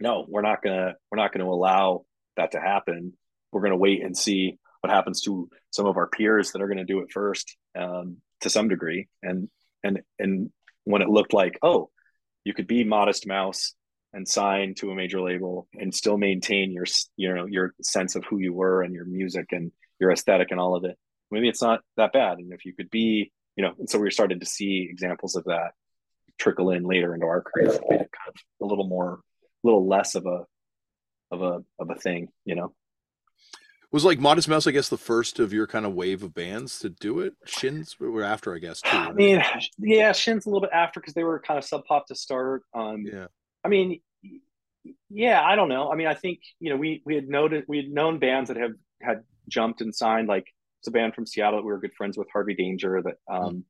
no, 0.00 0.24
we're 0.28 0.42
not 0.42 0.62
gonna 0.62 0.94
we're 1.10 1.16
not 1.16 1.32
gonna 1.32 1.48
allow 1.48 2.04
that 2.36 2.52
to 2.52 2.60
happen. 2.60 3.14
We're 3.52 3.62
gonna 3.62 3.76
wait 3.76 4.04
and 4.04 4.16
see 4.16 4.58
what 4.80 4.92
happens 4.92 5.20
to 5.22 5.48
some 5.70 5.86
of 5.86 5.96
our 5.96 6.06
peers 6.06 6.52
that 6.52 6.62
are 6.62 6.68
to 6.68 6.84
do 6.84 7.00
it 7.00 7.12
first 7.12 7.56
um, 7.76 8.18
to 8.40 8.50
some 8.50 8.68
degree 8.68 9.08
and 9.22 9.48
and 9.82 10.00
and 10.18 10.50
when 10.84 11.02
it 11.02 11.08
looked 11.08 11.32
like 11.32 11.58
oh 11.62 11.90
you 12.44 12.54
could 12.54 12.66
be 12.66 12.84
modest 12.84 13.26
mouse 13.26 13.74
and 14.12 14.26
sign 14.26 14.74
to 14.74 14.90
a 14.90 14.94
major 14.94 15.20
label 15.20 15.68
and 15.74 15.94
still 15.94 16.16
maintain 16.16 16.72
your 16.72 16.84
you 17.16 17.34
know 17.34 17.46
your 17.46 17.74
sense 17.82 18.14
of 18.14 18.24
who 18.24 18.38
you 18.38 18.52
were 18.52 18.82
and 18.82 18.94
your 18.94 19.04
music 19.04 19.46
and 19.50 19.72
your 20.00 20.10
aesthetic 20.10 20.50
and 20.50 20.60
all 20.60 20.76
of 20.76 20.84
it 20.84 20.96
maybe 21.30 21.48
it's 21.48 21.62
not 21.62 21.80
that 21.96 22.12
bad 22.12 22.38
and 22.38 22.52
if 22.52 22.64
you 22.64 22.72
could 22.74 22.90
be 22.90 23.30
you 23.56 23.62
know 23.62 23.72
and 23.78 23.90
so 23.90 23.98
we 23.98 24.10
started 24.10 24.40
to 24.40 24.46
see 24.46 24.88
examples 24.90 25.36
of 25.36 25.44
that 25.44 25.72
trickle 26.38 26.70
in 26.70 26.84
later 26.84 27.14
into 27.14 27.26
our 27.26 27.42
career 27.42 27.68
kind 27.90 28.00
of 28.00 28.34
a 28.62 28.64
little 28.64 28.86
more 28.86 29.20
little 29.68 29.86
less 29.86 30.14
of 30.14 30.26
a 30.26 30.44
of 31.30 31.42
a 31.42 31.64
of 31.78 31.90
a 31.90 31.94
thing 31.94 32.28
you 32.44 32.54
know 32.54 32.72
was 33.90 34.04
like 34.04 34.18
Modest 34.18 34.48
Mouse, 34.48 34.66
I 34.66 34.70
guess, 34.70 34.88
the 34.88 34.98
first 34.98 35.38
of 35.38 35.52
your 35.52 35.66
kind 35.66 35.86
of 35.86 35.94
wave 35.94 36.22
of 36.22 36.34
bands 36.34 36.78
to 36.80 36.90
do 36.90 37.20
it. 37.20 37.34
Shins 37.46 37.98
were 37.98 38.22
after, 38.22 38.54
I 38.54 38.58
guess. 38.58 38.82
Too, 38.82 38.96
right? 38.96 39.08
I 39.08 39.12
mean, 39.12 39.42
yeah, 39.78 40.12
Shins 40.12 40.44
a 40.44 40.50
little 40.50 40.60
bit 40.60 40.70
after 40.72 41.00
because 41.00 41.14
they 41.14 41.24
were 41.24 41.40
kind 41.40 41.56
of 41.56 41.64
sub 41.64 41.84
pop 41.86 42.06
to 42.08 42.14
start. 42.14 42.64
Um, 42.74 43.06
yeah. 43.10 43.28
I 43.64 43.68
mean, 43.68 44.00
yeah, 45.08 45.42
I 45.42 45.56
don't 45.56 45.68
know. 45.68 45.90
I 45.90 45.96
mean, 45.96 46.06
I 46.06 46.14
think 46.14 46.40
you 46.60 46.70
know 46.70 46.76
we 46.76 47.02
we 47.04 47.14
had 47.14 47.28
noted 47.28 47.64
we 47.66 47.78
had 47.78 47.88
known 47.88 48.18
bands 48.18 48.48
that 48.48 48.56
have 48.58 48.72
had 49.00 49.22
jumped 49.48 49.80
and 49.80 49.94
signed. 49.94 50.28
Like 50.28 50.46
it's 50.80 50.88
a 50.88 50.90
band 50.90 51.14
from 51.14 51.26
Seattle 51.26 51.58
that 51.58 51.64
we 51.64 51.72
were 51.72 51.80
good 51.80 51.94
friends 51.96 52.18
with, 52.18 52.28
Harvey 52.32 52.54
Danger, 52.54 53.02
that 53.02 53.16
um, 53.32 53.64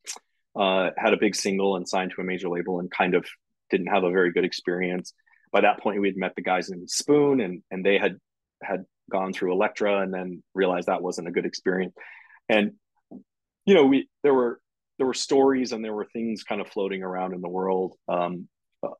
mm. 0.56 0.88
uh, 0.88 0.90
had 0.96 1.14
a 1.14 1.18
big 1.18 1.36
single 1.36 1.76
and 1.76 1.88
signed 1.88 2.12
to 2.14 2.20
a 2.20 2.24
major 2.24 2.48
label 2.48 2.80
and 2.80 2.90
kind 2.90 3.14
of 3.14 3.26
didn't 3.70 3.86
have 3.88 4.04
a 4.04 4.10
very 4.10 4.32
good 4.32 4.44
experience. 4.44 5.12
By 5.52 5.62
that 5.62 5.80
point, 5.80 6.00
we 6.00 6.08
had 6.08 6.16
met 6.16 6.34
the 6.36 6.42
guys 6.42 6.70
in 6.70 6.86
Spoon, 6.88 7.40
and 7.40 7.62
and 7.70 7.84
they 7.84 7.98
had 7.98 8.16
had 8.62 8.84
gone 9.10 9.32
through 9.32 9.52
Elektra 9.52 10.00
and 10.02 10.12
then 10.12 10.42
realized 10.54 10.88
that 10.88 11.02
wasn't 11.02 11.28
a 11.28 11.30
good 11.30 11.46
experience. 11.46 11.94
And 12.48 12.72
you 13.64 13.74
know, 13.74 13.84
we 13.84 14.08
there 14.22 14.34
were 14.34 14.60
there 14.98 15.06
were 15.06 15.14
stories 15.14 15.72
and 15.72 15.84
there 15.84 15.94
were 15.94 16.06
things 16.12 16.42
kind 16.42 16.60
of 16.60 16.68
floating 16.68 17.02
around 17.02 17.34
in 17.34 17.40
the 17.40 17.48
world 17.48 17.94
um, 18.08 18.48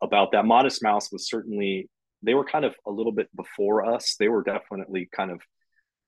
about 0.01 0.33
that. 0.33 0.45
Modest 0.45 0.83
Mouse 0.83 1.11
was 1.11 1.29
certainly 1.29 1.89
they 2.23 2.35
were 2.35 2.45
kind 2.45 2.65
of 2.65 2.75
a 2.87 2.91
little 2.91 3.13
bit 3.13 3.29
before 3.37 3.85
us. 3.85 4.17
They 4.19 4.29
were 4.29 4.43
definitely 4.43 5.09
kind 5.15 5.31
of 5.31 5.41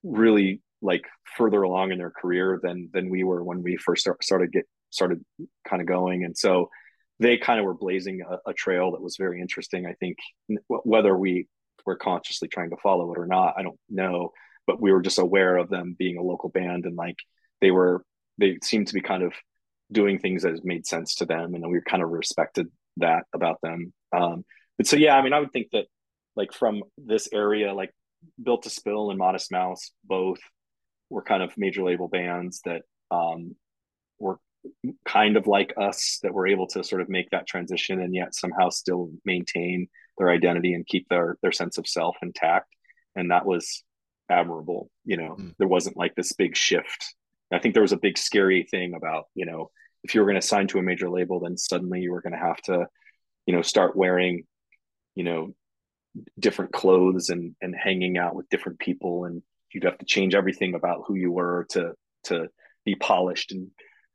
really 0.02 0.60
like 0.82 1.04
further 1.36 1.62
along 1.62 1.92
in 1.92 1.98
their 1.98 2.10
career 2.10 2.58
than 2.62 2.90
than 2.92 3.10
we 3.10 3.24
were 3.24 3.42
when 3.44 3.62
we 3.62 3.76
first 3.76 4.02
start, 4.02 4.22
started 4.24 4.52
get 4.52 4.64
started 4.90 5.24
kind 5.68 5.80
of 5.80 5.88
going. 5.88 6.24
And 6.24 6.36
so 6.36 6.70
they 7.20 7.38
kind 7.38 7.60
of 7.60 7.66
were 7.66 7.74
blazing 7.74 8.22
a, 8.28 8.50
a 8.50 8.54
trail 8.54 8.92
that 8.92 9.02
was 9.02 9.16
very 9.16 9.40
interesting. 9.40 9.86
I 9.86 9.92
think 9.92 10.16
whether 10.66 11.16
we 11.16 11.46
we're 11.86 11.96
consciously 11.96 12.48
trying 12.48 12.70
to 12.70 12.76
follow 12.76 13.12
it 13.12 13.18
or 13.18 13.26
not 13.26 13.54
i 13.56 13.62
don't 13.62 13.78
know 13.88 14.30
but 14.66 14.80
we 14.80 14.92
were 14.92 15.02
just 15.02 15.18
aware 15.18 15.56
of 15.56 15.68
them 15.68 15.96
being 15.98 16.16
a 16.16 16.22
local 16.22 16.48
band 16.48 16.84
and 16.84 16.96
like 16.96 17.16
they 17.60 17.70
were 17.70 18.04
they 18.38 18.58
seemed 18.62 18.86
to 18.86 18.94
be 18.94 19.00
kind 19.00 19.22
of 19.22 19.32
doing 19.92 20.18
things 20.18 20.42
that 20.42 20.64
made 20.64 20.86
sense 20.86 21.16
to 21.16 21.26
them 21.26 21.54
and 21.54 21.68
we 21.70 21.80
kind 21.88 22.02
of 22.02 22.10
respected 22.10 22.68
that 22.96 23.24
about 23.34 23.60
them 23.62 23.92
um 24.12 24.44
but 24.76 24.86
so 24.86 24.96
yeah 24.96 25.16
i 25.16 25.22
mean 25.22 25.32
i 25.32 25.40
would 25.40 25.52
think 25.52 25.68
that 25.72 25.86
like 26.36 26.52
from 26.52 26.82
this 26.96 27.28
area 27.32 27.74
like 27.74 27.90
built 28.42 28.62
to 28.62 28.70
spill 28.70 29.10
and 29.10 29.18
modest 29.18 29.50
mouse 29.50 29.90
both 30.04 30.38
were 31.08 31.22
kind 31.22 31.42
of 31.42 31.52
major 31.56 31.82
label 31.82 32.08
bands 32.08 32.60
that 32.64 32.82
um 33.10 33.54
were 34.18 34.38
kind 35.06 35.36
of 35.36 35.46
like 35.46 35.72
us 35.76 36.18
that 36.22 36.34
were 36.34 36.46
able 36.46 36.66
to 36.68 36.84
sort 36.84 37.00
of 37.00 37.08
make 37.08 37.30
that 37.30 37.46
transition 37.46 38.00
and 38.00 38.14
yet 38.14 38.34
somehow 38.34 38.68
still 38.68 39.10
maintain 39.24 39.88
their 40.18 40.30
identity 40.30 40.74
and 40.74 40.86
keep 40.86 41.08
their 41.08 41.38
their 41.42 41.52
sense 41.52 41.78
of 41.78 41.88
self 41.88 42.16
intact. 42.22 42.74
And 43.16 43.30
that 43.30 43.46
was 43.46 43.82
admirable 44.28 44.88
you 45.04 45.16
know 45.16 45.34
mm. 45.34 45.52
there 45.58 45.66
wasn't 45.66 45.96
like 45.96 46.14
this 46.14 46.32
big 46.32 46.56
shift. 46.56 47.14
I 47.52 47.58
think 47.58 47.74
there 47.74 47.82
was 47.82 47.92
a 47.92 47.96
big 47.96 48.16
scary 48.16 48.62
thing 48.70 48.94
about 48.94 49.24
you 49.34 49.46
know 49.46 49.70
if 50.04 50.14
you 50.14 50.20
were 50.20 50.26
going 50.26 50.40
to 50.40 50.46
sign 50.46 50.68
to 50.68 50.78
a 50.78 50.82
major 50.82 51.10
label 51.10 51.40
then 51.40 51.56
suddenly 51.56 52.00
you 52.00 52.12
were 52.12 52.22
going 52.22 52.32
to 52.32 52.38
have 52.38 52.60
to 52.62 52.86
you 53.46 53.54
know 53.54 53.62
start 53.62 53.96
wearing 53.96 54.44
you 55.16 55.24
know 55.24 55.54
different 56.38 56.72
clothes 56.72 57.30
and 57.30 57.54
and 57.60 57.74
hanging 57.74 58.18
out 58.18 58.34
with 58.34 58.48
different 58.48 58.78
people. 58.78 59.24
And 59.24 59.42
you'd 59.72 59.84
have 59.84 59.98
to 59.98 60.06
change 60.06 60.34
everything 60.34 60.74
about 60.74 61.04
who 61.06 61.14
you 61.14 61.30
were 61.32 61.66
to 61.70 61.92
to 62.24 62.48
be 62.84 62.94
polished 62.96 63.52
in 63.52 63.70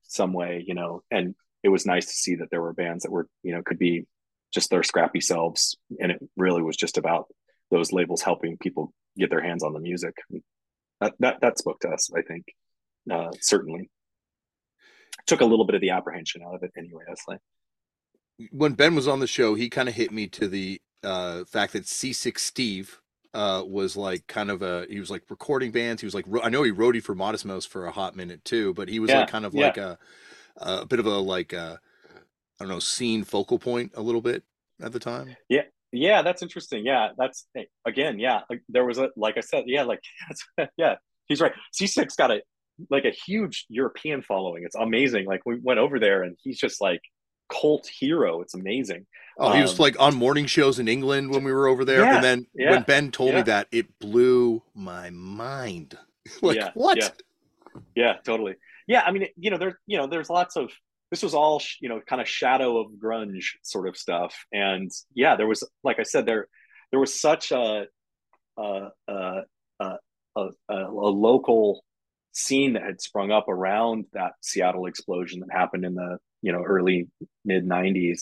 some 0.08 0.34
way 0.34 0.64
you 0.66 0.74
know 0.74 1.04
and 1.12 1.36
it 1.64 1.70
was 1.70 1.86
nice 1.86 2.06
to 2.06 2.14
see 2.14 2.36
that 2.36 2.50
there 2.52 2.62
were 2.62 2.74
bands 2.74 3.04
that 3.04 3.12
were 3.12 3.28
you 3.44 3.52
know 3.52 3.62
could 3.64 3.80
be 3.80 4.06
just 4.56 4.70
their 4.70 4.84
scrappy 4.84 5.20
selves. 5.20 5.78
And 6.00 6.12
it 6.12 6.20
really 6.38 6.64
was 6.64 6.78
just 6.78 6.98
about 6.98 7.28
those 7.70 7.92
labels 7.92 8.22
helping 8.22 8.58
people 8.58 8.94
get 9.18 9.30
their 9.30 9.42
hands 9.42 9.64
on 9.64 9.74
the 9.74 9.80
music. 9.80 10.16
That 11.02 11.14
that, 11.20 11.42
that 11.42 11.58
spoke 11.58 11.82
to 11.82 11.90
us 11.90 12.10
i 12.16 12.22
think 12.22 12.46
uh, 13.12 13.32
certainly. 13.42 13.92
Took 15.28 15.42
a 15.42 15.46
little 15.46 15.66
bit 15.66 15.76
of 15.76 15.82
the 15.82 15.90
apprehension 15.90 16.42
out 16.44 16.56
of 16.56 16.64
it 16.64 16.72
anyway 16.78 17.04
like 17.28 17.40
when 18.52 18.74
ben 18.74 18.96
was 18.96 19.08
on 19.08 19.20
the 19.20 19.28
show 19.28 19.56
he 19.56 19.70
kind 19.70 19.90
of 19.90 19.96
hit 19.96 20.12
me 20.12 20.28
to 20.28 20.48
the 20.48 20.80
uh, 21.04 21.44
fact 21.46 21.74
that 21.74 21.88
Seasick 21.88 22.38
Steve 22.38 23.02
uh, 23.36 23.64
was 23.64 23.96
like 23.96 24.26
kind 24.28 24.50
of 24.50 24.62
a 24.62 24.86
he 24.90 25.00
was 25.00 25.12
like 25.12 25.22
recording 25.30 25.72
bands 25.72 26.02
he 26.02 26.06
was 26.06 26.16
like 26.16 26.26
i 26.42 26.50
know 26.50 26.64
he 26.64 26.72
roadie 26.72 27.04
for 27.04 27.14
modest 27.14 27.46
mouse 27.46 27.66
for 27.66 27.86
a 27.86 27.92
hot 27.92 28.16
minute 28.16 28.44
too 28.46 28.74
but 28.74 28.88
he 28.88 29.00
was 29.00 29.10
yeah, 29.10 29.20
like 29.20 29.30
kind 29.30 29.46
of 29.46 29.54
yeah. 29.54 29.66
like 29.66 29.78
a 29.78 29.98
a 30.58 30.86
bit 30.86 31.00
of 31.00 31.06
a 31.06 31.18
like 31.18 31.54
a 31.54 31.80
I 32.60 32.64
don't 32.64 32.70
know, 32.70 32.80
scene 32.80 33.24
focal 33.24 33.60
point 33.60 33.92
a 33.96 34.02
little 34.02 34.22
bit 34.22 34.44
at 34.82 34.92
the 34.92 35.00
time. 35.00 35.36
Yeah. 35.50 35.64
Yeah, 35.92 36.24
that's 36.24 36.42
interesting. 36.42 36.86
Yeah, 36.86 37.10
that's 37.18 37.48
again, 37.86 38.20
yeah. 38.20 38.42
Like, 38.50 38.62
there 38.68 38.84
was 38.84 38.98
a 38.98 39.12
like 39.16 39.38
I 39.38 39.40
said, 39.40 39.64
yeah, 39.66 39.84
like 39.84 40.02
yeah, 40.78 40.96
he's 41.28 41.40
right. 41.40 41.54
Seasick 41.72 42.10
got 42.18 42.32
a 42.32 42.42
like 42.90 43.06
a 43.06 43.12
huge 43.12 43.66
European 43.70 44.22
following. 44.22 44.64
It's 44.66 44.76
amazing. 44.76 45.26
Like 45.26 45.42
we 45.46 45.58
went 45.58 45.80
over 45.80 45.98
there 45.98 46.24
and 46.24 46.36
he's 46.44 46.58
just 46.58 46.82
like 46.82 47.00
cult 47.50 47.88
hero. 47.88 48.42
It's 48.42 48.56
amazing. 48.56 49.06
Oh, 49.38 49.52
he 49.52 49.62
was 49.62 49.72
um, 49.72 49.78
like 49.80 50.00
on 50.00 50.16
morning 50.16 50.46
shows 50.46 50.80
in 50.80 50.88
England 50.88 51.32
when 51.32 51.44
we 51.44 51.52
were 51.52 51.68
over 51.68 51.84
there. 51.84 52.02
Yeah, 52.02 52.16
and 52.16 52.24
then 52.24 52.48
yeah, 52.54 52.72
when 52.72 52.84
Ben 52.84 53.12
told 53.12 53.32
yeah. 53.32 53.36
me 53.38 53.42
that, 53.44 53.68
it 53.72 54.00
blew 54.00 54.64
my 54.74 55.10
mind. 55.10 55.98
like 56.42 56.74
what? 56.74 56.98
Yeah. 57.96 58.14
totally. 58.24 58.56
Yeah, 58.88 59.02
I 59.02 59.12
mean, 59.12 59.28
you 59.38 59.52
know, 59.52 59.58
there's 59.58 59.74
you 59.86 59.98
know, 59.98 60.08
there's 60.08 60.30
lots 60.30 60.56
of 60.56 60.72
this 61.12 61.24
was 61.24 61.34
all 61.34 61.62
you 61.80 61.90
know 61.90 62.02
kind 62.02 62.22
of 62.22 62.28
shadow 62.28 62.80
of 62.80 62.92
grunge 62.94 63.54
sort 63.62 63.88
of 63.88 63.96
stuff 63.96 64.34
and 64.52 64.92
yeah 65.14 65.36
there 65.36 65.48
was 65.48 65.64
like 65.84 66.00
i 66.00 66.04
said 66.04 66.26
there 66.26 66.48
there 66.92 67.00
was 67.00 67.18
such 67.20 67.52
a 67.52 67.86
a, 68.58 68.88
a, 69.08 69.42
a, 69.80 69.96
a, 70.36 70.50
a 70.70 70.76
local 70.90 71.84
scene 72.32 72.74
that 72.74 72.84
had 72.84 73.02
sprung 73.02 73.32
up 73.32 73.48
around 73.48 74.06
that 74.14 74.34
Seattle 74.42 74.86
explosion 74.86 75.40
that 75.42 75.52
happened 75.52 75.86
in 75.86 75.96
the 75.96 76.18
you 76.42 76.52
know 76.52 76.62
early 76.62 77.08
mid 77.44 77.66
90s 77.66 78.22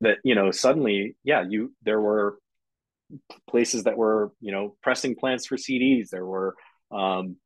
that 0.00 0.18
you 0.24 0.34
know 0.34 0.50
suddenly 0.50 1.16
yeah 1.24 1.44
you 1.48 1.72
there 1.82 2.00
were 2.00 2.38
places 3.48 3.84
that 3.84 3.96
were 3.96 4.32
you 4.40 4.52
know 4.52 4.76
pressing 4.82 5.14
plants 5.14 5.46
for 5.46 5.56
CDs 5.56 6.10
there 6.10 6.26
were 6.26 6.54
um, 6.90 7.36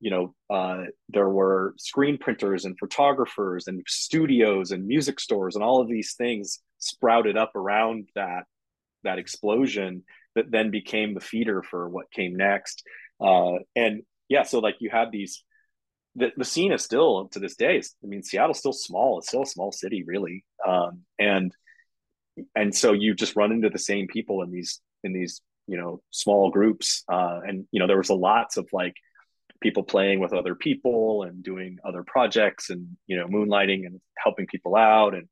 you 0.00 0.10
know 0.10 0.34
uh, 0.48 0.84
there 1.08 1.28
were 1.28 1.74
screen 1.78 2.18
printers 2.18 2.64
and 2.64 2.78
photographers 2.78 3.66
and 3.66 3.82
studios 3.86 4.70
and 4.70 4.86
music 4.86 5.20
stores 5.20 5.54
and 5.54 5.64
all 5.64 5.80
of 5.80 5.88
these 5.88 6.14
things 6.14 6.60
sprouted 6.78 7.36
up 7.36 7.54
around 7.54 8.08
that 8.14 8.44
that 9.04 9.18
explosion 9.18 10.02
that 10.34 10.50
then 10.50 10.70
became 10.70 11.14
the 11.14 11.20
feeder 11.20 11.62
for 11.62 11.88
what 11.88 12.10
came 12.12 12.36
next. 12.36 12.82
Uh, 13.20 13.58
and 13.76 14.02
yeah 14.28 14.42
so 14.42 14.58
like 14.58 14.76
you 14.80 14.88
had 14.90 15.12
these 15.12 15.44
the, 16.16 16.32
the 16.36 16.44
scene 16.44 16.72
is 16.72 16.82
still 16.82 17.28
to 17.28 17.38
this 17.38 17.54
day 17.54 17.78
i 17.78 18.06
mean 18.06 18.22
seattle's 18.22 18.58
still 18.58 18.72
small. 18.72 19.18
It's 19.18 19.28
still 19.28 19.42
a 19.42 19.46
small 19.46 19.72
city 19.72 20.02
really. 20.06 20.44
Um, 20.66 21.02
and 21.18 21.52
and 22.54 22.74
so 22.74 22.92
you 22.92 23.14
just 23.14 23.36
run 23.36 23.52
into 23.52 23.70
the 23.70 23.78
same 23.78 24.06
people 24.06 24.42
in 24.42 24.50
these 24.50 24.80
in 25.04 25.12
these 25.12 25.40
you 25.66 25.76
know 25.76 26.02
small 26.10 26.50
groups 26.50 27.04
uh, 27.10 27.40
and 27.46 27.66
you 27.70 27.80
know 27.80 27.86
there 27.86 27.98
was 27.98 28.10
a 28.10 28.14
lots 28.14 28.56
of 28.56 28.68
like 28.72 28.94
people 29.60 29.82
playing 29.82 30.20
with 30.20 30.32
other 30.32 30.54
people 30.54 31.22
and 31.22 31.42
doing 31.42 31.78
other 31.84 32.02
projects 32.02 32.70
and 32.70 32.96
you 33.06 33.16
know 33.16 33.26
moonlighting 33.26 33.86
and 33.86 34.00
helping 34.16 34.46
people 34.46 34.74
out 34.74 35.14
and 35.14 35.28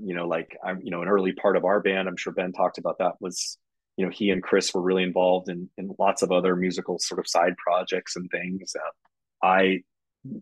you 0.00 0.14
know 0.14 0.26
like 0.26 0.56
i'm 0.64 0.80
you 0.82 0.90
know 0.90 1.02
an 1.02 1.08
early 1.08 1.32
part 1.32 1.56
of 1.56 1.64
our 1.64 1.80
band 1.80 2.08
i'm 2.08 2.16
sure 2.16 2.32
ben 2.32 2.52
talked 2.52 2.78
about 2.78 2.98
that 2.98 3.12
was 3.20 3.58
you 3.96 4.04
know 4.04 4.10
he 4.10 4.30
and 4.30 4.42
chris 4.42 4.72
were 4.74 4.80
really 4.82 5.02
involved 5.02 5.48
in 5.48 5.68
in 5.76 5.94
lots 5.98 6.22
of 6.22 6.32
other 6.32 6.56
musical 6.56 6.98
sort 6.98 7.18
of 7.18 7.28
side 7.28 7.54
projects 7.56 8.16
and 8.16 8.30
things 8.30 8.74
uh, 8.76 9.46
i 9.46 9.80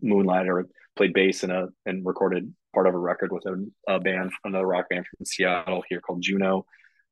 moonlighter 0.01 0.67
played 0.95 1.13
bass 1.13 1.43
in 1.43 1.51
a 1.51 1.67
and 1.85 2.05
recorded 2.05 2.53
part 2.73 2.87
of 2.87 2.93
a 2.93 2.97
record 2.97 3.31
with 3.31 3.45
a, 3.45 3.93
a 3.93 3.99
band 3.99 4.31
another 4.43 4.65
rock 4.67 4.89
band 4.89 5.05
from 5.05 5.25
seattle 5.25 5.83
here 5.89 6.01
called 6.01 6.21
juno 6.21 6.65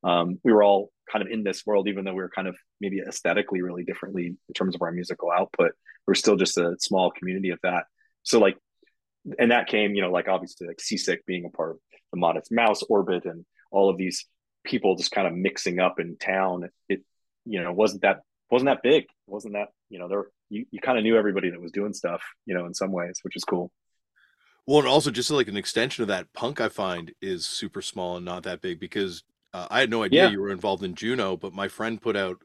um, 0.04 0.38
we 0.42 0.52
were 0.52 0.62
all 0.62 0.90
kind 1.10 1.24
of 1.24 1.30
in 1.30 1.44
this 1.44 1.64
world, 1.64 1.88
even 1.88 2.04
though 2.04 2.14
we 2.14 2.22
were 2.22 2.30
kind 2.34 2.48
of 2.48 2.56
maybe 2.80 3.00
aesthetically 3.00 3.62
really 3.62 3.84
differently 3.84 4.26
in 4.26 4.54
terms 4.54 4.74
of 4.74 4.82
our 4.82 4.92
musical 4.92 5.30
output. 5.30 5.72
We're 6.06 6.14
still 6.14 6.36
just 6.36 6.58
a 6.58 6.76
small 6.80 7.10
community 7.10 7.50
of 7.50 7.60
that. 7.62 7.84
So 8.22 8.40
like, 8.40 8.56
and 9.38 9.52
that 9.52 9.68
came, 9.68 9.94
you 9.94 10.02
know, 10.02 10.10
like 10.10 10.28
obviously 10.28 10.66
like 10.66 10.80
Seasick 10.80 11.24
being 11.26 11.44
a 11.44 11.50
part 11.50 11.72
of 11.72 11.76
the 12.12 12.18
Modest 12.18 12.50
Mouse 12.50 12.82
orbit 12.82 13.24
and 13.24 13.44
all 13.70 13.88
of 13.88 13.96
these 13.96 14.26
people 14.64 14.96
just 14.96 15.12
kind 15.12 15.28
of 15.28 15.34
mixing 15.34 15.78
up 15.78 16.00
in 16.00 16.16
town. 16.16 16.68
It, 16.88 17.02
you 17.44 17.62
know, 17.62 17.72
wasn't 17.72 18.02
that 18.02 18.20
wasn't 18.50 18.70
that 18.70 18.82
big. 18.82 19.04
wasn't 19.26 19.54
that 19.54 19.68
you 19.88 19.98
know 19.98 20.08
there 20.08 20.26
you, 20.52 20.66
you 20.70 20.80
kind 20.80 20.98
of 20.98 21.04
knew 21.04 21.16
everybody 21.16 21.50
that 21.50 21.60
was 21.60 21.72
doing 21.72 21.92
stuff, 21.94 22.22
you 22.46 22.54
know, 22.54 22.66
in 22.66 22.74
some 22.74 22.92
ways, 22.92 23.18
which 23.22 23.36
is 23.36 23.44
cool. 23.44 23.72
Well, 24.66 24.78
and 24.80 24.88
also 24.88 25.10
just 25.10 25.30
like 25.30 25.48
an 25.48 25.56
extension 25.56 26.02
of 26.02 26.08
that, 26.08 26.32
punk 26.34 26.60
I 26.60 26.68
find 26.68 27.12
is 27.20 27.46
super 27.46 27.82
small 27.82 28.16
and 28.16 28.24
not 28.24 28.44
that 28.44 28.60
big 28.60 28.78
because 28.78 29.24
uh, 29.54 29.66
I 29.70 29.80
had 29.80 29.90
no 29.90 30.02
idea 30.02 30.24
Yeah. 30.24 30.30
you 30.30 30.40
were 30.40 30.50
involved 30.52 30.84
in 30.84 30.94
Juno, 30.94 31.36
but 31.36 31.52
my 31.52 31.68
friend 31.68 32.00
put 32.00 32.16
out, 32.16 32.36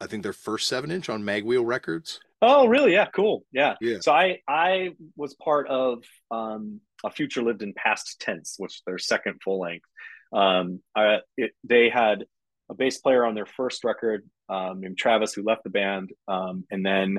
I 0.00 0.06
think 0.06 0.22
their 0.22 0.32
first 0.34 0.68
seven 0.68 0.90
inch 0.90 1.08
on 1.08 1.22
Magwheel 1.22 1.64
Records. 1.64 2.20
Oh, 2.42 2.66
really? 2.66 2.92
Yeah, 2.92 3.06
cool. 3.06 3.44
Yeah. 3.52 3.76
Yeah. 3.80 3.98
So 4.00 4.12
I 4.12 4.40
I 4.46 4.90
was 5.16 5.34
part 5.34 5.68
of 5.68 6.04
um, 6.30 6.80
a 7.04 7.10
future 7.10 7.42
lived 7.42 7.62
in 7.62 7.72
past 7.72 8.20
tense, 8.20 8.56
which 8.58 8.82
their 8.84 8.98
second 8.98 9.40
full 9.42 9.60
length. 9.60 9.86
Um, 10.34 10.80
I, 10.94 11.20
it, 11.38 11.52
they 11.64 11.88
had 11.88 12.26
a 12.68 12.74
bass 12.74 12.98
player 12.98 13.24
on 13.24 13.34
their 13.34 13.46
first 13.46 13.84
record 13.84 14.28
um, 14.50 14.80
named 14.80 14.98
Travis 14.98 15.32
who 15.32 15.42
left 15.44 15.64
the 15.64 15.70
band, 15.70 16.10
um, 16.28 16.64
and 16.70 16.84
then 16.84 17.18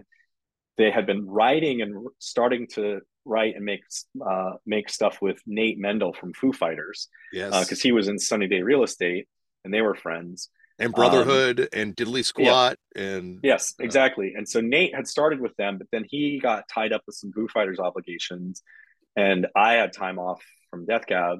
they 0.77 0.91
had 0.91 1.05
been 1.05 1.25
writing 1.27 1.81
and 1.81 2.07
starting 2.19 2.67
to 2.73 3.01
write 3.25 3.55
and 3.55 3.65
make 3.65 3.81
uh, 4.25 4.51
make 4.65 4.89
stuff 4.89 5.21
with 5.21 5.39
Nate 5.45 5.77
Mendel 5.79 6.13
from 6.13 6.33
Foo 6.33 6.53
Fighters 6.53 7.07
Yes. 7.33 7.59
because 7.63 7.81
he 7.81 7.91
was 7.91 8.07
in 8.07 8.19
Sunny 8.19 8.47
Day 8.47 8.61
Real 8.61 8.83
Estate 8.83 9.27
and 9.65 9.73
they 9.73 9.81
were 9.81 9.95
friends. 9.95 10.49
and 10.79 10.93
Brotherhood 10.93 11.69
and 11.73 11.95
Diddley 11.95 12.23
Squat 12.23 12.77
and 12.95 13.39
Yes, 13.43 13.73
Uh, 13.79 13.83
exactly. 13.83 14.33
And 14.37 14.47
so 14.47 14.61
Nate 14.61 14.93
had 14.95 15.07
started 15.07 15.39
with 15.41 15.55
them, 15.57 15.77
but 15.79 15.87
then 15.91 16.05
he 16.07 16.39
got 16.39 16.65
tied 16.73 16.93
up 16.93 17.01
with 17.07 17.15
some 17.15 17.31
Foo 17.33 17.47
Fighters 17.47 17.79
obligations, 17.79 18.61
and 19.15 19.47
I 19.55 19.73
had 19.73 19.91
time 19.93 20.19
off 20.19 20.41
from 20.69 20.85
Death 20.85 21.07
Cab, 21.07 21.39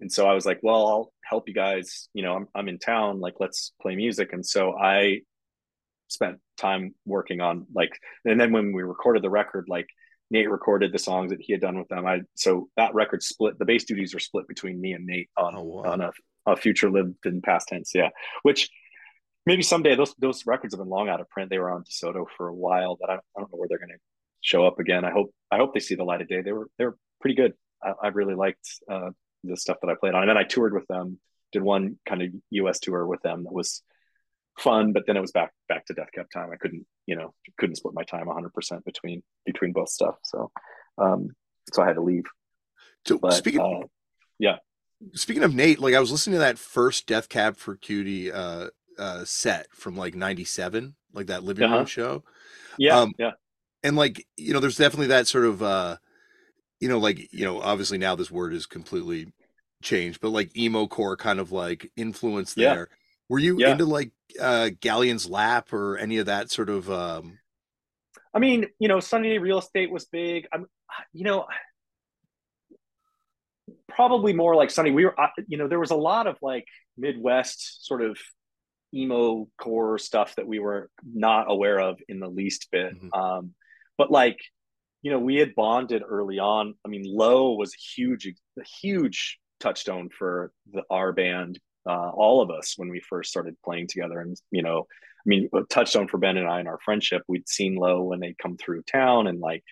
and 0.00 0.10
so 0.10 0.26
I 0.26 0.32
was 0.32 0.46
like, 0.46 0.60
"Well, 0.62 0.86
I'll 0.86 1.12
help 1.22 1.48
you 1.48 1.54
guys. 1.54 2.08
You 2.14 2.22
know, 2.22 2.34
I'm 2.34 2.46
I'm 2.54 2.68
in 2.68 2.78
town. 2.78 3.20
Like, 3.20 3.34
let's 3.38 3.72
play 3.82 3.94
music." 3.96 4.32
And 4.32 4.44
so 4.46 4.62
I 4.78 5.20
spent 6.08 6.38
time 6.56 6.94
working 7.06 7.40
on 7.40 7.66
like, 7.74 7.90
and 8.24 8.40
then 8.40 8.52
when 8.52 8.72
we 8.72 8.82
recorded 8.82 9.22
the 9.22 9.30
record, 9.30 9.66
like 9.68 9.86
Nate 10.30 10.50
recorded 10.50 10.92
the 10.92 10.98
songs 10.98 11.30
that 11.30 11.40
he 11.40 11.52
had 11.52 11.60
done 11.62 11.78
with 11.78 11.88
them. 11.88 12.06
I 12.06 12.20
so 12.34 12.68
that 12.76 12.94
record 12.94 13.22
split. 13.22 13.58
The 13.58 13.64
bass 13.64 13.84
duties 13.84 14.14
are 14.14 14.18
split 14.20 14.46
between 14.48 14.80
me 14.80 14.92
and 14.92 15.06
Nate 15.06 15.30
on 15.38 15.54
Oh, 15.56 15.62
wow. 15.62 15.92
on 15.92 16.00
a, 16.02 16.10
a 16.46 16.56
future 16.56 16.90
lived 16.90 17.14
in 17.24 17.40
past 17.40 17.68
tense. 17.68 17.92
Yeah, 17.94 18.10
which 18.42 18.68
maybe 19.46 19.62
someday 19.62 19.94
those 19.96 20.14
those 20.18 20.44
records 20.46 20.74
have 20.74 20.80
been 20.80 20.90
long 20.90 21.08
out 21.08 21.20
of 21.20 21.28
print. 21.30 21.48
They 21.50 21.58
were 21.58 21.70
on 21.70 21.84
DeSoto 21.84 22.26
for 22.36 22.48
a 22.48 22.54
while, 22.54 22.96
but 23.00 23.08
I, 23.10 23.14
I 23.14 23.18
don't 23.38 23.50
know 23.52 23.58
where 23.58 23.68
they're 23.68 23.78
going 23.78 23.88
to 23.90 23.98
show 24.40 24.66
up 24.66 24.78
again. 24.78 25.04
I 25.04 25.10
hope 25.10 25.32
I 25.50 25.56
hope 25.56 25.72
they 25.72 25.80
see 25.80 25.94
the 25.94 26.04
light 26.04 26.20
of 26.20 26.28
day. 26.28 26.42
They 26.42 26.52
were 26.52 26.68
they 26.78 26.84
were 26.84 26.98
pretty 27.20 27.34
good. 27.36 27.54
I, 27.82 27.92
I 28.04 28.08
really 28.08 28.34
liked 28.34 28.66
uh, 28.90 29.10
the 29.44 29.56
stuff 29.56 29.78
that 29.82 29.88
I 29.90 29.94
played 29.98 30.14
on, 30.14 30.22
and 30.22 30.28
then 30.30 30.36
I 30.36 30.44
toured 30.44 30.74
with 30.74 30.86
them. 30.88 31.18
Did 31.52 31.62
one 31.62 31.98
kind 32.04 32.20
of 32.20 32.28
U.S. 32.50 32.78
tour 32.80 33.06
with 33.06 33.22
them 33.22 33.44
that 33.44 33.52
was 33.54 33.82
fun, 34.58 34.92
but 34.92 35.04
then 35.06 35.16
it 35.16 35.20
was 35.20 35.32
back 35.32 35.52
back 35.68 35.86
to 35.86 35.94
Death 35.94 36.08
Cab 36.14 36.26
time. 36.32 36.50
I 36.52 36.56
couldn't 36.56 36.86
you 37.06 37.16
know 37.16 37.34
couldn't 37.58 37.76
split 37.76 37.94
my 37.94 38.04
time 38.04 38.26
100 38.26 38.52
percent 38.52 38.84
between 38.84 39.22
between 39.46 39.72
both 39.72 39.88
stuff. 39.88 40.16
So 40.24 40.50
um, 40.98 41.28
so 41.72 41.82
I 41.82 41.86
had 41.86 41.94
to 41.94 42.02
leave. 42.02 42.24
so 43.06 43.18
But 43.18 43.34
speaking 43.34 43.60
uh, 43.60 43.86
speaking 45.14 45.42
of 45.42 45.54
Nate, 45.54 45.78
like 45.80 45.94
I 45.94 46.00
was 46.00 46.10
listening 46.10 46.34
to 46.34 46.40
that 46.40 46.58
first 46.58 47.06
Death 47.06 47.28
Cab 47.28 47.56
for 47.56 47.76
Cutie 47.76 48.32
uh 48.32 48.68
uh 48.98 49.24
set 49.24 49.68
from 49.72 49.96
like 49.96 50.14
97, 50.14 50.94
like 51.12 51.26
that 51.28 51.44
living 51.44 51.64
room 51.68 51.74
Uh-huh. 51.74 51.84
show. 51.86 52.24
yeah 52.78 53.00
Um, 53.00 53.12
yeah 53.18 53.32
and 53.84 53.96
like 53.96 54.26
you 54.36 54.52
know 54.52 54.60
there's 54.60 54.76
definitely 54.76 55.06
that 55.08 55.28
sort 55.28 55.44
of 55.44 55.62
uh 55.62 55.96
you 56.80 56.88
know 56.88 56.98
like 56.98 57.32
you 57.32 57.44
know 57.44 57.60
obviously 57.60 57.98
now 57.98 58.14
this 58.16 58.30
word 58.30 58.52
is 58.52 58.66
completely 58.66 59.32
changed 59.82 60.20
but 60.20 60.30
like 60.30 60.56
emo 60.56 60.88
core 60.88 61.16
kind 61.16 61.38
of 61.38 61.52
like 61.52 61.90
influence 61.96 62.54
Yeah. 62.56 62.74
Were 63.28 63.38
you 63.38 63.58
Yeah. 63.58 63.72
into 63.72 63.84
like 63.84 64.12
uh 64.40 64.70
galleon's 64.80 65.28
lap 65.28 65.72
or 65.72 65.96
any 65.98 66.18
of 66.18 66.26
that 66.26 66.50
sort 66.50 66.68
of 66.70 66.90
um 66.90 67.38
I 68.34 68.40
mean, 68.40 68.66
you 68.78 68.88
know, 68.88 69.00
Sunny 69.00 69.30
Day 69.30 69.38
Real 69.38 69.58
Estate 69.58 69.90
was 69.90 70.04
big. 70.04 70.46
I'm, 70.52 70.66
you 71.14 71.24
know, 71.24 71.46
probably 73.88 74.32
more 74.32 74.54
like 74.54 74.70
Sunny. 74.70 74.90
We 74.90 75.06
were, 75.06 75.14
you 75.46 75.56
know, 75.56 75.66
there 75.66 75.80
was 75.80 75.90
a 75.90 75.96
lot 75.96 76.26
of 76.26 76.36
like 76.42 76.66
Midwest 76.96 77.86
sort 77.86 78.02
of 78.02 78.18
emo 78.94 79.48
core 79.58 79.98
stuff 79.98 80.34
that 80.36 80.46
we 80.46 80.58
were 80.58 80.90
not 81.02 81.50
aware 81.50 81.80
of 81.80 81.98
in 82.08 82.20
the 82.20 82.28
least 82.28 82.68
bit. 82.70 82.94
Mhm. 83.00 83.16
Um, 83.18 83.54
but 83.96 84.10
like, 84.10 84.38
you 85.02 85.10
know, 85.10 85.18
we 85.18 85.36
had 85.36 85.54
bonded 85.54 86.02
early 86.06 86.38
on. 86.38 86.74
I 86.84 86.88
mean, 86.88 87.04
Low 87.04 87.52
was 87.54 87.74
a 87.74 88.00
huge, 88.00 88.26
a 88.26 88.64
huge 88.80 89.38
touchstone 89.58 90.10
for 90.10 90.52
the 90.70 90.82
our 90.90 91.12
band, 91.12 91.58
uh, 91.88 92.10
all 92.10 92.42
of 92.42 92.50
us 92.50 92.74
when 92.76 92.90
we 92.90 93.00
first 93.00 93.30
started 93.30 93.56
playing 93.64 93.86
together. 93.88 94.20
And 94.20 94.36
you 94.50 94.62
know, 94.62 94.86
I 95.18 95.26
mean, 95.26 95.48
a 95.54 95.62
touchstone 95.62 96.08
for 96.08 96.18
Ben 96.18 96.36
and 96.36 96.48
I 96.48 96.60
in 96.60 96.66
our 96.66 96.78
friendship. 96.84 97.22
We'd 97.26 97.48
seen 97.48 97.76
Low 97.76 98.02
when 98.02 98.20
they 98.20 98.34
come 98.40 98.56
through 98.56 98.82
town, 98.82 99.26
and 99.26 99.40
like 99.40 99.64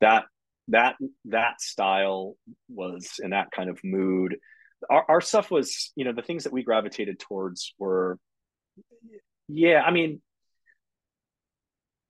that, 0.00 0.24
that, 0.68 0.96
that 1.26 1.60
style 1.60 2.36
was 2.68 3.20
in 3.22 3.30
that 3.30 3.50
kind 3.50 3.70
of 3.70 3.78
mood. 3.84 4.36
Our, 4.88 5.04
our 5.08 5.20
stuff 5.20 5.50
was, 5.50 5.92
you 5.96 6.04
know, 6.04 6.12
the 6.12 6.22
things 6.22 6.44
that 6.44 6.52
we 6.52 6.62
gravitated 6.62 7.18
towards 7.18 7.74
were, 7.78 8.18
yeah. 9.48 9.82
I 9.82 9.90
mean, 9.90 10.20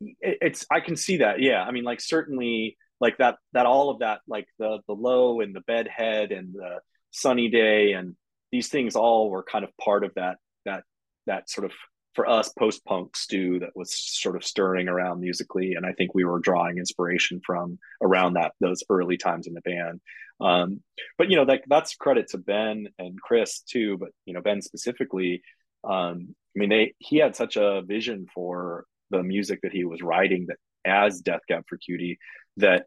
it, 0.00 0.38
it's 0.40 0.66
I 0.70 0.80
can 0.80 0.96
see 0.96 1.18
that. 1.18 1.40
Yeah, 1.40 1.62
I 1.62 1.70
mean, 1.72 1.84
like 1.84 2.00
certainly, 2.00 2.76
like 3.00 3.18
that, 3.18 3.36
that 3.52 3.66
all 3.66 3.90
of 3.90 4.00
that, 4.00 4.20
like 4.26 4.46
the 4.58 4.80
the 4.86 4.94
low 4.94 5.40
and 5.40 5.54
the 5.54 5.60
bedhead 5.60 6.32
and 6.32 6.52
the 6.52 6.80
sunny 7.10 7.48
day 7.48 7.92
and 7.92 8.16
these 8.52 8.68
things 8.68 8.96
all 8.96 9.30
were 9.30 9.42
kind 9.42 9.64
of 9.64 9.70
part 9.78 10.04
of 10.04 10.12
that 10.14 10.36
that 10.64 10.84
that 11.26 11.50
sort 11.50 11.64
of 11.64 11.72
for 12.14 12.28
us 12.28 12.48
post 12.58 12.84
punk 12.84 13.16
stew 13.16 13.60
that 13.60 13.76
was 13.76 13.96
sort 13.96 14.34
of 14.34 14.44
stirring 14.44 14.88
around 14.88 15.20
musically. 15.20 15.74
And 15.74 15.86
i 15.86 15.92
think 15.92 16.14
we 16.14 16.24
were 16.24 16.40
drawing 16.40 16.78
inspiration 16.78 17.40
from 17.44 17.78
around 18.02 18.34
that 18.34 18.52
those 18.60 18.82
early 18.88 19.16
times 19.16 19.46
in 19.46 19.54
the 19.54 19.60
band. 19.60 20.00
Um, 20.40 20.80
but 21.16 21.30
you 21.30 21.36
know 21.36 21.44
that 21.46 21.62
that's 21.68 21.96
credit 21.96 22.28
to 22.28 22.38
ben 22.38 22.88
and 22.98 23.20
chris 23.20 23.60
too 23.60 23.98
but 23.98 24.10
you 24.24 24.34
know 24.34 24.40
ben 24.40 24.62
specifically 24.62 25.42
um, 25.82 26.34
i 26.56 26.58
mean 26.58 26.68
they 26.68 26.94
he 26.98 27.16
had 27.16 27.34
such 27.34 27.56
a 27.56 27.82
vision 27.82 28.26
for 28.32 28.84
the 29.10 29.22
music 29.22 29.60
that 29.62 29.72
he 29.72 29.84
was 29.84 30.00
writing 30.00 30.46
that 30.46 30.58
as 30.84 31.20
death 31.20 31.40
cab 31.48 31.64
for 31.68 31.76
cutie 31.76 32.18
that 32.56 32.86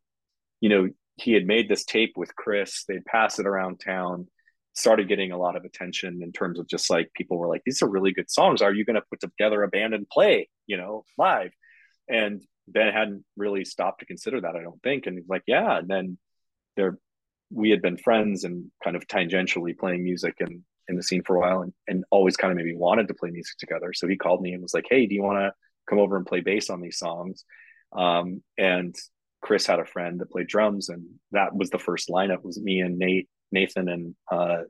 you 0.62 0.70
know 0.70 0.90
he 1.16 1.34
had 1.34 1.46
made 1.46 1.70
this 1.70 1.84
tape 1.84 2.14
with 2.16 2.36
chris. 2.36 2.86
They'd 2.88 3.06
pass 3.06 3.38
it 3.38 3.46
around 3.46 3.80
town 3.80 4.28
started 4.74 5.08
getting 5.08 5.32
a 5.32 5.38
lot 5.38 5.56
of 5.56 5.66
attention 5.66 6.22
in 6.24 6.32
terms 6.32 6.60
of 6.60 6.68
just 6.68 6.90
like 6.90 7.12
people 7.14 7.38
were 7.38 7.48
like, 7.48 7.62
these 7.66 7.82
are 7.82 7.90
really 7.90 8.14
good 8.14 8.30
songs. 8.30 8.62
Are 8.62 8.74
you 8.74 8.86
going 8.86 8.96
to 8.96 9.04
put 9.10 9.20
together 9.20 9.64
a 9.64 9.68
band 9.68 9.94
and 9.94 10.10
play, 10.10 10.50
you 10.66 10.78
know, 10.78 11.04
live? 11.18 11.52
And 12.08 12.42
Ben 12.68 12.94
hadn't 12.94 13.26
really 13.36 13.66
stopped 13.66 14.00
to 14.00 14.06
consider 14.06 14.42
that, 14.42 14.56
I 14.56 14.62
don't 14.62 14.82
think. 14.82 15.08
And 15.08 15.18
he's 15.18 15.28
like, 15.28 15.44
yeah. 15.46 15.78
And 15.78 15.88
then 15.88 16.18
there, 16.78 16.98
we 17.52 17.70
had 17.70 17.82
been 17.82 17.98
friends 17.98 18.44
and 18.44 18.72
kind 18.84 18.96
of 18.96 19.08
tangentially 19.08 19.78
playing 19.78 20.04
music 20.04 20.36
and 20.40 20.64
in 20.88 20.96
the 20.96 21.04
scene 21.04 21.24
for 21.24 21.36
a 21.36 21.40
while 21.40 21.62
and, 21.62 21.74
and 21.88 22.06
always 22.12 22.38
kind 22.38 22.52
of 22.52 22.58
maybe 22.58 22.76
wanted 22.76 23.08
to 23.08 23.14
play 23.14 23.30
music 23.30 23.58
together. 23.58 23.94
So 23.94 24.08
he 24.08 24.18
called 24.18 24.42
me 24.42 24.54
and 24.54 24.62
was 24.62 24.74
like, 24.74 24.88
Hey, 24.90 25.06
do 25.06 25.16
you 25.16 25.24
want 25.24 25.40
to 25.40 25.54
come 25.90 26.00
over 26.00 26.18
and 26.18 26.26
play 26.26 26.42
bass 26.42 26.70
on 26.70 26.82
these 26.82 26.98
songs? 26.98 27.46
Um, 27.94 28.42
and 28.58 28.96
Chris 29.42 29.66
had 29.66 29.80
a 29.80 29.86
friend 29.86 30.20
that 30.20 30.32
played 30.32 30.48
drums 30.48 30.90
and 30.90 31.06
that 31.32 31.56
was 31.56 31.70
the 31.70 31.80
first 31.80 32.10
lineup 32.10 32.44
was 32.44 32.60
me 32.60 32.80
and 32.80 32.98
Nate 32.98 33.28
Nathan 33.52 33.90
and 33.90 34.16
uh, 34.32 34.64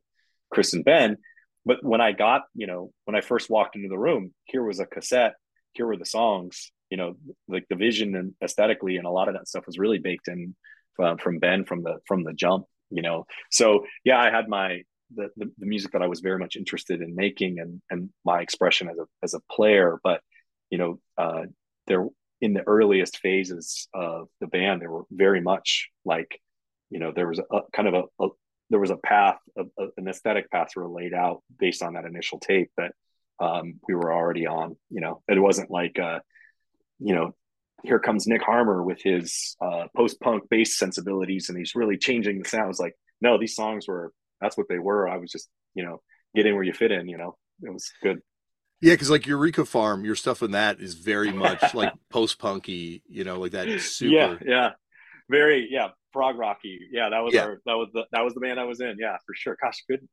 Chris 0.51 0.73
and 0.73 0.85
Ben. 0.85 1.17
But 1.65 1.83
when 1.83 2.01
I 2.01 2.11
got, 2.11 2.43
you 2.55 2.67
know, 2.67 2.91
when 3.05 3.15
I 3.15 3.21
first 3.21 3.49
walked 3.49 3.75
into 3.75 3.89
the 3.89 3.97
room, 3.97 4.33
here 4.45 4.63
was 4.63 4.79
a 4.79 4.85
cassette, 4.85 5.35
here 5.73 5.85
were 5.85 5.97
the 5.97 6.05
songs, 6.05 6.71
you 6.89 6.97
know, 6.97 7.15
like 7.47 7.65
the 7.69 7.75
vision 7.75 8.15
and 8.15 8.33
aesthetically, 8.43 8.97
and 8.97 9.05
a 9.05 9.11
lot 9.11 9.27
of 9.27 9.35
that 9.35 9.47
stuff 9.47 9.67
was 9.67 9.77
really 9.77 9.99
baked 9.99 10.27
in 10.27 10.55
uh, 11.01 11.15
from 11.17 11.39
Ben 11.39 11.65
from 11.65 11.83
the 11.83 11.99
from 12.05 12.23
the 12.23 12.33
jump, 12.33 12.65
you 12.89 13.01
know. 13.01 13.25
So 13.51 13.85
yeah, 14.03 14.19
I 14.19 14.31
had 14.31 14.47
my 14.47 14.81
the, 15.13 15.29
the, 15.37 15.51
the 15.57 15.65
music 15.65 15.91
that 15.91 16.01
I 16.01 16.07
was 16.07 16.21
very 16.21 16.39
much 16.39 16.55
interested 16.55 17.01
in 17.01 17.15
making 17.15 17.59
and 17.59 17.81
and 17.89 18.09
my 18.25 18.41
expression 18.41 18.89
as 18.89 18.97
a 18.97 19.05
as 19.23 19.33
a 19.33 19.41
player, 19.51 19.99
but 20.03 20.21
you 20.69 20.77
know, 20.77 20.99
uh, 21.17 21.43
there 21.87 22.07
in 22.41 22.53
the 22.53 22.67
earliest 22.67 23.17
phases 23.17 23.87
of 23.93 24.27
the 24.39 24.47
band, 24.47 24.81
there 24.81 24.89
were 24.89 25.05
very 25.11 25.41
much 25.41 25.89
like, 26.03 26.39
you 26.89 26.99
know, 26.99 27.11
there 27.15 27.27
was 27.27 27.39
a, 27.39 27.55
a 27.55 27.61
kind 27.71 27.87
of 27.87 27.93
a, 27.93 28.23
a 28.23 28.27
there 28.71 28.79
was 28.79 28.89
a 28.89 28.97
path, 28.97 29.37
a, 29.57 29.63
a, 29.77 29.87
an 29.97 30.07
aesthetic 30.07 30.49
path 30.49 30.71
sort 30.71 30.85
of 30.85 30.93
laid 30.93 31.13
out 31.13 31.43
based 31.59 31.83
on 31.83 31.93
that 31.93 32.05
initial 32.05 32.39
tape 32.39 32.71
that 32.77 32.93
um, 33.39 33.79
we 33.87 33.93
were 33.93 34.13
already 34.13 34.47
on. 34.47 34.77
You 34.89 35.01
know, 35.01 35.21
it 35.27 35.39
wasn't 35.39 35.69
like, 35.69 35.99
uh, 35.99 36.19
you 36.99 37.13
know, 37.13 37.35
here 37.83 37.99
comes 37.99 38.27
Nick 38.27 38.41
Harmer 38.41 38.81
with 38.81 39.01
his 39.03 39.57
uh, 39.61 39.87
post-punk 39.95 40.43
bass 40.49 40.77
sensibilities, 40.77 41.49
and 41.49 41.57
he's 41.57 41.75
really 41.75 41.97
changing 41.97 42.41
the 42.41 42.47
sounds. 42.47 42.79
Like, 42.79 42.95
no, 43.19 43.37
these 43.37 43.55
songs 43.55 43.87
were 43.87 44.13
that's 44.39 44.57
what 44.57 44.67
they 44.69 44.79
were. 44.79 45.07
I 45.07 45.17
was 45.17 45.31
just, 45.31 45.49
you 45.75 45.83
know, 45.83 46.01
getting 46.33 46.55
where 46.55 46.63
you 46.63 46.73
fit 46.73 46.91
in. 46.91 47.09
You 47.09 47.17
know, 47.17 47.37
it 47.61 47.73
was 47.73 47.91
good. 48.01 48.21
Yeah, 48.79 48.93
because 48.93 49.09
like 49.09 49.27
Eureka 49.27 49.65
Farm, 49.65 50.05
your 50.05 50.15
stuff 50.15 50.41
in 50.41 50.51
that 50.51 50.79
is 50.79 50.93
very 50.93 51.31
much 51.31 51.75
like 51.75 51.93
post-punky. 52.09 53.03
You 53.07 53.25
know, 53.25 53.39
like 53.39 53.51
that. 53.51 53.81
Super... 53.81 54.13
Yeah, 54.13 54.35
yeah, 54.45 54.69
very 55.31 55.67
yeah 55.71 55.89
prog 56.13 56.37
rocky. 56.37 56.79
Yeah, 56.91 57.09
that 57.09 57.19
was 57.19 57.33
yeah. 57.33 57.43
our 57.43 57.61
that 57.65 57.75
was 57.75 57.89
the 57.93 58.05
that 58.11 58.23
was 58.23 58.33
the 58.33 58.41
band 58.41 58.59
I 58.59 58.65
was 58.65 58.81
in. 58.81 58.97
Yeah, 58.99 59.17
for 59.25 59.33
sure. 59.33 59.57
Gosh, 59.61 59.83
good. 59.89 60.07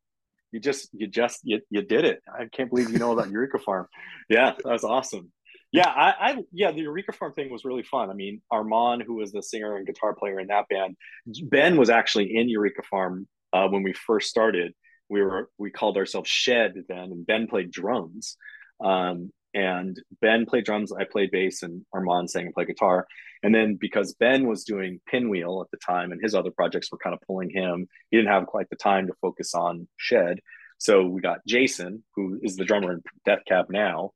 You 0.53 0.61
just 0.61 0.89
you 0.93 1.07
just 1.07 1.41
you, 1.43 1.61
you 1.71 1.83
did 1.83 2.05
it. 2.05 2.23
I 2.33 2.47
can't 2.47 2.71
believe 2.71 2.91
you 2.91 2.99
know 2.99 3.13
about 3.13 3.31
Eureka 3.31 3.59
Farm. 3.59 3.87
Yeah, 4.31 4.53
that 4.63 4.73
was 4.73 4.85
awesome. 4.85 5.33
Yeah, 5.73 5.89
I, 5.89 6.15
I 6.21 6.37
yeah, 6.53 6.71
the 6.73 6.81
Eureka 6.81 7.13
Farm 7.13 7.33
thing 7.35 7.51
was 7.51 7.65
really 7.65 7.83
fun. 7.83 8.11
I 8.11 8.15
mean, 8.15 8.41
Armand, 8.51 9.03
who 9.03 9.15
was 9.17 9.33
the 9.33 9.43
singer 9.43 9.77
and 9.77 9.87
guitar 9.87 10.15
player 10.15 10.39
in 10.39 10.49
that 10.49 10.69
band, 10.69 10.97
Ben 11.43 11.77
was 11.77 11.91
actually 11.91 12.37
in 12.37 12.49
Eureka 12.49 12.83
Farm 12.91 13.27
uh, 13.53 13.69
when 13.69 13.83
we 13.83 13.93
first 13.93 14.29
started. 14.29 14.73
We 15.11 15.23
were 15.23 15.51
we 15.59 15.71
called 15.71 15.97
ourselves 15.97 16.29
Shed 16.29 16.75
then, 16.89 17.13
and 17.13 17.27
Ben 17.27 17.47
played 17.47 17.71
drums. 17.71 18.37
Um, 18.83 19.31
and 19.55 19.99
Ben 20.21 20.47
played 20.47 20.65
drums, 20.65 20.93
I 20.93 21.05
played 21.05 21.31
bass, 21.31 21.63
and 21.63 21.85
Armand 21.93 22.31
sang 22.31 22.47
and 22.47 22.55
played 22.55 22.69
guitar. 22.69 23.07
And 23.43 23.55
then 23.55 23.77
because 23.77 24.15
Ben 24.15 24.47
was 24.47 24.65
doing 24.65 25.01
Pinwheel 25.07 25.63
at 25.63 25.71
the 25.71 25.79
time, 25.79 26.13
and 26.13 26.21
his 26.23 26.35
other 26.35 26.51
projects 26.51 26.91
were 26.91 26.99
kind 26.99 27.15
of 27.15 27.21
pulling 27.27 27.51
him, 27.51 27.87
he 28.11 28.17
didn't 28.17 28.33
have 28.33 28.47
quite 28.47 28.69
the 28.71 28.77
time 28.77 29.07
to 29.07 29.15
focus 29.21 29.55
on 29.55 29.89
Shed. 29.97 30.41
So 30.79 31.07
we 31.07 31.21
got 31.21 31.45
Jason, 31.47 32.05
who 32.15 32.39
is 32.43 32.57
the 32.57 32.65
drummer 32.65 32.93
in 32.93 33.03
Death 33.25 33.41
Cab 33.47 33.67
now, 33.71 34.13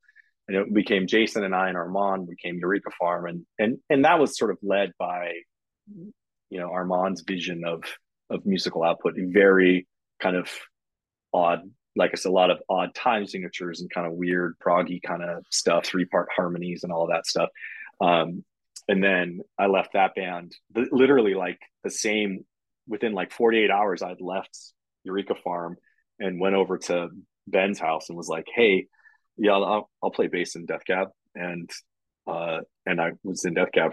and 0.49 0.57
it 0.57 0.75
became 0.75 1.07
Jason 1.07 1.45
and 1.45 1.55
I 1.55 1.69
and 1.69 1.77
Armand 1.77 2.29
became 2.29 2.59
Eureka 2.59 2.91
Farm, 2.99 3.27
and 3.27 3.47
and 3.59 3.79
and 3.91 4.05
that 4.05 4.19
was 4.19 4.37
sort 4.37 4.51
of 4.51 4.59
led 4.63 4.93
by, 4.99 5.33
you 6.51 6.61
know, 6.61 6.71
Armand's 6.71 7.23
vision 7.23 7.65
of 7.65 7.83
of 8.31 8.47
musical 8.47 8.83
output, 8.85 9.15
very 9.17 9.87
kind 10.21 10.37
of 10.37 10.49
odd 11.33 11.63
like 11.95 12.11
I 12.13 12.17
said, 12.17 12.31
a 12.31 12.33
lot 12.33 12.51
of 12.51 12.63
odd 12.69 12.95
time 12.95 13.27
signatures 13.27 13.81
and 13.81 13.91
kind 13.91 14.07
of 14.07 14.15
weird 14.15 14.57
proggy 14.65 15.03
kind 15.03 15.23
of 15.23 15.45
stuff, 15.51 15.85
three 15.85 16.05
part 16.05 16.29
harmonies 16.35 16.85
and 16.85 16.93
all 16.93 17.09
that 17.09 17.27
stuff. 17.27 17.51
Um, 18.01 18.45
and 18.89 19.03
then 19.03 19.41
I 19.59 19.67
left 19.67 19.93
that 19.95 20.15
band 20.15 20.55
literally 20.75 21.35
like 21.35 21.59
the 21.85 21.91
same 21.91 22.45
within 22.87 23.13
like 23.13 23.33
48 23.33 23.71
hours. 23.71 24.03
I'd 24.03 24.21
left 24.21 24.57
Eureka 25.05 25.35
Farm 25.43 25.77
and 26.19 26.41
went 26.41 26.55
over 26.55 26.79
to 26.79 27.09
Ben's 27.47 27.79
house 27.79 28.09
and 28.09 28.17
was 28.17 28.29
like, 28.29 28.47
"Hey, 28.55 28.87
yeah, 29.37 29.53
I'll, 29.53 29.91
I'll 30.03 30.11
play 30.11 30.29
bass 30.29 30.57
in 30.57 30.67
Death 30.67 30.85
Cab," 30.87 31.09
and 31.35 31.71
uh, 32.27 32.61
and 32.87 33.01
I 33.01 33.13
was 33.25 33.45
in 33.45 33.55
Death 33.55 33.73
Cab 33.73 33.93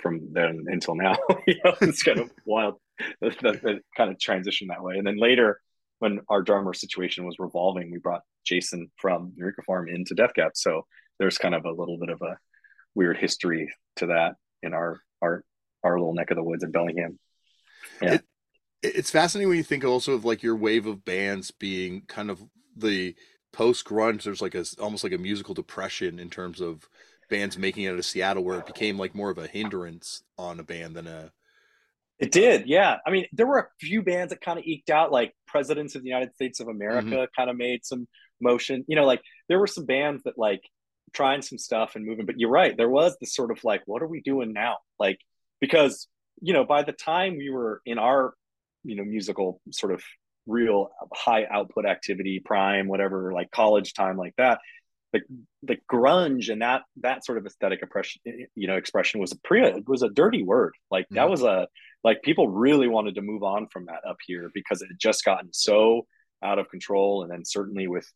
from 0.00 0.32
then 0.32 0.64
until 0.66 0.94
now. 0.94 1.16
you 1.46 1.56
know, 1.64 1.74
it's 1.80 2.02
kind 2.02 2.20
of 2.20 2.30
wild 2.44 2.74
that, 3.20 3.38
that, 3.40 3.62
that 3.62 3.80
kind 3.96 4.10
of 4.10 4.18
transition 4.18 4.68
that 4.68 4.82
way. 4.82 4.96
And 4.96 5.06
then 5.06 5.18
later, 5.18 5.60
when 5.98 6.20
our 6.28 6.42
drummer 6.42 6.74
situation 6.74 7.24
was 7.24 7.38
revolving, 7.38 7.90
we 7.90 7.98
brought 7.98 8.22
Jason 8.44 8.90
from 8.96 9.32
Eureka 9.36 9.62
Farm 9.62 9.88
into 9.88 10.14
Death 10.14 10.34
Cab. 10.34 10.52
So 10.54 10.86
there's 11.18 11.38
kind 11.38 11.54
of 11.54 11.64
a 11.64 11.72
little 11.72 11.98
bit 11.98 12.10
of 12.10 12.20
a 12.22 12.36
weird 12.94 13.16
history 13.16 13.72
to 13.96 14.06
that 14.06 14.36
in 14.62 14.74
our 14.74 15.00
our 15.22 15.44
our 15.82 15.98
little 15.98 16.14
neck 16.14 16.30
of 16.30 16.36
the 16.36 16.42
woods 16.42 16.64
in 16.64 16.70
Bellingham. 16.70 17.18
Yeah. 18.00 18.14
It, 18.14 18.24
it's 18.82 19.10
fascinating 19.10 19.48
when 19.48 19.58
you 19.58 19.64
think 19.64 19.84
also 19.84 20.12
of 20.12 20.24
like 20.24 20.42
your 20.42 20.56
wave 20.56 20.86
of 20.86 21.04
bands 21.04 21.50
being 21.50 22.02
kind 22.06 22.30
of 22.30 22.42
the 22.76 23.14
post 23.52 23.84
grunge. 23.84 24.24
There's 24.24 24.42
like 24.42 24.54
a 24.54 24.64
almost 24.80 25.04
like 25.04 25.12
a 25.12 25.18
musical 25.18 25.54
depression 25.54 26.18
in 26.18 26.30
terms 26.30 26.60
of 26.60 26.88
bands 27.30 27.56
making 27.56 27.84
it 27.84 27.90
out 27.90 27.98
of 27.98 28.04
Seattle, 28.04 28.44
where 28.44 28.58
it 28.58 28.66
became 28.66 28.98
like 28.98 29.14
more 29.14 29.30
of 29.30 29.38
a 29.38 29.46
hindrance 29.46 30.22
on 30.38 30.60
a 30.60 30.64
band 30.64 30.96
than 30.96 31.06
a 31.06 31.32
it 32.18 32.30
did, 32.30 32.68
yeah. 32.68 32.98
I 33.04 33.10
mean, 33.10 33.26
there 33.32 33.46
were 33.46 33.58
a 33.58 33.66
few 33.80 34.02
bands 34.02 34.30
that 34.30 34.40
kind 34.40 34.58
of 34.58 34.64
eked 34.64 34.90
out, 34.90 35.10
like 35.10 35.34
Presidents 35.48 35.94
of 35.94 36.02
the 36.02 36.08
United 36.08 36.34
States 36.34 36.60
of 36.60 36.68
America 36.68 37.08
mm-hmm. 37.08 37.24
kind 37.36 37.50
of 37.50 37.56
made 37.56 37.84
some 37.84 38.06
motion. 38.40 38.84
You 38.86 38.96
know, 38.96 39.04
like 39.04 39.20
there 39.48 39.58
were 39.58 39.66
some 39.66 39.84
bands 39.84 40.22
that 40.24 40.38
like 40.38 40.62
trying 41.14 41.42
some 41.42 41.58
stuff 41.58 41.96
and 41.96 42.04
moving, 42.04 42.26
but 42.26 42.38
you're 42.38 42.50
right. 42.50 42.76
There 42.76 42.88
was 42.88 43.16
this 43.20 43.34
sort 43.34 43.50
of 43.50 43.62
like, 43.64 43.82
what 43.86 44.02
are 44.02 44.06
we 44.06 44.20
doing 44.20 44.52
now? 44.52 44.78
Like, 44.98 45.18
because, 45.60 46.08
you 46.40 46.52
know, 46.52 46.64
by 46.64 46.82
the 46.82 46.92
time 46.92 47.36
we 47.36 47.50
were 47.50 47.80
in 47.86 47.98
our, 47.98 48.34
you 48.82 48.96
know, 48.96 49.04
musical 49.04 49.60
sort 49.70 49.92
of 49.92 50.02
real 50.46 50.90
high 51.12 51.46
output 51.50 51.86
activity, 51.86 52.40
prime, 52.44 52.88
whatever, 52.88 53.32
like 53.32 53.50
college 53.50 53.94
time 53.94 54.16
like 54.16 54.34
that, 54.36 54.58
the 55.14 55.20
the 55.62 55.76
grunge 55.90 56.52
and 56.52 56.60
that 56.60 56.82
that 57.00 57.24
sort 57.24 57.38
of 57.38 57.46
aesthetic 57.46 57.80
impression 57.82 58.20
you 58.56 58.66
know 58.66 58.74
expression 58.74 59.20
was 59.20 59.30
a 59.30 59.38
pretty 59.44 59.66
it 59.78 59.88
was 59.88 60.02
a 60.02 60.08
dirty 60.08 60.42
word 60.42 60.74
like 60.90 61.04
mm-hmm. 61.04 61.14
that 61.14 61.30
was 61.30 61.42
a 61.42 61.68
like 62.02 62.20
people 62.22 62.48
really 62.48 62.88
wanted 62.88 63.14
to 63.14 63.22
move 63.22 63.44
on 63.44 63.68
from 63.68 63.86
that 63.86 64.00
up 64.06 64.16
here 64.26 64.50
because 64.52 64.82
it 64.82 64.88
had 64.88 64.98
just 64.98 65.24
gotten 65.24 65.50
so 65.52 66.04
out 66.42 66.58
of 66.58 66.68
control 66.68 67.22
and 67.22 67.30
then 67.30 67.44
certainly 67.44 67.86
with 67.86 68.06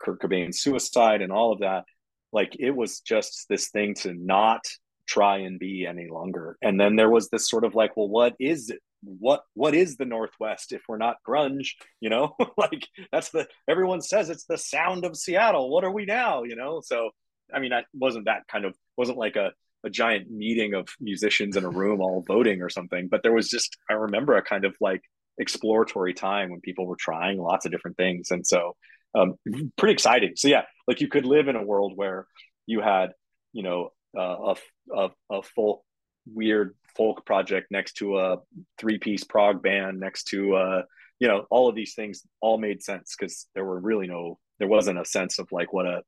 Kurt 0.00 0.20
Cobain's 0.20 0.60
suicide 0.60 1.22
and 1.22 1.30
all 1.30 1.52
of 1.52 1.60
that 1.60 1.84
like 2.32 2.56
it 2.58 2.70
was 2.70 3.00
just 3.00 3.46
this 3.48 3.68
thing 3.68 3.94
to 3.94 4.14
not 4.14 4.64
try 5.06 5.38
and 5.38 5.58
be 5.58 5.86
any 5.86 6.08
longer. 6.08 6.56
And 6.62 6.80
then 6.80 6.96
there 6.96 7.10
was 7.10 7.28
this 7.28 7.48
sort 7.48 7.64
of 7.64 7.74
like 7.74 7.96
well 7.96 8.08
what 8.08 8.34
is 8.40 8.70
it 8.70 8.80
what 9.02 9.42
what 9.54 9.74
is 9.74 9.96
the 9.96 10.04
northwest 10.04 10.72
if 10.72 10.82
we're 10.88 10.98
not 10.98 11.16
grunge 11.26 11.70
you 12.00 12.10
know? 12.10 12.34
Like 12.56 12.86
that's 13.12 13.30
the 13.30 13.46
everyone 13.68 14.00
says 14.00 14.30
it's 14.30 14.44
the 14.44 14.58
sound 14.58 15.04
of 15.04 15.16
seattle. 15.16 15.70
What 15.70 15.84
are 15.84 15.92
we 15.92 16.06
now 16.06 16.42
you 16.44 16.56
know? 16.56 16.80
So 16.84 17.10
i 17.54 17.60
mean 17.60 17.70
that 17.70 17.84
wasn't 17.94 18.24
that 18.24 18.42
kind 18.48 18.64
of 18.64 18.74
wasn't 18.96 19.18
like 19.18 19.36
a, 19.36 19.52
a 19.84 19.90
giant 19.90 20.28
meeting 20.28 20.74
of 20.74 20.88
musicians 21.00 21.56
in 21.56 21.64
a 21.64 21.70
room 21.70 22.00
all 22.00 22.24
voting 22.26 22.60
or 22.60 22.68
something 22.68 23.06
but 23.06 23.22
there 23.22 23.32
was 23.32 23.48
just 23.48 23.76
i 23.88 23.92
remember 23.92 24.34
a 24.34 24.42
kind 24.42 24.64
of 24.64 24.74
like 24.80 25.00
exploratory 25.38 26.14
time 26.14 26.50
when 26.50 26.60
people 26.60 26.86
were 26.86 26.96
trying 26.96 27.38
lots 27.38 27.66
of 27.66 27.72
different 27.72 27.96
things. 27.96 28.30
And 28.30 28.46
so 28.46 28.76
um, 29.16 29.34
pretty 29.76 29.94
exciting. 29.94 30.32
So 30.36 30.48
yeah 30.48 30.62
like 30.86 31.00
you 31.00 31.08
could 31.08 31.26
live 31.26 31.48
in 31.48 31.56
a 31.56 31.62
world 31.62 31.92
where 31.96 32.26
you 32.66 32.80
had 32.80 33.12
you 33.52 33.62
know 33.62 33.90
uh, 34.16 34.54
a, 34.54 34.56
a, 34.94 35.10
a 35.30 35.42
folk 35.42 35.82
weird 36.26 36.74
folk 36.96 37.24
project 37.24 37.68
next 37.70 37.94
to 37.94 38.18
a 38.18 38.38
three 38.78 38.98
piece 38.98 39.24
prog 39.24 39.62
band 39.62 40.00
next 40.00 40.24
to 40.24 40.54
uh 40.54 40.82
you 41.20 41.28
know 41.28 41.46
all 41.50 41.68
of 41.68 41.74
these 41.74 41.94
things 41.94 42.22
all 42.40 42.58
made 42.58 42.82
sense 42.82 43.14
because 43.16 43.46
there 43.54 43.64
were 43.64 43.78
really 43.78 44.06
no 44.06 44.38
there 44.58 44.68
wasn't 44.68 44.98
a 44.98 45.04
sense 45.04 45.38
of 45.38 45.50
like 45.52 45.72
what 45.72 45.86
a 45.86 46.02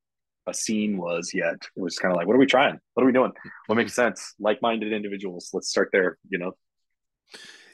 a 0.47 0.55
scene 0.55 0.97
was 0.97 1.33
yet. 1.35 1.57
It 1.77 1.81
was 1.81 1.99
kind 1.99 2.11
of 2.11 2.17
like 2.17 2.27
what 2.27 2.35
are 2.35 2.39
we 2.39 2.47
trying? 2.47 2.79
What 2.95 3.03
are 3.03 3.07
we 3.07 3.13
doing? 3.13 3.33
What 3.67 3.75
makes 3.77 3.93
sense? 3.93 4.33
Like-minded 4.41 4.95
individuals. 4.95 5.51
Let's 5.53 5.69
start 5.69 5.91
there 5.93 6.17
you 6.31 6.39
know 6.39 6.53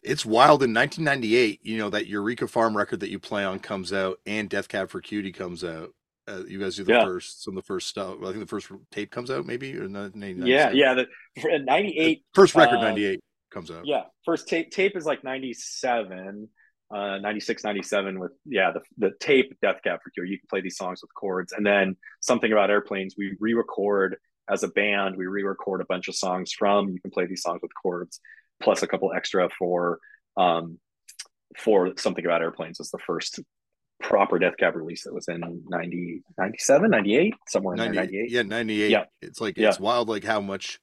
it's 0.04 0.24
wild 0.24 0.62
in 0.62 0.74
1998 0.74 1.60
you 1.62 1.78
know 1.78 1.90
that 1.90 2.06
eureka 2.06 2.46
farm 2.46 2.76
record 2.76 3.00
that 3.00 3.10
you 3.10 3.18
play 3.18 3.44
on 3.44 3.58
comes 3.58 3.92
out 3.92 4.18
and 4.26 4.48
death 4.48 4.68
cab 4.68 4.90
for 4.90 5.00
cutie 5.00 5.32
comes 5.32 5.64
out 5.64 5.90
uh, 6.26 6.42
you 6.48 6.58
guys 6.58 6.76
do 6.76 6.84
the 6.84 6.92
yeah. 6.92 7.04
first 7.04 7.42
some 7.42 7.56
of 7.56 7.62
the 7.62 7.66
first 7.66 7.88
stuff. 7.88 8.16
I 8.22 8.26
think 8.26 8.40
the 8.40 8.46
first 8.46 8.70
tape 8.90 9.10
comes 9.10 9.30
out 9.30 9.44
maybe 9.44 9.76
or 9.76 9.88
not. 9.88 10.16
Yeah, 10.16 10.70
yeah. 10.70 10.94
The 10.94 11.06
ninety 11.58 11.98
eight 11.98 12.24
first 12.32 12.54
record 12.54 12.78
uh, 12.78 12.82
ninety 12.82 13.04
eight 13.04 13.20
comes 13.50 13.70
out. 13.70 13.86
Yeah, 13.86 14.04
first 14.24 14.48
tape 14.48 14.70
tape 14.70 14.96
is 14.96 15.04
like 15.06 15.22
ninety 15.22 15.52
seven. 15.52 16.48
uh, 16.94 17.18
96, 17.18 17.64
97 17.64 18.20
with, 18.20 18.32
yeah, 18.44 18.70
the, 18.70 18.80
the 18.98 19.12
tape 19.18 19.58
Death 19.60 19.80
Cab 19.82 20.00
for 20.04 20.10
Cutie. 20.10 20.30
You 20.30 20.38
can 20.38 20.46
play 20.48 20.60
these 20.60 20.76
songs 20.76 21.02
with 21.02 21.12
chords. 21.14 21.52
And 21.52 21.66
then 21.66 21.96
something 22.20 22.52
about 22.52 22.70
airplanes, 22.70 23.16
we 23.18 23.36
re 23.40 23.54
record 23.54 24.16
as 24.48 24.62
a 24.62 24.68
band, 24.68 25.16
we 25.16 25.26
re 25.26 25.42
record 25.42 25.80
a 25.80 25.86
bunch 25.86 26.08
of 26.08 26.14
songs 26.14 26.52
from 26.52 26.90
You 26.90 27.00
Can 27.00 27.10
Play 27.10 27.26
These 27.26 27.42
Songs 27.42 27.60
with 27.62 27.72
Chords, 27.74 28.20
plus 28.62 28.82
a 28.82 28.86
couple 28.86 29.12
extra 29.14 29.48
for, 29.58 29.98
um, 30.36 30.78
for 31.56 31.92
something 31.96 32.24
about 32.24 32.42
airplanes 32.42 32.78
was 32.78 32.90
the 32.90 32.98
first 32.98 33.40
proper 34.00 34.38
death 34.38 34.56
cab 34.58 34.76
release 34.76 35.04
that 35.04 35.14
was 35.14 35.28
in 35.28 35.40
90 35.68 36.22
97 36.36 36.90
98 36.90 37.34
somewhere 37.48 37.74
in 37.74 37.78
90, 37.78 37.96
98 37.96 38.30
yeah 38.30 38.42
98 38.42 38.90
yeah. 38.90 39.04
It's 39.22 39.40
like 39.40 39.56
yeah. 39.56 39.68
it's 39.68 39.80
wild 39.80 40.08
like 40.08 40.24
how 40.24 40.40
much 40.40 40.80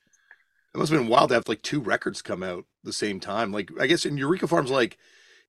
it 0.73 0.77
must 0.77 0.91
have 0.91 1.02
been 1.02 1.10
wild 1.10 1.30
to 1.30 1.35
have 1.35 1.48
like 1.48 1.61
two 1.61 1.81
records 1.81 2.22
come 2.22 2.43
out 2.43 2.65
the 2.84 2.93
same 2.93 3.19
time. 3.19 3.52
Like 3.52 3.69
i 3.80 3.88
guess 3.88 4.06
in 4.06 4.18
eureka 4.18 4.48
farms 4.48 4.72
like 4.72 4.98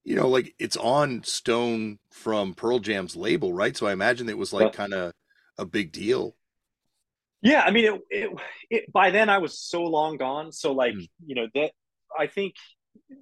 you 0.05 0.16
know 0.16 0.28
like 0.28 0.55
it's 0.59 0.77
on 0.77 1.23
stone 1.23 1.99
from 2.11 2.55
pearl 2.55 2.81
jam's 2.81 3.16
label 3.16 3.53
right? 3.53 3.77
So 3.77 3.86
i 3.86 3.93
imagine 3.93 4.28
it 4.28 4.39
was 4.39 4.53
like 4.53 4.73
yeah. 4.73 4.77
kind 4.77 4.94
of 4.94 5.12
a 5.59 5.65
big 5.65 5.93
deal. 5.93 6.36
Yeah 7.40 7.62
i 7.65 7.70
mean 7.70 7.94
it, 7.94 8.01
it, 8.11 8.31
it, 8.70 8.93
by 8.93 9.11
then 9.11 9.28
i 9.28 9.39
was 9.39 9.59
so 9.59 9.85
long 9.85 10.16
gone. 10.16 10.53
So 10.53 10.73
like 10.73 10.94
mm. 10.94 11.09
you 11.24 11.36
know 11.36 11.47
that 11.55 11.73
i 12.19 12.27
think 12.27 12.55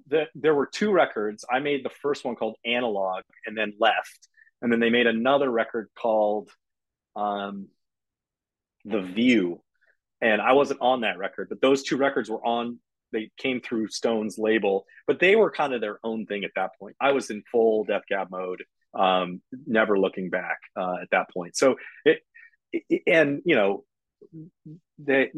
that 0.07 0.27
there 0.35 0.55
were 0.55 0.65
two 0.65 0.91
records. 0.91 1.45
I 1.49 1.59
made 1.59 1.83
the 1.83 1.89
first 1.89 2.25
one 2.25 2.35
called 2.35 2.55
analog 2.65 3.23
and 3.45 3.57
then 3.57 3.73
left 3.79 4.27
and 4.61 4.71
then 4.71 4.79
they 4.79 4.89
made 4.89 5.07
another 5.07 5.49
record 5.49 5.89
called 5.97 6.49
um, 7.15 7.67
the 8.85 9.01
view. 9.01 9.61
And 10.21 10.41
i 10.41 10.53
wasn't 10.53 10.81
on 10.81 11.01
that 11.01 11.17
record 11.17 11.47
but 11.49 11.61
those 11.61 11.83
two 11.83 11.97
records 11.97 12.29
were 12.29 12.45
on 12.45 12.79
they 13.11 13.29
came 13.37 13.59
through 13.59 13.89
stone's 13.89 14.37
label 14.37 14.85
but 15.07 15.19
they 15.19 15.35
were 15.35 15.51
kind 15.51 15.73
of 15.73 15.81
their 15.81 15.99
own 16.03 16.25
thing 16.25 16.43
at 16.43 16.51
that 16.55 16.71
point. 16.79 16.95
I 17.01 17.11
was 17.11 17.29
in 17.29 17.43
full 17.51 17.83
death 17.85 18.03
cab 18.09 18.27
mode 18.29 18.63
um, 18.93 19.41
never 19.65 19.97
looking 19.97 20.29
back 20.29 20.57
uh, 20.75 20.95
at 21.01 21.09
that 21.11 21.29
point. 21.33 21.55
So 21.55 21.77
it, 22.05 22.19
it 22.71 23.03
and 23.07 23.41
you 23.45 23.55
know 23.55 23.83
they, 24.99 25.31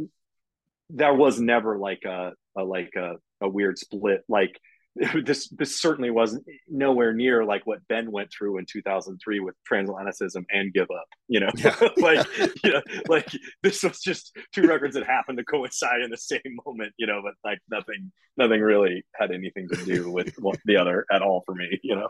there 0.90 1.14
was 1.14 1.40
never 1.40 1.78
like 1.78 2.04
a, 2.06 2.34
a 2.58 2.64
like 2.64 2.92
a, 2.96 3.16
a 3.44 3.50
weird 3.50 3.78
split 3.78 4.24
like 4.28 4.60
this 5.26 5.50
this 5.50 5.82
certainly 5.82 6.12
wasn't 6.12 6.46
nowhere 6.70 7.14
near 7.14 7.44
like 7.44 7.66
what 7.66 7.80
Ben 7.88 8.12
went 8.12 8.32
through 8.32 8.60
in 8.60 8.66
2003 8.66 9.40
with 9.40 9.56
transatlanticism 9.70 10.46
and 10.52 10.72
give 10.74 10.90
up 10.92 11.08
you 11.28 11.40
know? 11.40 11.50
Yeah. 11.56 11.76
like 11.98 12.28
you 12.64 12.74
know 12.74 12.82
like 13.08 13.28
this 13.64 13.82
was 13.84 14.00
just 14.00 14.38
two 14.54 14.68
records 14.68 14.94
that 14.94 15.06
happened 15.06 15.40
to 15.40 15.44
coincide 15.46 16.02
in 16.02 16.12
the 16.12 16.18
same 16.18 16.42
moment 16.66 16.94
you 16.98 17.08
know 17.08 17.22
but 17.24 17.34
like 17.44 17.60
nothing 17.72 18.12
nothing 18.38 18.62
really 18.62 19.04
had 19.16 19.32
anything 19.32 19.68
to 19.70 19.84
do 19.84 20.12
with 20.12 20.36
the 20.66 20.78
other 20.78 21.06
at 21.12 21.24
all 21.24 21.42
for 21.46 21.56
me 21.56 21.80
you 21.82 21.96
know? 21.96 22.10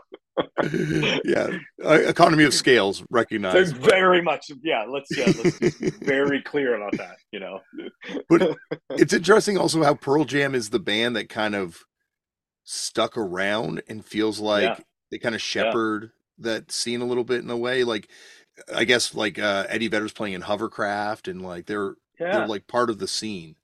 Yeah. 1.24 1.58
Economy 1.82 2.44
of 2.44 2.52
scales 2.52 3.02
recognized 3.10 3.76
very 3.76 4.20
much 4.20 4.50
yeah 4.62 4.84
let's 4.86 5.16
yeah 5.16 5.32
let's 5.42 5.58
be 5.58 5.90
very 5.90 6.42
clear 6.42 6.74
about 6.74 6.96
that 6.98 7.16
you 7.32 7.40
know? 7.40 7.60
But 8.28 8.56
it's 8.90 9.14
interesting 9.14 9.56
also 9.56 9.82
how 9.82 9.94
Pearl 9.94 10.24
Jam 10.24 10.54
is 10.54 10.68
the 10.68 10.78
band 10.78 11.16
that 11.16 11.30
kind 11.30 11.54
of 11.54 11.82
stuck 12.64 13.16
around 13.16 13.82
and 13.88 14.04
feels 14.04 14.40
like 14.40 14.62
yeah. 14.62 14.78
they 15.10 15.18
kind 15.18 15.34
of 15.34 15.42
shepherd 15.42 16.10
yeah. 16.38 16.52
that 16.52 16.72
scene 16.72 17.00
a 17.00 17.06
little 17.06 17.24
bit 17.24 17.42
in 17.42 17.50
a 17.50 17.56
way. 17.56 17.84
Like 17.84 18.08
I 18.74 18.84
guess 18.84 19.14
like 19.14 19.38
uh, 19.38 19.66
Eddie 19.68 19.88
Vedder's 19.88 20.12
playing 20.12 20.34
in 20.34 20.42
Hovercraft 20.42 21.28
and 21.28 21.42
like 21.42 21.66
they're 21.66 21.94
yeah. 22.18 22.38
they're 22.38 22.48
like 22.48 22.66
part 22.66 22.90
of 22.90 22.98
the 22.98 23.08
scene. 23.08 23.56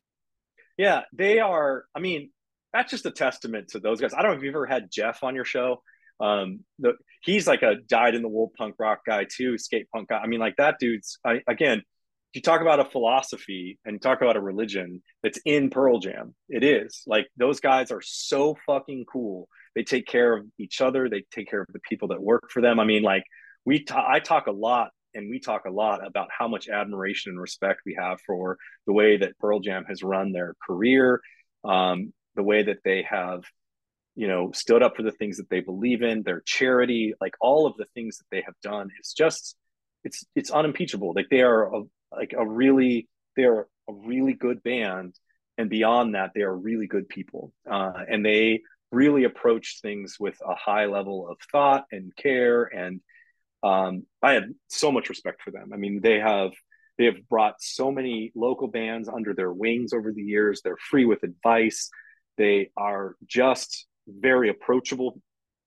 Yeah, 0.76 1.02
they 1.12 1.40
are. 1.40 1.84
I 1.94 2.00
mean, 2.00 2.30
that's 2.72 2.90
just 2.90 3.06
a 3.06 3.10
testament 3.10 3.68
to 3.68 3.80
those 3.80 4.00
guys. 4.00 4.14
I 4.14 4.22
don't 4.22 4.32
know 4.32 4.38
if 4.38 4.42
you've 4.42 4.54
ever 4.54 4.66
had 4.66 4.90
Jeff 4.90 5.22
on 5.22 5.34
your 5.34 5.44
show. 5.44 5.82
Um, 6.20 6.60
the, 6.78 6.94
he's 7.22 7.46
like 7.46 7.62
a 7.62 7.76
died 7.76 8.14
in 8.14 8.22
the 8.22 8.28
wool 8.28 8.52
punk 8.56 8.76
rock 8.78 9.00
guy 9.06 9.24
too, 9.24 9.58
skate 9.58 9.88
punk 9.90 10.08
guy. 10.08 10.18
I 10.18 10.26
mean, 10.26 10.40
like 10.40 10.56
that 10.56 10.76
dude's 10.78 11.18
I, 11.24 11.40
again 11.46 11.82
you 12.32 12.42
talk 12.42 12.60
about 12.60 12.80
a 12.80 12.84
philosophy 12.84 13.78
and 13.84 14.00
talk 14.00 14.22
about 14.22 14.36
a 14.36 14.40
religion 14.40 15.02
that's 15.22 15.38
in 15.44 15.70
Pearl 15.70 15.98
Jam, 15.98 16.34
it 16.48 16.62
is 16.62 17.02
like 17.06 17.26
those 17.36 17.60
guys 17.60 17.90
are 17.90 18.02
so 18.02 18.56
fucking 18.66 19.04
cool. 19.10 19.48
They 19.74 19.82
take 19.82 20.06
care 20.06 20.36
of 20.36 20.46
each 20.58 20.80
other. 20.80 21.08
They 21.08 21.24
take 21.32 21.48
care 21.48 21.62
of 21.62 21.68
the 21.72 21.80
people 21.80 22.08
that 22.08 22.22
work 22.22 22.50
for 22.50 22.60
them. 22.60 22.78
I 22.80 22.84
mean, 22.84 23.02
like 23.02 23.24
we, 23.64 23.84
I 23.90 24.20
talk 24.20 24.46
a 24.46 24.52
lot 24.52 24.90
and 25.14 25.28
we 25.28 25.40
talk 25.40 25.64
a 25.64 25.70
lot 25.70 26.06
about 26.06 26.28
how 26.36 26.48
much 26.48 26.68
admiration 26.68 27.30
and 27.32 27.40
respect 27.40 27.80
we 27.84 27.96
have 27.98 28.20
for 28.26 28.56
the 28.86 28.92
way 28.92 29.16
that 29.16 29.38
Pearl 29.38 29.60
Jam 29.60 29.84
has 29.88 30.02
run 30.02 30.32
their 30.32 30.54
career, 30.64 31.20
um, 31.64 32.12
the 32.36 32.42
way 32.42 32.62
that 32.62 32.78
they 32.84 33.04
have, 33.08 33.42
you 34.14 34.28
know, 34.28 34.52
stood 34.52 34.82
up 34.82 34.96
for 34.96 35.02
the 35.02 35.12
things 35.12 35.38
that 35.38 35.50
they 35.50 35.60
believe 35.60 36.02
in, 36.02 36.22
their 36.22 36.42
charity, 36.46 37.14
like 37.20 37.34
all 37.40 37.66
of 37.66 37.76
the 37.76 37.86
things 37.94 38.18
that 38.18 38.26
they 38.30 38.42
have 38.42 38.54
done. 38.62 38.88
It's 38.98 39.12
just, 39.12 39.56
it's 40.04 40.24
it's 40.34 40.50
unimpeachable. 40.50 41.12
Like 41.14 41.26
they 41.30 41.42
are 41.42 41.74
a, 41.74 41.82
like 42.12 42.34
a 42.36 42.46
really 42.46 43.08
they're 43.36 43.66
a 43.88 43.92
really 43.92 44.34
good 44.34 44.62
band. 44.62 45.14
And 45.58 45.68
beyond 45.68 46.14
that 46.14 46.30
they 46.34 46.42
are 46.42 46.56
really 46.56 46.86
good 46.86 47.08
people. 47.08 47.52
Uh, 47.70 47.92
and 48.08 48.24
they 48.24 48.62
really 48.90 49.24
approach 49.24 49.80
things 49.82 50.16
with 50.18 50.38
a 50.46 50.54
high 50.54 50.86
level 50.86 51.28
of 51.28 51.36
thought 51.52 51.84
and 51.92 52.14
care. 52.16 52.64
And 52.64 53.00
um, 53.62 54.04
i 54.22 54.32
have 54.32 54.44
so 54.68 54.90
much 54.90 55.08
respect 55.10 55.42
for 55.42 55.50
them. 55.50 55.70
I 55.72 55.76
mean 55.76 56.00
they 56.00 56.18
have 56.18 56.52
they 56.98 57.06
have 57.06 57.28
brought 57.28 57.56
so 57.60 57.90
many 57.90 58.32
local 58.34 58.68
bands 58.68 59.08
under 59.08 59.32
their 59.32 59.52
wings 59.52 59.92
over 59.92 60.12
the 60.12 60.22
years. 60.22 60.60
They're 60.62 60.76
free 60.76 61.04
with 61.04 61.22
advice. 61.22 61.90
They 62.36 62.70
are 62.76 63.16
just 63.26 63.86
very 64.06 64.50
approachable 64.50 65.20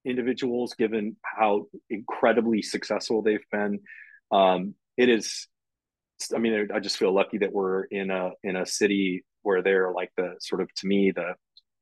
individuals 0.05 0.73
given 0.73 1.15
how 1.23 1.67
incredibly 1.89 2.61
successful 2.61 3.21
they've 3.21 3.49
been. 3.51 3.79
Um, 4.31 4.75
it 4.97 5.09
is 5.09 5.47
I 6.33 6.37
mean, 6.37 6.69
I 6.73 6.79
just 6.79 6.97
feel 6.97 7.13
lucky 7.13 7.39
that 7.39 7.51
we're 7.51 7.83
in 7.85 8.11
a 8.11 8.31
in 8.43 8.55
a 8.55 8.65
city 8.65 9.23
where 9.41 9.61
they're 9.61 9.91
like 9.91 10.11
the 10.17 10.35
sort 10.39 10.61
of 10.61 10.73
to 10.75 10.87
me 10.87 11.11
the 11.11 11.33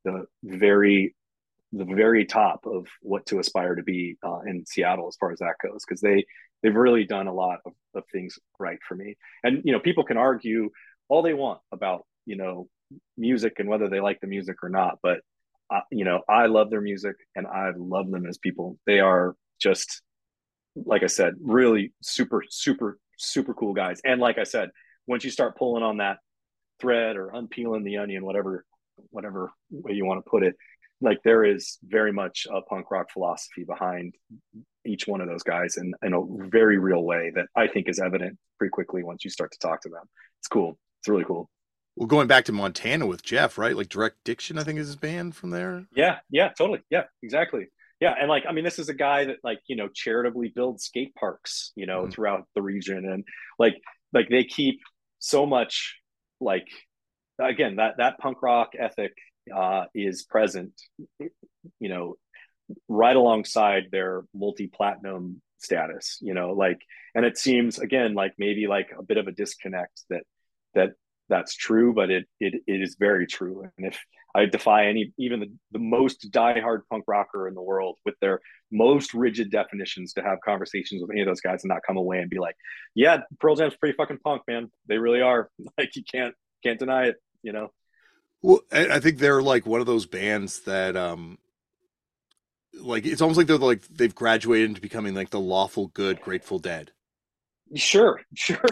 the 0.06 0.26
very 0.44 1.16
the 1.74 1.86
very 1.86 2.26
top 2.26 2.66
of 2.66 2.86
what 3.02 3.26
to 3.28 3.40
aspire 3.40 3.76
to 3.76 3.84
be 3.84 4.18
uh, 4.26 4.40
in 4.46 4.66
Seattle 4.66 5.08
as 5.08 5.16
far 5.18 5.32
as 5.32 5.40
that 5.40 5.56
goes 5.64 5.84
because 5.86 6.02
they 6.02 6.26
they've 6.62 6.76
really 6.76 7.06
done 7.06 7.28
a 7.28 7.34
lot 7.34 7.60
of, 7.66 7.74
of 7.96 8.04
things 8.12 8.38
right 8.60 8.80
for 8.88 8.96
me. 8.96 9.16
And 9.44 9.62
you 9.64 9.72
know 9.72 9.80
people 9.80 10.04
can 10.04 10.18
argue 10.18 10.70
all 11.08 11.22
they 11.22 11.34
want 11.34 11.60
about 11.72 12.06
you 12.26 12.36
know 12.36 12.68
music 13.18 13.54
and 13.60 13.70
whether 13.70 13.90
they 13.90 14.02
like 14.02 14.20
the 14.20 14.28
music 14.28 14.58
or 14.64 14.70
not 14.70 14.98
but 15.02 15.22
you 15.92 16.04
know 16.04 16.22
I 16.28 16.48
love 16.48 16.70
their 16.70 16.82
music 16.82 17.16
and 17.36 17.48
I 17.48 17.72
love 17.78 18.12
them 18.12 18.26
as 18.26 18.38
people. 18.38 18.78
They 18.86 19.00
are 19.00 19.36
just 19.62 20.02
like 20.76 21.04
I 21.04 21.08
said 21.08 21.36
really 21.42 21.94
super 22.02 22.44
super 22.50 22.98
super 23.22 23.54
cool 23.54 23.74
guys. 23.74 24.02
And 24.04 24.20
like 24.20 24.38
I 24.38 24.44
said, 24.44 24.70
once 25.08 25.24
you 25.24 25.32
start 25.32 25.58
pulling 25.58 25.84
on 25.84 25.98
that 25.98 26.18
thread 26.80 27.16
or 27.16 27.32
unpeeling 27.34 27.84
the 27.84 27.98
onion, 27.98 28.26
whatever 28.26 28.66
whatever 29.10 29.52
way 29.72 29.94
you 29.94 30.06
want 30.06 30.24
to 30.24 30.30
put 30.30 30.44
it, 30.44 30.56
like 31.02 31.20
there 31.24 31.44
is 31.44 31.80
very 31.84 32.12
much 32.12 32.46
a 32.52 32.62
punk 32.62 32.92
rock 32.92 33.12
philosophy 33.12 33.64
behind 33.64 34.14
each 34.86 35.08
one 35.08 35.22
of 35.22 35.28
those 35.28 35.44
guys 35.44 35.78
in, 35.78 35.94
in 36.04 36.14
a 36.14 36.50
very 36.50 36.78
real 36.78 37.04
way 37.04 37.32
that 37.36 37.48
I 37.56 37.68
think 37.68 37.88
is 37.88 38.00
evident 38.00 38.38
pretty 38.58 38.72
quickly 38.72 39.04
once 39.04 39.24
you 39.24 39.30
start 39.30 39.52
to 39.52 39.60
talk 39.60 39.82
to 39.82 39.90
them. 39.90 40.04
It's 40.40 40.48
cool. 40.48 40.78
It's 41.00 41.08
really 41.08 41.24
cool. 41.24 41.50
Well, 41.96 42.08
going 42.08 42.28
back 42.28 42.46
to 42.46 42.52
Montana 42.52 43.06
with 43.06 43.24
Jeff, 43.24 43.58
right? 43.58 43.76
Like 43.76 43.90
Deranged 43.90 44.16
Diction, 44.24 44.58
I 44.58 44.64
think 44.64 44.80
is 44.80 44.88
his 44.88 44.96
band 44.96 45.36
from 45.36 45.50
there. 45.50 45.86
Yeah, 45.96 46.20
yeah, 46.30 46.50
totally. 46.50 46.82
Yeah, 46.90 47.04
exactly 47.22 47.68
yeah 48.02 48.14
and 48.20 48.28
like 48.28 48.44
i 48.50 48.52
mean 48.52 48.66
this 48.66 48.80
is 48.80 48.90
a 48.90 48.94
guy 48.94 49.26
that 49.26 49.38
like 49.44 49.60
you 49.68 49.76
know 49.78 49.88
charitably 49.88 50.52
builds 50.54 50.84
skate 50.84 51.16
parks 51.16 51.72
you 51.76 51.86
know 51.86 52.02
mm-hmm. 52.02 52.12
throughout 52.12 52.46
the 52.56 52.62
region 52.62 53.06
and 53.06 53.24
like 53.58 53.76
like 54.12 54.28
they 54.28 54.44
keep 54.44 54.82
so 55.20 55.46
much 55.46 55.96
like 56.42 56.68
again 57.40 57.78
that 57.78 57.96
that 57.98 58.18
punk 58.18 58.42
rock 58.42 58.72
ethic 58.78 59.14
uh 59.56 59.86
is 59.94 60.24
present 60.24 60.74
you 61.80 61.90
know 61.90 62.16
right 62.88 63.16
alongside 63.16 63.84
their 63.92 64.24
multi-platinum 64.34 65.42
status 65.58 66.18
you 66.22 66.34
know 66.34 66.52
like 66.52 66.80
and 67.14 67.26
it 67.26 67.38
seems 67.38 67.78
again 67.80 68.14
like 68.14 68.34
maybe 68.38 68.66
like 68.68 68.90
a 68.98 69.04
bit 69.04 69.18
of 69.18 69.28
a 69.28 69.32
disconnect 69.32 70.02
that 70.10 70.24
that 70.74 70.92
that's 71.32 71.56
true 71.56 71.94
but 71.94 72.12
it 72.12 72.26
it, 72.40 72.62
it 72.68 72.82
is 72.82 72.96
very 73.00 73.26
true 73.26 73.68
and 73.78 73.88
if 73.88 73.98
I 74.34 74.46
defy 74.46 74.86
any, 74.88 75.14
even 75.18 75.40
the, 75.42 75.52
the 75.72 75.80
most 75.80 76.32
diehard 76.32 76.82
punk 76.90 77.04
rocker 77.08 77.48
in 77.48 77.54
the 77.54 77.62
world 77.62 77.98
with 78.06 78.16
their 78.22 78.40
most 78.72 79.14
rigid 79.14 79.52
definitions 79.52 80.14
to 80.14 80.24
have 80.24 80.40
conversations 80.44 81.02
with 81.02 81.12
any 81.12 81.22
of 81.22 81.28
those 81.28 81.42
guys 81.42 81.64
and 81.64 81.70
not 81.70 81.82
come 81.86 81.98
away 81.98 82.20
and 82.20 82.30
be 82.30 82.40
like, 82.40 82.56
yeah, 82.96 83.22
Pearl 83.40 83.56
Jam's 83.56 83.76
pretty 83.76 83.96
fucking 83.96 84.20
punk, 84.24 84.44
man. 84.48 84.72
They 84.88 84.98
really 84.98 85.22
are. 85.22 85.50
Like 85.78 85.96
you 85.96 86.04
can't, 86.04 86.36
can't 86.64 86.80
deny 86.80 87.06
it, 87.08 87.16
you 87.44 87.54
know? 87.54 87.72
Well, 88.42 88.62
I 88.72 89.00
think 89.00 89.20
they're 89.20 89.42
like 89.42 89.66
one 89.66 89.80
of 89.80 89.86
those 89.86 90.06
bands 90.06 90.62
that, 90.62 90.96
um, 90.96 91.38
like 92.74 93.06
it's 93.06 93.22
almost 93.22 93.38
like 93.38 93.48
they're 93.48 93.58
like 93.58 93.88
they've 93.88 94.14
graduated 94.14 94.70
into 94.70 94.82
becoming 94.82 95.14
like 95.14 95.30
the 95.30 95.40
lawful 95.40 95.88
good 95.88 96.22
Grateful 96.22 96.60
Dead. 96.60 96.92
Sure, 97.76 98.22
sure. 98.34 98.64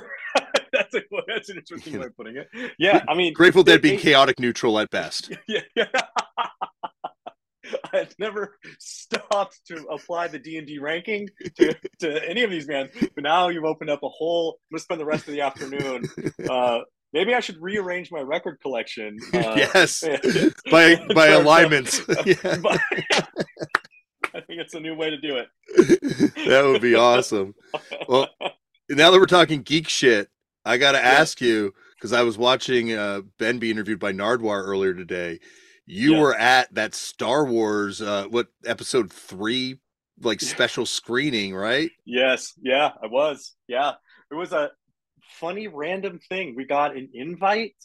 that's 0.73 0.93
a, 0.95 1.01
that's 1.27 1.49
an 1.49 1.57
interesting 1.57 1.99
way 1.99 2.05
of 2.05 2.15
putting 2.15 2.37
it. 2.37 2.49
Yeah, 2.77 3.03
I 3.07 3.13
mean, 3.15 3.33
Grateful 3.33 3.63
Dead 3.63 3.81
being 3.81 3.99
chaotic 3.99 4.39
neutral 4.39 4.79
at 4.79 4.89
best. 4.89 5.31
Yeah, 5.47 5.61
yeah. 5.75 5.85
I 7.93 7.97
had 7.97 8.13
never 8.17 8.57
stopped 8.79 9.59
to 9.67 9.85
apply 9.87 10.27
the 10.27 10.39
D 10.39 10.57
and 10.57 10.65
D 10.65 10.79
ranking 10.79 11.29
to, 11.57 11.75
to 11.99 12.29
any 12.29 12.43
of 12.43 12.49
these 12.49 12.65
bands, 12.65 12.91
but 13.13 13.23
now 13.23 13.49
you've 13.49 13.63
opened 13.63 13.89
up 13.91 14.01
a 14.03 14.09
whole. 14.09 14.57
I'm 14.71 14.75
gonna 14.75 14.81
spend 14.81 14.99
the 15.01 15.05
rest 15.05 15.27
of 15.27 15.33
the 15.33 15.41
afternoon. 15.41 16.03
Uh, 16.49 16.79
maybe 17.13 17.33
I 17.35 17.39
should 17.39 17.57
rearrange 17.61 18.11
my 18.11 18.21
record 18.21 18.59
collection. 18.61 19.17
Uh, 19.33 19.53
yes, 19.55 20.03
by 20.71 20.95
by 21.13 21.27
alignments. 21.27 22.01
Yeah. 22.25 22.57
By- 22.57 22.79
I 24.33 24.41
think 24.41 24.61
it's 24.61 24.73
a 24.73 24.79
new 24.79 24.95
way 24.95 25.09
to 25.09 25.17
do 25.17 25.37
it. 25.37 25.47
that 26.47 26.63
would 26.65 26.81
be 26.81 26.95
awesome. 26.95 27.55
Well, 28.07 28.27
now 28.89 29.11
that 29.11 29.19
we're 29.19 29.25
talking 29.25 29.61
geek 29.61 29.87
shit, 29.89 30.29
I 30.65 30.77
got 30.77 30.91
to 30.93 31.03
ask 31.03 31.41
you 31.41 31.73
because 31.95 32.13
I 32.13 32.23
was 32.23 32.37
watching 32.37 32.93
uh, 32.93 33.21
Ben 33.37 33.59
be 33.59 33.71
interviewed 33.71 33.99
by 33.99 34.13
Nardwuar 34.13 34.63
earlier 34.65 34.93
today. 34.93 35.39
You 35.85 36.13
Yeah. 36.13 36.19
were 36.19 36.35
at 36.35 36.73
that 36.75 36.93
Star 36.93 37.45
Wars, 37.45 38.01
uh, 38.01 38.25
what 38.29 38.47
episode 38.65 39.11
three, 39.11 39.79
like 40.21 40.41
special 40.41 40.85
screening, 40.85 41.55
right? 41.55 41.91
Yes, 42.05 42.53
yeah, 42.61 42.91
I 43.01 43.07
was. 43.07 43.55
Yeah, 43.67 43.93
it 44.31 44.35
was 44.35 44.51
a 44.51 44.71
funny 45.39 45.67
random 45.67 46.19
thing. 46.29 46.55
We 46.55 46.65
got 46.65 46.95
an 46.95 47.09
invite. 47.13 47.75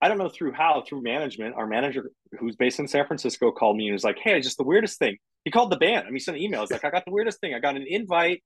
I 0.00 0.08
don't 0.08 0.18
know 0.18 0.28
through 0.28 0.52
how 0.52 0.82
through 0.86 1.02
management. 1.02 1.54
Our 1.56 1.66
manager, 1.66 2.10
who's 2.38 2.56
based 2.56 2.78
in 2.78 2.86
San 2.86 3.06
Francisco, 3.06 3.50
called 3.50 3.76
me 3.76 3.86
and 3.88 3.94
was 3.94 4.04
like, 4.04 4.18
"Hey, 4.18 4.40
just 4.40 4.58
the 4.58 4.64
weirdest 4.64 4.98
thing." 4.98 5.16
He 5.44 5.50
called 5.50 5.70
the 5.72 5.76
band. 5.78 6.02
I 6.02 6.04
mean, 6.06 6.14
he 6.14 6.20
sent 6.20 6.36
an 6.36 6.42
email. 6.42 6.60
He's 6.60 6.70
like, 6.70 6.84
"I 6.84 6.90
got 6.90 7.04
the 7.06 7.12
weirdest 7.12 7.40
thing. 7.40 7.54
I 7.54 7.58
got 7.60 7.76
an 7.76 7.86
invite 7.88 8.42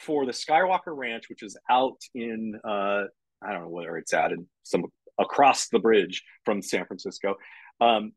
for 0.00 0.26
the 0.26 0.32
Skywalker 0.32 0.94
Ranch, 0.96 1.24
which 1.28 1.42
is 1.42 1.56
out 1.68 1.98
in 2.14 2.58
uh, 2.64 3.04
I 3.42 3.52
don't 3.52 3.62
know 3.62 3.68
where 3.68 3.96
it's 3.96 4.12
at, 4.12 4.32
in 4.32 4.46
some 4.62 4.84
across 5.18 5.68
the 5.68 5.78
bridge 5.78 6.22
from 6.44 6.62
San 6.62 6.86
Francisco." 6.86 7.36
Um, 7.80 8.12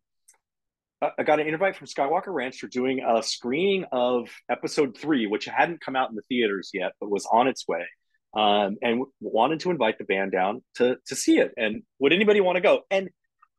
I 1.18 1.24
got 1.24 1.40
an 1.40 1.48
invite 1.48 1.76
from 1.76 1.88
Skywalker 1.88 2.34
Ranch 2.34 2.60
for 2.60 2.68
doing 2.68 3.02
a 3.06 3.22
screening 3.22 3.86
of 3.92 4.30
episode 4.50 4.98
three, 4.98 5.28
which 5.28 5.46
hadn't 5.46 5.82
come 5.82 5.96
out 5.96 6.10
in 6.10 6.16
the 6.16 6.22
theaters 6.30 6.72
yet, 6.74 6.94
but 7.00 7.10
was 7.10 7.28
on 7.32 7.48
its 7.48 7.68
way. 7.68 7.86
Um, 8.36 8.78
and 8.82 9.04
wanted 9.20 9.60
to 9.60 9.70
invite 9.70 10.00
the 10.00 10.06
band 10.06 10.32
down 10.32 10.64
to 10.76 10.98
to 11.08 11.16
see 11.16 11.38
it. 11.38 11.52
And 11.56 11.84
would 12.00 12.14
anybody 12.14 12.42
want 12.42 12.56
to 12.56 12.62
go? 12.62 12.82
And 12.90 13.10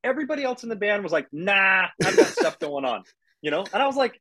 everybody 0.02 0.42
else 0.42 0.64
in 0.64 0.68
the 0.68 0.76
band 0.76 1.02
was 1.04 1.12
like, 1.12 1.28
"Nah, 1.32 1.86
I've 2.04 2.16
got 2.16 2.26
stuff 2.26 2.58
going 2.60 2.84
on," 2.84 3.04
you 3.40 3.52
know. 3.52 3.64
And 3.72 3.82
I 3.82 3.86
was 3.86 3.96
like, 3.96 4.20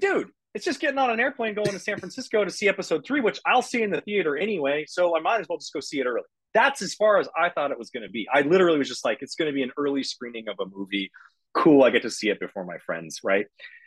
"Dude, 0.00 0.30
it's 0.58 0.64
just 0.64 0.80
getting 0.80 0.98
on 0.98 1.10
an 1.10 1.20
airplane 1.20 1.54
going 1.54 1.70
to 1.70 1.78
San 1.78 1.98
Francisco 1.98 2.44
to 2.44 2.50
see 2.50 2.68
episode 2.68 3.04
three, 3.06 3.20
which 3.20 3.40
I'll 3.46 3.62
see 3.62 3.82
in 3.82 3.90
the 3.90 4.00
theater 4.00 4.36
anyway. 4.36 4.84
So 4.88 5.16
I 5.16 5.20
might 5.20 5.40
as 5.40 5.46
well 5.48 5.58
just 5.58 5.72
go 5.72 5.80
see 5.80 6.00
it 6.00 6.06
early." 6.06 6.22
That's 6.54 6.82
as 6.82 6.94
far 6.94 7.18
as 7.18 7.28
I 7.36 7.50
thought 7.50 7.70
it 7.70 7.78
was 7.78 7.90
going 7.90 8.04
to 8.04 8.10
be. 8.10 8.26
I 8.32 8.40
literally 8.40 8.78
was 8.78 8.88
just 8.88 9.04
like, 9.04 9.18
"It's 9.20 9.34
going 9.34 9.50
to 9.50 9.54
be 9.54 9.62
an 9.62 9.70
early 9.76 10.02
screening 10.02 10.48
of 10.48 10.56
a 10.60 10.66
movie." 10.66 11.10
cool 11.54 11.82
i 11.82 11.90
get 11.90 12.02
to 12.02 12.10
see 12.10 12.28
it 12.28 12.40
before 12.40 12.64
my 12.64 12.78
friends 12.78 13.20
right 13.24 13.46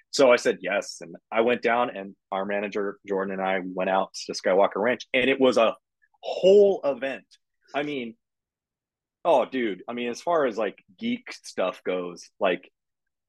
so 0.10 0.32
i 0.32 0.36
said 0.36 0.58
yes 0.62 0.98
and 1.02 1.16
i 1.32 1.42
went 1.42 1.62
down 1.62 1.96
and 1.96 2.16
our 2.32 2.46
manager 2.46 2.98
jordan 3.08 3.34
and 3.34 3.42
i 3.42 3.60
went 3.64 3.90
out 3.90 4.14
to 4.14 4.34
skywalker 4.34 4.78
ranch 4.78 5.08
and 5.14 5.30
it 5.30 5.40
was 5.40 5.58
a 5.58 5.76
whole 6.22 6.82
event 6.84 7.26
i 7.76 7.84
mean 7.84 8.16
oh 9.26 9.46
dude 9.46 9.84
i 9.88 9.94
mean 9.94 10.10
as 10.10 10.22
far 10.22 10.46
as 10.46 10.58
like 10.58 10.84
geek 11.00 11.32
stuff 11.32 11.82
goes 11.86 12.30
like 12.40 12.70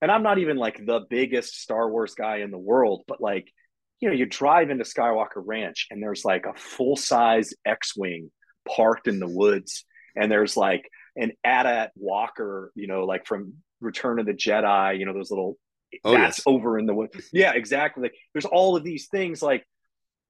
and 0.03 0.11
i'm 0.11 0.23
not 0.23 0.39
even 0.39 0.59
like 0.59 0.85
the 0.85 1.01
biggest 1.09 1.59
star 1.61 1.91
wars 1.91 2.15
guy 2.15 2.39
in 2.39 2.51
the 2.51 2.59
world 2.59 3.05
but 3.09 3.21
like 3.21 3.51
you 4.01 4.09
know 4.09 4.15
you 4.15 4.27
drive 4.27 4.69
into 4.69 4.85
skywalker 4.85 5.41
ranch 5.43 5.87
and 5.91 6.03
there's 6.03 6.25
like 6.25 6.45
a 6.45 6.53
full 6.59 6.97
size 6.97 7.55
x-wing 7.65 8.31
parked 8.69 9.09
in 9.09 9.19
the 9.19 9.29
woods 9.29 9.85
and 10.15 10.31
there's 10.31 10.57
like 10.57 10.89
an 11.17 11.33
AT-AT 11.45 11.93
walker 11.97 12.71
you 12.75 12.87
know 12.87 13.05
like 13.05 13.27
from 13.27 13.55
return 13.81 14.19
of 14.19 14.27
the 14.27 14.35
jedi 14.35 14.99
you 14.99 15.07
know 15.07 15.15
those 15.15 15.31
little 15.31 15.57
Oh, 16.05 16.13
that's 16.13 16.39
yes. 16.39 16.43
over 16.47 16.79
in 16.79 16.87
the 16.87 16.95
wood 16.95 17.11
yeah 17.35 17.53
exactly 17.53 18.05
like 18.05 18.15
there's 18.33 18.47
all 18.47 18.77
of 18.77 18.83
these 18.83 19.09
things 19.09 19.43
like 19.43 19.63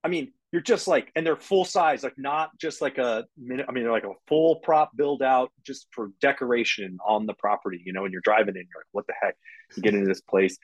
i 0.05 0.09
mean 0.09 0.33
you're 0.53 0.62
just 0.62 0.87
like 0.87 1.11
and 1.16 1.27
they're 1.27 1.37
full 1.37 1.65
size 1.65 2.03
like 2.03 2.19
not 2.19 2.51
just 2.59 2.81
like 2.83 2.99
a 2.99 3.24
minute 3.39 3.66
i 3.69 3.73
mean 3.73 3.85
they're 3.85 3.93
like 3.93 4.05
a 4.05 4.15
full 4.29 4.57
prop 4.57 4.95
build 4.97 5.23
out 5.23 5.51
just 5.66 5.87
for 5.91 6.11
decoration 6.20 6.99
on 7.07 7.27
the 7.27 7.35
property 7.35 7.81
you 7.85 7.93
know 7.93 8.05
and 8.05 8.12
you're 8.12 8.23
driving 8.23 8.55
in 8.55 8.62
you're 8.62 8.81
like 8.81 8.87
what 8.93 9.07
the 9.07 9.15
heck? 9.20 9.37
You 9.77 9.83
get 9.83 9.95
into 9.95 10.07
this 10.07 10.20
place. 10.20 10.59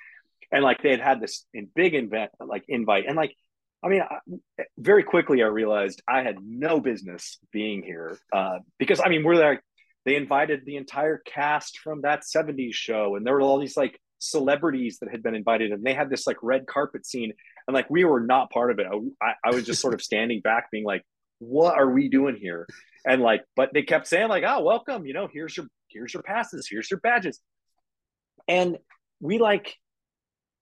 And 0.53 0.63
like 0.63 0.83
they 0.83 0.91
had 0.91 1.01
had 1.01 1.21
this 1.21 1.45
in 1.53 1.69
big 1.75 1.95
invent 1.95 2.31
like 2.41 2.65
invite. 2.69 3.07
And 3.07 3.17
like 3.17 3.35
i 3.83 3.89
mean 3.89 4.03
I, 4.03 4.65
very 4.77 5.05
quickly 5.05 5.43
i 5.43 5.47
realized 5.47 6.03
i 6.09 6.23
had 6.23 6.37
no 6.43 6.81
business 6.81 7.39
being 7.53 7.83
here 7.83 8.19
uh, 8.33 8.59
because 8.79 9.01
i 9.01 9.09
mean 9.09 9.25
we're 9.25 9.37
like 9.37 9.61
they 10.05 10.17
invited 10.17 10.65
the 10.65 10.77
entire 10.77 11.19
cast 11.19 11.79
from 11.79 12.03
that 12.03 12.23
70s 12.23 12.75
show 12.75 13.15
and 13.15 13.25
there 13.25 13.35
were 13.35 13.41
all 13.41 13.61
these 13.61 13.77
like 13.77 14.01
celebrities 14.19 14.99
that 15.01 15.11
had 15.11 15.23
been 15.23 15.35
invited 15.35 15.73
and 15.73 15.85
they 15.85 15.95
had 15.95 16.11
this 16.11 16.27
like 16.27 16.37
red 16.43 16.67
carpet 16.67 17.07
scene 17.07 17.33
and 17.67 17.75
like 17.75 17.89
we 17.89 18.05
were 18.05 18.21
not 18.21 18.51
part 18.51 18.71
of 18.71 18.79
it. 18.79 18.87
I, 19.23 19.35
I 19.45 19.55
was 19.55 19.65
just 19.65 19.81
sort 19.81 19.95
of 19.95 20.03
standing 20.03 20.41
back 20.41 20.71
being 20.71 20.85
like 20.85 21.05
what 21.41 21.79
are 21.79 21.89
we 21.89 22.09
doing 22.09 22.37
here? 22.37 22.67
And 23.07 23.23
like 23.23 23.45
but 23.57 23.73
they 23.73 23.83
kept 23.83 24.07
saying 24.07 24.29
like 24.29 24.45
oh 24.47 24.63
welcome 24.63 25.07
you 25.07 25.15
know 25.15 25.29
here's 25.33 25.57
your 25.57 25.67
here's 25.89 26.13
your 26.13 26.23
passes 26.23 26.69
here's 26.71 26.91
your 26.91 27.01
badges. 27.01 27.41
And 28.49 28.79
we 29.21 29.39
like 29.39 29.75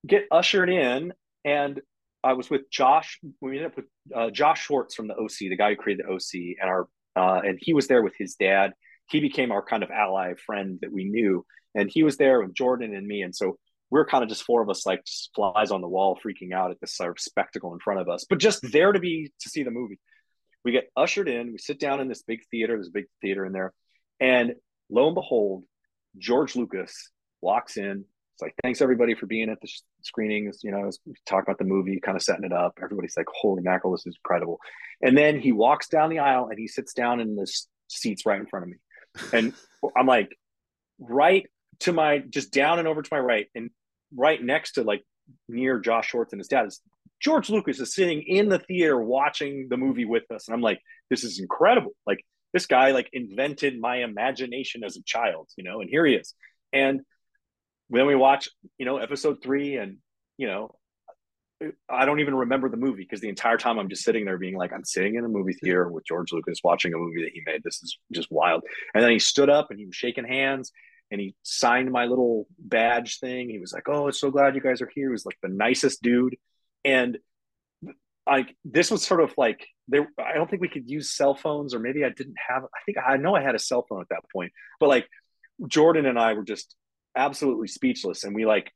get 0.07 0.25
ushered 0.31 0.71
in 0.71 1.13
and 1.45 1.81
i 2.23 2.33
was 2.33 2.49
with 2.49 2.71
josh 2.71 3.19
we 3.41 3.53
ended 3.53 3.67
up 3.67 3.77
with 3.77 3.87
uh, 4.15 4.31
josh 4.31 4.65
schwartz 4.65 4.95
from 4.95 5.09
the 5.09 5.15
oc 5.15 5.39
the 5.39 5.57
guy 5.57 5.71
who 5.71 5.77
created 5.77 6.05
the 6.07 6.13
oc 6.13 6.57
and 6.61 6.69
our 6.69 6.89
uh, 7.17 7.41
and 7.43 7.59
he 7.61 7.73
was 7.73 7.87
there 7.87 8.03
with 8.03 8.13
his 8.19 8.35
dad 8.35 8.73
he 9.09 9.21
became 9.21 9.53
our 9.53 9.63
kind 9.63 9.83
of 9.83 9.91
ally 9.91 10.35
friend 10.47 10.79
that 10.83 10.93
we 10.93 11.05
knew. 11.05 11.45
And 11.75 11.91
he 11.91 12.03
was 12.03 12.17
there 12.17 12.41
with 12.43 12.55
jordan 12.55 12.95
and 12.95 13.07
me. 13.07 13.23
And 13.23 13.35
so 13.35 13.59
we're 13.91 14.07
kind 14.07 14.25
of 14.25 14.29
just 14.29 14.43
four 14.43 14.63
of 14.63 14.71
us 14.71 14.85
like 14.87 15.05
flies 15.35 15.71
on 15.71 15.81
the 15.81 15.89
wall 15.89 16.19
freaking 16.25 16.53
out 16.53 16.71
at 16.71 16.81
this 16.81 16.97
sort 16.97 17.11
of 17.11 17.21
spectacle 17.21 17.73
in 17.73 17.79
front 17.79 18.01
of 18.01 18.09
us 18.09 18.27
but 18.29 18.39
just 18.39 18.61
there 18.73 18.93
to 18.93 18.99
be 18.99 19.33
to 19.41 19.49
see 19.49 19.63
the 19.63 19.71
movie. 19.71 19.99
We 20.65 20.73
get 20.73 20.91
ushered 20.97 21.29
in. 21.29 21.53
We 21.53 21.59
sit 21.59 21.79
down 21.79 22.01
in 22.01 22.09
this 22.09 22.23
big 22.23 22.41
theater. 22.51 22.75
There's 22.75 22.89
a 22.89 22.93
big 22.93 23.07
theater 23.23 23.47
in 23.47 23.53
there. 23.53 23.73
And 24.21 24.55
lo 24.91 25.07
and 25.07 25.15
behold 25.15 25.65
george 26.19 26.57
lucas 26.57 27.11
walks 27.41 27.77
in. 27.77 28.05
It's 28.35 28.43
like 28.43 28.55
thanks 28.63 28.83
everybody 28.83 29.15
for 29.15 29.27
being 29.27 29.49
at 29.49 29.61
the 29.61 29.69
sh- 29.69 29.81
screenings. 30.03 30.61
You 30.63 30.73
know 30.73 30.91
talk 31.27 31.45
about 31.45 31.59
the 31.59 31.65
movie 31.65 32.01
kind 32.01 32.17
of 32.17 32.23
setting 32.23 32.45
it 32.45 32.53
up. 32.53 32.79
Everybody's 32.83 33.17
like 33.17 33.27
holy 33.33 33.63
mackerel 33.63 33.93
this 33.93 34.07
is 34.07 34.17
incredible. 34.17 34.59
And 35.01 35.17
then 35.17 35.39
he 35.41 35.53
walks 35.53 35.89
down 35.89 36.11
the 36.11 36.19
aisle 36.19 36.49
and 36.49 36.59
he 36.59 36.67
sits 36.67 36.93
down 36.93 37.21
in 37.21 37.37
the 37.37 37.43
s- 37.43 37.69
seats 37.89 38.27
right 38.27 38.41
in 38.41 38.47
front 38.47 38.65
of 38.65 38.71
me 38.71 38.77
and 39.33 39.53
i'm 39.97 40.07
like 40.07 40.37
right 40.99 41.47
to 41.81 41.93
my 41.93 42.19
just 42.19 42.53
down 42.53 42.79
and 42.79 42.89
over 42.89 43.03
to 43.03 43.09
my 43.13 43.19
right. 43.19 43.49
And 43.55 43.71
right 44.15 44.43
next 44.43 44.73
to 44.73 44.83
like 44.83 45.03
near 45.49 45.81
josh 45.81 46.09
schwartz 46.09 46.33
and 46.33 46.41
his 46.41 46.49
dad 46.49 46.67
is 46.67 46.81
george 47.21 47.51
lucas 47.51 47.81
is 47.81 47.95
sitting 47.95 48.23
in 48.23 48.49
the 48.49 48.61
theater 48.61 48.99
watching 49.01 49.67
the 49.69 49.77
movie 49.77 50.05
with 50.05 50.31
us. 50.31 50.49
And 50.49 50.55
i'm 50.55 50.61
like 50.61 50.81
this 51.11 51.23
is 51.23 51.39
incredible. 51.39 51.93
Like 52.07 52.25
this 52.53 52.67
guy 52.67 52.93
like 52.93 53.09
invented 53.13 53.79
my 53.81 53.99
imagination 54.03 54.85
as 54.85 54.97
a 54.97 55.03
child 55.03 55.49
you 55.57 55.65
know 55.65 55.81
and 55.81 55.91
here 55.91 56.07
he 56.07 56.15
is. 56.15 56.35
And 56.73 57.01
then 57.91 58.07
we 58.07 58.15
watch 58.15 58.49
you 58.79 58.87
know 58.87 58.99
episode 58.99 59.43
three 59.43 59.77
and 59.77 59.99
you 60.39 60.47
know 60.47 60.75
i 61.89 62.05
don't 62.05 62.21
even 62.21 62.35
remember 62.35 62.69
the 62.69 62.77
movie 62.77 63.03
because 63.03 63.21
the 63.21 63.29
entire 63.29 63.57
time 63.57 63.79
i'm 63.79 63.89
just 63.89 64.05
sitting 64.05 64.25
there 64.25 64.37
being 64.37 64.57
like 64.57 64.73
i'm 64.73 64.85
sitting 64.85 65.15
in 65.15 65.25
a 65.25 65.29
movie 65.29 65.55
theater 65.55 65.89
with 65.89 66.05
george 66.07 66.33
lucas 66.33 66.61
watching 66.63 66.93
a 66.93 66.99
movie 66.99 67.23
that 67.23 67.33
he 67.33 67.43
made. 67.47 67.63
This 67.63 67.83
is 67.83 67.99
just 68.13 68.31
wild. 68.31 68.63
And 68.95 69.03
then 69.03 69.11
he 69.11 69.19
stood 69.19 69.51
up 69.51 69.69
and 69.71 69.79
he 69.79 69.87
was 69.87 69.97
shaking 69.97 70.25
hands 70.25 70.73
and 71.11 71.21
he 71.21 71.35
signed 71.43 71.91
my 71.91 72.07
little 72.07 72.47
badge 72.59 73.21
thing. 73.21 73.49
He 73.49 73.59
was 73.59 73.73
like 73.73 73.89
oh 73.89 74.09
it's 74.09 74.21
so 74.21 74.31
glad 74.31 74.55
you 74.55 74.61
guys 74.61 74.83
are 74.83 74.91
here. 74.95 75.09
He 75.09 75.13
was 75.13 75.27
like 75.27 75.39
the 75.43 75.49
nicest 75.49 76.03
dude. 76.03 76.37
And 76.85 77.19
like 78.27 78.55
this 78.65 78.91
was 78.91 79.05
sort 79.05 79.21
of 79.21 79.33
like 79.37 79.67
there 79.89 80.09
i 80.19 80.35
don't 80.35 80.51
think 80.51 80.61
we 80.61 80.69
could 80.69 80.91
use 80.91 81.15
cell 81.15 81.37
phones 81.37 81.75
or 81.75 81.79
maybe 81.79 82.05
i 82.05 82.09
didn't 82.09 82.35
have 82.49 82.65
i 82.65 82.79
think 82.85 82.99
i 82.99 83.17
know 83.17 83.37
i 83.37 83.41
had 83.41 83.55
a 83.55 83.59
cell 83.59 83.87
phone 83.89 84.01
at 84.01 84.09
that 84.11 84.25
point. 84.33 84.53
But 84.81 84.89
like 84.89 85.09
jordan 85.67 86.07
and 86.07 86.19
i 86.19 86.35
were 86.35 86.45
just 86.45 86.75
absolutely 87.15 87.69
speechless 87.69 88.25
and 88.25 88.35
we 88.35 88.45
like 88.45 88.73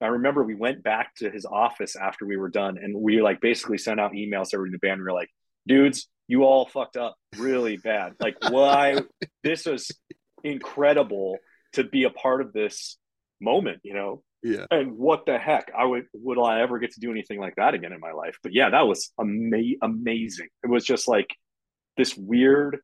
i 0.00 0.06
remember 0.06 0.42
we 0.42 0.54
went 0.54 0.82
back 0.82 1.14
to 1.16 1.30
his 1.30 1.44
office 1.44 1.96
after 1.96 2.26
we 2.26 2.36
were 2.36 2.48
done 2.48 2.78
and 2.78 2.94
we 2.96 3.20
like 3.22 3.40
basically 3.40 3.78
sent 3.78 4.00
out 4.00 4.12
emails 4.12 4.50
to 4.50 4.56
everybody 4.56 4.70
in 4.70 4.72
the 4.72 4.86
band 4.86 5.00
we 5.00 5.04
were 5.04 5.12
like 5.12 5.30
dudes 5.66 6.08
you 6.28 6.44
all 6.44 6.66
fucked 6.66 6.96
up 6.96 7.16
really 7.38 7.78
bad. 7.78 8.12
Like 8.20 8.36
why 8.50 9.00
this 9.42 9.64
was 9.64 9.90
incredible 10.44 11.38
to 11.72 11.82
be 11.82 12.04
a 12.04 12.10
part 12.10 12.42
of 12.42 12.52
this 12.52 12.96
moment 13.40 13.80
you 13.82 13.94
know? 13.94 14.22
Yeah. 14.40 14.66
and 14.70 14.92
what 14.92 15.26
the 15.26 15.36
heck? 15.36 15.72
I 15.76 15.84
would 15.84 16.04
would 16.14 16.38
i 16.38 16.60
ever 16.60 16.78
get 16.78 16.92
to 16.92 17.00
do 17.00 17.10
anything 17.10 17.40
like 17.40 17.56
that 17.56 17.74
again 17.74 17.92
in 17.92 17.98
my 17.98 18.12
life? 18.12 18.36
But 18.42 18.54
yeah 18.54 18.70
that 18.70 18.86
was 18.86 19.12
ama- 19.18 19.78
amazing. 19.82 20.48
It 20.62 20.70
was 20.70 20.84
just 20.84 21.08
like 21.08 21.34
this 21.96 22.14
weird 22.16 22.78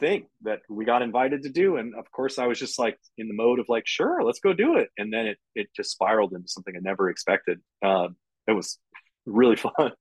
thing 0.00 0.26
that 0.42 0.60
we 0.68 0.84
got 0.84 1.02
invited 1.02 1.42
to 1.42 1.50
do. 1.50 1.76
And 1.76 1.94
of 1.94 2.10
course 2.10 2.38
i 2.38 2.46
was 2.46 2.58
just 2.58 2.78
like 2.78 2.98
in 3.18 3.28
the 3.28 3.34
mode 3.34 3.60
of 3.60 3.66
like 3.68 3.86
sure 3.86 4.22
let's 4.24 4.40
go 4.40 4.52
do 4.52 4.76
it. 4.76 4.88
And 4.98 5.12
then 5.12 5.26
it 5.26 5.38
it 5.54 5.68
just 5.74 5.92
spiraled 5.92 6.32
into 6.32 6.48
something 6.48 6.74
i 6.76 6.80
never 6.80 7.10
expected. 7.10 7.60
Uh, 7.84 8.08
it 8.46 8.52
was 8.52 8.78
really 9.26 9.56
fun. 9.66 9.92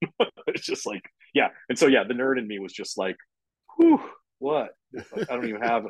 It's 0.47 0.65
just 0.65 0.85
like 0.85 1.03
yeah. 1.33 1.49
And 1.69 1.77
so 1.77 1.87
yeah 1.87 2.03
the 2.07 2.13
nerd 2.13 2.39
in 2.39 2.47
me 2.47 2.59
was 2.59 2.73
just 2.73 2.97
like 2.97 3.17
whew, 3.77 4.01
what? 4.39 4.71
I 5.13 5.35
don't 5.35 5.47
even 5.47 5.61
have 5.61 5.83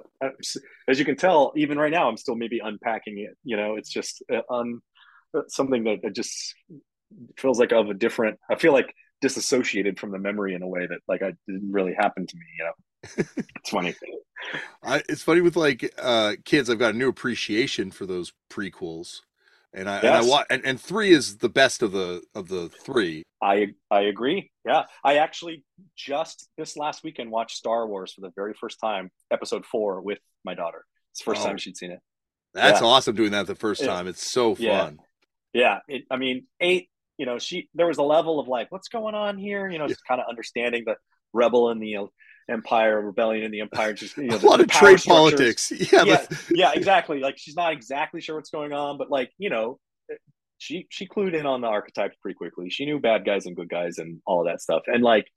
as 0.89 0.99
you 0.99 1.05
can 1.05 1.15
tell 1.15 1.53
even 1.55 1.77
right 1.77 1.91
now 1.91 2.09
i'm 2.09 2.17
still 2.17 2.35
maybe 2.35 2.59
unpacking 2.61 3.19
it 3.19 3.37
you 3.45 3.55
know? 3.55 3.77
It's 3.77 3.89
just 3.89 4.21
uh, 4.29 4.41
un 4.49 4.81
something 5.47 5.83
that, 5.85 6.01
that 6.03 6.15
just 6.15 6.55
feels 7.37 7.59
like 7.59 7.71
of 7.71 7.89
a 7.89 7.93
different. 7.93 8.39
I 8.49 8.55
feel 8.55 8.73
like 8.73 8.93
disassociated 9.21 9.99
from 9.99 10.11
the 10.11 10.19
memory 10.19 10.53
in 10.55 10.61
a 10.61 10.67
way 10.67 10.87
that 10.87 10.99
like 11.07 11.21
I 11.21 11.33
didn't 11.47 11.71
really 11.71 11.93
happen 11.93 12.25
to 12.25 12.35
me. 12.35 12.45
You 12.57 12.65
know, 12.65 12.71
it's 13.17 13.69
funny. 13.69 13.95
I, 14.83 15.01
it's 15.09 15.23
funny 15.23 15.41
with 15.41 15.55
like 15.55 15.93
uh, 15.97 16.33
kids. 16.45 16.69
I've 16.69 16.79
got 16.79 16.93
a 16.93 16.97
new 16.97 17.09
appreciation 17.09 17.91
for 17.91 18.05
those 18.05 18.33
prequels, 18.51 19.21
and 19.73 19.89
I 19.89 20.01
yes. 20.01 20.23
and 20.25 20.33
I 20.33 20.45
and, 20.49 20.65
and 20.65 20.81
three 20.81 21.11
is 21.11 21.37
the 21.37 21.49
best 21.49 21.81
of 21.81 21.91
the 21.91 22.23
of 22.35 22.47
the 22.47 22.69
three. 22.69 23.23
I 23.41 23.67
I 23.89 24.01
agree. 24.01 24.51
Yeah, 24.65 24.83
I 25.03 25.17
actually 25.17 25.63
just 25.95 26.49
this 26.57 26.75
last 26.75 27.03
weekend 27.03 27.31
watched 27.31 27.57
Star 27.57 27.87
Wars 27.87 28.13
for 28.13 28.21
the 28.21 28.31
very 28.35 28.53
first 28.53 28.79
time, 28.79 29.11
Episode 29.31 29.65
Four, 29.65 30.01
with 30.01 30.19
my 30.43 30.55
daughter. 30.55 30.85
It's 31.11 31.21
the 31.21 31.31
first 31.31 31.41
oh, 31.41 31.47
time 31.47 31.57
she'd 31.57 31.77
seen 31.77 31.91
it. 31.91 31.99
That's 32.53 32.81
yeah. 32.81 32.87
awesome 32.87 33.15
doing 33.15 33.31
that 33.31 33.47
the 33.47 33.55
first 33.55 33.83
time. 33.83 34.07
It's 34.07 34.27
so 34.27 34.55
fun. 34.55 34.99
Yeah, 35.53 35.79
yeah. 35.87 35.95
It, 35.95 36.03
I 36.09 36.17
mean, 36.17 36.47
eight. 36.59 36.89
You 37.17 37.25
know, 37.25 37.37
she 37.37 37.69
there 37.75 37.87
was 37.87 37.97
a 37.97 38.03
level 38.03 38.39
of 38.39 38.47
like, 38.47 38.71
what's 38.71 38.87
going 38.87 39.13
on 39.13 39.37
here? 39.37 39.69
You 39.69 39.77
know, 39.77 39.83
yeah. 39.83 39.89
just 39.89 40.05
kind 40.07 40.21
of 40.21 40.27
understanding 40.29 40.83
the 40.85 40.95
rebel 41.33 41.69
and 41.69 41.81
the 41.81 41.95
empire, 42.49 43.01
rebellion 43.01 43.43
in 43.43 43.51
the 43.51 43.61
empire. 43.61 43.93
Just 43.93 44.17
you 44.17 44.23
know, 44.27 44.35
a 44.35 44.39
the, 44.39 44.47
lot 44.47 44.61
of 44.61 44.67
trade 44.67 45.01
politics. 45.05 45.71
Yeah, 45.91 46.03
yeah, 46.03 46.25
yeah, 46.49 46.71
exactly. 46.73 47.19
Like 47.19 47.37
she's 47.37 47.55
not 47.55 47.73
exactly 47.73 48.21
sure 48.21 48.35
what's 48.35 48.49
going 48.49 48.73
on, 48.73 48.97
but 48.97 49.09
like 49.09 49.31
you 49.37 49.49
know, 49.49 49.79
she 50.57 50.87
she 50.89 51.07
clued 51.07 51.33
in 51.33 51.45
on 51.45 51.61
the 51.61 51.67
archetypes 51.67 52.15
pretty 52.21 52.35
quickly. 52.35 52.69
She 52.69 52.85
knew 52.85 52.99
bad 52.99 53.25
guys 53.25 53.45
and 53.45 53.55
good 53.55 53.69
guys 53.69 53.97
and 53.97 54.21
all 54.25 54.41
of 54.41 54.47
that 54.47 54.61
stuff. 54.61 54.83
And 54.87 55.03
like 55.03 55.27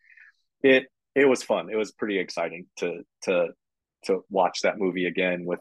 it 0.63 0.87
it 1.15 1.27
was 1.27 1.43
fun. 1.43 1.69
It 1.71 1.77
was 1.77 1.93
pretty 1.93 2.19
exciting 2.19 2.67
to 2.79 3.03
to 3.25 3.49
to 4.05 4.25
watch 4.31 4.61
that 4.63 4.79
movie 4.79 5.07
again 5.07 5.45
with 5.45 5.61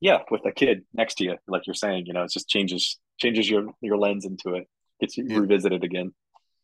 yeah 0.00 0.18
with 0.30 0.44
a 0.46 0.52
kid 0.52 0.84
next 0.94 1.16
to 1.16 1.24
you, 1.24 1.36
like 1.48 1.66
you're 1.66 1.74
saying. 1.74 2.06
You 2.06 2.12
know, 2.12 2.22
it 2.22 2.30
just 2.32 2.48
changes 2.48 2.98
changes 3.18 3.48
your 3.48 3.70
your 3.80 3.98
lens 3.98 4.24
into 4.24 4.54
it. 4.54 4.68
Gets 5.00 5.16
you 5.16 5.26
yeah. 5.28 5.38
revisited 5.38 5.84
again. 5.84 6.12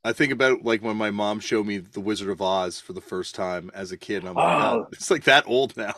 I 0.06 0.12
think 0.12 0.32
about 0.32 0.64
like 0.64 0.82
when 0.82 0.96
my 0.96 1.10
mom 1.10 1.40
showed 1.40 1.66
me 1.66 1.78
The 1.78 1.98
Wizard 1.98 2.28
of 2.28 2.40
Oz 2.40 2.78
for 2.78 2.92
the 2.92 3.00
first 3.00 3.34
time 3.34 3.72
as 3.74 3.90
a 3.90 3.96
kid. 3.96 4.18
And 4.18 4.28
I'm 4.28 4.34
like, 4.36 4.62
oh, 4.62 4.78
oh 4.78 4.86
it's 4.92 5.10
like 5.10 5.24
that 5.24 5.48
old 5.48 5.76
now. 5.76 5.94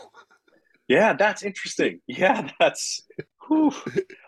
Yeah, 0.88 1.12
that's 1.12 1.42
interesting. 1.42 2.00
Yeah, 2.06 2.48
that's. 2.58 3.02
Whew. 3.46 3.74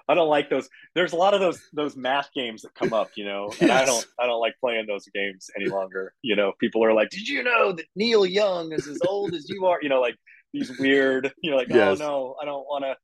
I 0.07 0.15
don't 0.15 0.29
like 0.29 0.51
those. 0.51 0.69
There's 0.95 1.15
a 1.15 1.17
lot 1.17 1.33
of 1.33 1.41
those 1.41 1.59
those 1.73 1.97
math 1.97 2.29
games 2.35 2.61
that 2.63 2.75
come 2.75 2.93
up, 2.93 3.09
you 3.17 3.25
know, 3.25 3.47
and 3.61 3.69
yes. 3.71 3.83
I 3.83 3.87
don't 3.87 4.07
I 4.19 4.27
don't 4.27 4.41
like 4.41 4.57
playing 4.61 4.85
those 4.87 5.07
games 5.15 5.49
any 5.57 5.71
longer. 5.71 6.13
You 6.21 6.37
know, 6.37 6.53
people 6.61 6.85
are 6.85 6.93
like, 6.93 7.09
"Did 7.09 7.27
you 7.27 7.43
know 7.43 7.73
that 7.73 7.87
Neil 7.97 8.27
Young 8.27 8.73
is 8.73 8.87
as 8.87 8.99
old 9.09 9.33
as 9.33 9.49
you 9.49 9.65
are?" 9.65 9.79
You 9.81 9.89
know, 9.89 10.03
like 10.03 10.17
these 10.53 10.79
weird. 10.79 11.33
You 11.43 11.53
know, 11.53 11.57
like, 11.57 11.69
oh, 11.71 11.77
yes. 11.77 12.01
"Oh 12.03 12.05
no, 12.07 12.37
I 12.43 12.45
don't 12.45 12.65
want 12.65 12.85
to." 12.85 12.97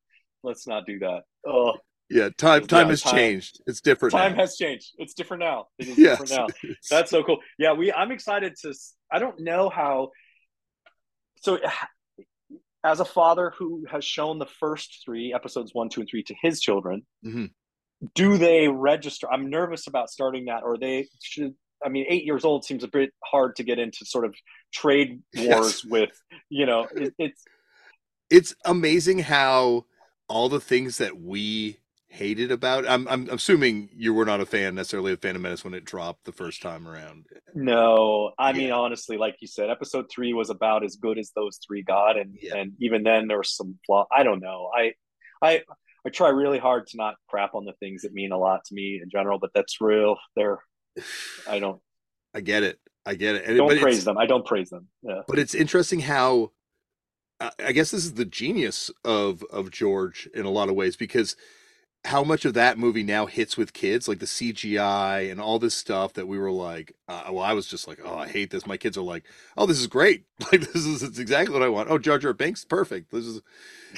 Let's 0.42 0.66
not 0.66 0.84
do 0.84 0.98
that. 0.98 1.22
Oh, 1.46 1.78
yeah, 2.08 2.28
time 2.36 2.66
time 2.66 2.86
yeah, 2.86 2.90
has 2.90 3.02
time, 3.02 3.14
changed. 3.14 3.60
It's 3.66 3.80
different. 3.80 4.12
Time 4.12 4.32
now. 4.32 4.42
has 4.42 4.56
changed. 4.56 4.92
It's 4.98 5.14
different 5.14 5.42
now. 5.42 5.66
It 5.78 5.88
is 5.88 5.98
yes, 5.98 6.20
different 6.20 6.52
now. 6.64 6.70
That's 6.90 7.10
so 7.10 7.24
cool. 7.24 7.38
Yeah, 7.58 7.72
we. 7.72 7.92
I'm 7.92 8.12
excited 8.12 8.54
to. 8.62 8.74
I 9.10 9.18
don't 9.18 9.40
know 9.40 9.68
how. 9.68 10.10
So, 11.38 11.58
as 12.84 13.00
a 13.00 13.04
father 13.04 13.52
who 13.58 13.84
has 13.90 14.04
shown 14.04 14.38
the 14.38 14.46
first 14.46 15.02
three 15.04 15.34
episodes, 15.34 15.74
one, 15.74 15.88
two, 15.88 16.00
and 16.00 16.08
three, 16.08 16.22
to 16.24 16.34
his 16.40 16.60
children, 16.60 17.04
mm-hmm. 17.24 17.46
do 18.14 18.38
they 18.38 18.68
register? 18.68 19.30
I'm 19.30 19.50
nervous 19.50 19.88
about 19.88 20.08
starting 20.08 20.44
that, 20.44 20.62
or 20.62 20.78
they 20.78 21.08
should. 21.20 21.54
I 21.84 21.88
mean, 21.88 22.06
eight 22.08 22.24
years 22.24 22.44
old 22.44 22.64
seems 22.64 22.84
a 22.84 22.88
bit 22.88 23.12
hard 23.24 23.56
to 23.56 23.64
get 23.64 23.78
into 23.80 24.06
sort 24.06 24.24
of 24.24 24.34
trade 24.72 25.22
wars 25.36 25.82
yes. 25.82 25.84
with. 25.84 26.22
You 26.50 26.66
know, 26.66 26.86
it, 26.94 27.14
it's. 27.18 27.42
It's 28.28 28.54
amazing 28.64 29.20
how 29.20 29.86
all 30.28 30.48
the 30.48 30.60
things 30.60 30.98
that 30.98 31.20
we 31.20 31.78
hated 32.16 32.50
about? 32.50 32.88
I'm 32.88 33.06
I'm 33.08 33.28
assuming 33.30 33.90
you 33.94 34.14
were 34.14 34.24
not 34.24 34.40
a 34.40 34.46
fan 34.46 34.74
necessarily 34.74 35.12
of 35.12 35.20
Phantom 35.20 35.42
Menace 35.42 35.64
when 35.64 35.74
it 35.74 35.84
dropped 35.84 36.24
the 36.24 36.32
first 36.32 36.62
time 36.62 36.88
around. 36.88 37.26
No, 37.54 38.32
I 38.38 38.50
yeah. 38.50 38.58
mean 38.58 38.72
honestly, 38.72 39.16
like 39.16 39.36
you 39.40 39.46
said, 39.46 39.70
Episode 39.70 40.06
three 40.10 40.32
was 40.32 40.50
about 40.50 40.84
as 40.84 40.96
good 40.96 41.18
as 41.18 41.32
those 41.36 41.58
three 41.66 41.82
got, 41.82 42.18
and 42.18 42.36
yeah. 42.40 42.56
and 42.56 42.72
even 42.80 43.02
then 43.02 43.28
there 43.28 43.38
was 43.38 43.54
some 43.54 43.78
flaw. 43.86 44.06
I 44.14 44.22
don't 44.22 44.40
know. 44.40 44.70
I 44.74 44.94
I 45.42 45.62
I 46.06 46.10
try 46.10 46.30
really 46.30 46.58
hard 46.58 46.86
to 46.88 46.96
not 46.96 47.16
crap 47.28 47.54
on 47.54 47.64
the 47.64 47.74
things 47.74 48.02
that 48.02 48.12
mean 48.12 48.32
a 48.32 48.38
lot 48.38 48.64
to 48.64 48.74
me 48.74 49.00
in 49.02 49.10
general, 49.10 49.38
but 49.38 49.50
that's 49.54 49.80
real. 49.80 50.16
They're 50.34 50.58
I 51.48 51.58
don't. 51.58 51.80
I 52.34 52.40
get 52.40 52.62
it. 52.62 52.78
I 53.04 53.14
get 53.14 53.36
it. 53.36 53.44
And 53.46 53.56
don't 53.56 53.80
praise 53.80 54.04
them. 54.04 54.18
I 54.18 54.26
don't 54.26 54.44
praise 54.44 54.70
them. 54.70 54.88
Yeah. 55.02 55.22
But 55.28 55.38
it's 55.38 55.54
interesting 55.54 56.00
how. 56.00 56.52
I 57.38 57.72
guess 57.72 57.90
this 57.90 58.06
is 58.06 58.14
the 58.14 58.24
genius 58.24 58.90
of 59.04 59.44
of 59.52 59.70
George 59.70 60.26
in 60.32 60.46
a 60.46 60.50
lot 60.50 60.70
of 60.70 60.74
ways 60.74 60.96
because 60.96 61.36
how 62.06 62.22
much 62.22 62.44
of 62.44 62.54
that 62.54 62.78
movie 62.78 63.02
now 63.02 63.26
hits 63.26 63.56
with 63.56 63.72
kids, 63.72 64.06
like 64.06 64.20
the 64.20 64.26
CGI 64.26 65.28
and 65.28 65.40
all 65.40 65.58
this 65.58 65.74
stuff 65.74 66.12
that 66.12 66.28
we 66.28 66.38
were 66.38 66.52
like, 66.52 66.94
uh, 67.08 67.24
well, 67.32 67.42
I 67.42 67.52
was 67.52 67.66
just 67.66 67.88
like, 67.88 67.98
oh, 68.04 68.16
I 68.16 68.28
hate 68.28 68.50
this. 68.50 68.64
My 68.64 68.76
kids 68.76 68.96
are 68.96 69.02
like, 69.02 69.24
oh, 69.56 69.66
this 69.66 69.80
is 69.80 69.88
great. 69.88 70.24
Like 70.52 70.60
this 70.60 70.86
is 70.86 71.02
it's 71.02 71.18
exactly 71.18 71.52
what 71.52 71.64
I 71.64 71.68
want. 71.68 71.90
Oh, 71.90 71.98
Jar 71.98 72.18
Jar 72.18 72.32
Binks, 72.32 72.64
perfect. 72.64 73.10
This 73.10 73.24
is 73.24 73.42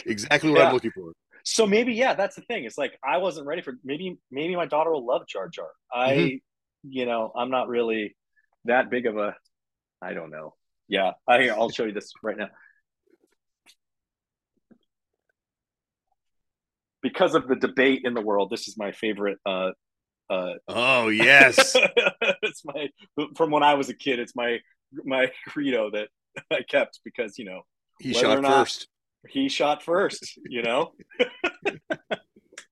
exactly 0.07 0.51
what 0.51 0.61
yeah. 0.61 0.69
I'm 0.69 0.73
looking 0.73 0.93
for. 0.93 1.13
So 1.45 1.67
maybe 1.67 1.93
yeah, 1.93 2.15
that's 2.15 2.37
the 2.37 2.43
thing. 2.43 2.65
It's 2.65 2.79
like 2.79 2.99
I 3.05 3.19
wasn't 3.19 3.47
ready 3.47 3.61
for 3.61 3.75
maybe 3.85 4.17
maybe 4.31 4.57
my 4.57 4.65
daughter 4.65 4.91
will 4.91 5.05
love 5.05 5.27
Jar 5.29 5.49
Jar. 5.49 5.69
I 5.93 6.11
mm-hmm. 6.13 6.37
you 6.91 7.05
know 7.05 7.31
I'm 7.37 7.51
not 7.51 7.69
really 7.69 8.17
that 8.65 8.89
big 8.89 9.05
of 9.05 9.19
a 9.19 9.35
I 10.01 10.15
don't 10.15 10.31
know. 10.31 10.55
Yeah, 10.89 11.13
I 11.29 11.51
I'll 11.51 11.69
show 11.69 11.85
you 11.85 11.93
this 11.93 12.13
right 12.23 12.39
now. 12.39 12.49
Because 17.03 17.35
of 17.35 17.49
the 17.49 17.57
debate 17.57 18.03
in 18.05 18.15
the 18.15 18.21
world, 18.21 18.51
this 18.51 18.69
is 18.69 18.77
my 18.77 18.93
favorite. 18.93 19.39
Uh, 19.45 19.71
uh, 20.31 20.55
oh 20.69 21.09
yes, 21.09 21.75
it's 22.43 22.65
my 22.65 22.89
from 23.37 23.51
when 23.51 23.63
I 23.63 23.75
was 23.75 23.89
a 23.89 23.95
kid. 23.95 24.19
It's 24.19 24.37
my 24.37 24.59
my 25.05 25.31
credo 25.47 25.91
that 25.91 26.09
I 26.51 26.63
kept 26.63 27.01
because 27.05 27.39
you 27.39 27.45
know 27.45 27.63
he 28.01 28.13
shot 28.13 28.45
first. 28.45 28.89
He 29.29 29.49
shot 29.49 29.83
first. 29.83 30.39
You 30.45 30.63
know. 30.63 30.93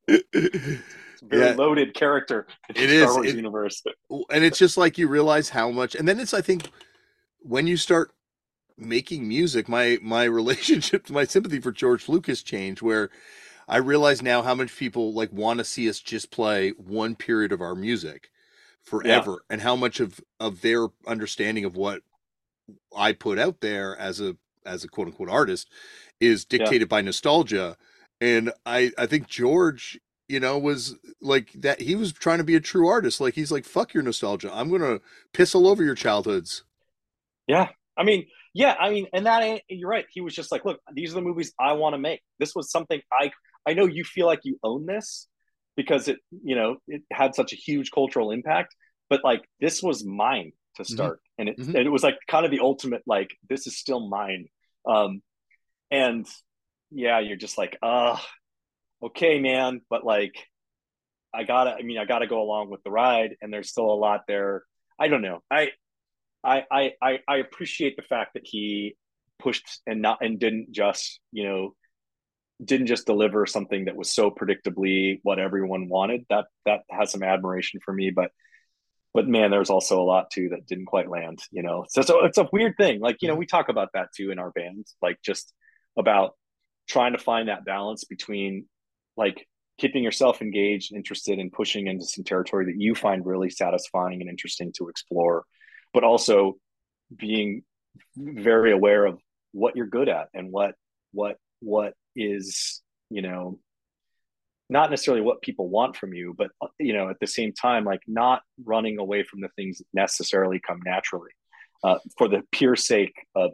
very 1.23 1.47
yeah. 1.47 1.55
loaded 1.55 1.95
character 1.95 2.47
in 2.69 2.77
it 2.77 2.87
the 2.87 2.99
Star 2.99 3.11
is. 3.11 3.15
Wars 3.17 3.29
it, 3.29 3.37
universe. 3.37 3.83
And 4.31 4.45
it's 4.45 4.59
just 4.59 4.77
like 4.77 4.99
you 4.99 5.09
realize 5.09 5.49
how 5.49 5.71
much 5.71 5.95
and 5.95 6.07
then 6.07 6.21
it's 6.21 6.35
I 6.35 6.41
think 6.41 6.71
when 7.41 7.67
you 7.67 7.77
start 7.77 8.13
making 8.77 9.27
music, 9.27 9.69
my 9.69 9.99
my 10.03 10.25
relationship, 10.25 11.07
to 11.07 11.13
my 11.13 11.25
sympathy 11.25 11.61
for 11.61 11.73
George 11.73 12.09
Lucas 12.09 12.43
changed 12.43 12.83
where 12.83 13.11
I 13.69 13.79
realize 13.79 14.23
now 14.23 14.43
how 14.43 14.55
much 14.55 14.77
people 14.77 15.13
like 15.13 15.33
want 15.33 15.59
to 15.59 15.65
see 15.65 15.89
us 15.89 15.99
just 15.99 16.31
play 16.31 16.71
one 16.71 17.17
period 17.17 17.53
of 17.53 17.61
our 17.61 17.75
music 17.75 18.31
forever 18.85 19.33
yeah. 19.33 19.55
and 19.55 19.61
how 19.61 19.77
much 19.77 20.01
of 20.01 20.21
of 20.39 20.61
their 20.61 20.87
understanding 21.07 21.65
of 21.65 21.77
what 21.77 22.03
I 22.97 23.13
put 23.13 23.39
out 23.39 23.61
there 23.61 23.97
as 23.99 24.21
a 24.21 24.37
as 24.65 24.85
a 24.85 24.89
quote 24.89 25.09
unquote 25.09 25.29
artist 25.29 25.69
is 26.21 26.45
dictated 26.45 26.83
yeah. 26.83 26.87
by 26.87 27.01
nostalgia 27.03 27.77
and 28.21 28.53
I 28.65 28.93
I 28.97 29.07
think 29.07 29.27
George 29.27 29.99
you 30.29 30.41
know 30.41 30.59
was 30.59 30.97
like 31.21 31.53
that 31.55 31.81
he 31.81 31.97
was 31.97 32.13
trying 32.13 32.39
to 32.39 32.45
be 32.45 32.55
a 32.55 32.61
true 32.61 32.89
artist 32.89 33.21
like 33.21 33.35
he's 33.35 33.53
like 33.53 33.65
fuck 33.65 33.93
your 33.93 34.03
nostalgia 34.03 34.51
I'm 34.53 34.69
going 34.69 34.83
to 34.83 35.01
piss 35.33 35.55
all 35.55 35.67
over 35.67 35.83
your 35.83 35.95
childhoods 35.95 36.65
yeah 37.49 37.69
I 37.97 38.05
mean 38.05 38.27
yeah 38.55 38.77
I 38.79 38.91
mean 38.91 39.07
and 39.13 39.27
that 39.27 39.63
you're 39.69 39.91
right 39.91 40.07
he 40.11 40.21
was 40.21 40.35
just 40.35 40.53
like 40.53 40.65
look 40.65 40.81
these 40.93 41.13
are 41.13 41.17
the 41.17 41.23
movies 41.23 41.53
I 41.59 41.73
want 41.73 41.95
to 41.95 41.99
make 41.99 42.23
this 42.39 42.55
was 42.55 42.71
something 42.71 43.01
I 43.13 43.33
I 43.67 43.75
know 43.75 43.87
you 43.87 44.05
feel 44.05 44.27
like 44.27 44.41
you 44.45 44.59
own 44.63 44.87
this 44.87 45.27
because 45.77 46.09
it, 46.09 46.19
you 46.45 46.57
know, 46.57 46.77
it 46.89 47.03
had 47.13 47.35
such 47.35 47.53
a 47.53 47.57
huge 47.57 47.91
cultural 47.91 48.31
impact, 48.31 48.75
but 49.11 49.25
like 49.25 49.43
this 49.61 49.83
was 49.83 50.05
mine 50.05 50.53
to 50.77 50.83
mm-hmm. 50.83 50.95
start. 50.95 51.19
Mm-hmm. 51.19 51.41
And 51.41 51.49
it 51.49 51.59
mm-hmm. 51.59 51.77
and 51.77 51.87
it 51.87 51.91
was 51.91 52.03
like 52.03 52.17
kind 52.29 52.45
of 52.45 52.51
the 52.51 52.61
ultimate 52.61 53.03
like 53.07 53.31
this 53.49 53.67
is 53.67 53.79
still 53.79 54.09
mine. 54.09 54.47
Um 54.89 55.23
and 55.91 56.27
yeah, 56.91 57.21
you're 57.21 57.37
just 57.37 57.59
like, 57.59 57.77
uh 57.83 58.19
okay, 59.03 59.39
man, 59.41 59.81
but 59.91 60.05
like 60.05 60.35
I 61.35 61.45
gotta 61.45 61.73
I 61.73 61.83
mean 61.83 61.99
I 61.99 62.05
gotta 62.05 62.27
go 62.27 62.41
along 62.41 62.71
with 62.71 62.83
the 62.85 62.91
ride 62.91 63.37
and 63.43 63.53
there's 63.53 63.71
still 63.71 63.91
a 63.91 63.99
lot 63.99 64.23
there. 64.27 64.63
I 64.99 65.09
don't 65.09 65.23
know. 65.23 65.43
I 65.51 65.71
I 66.43 66.65
I 67.03 67.19
I 67.29 67.37
appreciate 67.39 67.97
the 67.97 68.03
fact 68.03 68.35
that 68.35 68.45
he 68.45 68.97
pushed 69.39 69.81
and 69.87 70.01
not 70.01 70.19
and 70.23 70.39
didn't 70.39 70.73
just, 70.73 71.21
you 71.33 71.45
know, 71.45 71.75
didn't 72.65 72.87
just 72.87 73.07
deliver 73.07 73.47
something 73.47 73.85
that 73.85 73.97
was 73.97 74.13
so 74.13 74.31
predictably 74.31 75.21
what 75.23 75.39
everyone 75.39 75.89
wanted. 75.89 76.25
That 76.31 76.47
that 76.65 76.81
has 76.91 77.11
some 77.11 77.23
admiration 77.23 77.81
for 77.85 77.93
me, 77.93 78.11
but 78.11 78.31
but 79.13 79.29
man, 79.29 79.51
there's 79.51 79.71
also 79.71 80.01
a 80.01 80.05
lot 80.05 80.31
too 80.31 80.51
that 80.51 80.67
didn't 80.67 80.87
quite 80.87 81.09
land. 81.09 81.41
You 81.51 81.63
know, 81.63 81.85
so, 81.89 82.03
so 82.03 82.25
it's 82.25 82.39
a 82.39 82.49
weird 82.53 82.75
thing. 82.77 83.01
Like 83.01 83.19
you 83.21 83.29
know, 83.29 83.35
mm-hmm. 83.35 83.41
we 83.41 83.47
talk 83.47 83.69
about 83.69 83.91
that 83.95 84.09
too 84.17 84.31
in 84.31 84.39
our 84.39 84.51
band, 84.51 84.87
like 85.03 85.19
just 85.23 85.53
about 85.97 86.33
trying 86.89 87.13
to 87.13 87.19
find 87.19 87.49
that 87.49 87.65
balance 87.65 88.05
between 88.05 88.67
like 89.17 89.47
keeping 89.79 90.03
yourself 90.03 90.41
engaged, 90.41 90.95
interested, 90.95 91.39
and 91.39 91.53
pushing 91.53 91.87
into 91.87 92.05
some 92.05 92.25
territory 92.25 92.67
that 92.67 92.81
you 92.81 92.95
find 92.95 93.27
really 93.27 93.51
satisfying 93.51 94.21
and 94.21 94.31
interesting 94.31 94.73
to 94.77 94.89
explore, 94.89 95.45
but 95.93 96.05
also 96.05 96.57
being 97.15 97.63
very 98.17 98.73
aware 98.73 99.05
of 99.05 99.21
what 99.53 99.77
you're 99.77 99.87
good 99.87 100.09
at 100.09 100.29
and 100.35 100.51
what 100.51 100.75
what 101.13 101.37
what 101.61 101.95
is 102.17 102.83
you 103.11 103.23
know 103.23 103.59
not 104.69 104.91
necessarily 104.91 105.23
what 105.23 105.43
people 105.43 105.69
want 105.69 105.97
from 105.97 106.13
you 106.13 106.35
but 106.37 106.51
uh, 106.61 106.67
you 106.79 106.93
know 106.93 107.09
at 107.09 107.21
the 107.21 107.27
same 107.27 107.53
time 107.53 107.85
like 107.85 108.01
not 108.09 108.43
running 108.65 108.99
away 108.99 109.23
from 109.23 109.41
the 109.41 109.49
things 109.57 109.79
that 109.79 109.87
necessarily 109.95 110.61
come 110.61 110.81
naturally 110.85 111.31
uh, 111.85 111.99
for 112.19 112.29
the 112.29 112.43
pure 112.51 112.77
sake 112.77 113.15
of 113.35 113.53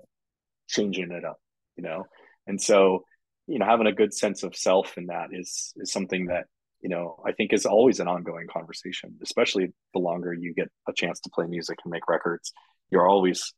changing 0.68 1.10
it 1.10 1.24
up 1.24 1.38
you 1.76 1.82
know? 1.82 2.06
And 2.46 2.60
so 2.60 3.04
you 3.46 3.58
know 3.58 3.66
having 3.66 3.86
a 3.86 3.92
good 3.92 4.14
sense 4.14 4.44
of 4.44 4.56
self 4.56 4.96
in 4.96 5.06
that 5.06 5.28
is 5.32 5.72
is 5.76 5.90
something 5.90 6.26
that 6.26 6.44
you 6.80 6.88
know 6.88 7.20
i 7.26 7.32
think 7.32 7.52
is 7.52 7.66
always 7.66 7.98
an 7.98 8.06
ongoing 8.06 8.46
conversation 8.46 9.16
especially 9.20 9.72
the 9.94 9.98
longer 9.98 10.32
you 10.32 10.54
get 10.54 10.70
a 10.88 10.92
chance 10.92 11.18
to 11.20 11.30
play 11.30 11.44
music 11.46 11.78
and 11.84 11.90
make 11.90 12.08
records. 12.08 12.52
You're 12.90 13.08
always 13.08 13.52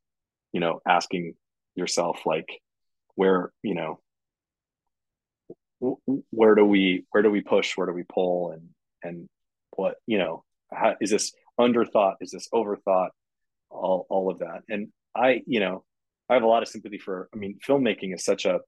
you 0.52 0.60
know 0.60 0.80
asking 0.88 1.34
yourself 1.74 2.20
like 2.24 2.48
where 3.14 3.52
you 3.62 3.74
know 3.74 4.00
where 6.30 6.54
do 6.54 6.64
we 6.64 7.04
where 7.10 7.22
do 7.22 7.30
we 7.30 7.40
push 7.40 7.76
where 7.76 7.86
do 7.86 7.92
we 7.92 8.04
pull 8.04 8.52
and 8.52 8.68
and 9.02 9.26
what 9.76 9.96
you 10.06 10.18
know 10.18 10.44
how, 10.72 10.94
is 11.00 11.10
this 11.10 11.32
underthought 11.60 12.14
is 12.20 12.30
this 12.30 12.48
overthought 12.52 13.10
all 13.70 14.06
all 14.08 14.30
of 14.30 14.38
that. 14.38 14.62
And 14.68 14.88
i 15.14 15.42
you 15.46 15.60
know 15.60 15.84
i 16.28 16.34
have 16.34 16.42
a 16.42 16.46
lot 16.46 16.62
of 16.62 16.68
sympathy 16.68 16.98
for 16.98 17.28
i 17.34 17.36
mean 17.36 17.58
filmmaking 17.66 18.14
is 18.14 18.24
such 18.24 18.46
a 18.46 18.60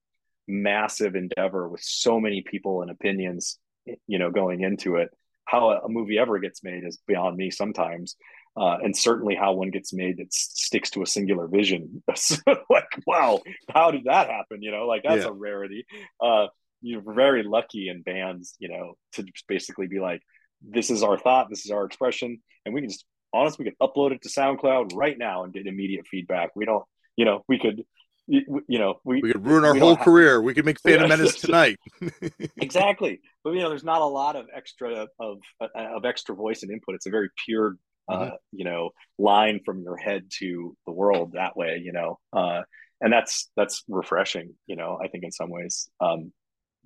massive 0.49 1.17
endeavor 1.17 1.69
with 1.69 1.83
so 1.83 2.21
many 2.21 2.43
people 2.43 2.83
and 2.83 2.91
opinions 2.91 3.59
you 4.07 4.19
know 4.19 4.31
going 4.31 4.61
into 4.61 4.97
it. 4.97 5.11
How 5.45 5.71
a, 5.71 5.89
movie 5.89 6.19
ever 6.19 6.39
gets 6.41 6.65
made 6.65 6.85
is 6.85 6.99
beyond 7.07 7.37
me 7.37 7.51
sometimes 7.51 8.17
uh, 8.57 8.79
and 8.83 8.97
certainly 8.97 9.35
how 9.35 9.53
one 9.53 9.71
gets 9.71 9.93
made 9.93 10.17
that 10.17 10.33
sticks 10.33 10.91
to 10.91 11.03
a 11.03 11.07
singular 11.07 11.47
vision. 11.47 12.03
Like 12.69 12.89
wow 13.07 13.41
how 13.71 13.91
did 13.91 14.05
that 14.05 14.29
happen? 14.29 14.63
You 14.63 14.71
know 14.71 14.87
like 14.87 15.03
that's 15.05 15.23
yeah. 15.23 15.31
a 15.31 15.33
rarity. 15.33 15.87
Uh, 16.21 16.47
you're 16.83 17.15
very 17.15 17.43
lucky 17.43 17.89
in 17.89 18.03
bands 18.03 18.55
you 18.59 18.69
know 18.69 18.95
to 19.13 19.23
just 19.23 19.47
basically 19.49 19.87
be 19.87 20.01
like 20.01 20.21
this 20.63 20.91
is 20.91 21.03
our 21.03 21.19
thought 21.19 21.49
this 21.51 21.65
is 21.65 21.71
our 21.71 21.85
expression 21.85 22.41
and 22.65 22.75
we 22.75 22.81
can 22.81 22.91
just 22.91 23.05
honestly 23.33 23.65
we 23.65 23.71
could 23.71 23.79
upload 23.79 24.13
it 24.13 24.23
to 24.23 24.29
soundcloud 24.29 24.95
right 24.95 25.19
now 25.19 25.45
and 25.45 25.53
get 25.53 25.67
immediate 25.67 26.07
feedback. 26.07 26.51
We 26.55 26.65
don't 26.65 26.85
you 27.17 27.25
know 27.25 27.45
we 27.49 27.59
could 27.59 27.85
you, 28.29 28.65
know 28.69 29.01
we, 29.05 29.21
we 29.21 29.33
could 29.33 29.47
ruin 29.47 29.65
our 29.65 29.75
whole 29.75 29.97
career. 29.97 30.43
We 30.43 30.53
could 30.53 30.65
make 30.65 30.81
phantom 30.81 31.03
yeah, 31.03 31.17
menace 31.17 31.35
tonight. 31.41 31.79
Exactly. 32.57 33.21
But 33.45 33.53
you 33.53 33.61
know 33.61 33.69
there's 33.69 33.85
not 33.85 34.03
a 34.03 34.07
lot 34.07 34.37
of 34.37 34.47
extra 34.55 35.07
of 35.21 35.39
of 35.61 36.05
extra 36.05 36.35
voice 36.35 36.63
and 36.63 36.73
input. 36.73 36.97
It's 36.97 37.07
a 37.07 37.11
very 37.11 37.29
pure 37.45 37.77
uh, 38.09 38.19
mm-hmm. 38.19 38.35
you 38.53 38.65
know 38.65 38.91
line 39.19 39.61
from 39.65 39.83
your 39.83 39.97
head 39.97 40.25
to 40.39 40.77
the 40.87 40.93
world 40.93 41.33
that 41.33 41.57
way 41.57 41.81
you 41.85 41.93
know 41.93 42.19
uh, 42.33 42.63
and 43.01 43.13
that's 43.13 43.51
that's 43.57 43.83
refreshing 43.89 44.55
you 44.69 44.77
know 44.77 44.99
i 45.03 45.09
think 45.09 45.25
in 45.25 45.33
some 45.33 45.51
ways. 45.51 45.89
Um, 46.01 46.33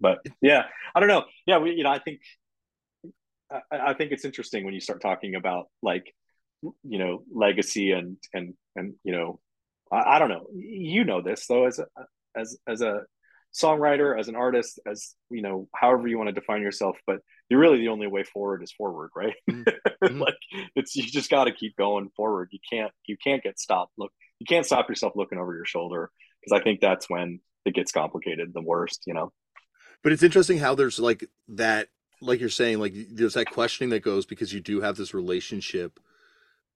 but 0.00 0.18
yeah 0.40 0.64
i 0.94 1.00
don't 1.00 1.08
know 1.08 1.24
yeah 1.46 1.58
we 1.58 1.72
you 1.72 1.84
know 1.84 1.90
i 1.90 1.98
think 1.98 2.20
I, 3.50 3.90
I 3.90 3.94
think 3.94 4.12
it's 4.12 4.24
interesting 4.24 4.64
when 4.64 4.74
you 4.74 4.80
start 4.80 5.00
talking 5.02 5.34
about 5.34 5.66
like 5.82 6.14
you 6.62 6.98
know 6.98 7.22
legacy 7.32 7.92
and 7.92 8.16
and 8.32 8.54
and 8.76 8.94
you 9.04 9.12
know 9.12 9.40
I, 9.90 10.16
I, 10.16 10.18
don't 10.18 10.28
know. 10.28 10.46
You 10.54 11.04
know 11.04 11.20
this 11.20 11.46
though, 11.46 11.66
as 11.66 11.78
a 11.78 11.86
as 12.36 12.58
as 12.66 12.80
a 12.80 13.02
songwriter, 13.54 14.18
as 14.18 14.28
an 14.28 14.36
artist, 14.36 14.78
as 14.86 15.14
you 15.30 15.42
know, 15.42 15.68
however 15.74 16.06
you 16.06 16.16
want 16.16 16.28
to 16.28 16.32
define 16.32 16.62
yourself. 16.62 16.96
But 17.06 17.20
you're 17.48 17.60
really 17.60 17.78
the 17.78 17.88
only 17.88 18.06
way 18.06 18.22
forward 18.22 18.62
is 18.62 18.72
forward, 18.72 19.10
right? 19.14 19.34
Mm-hmm. 19.50 20.18
like 20.20 20.36
it's 20.76 20.94
you 20.96 21.02
just 21.02 21.30
got 21.30 21.44
to 21.44 21.52
keep 21.52 21.76
going 21.76 22.10
forward. 22.16 22.50
You 22.52 22.60
can't 22.70 22.92
you 23.06 23.16
can't 23.22 23.42
get 23.42 23.58
stopped. 23.58 23.92
Look, 23.98 24.12
you 24.38 24.46
can't 24.46 24.66
stop 24.66 24.88
yourself 24.88 25.14
looking 25.16 25.38
over 25.38 25.54
your 25.54 25.64
shoulder 25.64 26.10
because 26.40 26.58
I 26.58 26.62
think 26.62 26.80
that's 26.80 27.10
when 27.10 27.40
it 27.64 27.74
gets 27.74 27.92
complicated 27.92 28.52
the 28.54 28.62
worst. 28.62 29.02
You 29.06 29.14
know. 29.14 29.32
But 30.02 30.12
it's 30.12 30.22
interesting 30.22 30.58
how 30.58 30.74
there's 30.74 30.98
like 30.98 31.24
that, 31.48 31.88
like 32.20 32.40
you're 32.40 32.48
saying, 32.48 32.78
like 32.78 32.94
there's 33.10 33.34
that 33.34 33.50
questioning 33.50 33.90
that 33.90 34.02
goes 34.02 34.26
because 34.26 34.52
you 34.52 34.60
do 34.60 34.80
have 34.80 34.96
this 34.96 35.14
relationship 35.14 36.00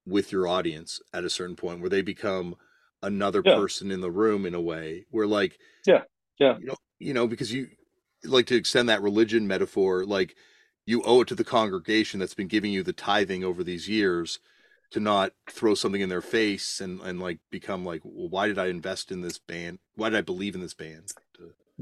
with 0.06 0.32
your 0.32 0.46
audience 0.46 1.01
at 1.12 1.24
a 1.24 1.30
certain 1.30 1.56
point 1.56 1.80
where 1.80 1.90
they 1.90 2.02
become 2.02 2.56
another 3.02 3.42
yeah. 3.44 3.55
person 3.55 3.90
in 3.90 4.01
the 4.01 4.10
room 4.10 4.46
in 4.46 4.55
a 4.55 4.60
way 4.60 5.05
where 5.10 5.26
like 5.26 5.59
yeah. 5.86 6.02
Yeah. 6.38 6.59
you 6.59 6.66
know 6.66 6.76
you 6.98 7.14
know 7.14 7.26
because 7.26 7.52
you 7.52 7.68
like 8.24 8.46
to 8.46 8.56
extend 8.56 8.88
that 8.88 9.02
religion 9.02 9.46
metaphor 9.46 10.05
like 10.05 10.36
you 10.86 11.02
owe 11.02 11.22
it 11.22 11.28
to 11.28 11.34
the 11.34 11.44
congregation 11.44 12.20
that's 12.20 12.34
been 12.34 12.48
giving 12.48 12.72
you 12.72 12.82
the 12.82 12.92
tithing 12.92 13.44
over 13.44 13.62
these 13.62 13.88
years 13.88 14.40
to 14.90 15.01
not 15.01 15.32
throw 15.51 15.74
something 15.74 16.01
in 16.01 16.09
their 16.09 16.22
face 16.22 16.80
and 16.80 17.01
and 17.01 17.20
like 17.20 17.38
become 17.51 17.84
like 17.84 18.01
well 18.05 18.28
why 18.28 18.46
did 18.46 18.59
i 18.59 18.66
invest 18.66 19.10
in 19.10 19.20
this 19.20 19.38
band? 19.38 19.78
Why 19.96 20.09
did 20.09 20.18
i 20.18 20.22
believe 20.22 20.55
in 20.55 20.60
this 20.60 20.74
band 20.74 21.12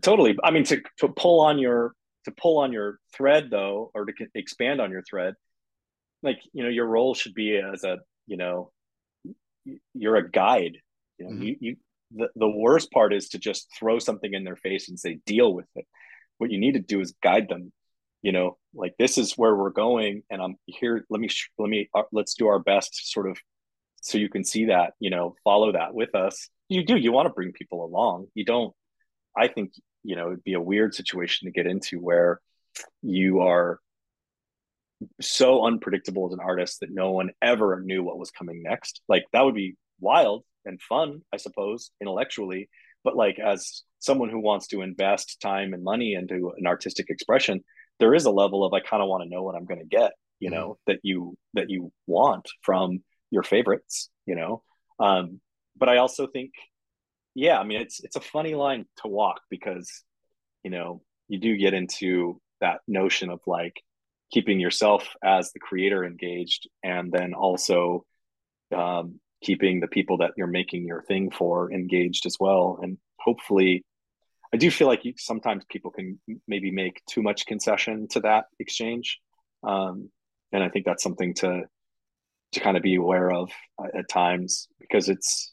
totally 0.01 0.37
i 0.43 0.51
mean 0.51 0.65
to, 0.65 0.81
to 0.99 1.09
pull 1.09 1.41
on 1.41 1.59
your 1.59 1.93
to 2.25 2.31
pull 2.31 2.59
on 2.59 2.73
your 2.73 2.99
thread 3.15 3.49
though 3.51 3.91
or 3.95 4.05
to 4.07 4.13
expand 4.35 4.81
on 4.81 4.91
your 4.91 5.03
thread 5.03 5.35
like 6.23 6.39
you 6.53 6.63
know 6.63 6.71
your 6.71 6.87
role 6.87 7.15
should 7.15 7.35
be 7.35 7.57
as 7.57 7.85
a 7.85 7.99
you 8.27 8.37
know 8.37 8.71
you're 9.95 10.17
a 10.17 10.31
guide 10.31 10.79
you 11.19 11.27
know, 11.27 11.33
mm-hmm. 11.33 11.43
you, 11.43 11.57
you 11.61 11.77
the, 12.15 12.29
the 12.37 12.49
worst 12.49 12.91
part 12.91 13.13
is 13.13 13.31
to 13.31 13.39
just 13.39 13.69
throw 13.79 13.99
something 13.99 14.33
in 14.33 14.45
their 14.45 14.57
face 14.57 14.89
and 14.89 14.99
say, 14.99 15.19
deal 15.27 15.53
with 15.53 15.67
it. 15.75 15.87
What 16.39 16.51
you 16.51 16.59
need 16.59 16.73
to 16.73 16.81
do 16.81 17.01
is 17.01 17.15
guide 17.23 17.49
them, 17.49 17.73
you 18.23 18.33
know, 18.33 18.59
like 18.75 18.95
this 18.99 19.19
is 19.19 19.33
where 19.35 19.55
we're 19.55 19.71
going. 19.71 20.23
And 20.31 20.43
I'm 20.43 20.57
here. 20.67 21.05
Let 21.09 21.21
me, 21.21 21.29
let 21.59 21.69
me, 21.69 21.89
uh, 21.95 22.03
let's 22.13 22.35
do 22.35 22.49
our 22.49 22.59
best 22.59 23.13
sort 23.13 23.31
of, 23.31 23.39
so 24.01 24.19
you 24.19 24.29
can 24.29 24.45
see 24.45 24.67
that, 24.67 24.95
you 24.99 25.11
know, 25.11 25.37
follow 25.45 25.73
that 25.73 25.95
with 25.95 26.15
us. 26.15 26.49
You 26.69 26.85
do, 26.85 26.97
you 26.97 27.13
want 27.13 27.27
to 27.27 27.33
bring 27.33 27.53
people 27.53 27.85
along. 27.85 28.27
You 28.35 28.45
don't, 28.45 28.75
I 29.37 29.49
think, 29.49 29.73
you 30.03 30.17
know, 30.17 30.29
it'd 30.29 30.45
be 30.45 30.55
a 30.55 30.61
weird 30.61 30.95
situation 30.95 31.47
to 31.47 31.53
get 31.53 31.67
into 31.67 31.99
where 31.99 32.41
you 33.03 33.41
are 33.41 33.81
so 35.21 35.65
unpredictable 35.65 36.27
as 36.27 36.33
an 36.33 36.41
artist 36.41 36.81
that 36.81 36.93
no 36.93 37.11
one 37.11 37.31
ever 37.43 37.81
knew 37.81 38.03
what 38.03 38.19
was 38.19 38.31
coming 38.31 38.63
next. 38.63 39.03
Like 39.09 39.25
that 39.33 39.45
would 39.45 39.55
be 39.55 39.77
wild 40.01 40.45
and 40.65 40.81
fun, 40.81 41.23
I 41.33 41.39
suppose, 41.39 41.91
intellectually. 42.01 42.69
But 43.05 43.17
like 43.17 43.39
as 43.39 43.83
someone 43.99 44.31
who 44.31 44.41
wants 44.41 44.69
to 44.69 44.83
invest 44.83 45.41
time 45.41 45.75
and 45.75 45.83
money 45.83 46.15
into 46.15 46.53
an 46.57 46.67
artistic 46.67 47.07
expression, 47.09 47.65
there 47.99 48.15
is 48.15 48.25
a 48.25 48.31
level 48.31 48.65
of 48.65 48.73
I 48.73 48.81
kind 48.81 49.03
of 49.03 49.09
want 49.09 49.23
to 49.23 49.29
know 49.29 49.43
what 49.43 49.55
I'm 49.55 49.65
going 49.65 49.81
to 49.81 49.87
get, 49.87 50.13
you 50.39 50.51
mm-hmm. 50.51 50.59
know, 50.59 50.79
that 50.87 51.01
you 51.03 51.37
that 51.55 51.71
you 51.71 51.93
want 52.07 52.49
from 52.63 53.03
your 53.31 53.43
favorites, 53.43 54.09
you 54.27 54.37
know. 54.37 54.63
Um, 55.01 55.41
but 55.77 55.89
I 55.89 55.97
also 55.97 56.27
think, 56.27 56.53
yeah, 57.35 57.59
I 57.59 57.65
mean, 57.65 57.81
it's 57.81 58.01
it's 58.01 58.17
a 58.17 58.21
funny 58.21 58.55
line 58.55 58.87
to 58.99 59.09
walk 59.09 59.41
because, 59.51 59.91
you 60.63 60.71
know, 60.71 61.03
you 61.29 61.39
do 61.39 61.57
get 61.57 61.75
into 61.75 62.41
that 62.61 62.81
notion 62.87 63.31
of 63.31 63.41
like 63.47 63.83
keeping 64.33 64.61
yourself 64.61 65.15
as 65.25 65.53
the 65.53 65.61
creator 65.61 66.05
engaged 66.05 66.69
and 66.83 67.13
then 67.13 67.35
also 67.35 68.05
um, 68.75 69.21
keeping 69.43 69.81
the 69.81 69.89
people 69.89 70.19
that 70.19 70.33
you're 70.37 70.47
making 70.47 70.87
your 70.87 71.03
thing 71.03 71.31
for 71.31 71.73
engaged 71.73 72.27
as 72.27 72.37
well. 72.39 72.79
And 72.83 72.99
hopefully 73.25 73.85
i 74.53 74.57
do 74.57 74.71
feel 74.71 74.87
like 74.87 75.05
you, 75.05 75.15
sometimes 75.17 75.65
people 75.71 75.91
can 75.91 76.19
maybe 76.47 76.71
make 76.71 77.03
too 77.09 77.23
much 77.23 77.47
concession 77.47 78.09
to 78.09 78.21
that 78.21 78.45
exchange 78.59 79.19
um, 79.67 80.11
and 80.53 80.63
i 80.63 80.69
think 80.69 80.85
that's 80.85 81.03
something 81.03 81.35
to 81.35 81.63
to 82.53 82.61
kind 82.61 82.77
of 82.77 82.83
be 82.83 82.97
aware 82.97 83.31
of 83.31 83.51
uh, 83.79 83.99
at 83.99 84.09
times 84.09 84.69
because 84.79 85.09
it's 85.09 85.52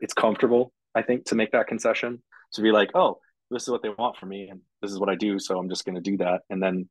it's 0.00 0.14
comfortable 0.14 0.72
i 0.94 1.02
think 1.02 1.24
to 1.24 1.34
make 1.34 1.52
that 1.52 1.66
concession 1.66 2.22
to 2.52 2.62
be 2.62 2.70
like 2.70 2.90
oh 2.94 3.18
this 3.50 3.62
is 3.62 3.68
what 3.68 3.82
they 3.82 3.90
want 3.90 4.16
from 4.16 4.28
me 4.30 4.48
and 4.48 4.60
this 4.82 4.90
is 4.90 4.98
what 4.98 5.08
i 5.08 5.14
do 5.14 5.38
so 5.38 5.58
i'm 5.58 5.68
just 5.68 5.84
going 5.84 5.94
to 5.94 6.00
do 6.00 6.16
that 6.16 6.40
and 6.50 6.62
then 6.62 6.88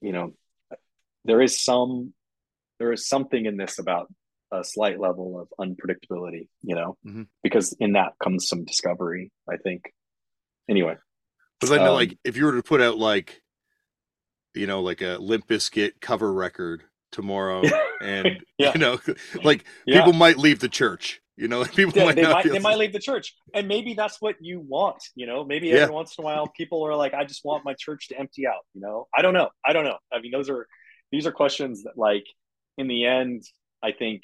you 0.00 0.12
know 0.12 0.32
there 1.24 1.40
is 1.40 1.62
some 1.62 2.12
there 2.78 2.92
is 2.92 3.08
something 3.08 3.46
in 3.46 3.56
this 3.56 3.78
about 3.78 4.08
a 4.52 4.64
slight 4.64 4.98
level 4.98 5.40
of 5.40 5.48
unpredictability, 5.60 6.48
you 6.62 6.74
know, 6.74 6.96
mm-hmm. 7.06 7.24
because 7.42 7.76
in 7.80 7.92
that 7.92 8.12
comes 8.22 8.48
some 8.48 8.64
discovery, 8.64 9.30
I 9.50 9.56
think. 9.56 9.92
Anyway. 10.68 10.96
But 11.60 11.70
then, 11.70 11.80
um, 11.80 11.94
like, 11.94 12.16
if 12.24 12.36
you 12.36 12.44
were 12.44 12.52
to 12.52 12.62
put 12.62 12.80
out, 12.80 12.98
like, 12.98 13.42
you 14.54 14.66
know, 14.66 14.80
like 14.80 15.02
a 15.02 15.18
Limp 15.20 15.46
Bizkit 15.48 16.00
cover 16.00 16.32
record 16.32 16.84
tomorrow, 17.12 17.62
and, 18.00 18.28
yeah. 18.58 18.72
you 18.72 18.78
know, 18.78 18.98
like, 19.42 19.64
yeah. 19.86 19.98
people 19.98 20.12
might 20.12 20.38
leave 20.38 20.60
the 20.60 20.68
church. 20.68 21.20
You 21.38 21.46
know, 21.46 21.64
people 21.76 21.92
yeah, 21.94 22.04
might 22.04 22.16
they, 22.16 22.22
might, 22.22 22.44
they 22.44 22.58
might 22.58 22.78
leave 22.78 22.92
the 22.92 22.98
church, 22.98 23.34
and 23.54 23.68
maybe 23.68 23.94
that's 23.94 24.20
what 24.20 24.34
you 24.40 24.60
want. 24.60 25.02
You 25.14 25.26
know, 25.26 25.44
maybe 25.44 25.72
every 25.72 25.94
once 25.94 26.16
in 26.18 26.22
a 26.22 26.26
while, 26.26 26.48
people 26.48 26.84
are 26.84 26.96
like, 26.96 27.14
"I 27.14 27.24
just 27.24 27.44
want 27.44 27.64
my 27.64 27.74
church 27.74 28.08
to 28.08 28.18
empty 28.18 28.46
out." 28.46 28.66
You 28.74 28.80
know, 28.80 29.06
I 29.16 29.22
don't 29.22 29.34
know. 29.34 29.48
I 29.64 29.72
don't 29.72 29.84
know. 29.84 29.98
I 30.12 30.20
mean, 30.20 30.32
those 30.32 30.50
are 30.50 30.66
these 31.12 31.26
are 31.26 31.32
questions 31.32 31.84
that, 31.84 31.96
like, 31.96 32.24
in 32.76 32.88
the 32.88 33.06
end, 33.06 33.44
I 33.82 33.92
think 33.92 34.22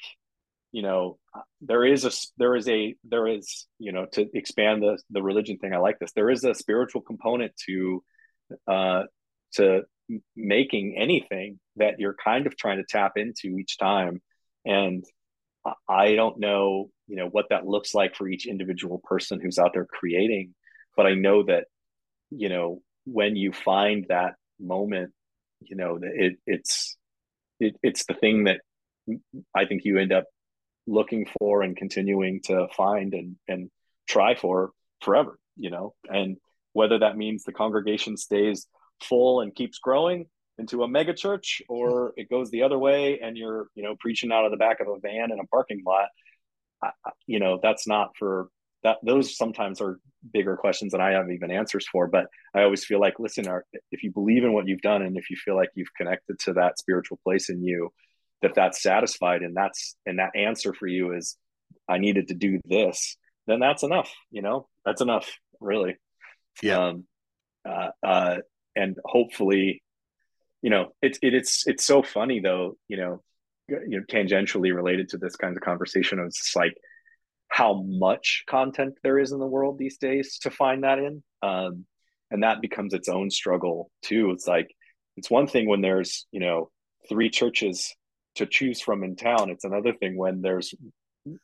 you 0.73 0.82
know 0.82 1.19
there 1.61 1.85
is 1.85 2.05
a 2.05 2.11
there 2.36 2.57
is 2.57 2.69
a 2.69 2.97
there 3.05 3.28
is 3.28 3.66
you 3.78 3.93
know 3.93 4.07
to 4.12 4.28
expand 4.35 4.82
the 4.82 4.99
the 5.11 5.23
religion 5.23 5.59
thing. 5.59 5.73
I 5.73 5.78
like 5.78 6.01
this. 6.01 6.11
There 6.12 6.31
is 6.31 6.43
a 6.43 6.53
spiritual 6.53 7.01
component 7.01 7.53
to 7.66 8.03
uh, 8.66 9.03
to 9.53 9.82
making 10.35 10.97
anything 10.99 11.61
that 11.77 12.01
you're 12.01 12.16
kind 12.23 12.49
of 12.49 12.57
trying 12.57 12.78
to 12.78 12.85
tap 12.85 13.12
into 13.16 13.57
each 13.57 13.78
time, 13.78 14.20
and 14.65 15.05
I 15.89 16.15
don't 16.15 16.39
know 16.39 16.91
you 17.07 17.16
know 17.16 17.28
what 17.28 17.47
that 17.51 17.66
looks 17.66 17.95
like 17.95 18.15
for 18.16 18.28
each 18.28 18.47
individual 18.47 19.01
person 19.05 19.41
who's 19.41 19.59
out 19.59 19.73
there 19.74 19.86
creating, 19.86 20.55
but 20.97 21.07
I 21.07 21.15
know 21.15 21.43
that 21.45 21.65
you 22.31 22.49
know 22.49 22.81
when 23.05 23.36
you 23.36 23.53
find 23.53 24.07
that 24.09 24.35
moment, 24.59 25.12
you 25.61 25.77
know, 25.77 25.99
it 26.03 26.35
it's 26.47 26.97
it, 27.61 27.77
it's 27.82 28.05
the 28.07 28.15
thing 28.15 28.45
that 28.45 28.61
I 29.55 29.66
think 29.66 29.85
you 29.85 29.99
end 29.99 30.12
up 30.12 30.24
looking 30.86 31.27
for 31.39 31.62
and 31.62 31.77
continuing 31.77 32.41
to 32.45 32.69
find 32.77 33.15
and 33.15 33.36
and 33.49 33.70
try 34.09 34.35
for 34.35 34.70
forever, 35.03 35.39
you 35.57 35.70
know, 35.70 35.95
and 36.09 36.36
whether 36.73 36.99
that 36.99 37.16
means 37.16 37.45
the 37.45 37.53
congregation 37.53 38.16
stays 38.16 38.66
full 39.03 39.41
and 39.41 39.55
keeps 39.55 39.78
growing 39.78 40.27
into 40.59 40.82
a 40.82 40.89
mega 40.89 41.14
church 41.14 41.62
or 41.68 42.12
it 42.16 42.31
goes 42.31 42.51
the 42.51 42.62
other 42.62 42.78
way 42.78 43.20
and 43.20 43.36
you're 43.36 43.66
you 43.74 43.82
know 43.82 43.97
preaching 43.98 44.32
out 44.32 44.44
of 44.44 44.51
the 44.51 44.56
back 44.56 44.81
of 44.81 44.89
a 44.89 44.98
van 45.01 45.32
in 45.32 45.40
a 45.40 45.47
parking 45.47 45.82
lot 45.86 46.09
I, 46.82 46.90
you 47.26 47.40
know 47.40 47.59
that's 47.62 47.86
not 47.86 48.10
for 48.18 48.48
that 48.82 48.98
those 49.02 49.36
sometimes 49.36 49.81
are 49.81 49.98
bigger 50.32 50.56
questions 50.56 50.93
that 50.93 51.01
i 51.01 51.12
have 51.12 51.31
even 51.31 51.51
answers 51.51 51.86
for 51.90 52.06
but 52.06 52.26
i 52.55 52.62
always 52.62 52.85
feel 52.85 53.01
like 53.01 53.18
listen 53.18 53.47
if 53.90 54.02
you 54.02 54.12
believe 54.12 54.44
in 54.44 54.52
what 54.52 54.68
you've 54.68 54.81
done 54.81 55.02
and 55.02 55.16
if 55.16 55.28
you 55.31 55.36
feel 55.36 55.56
like 55.56 55.70
you've 55.74 55.94
connected 55.97 56.39
to 56.40 56.52
that 56.52 56.78
spiritual 56.78 57.18
place 57.24 57.51
in 57.51 57.62
you 57.62 57.90
that 58.43 58.55
that's 58.55 58.82
satisfied 58.82 59.43
and 59.43 59.56
that's 59.56 59.97
and 60.06 60.18
that 60.18 60.31
answer 60.36 60.72
for 60.72 60.86
you 60.86 61.12
is 61.14 61.36
i 61.89 61.98
needed 61.98 62.28
to 62.28 62.35
do 62.35 62.60
this 62.66 63.16
then 63.47 63.59
that's 63.59 63.82
enough 63.82 64.12
you 64.31 64.43
know? 64.43 64.68
That's 64.85 65.01
enough 65.01 65.31
really. 65.60 65.97
Yeah. 66.62 66.86
Um, 66.89 67.05
uh, 67.68 67.89
uh, 68.02 68.36
and 68.76 68.97
hopefully 69.05 69.82
you 70.65 70.70
know 70.70 70.85
it's 71.03 71.19
it, 71.23 71.35
it's 71.35 71.66
it's 71.66 71.85
so 71.85 72.03
funny 72.03 72.41
though 72.41 72.77
you 72.89 72.97
know 72.97 73.23
you 73.69 73.99
know 73.99 74.05
tangentially 74.11 74.74
related 74.74 75.09
to 75.11 75.19
this 75.19 75.36
kind 75.36 75.57
of 75.57 75.62
conversation 75.62 76.19
it's 76.20 76.39
just 76.39 76.57
like 76.57 76.74
how 77.55 77.85
much 77.86 78.43
content 78.49 78.95
there 79.05 79.16
is 79.16 79.31
in 79.31 79.39
the 79.39 79.47
world 79.47 79.78
these 79.78 79.97
days 79.99 80.39
to 80.41 80.51
find 80.51 80.82
that 80.82 80.99
in. 80.99 81.23
Um, 81.41 81.85
and 82.32 82.43
that 82.43 82.61
becomes 82.61 82.95
its 82.95 83.09
own 83.09 83.31
struggle 83.31 83.93
too. 84.03 84.32
It's 84.32 84.49
like 84.49 84.74
it's 85.16 85.31
one 85.31 85.47
thing 85.47 85.69
when 85.69 85.81
there's 85.81 86.27
you 86.32 86.41
know 86.41 86.70
three 87.09 87.31
churches 87.31 87.95
to 88.36 88.47
choose 88.47 88.81
from 88.81 89.05
in 89.05 89.15
town. 89.15 89.51
It's 89.51 89.65
another 89.65 89.93
thing 89.93 90.16
when 90.16 90.43
there's 90.43 90.74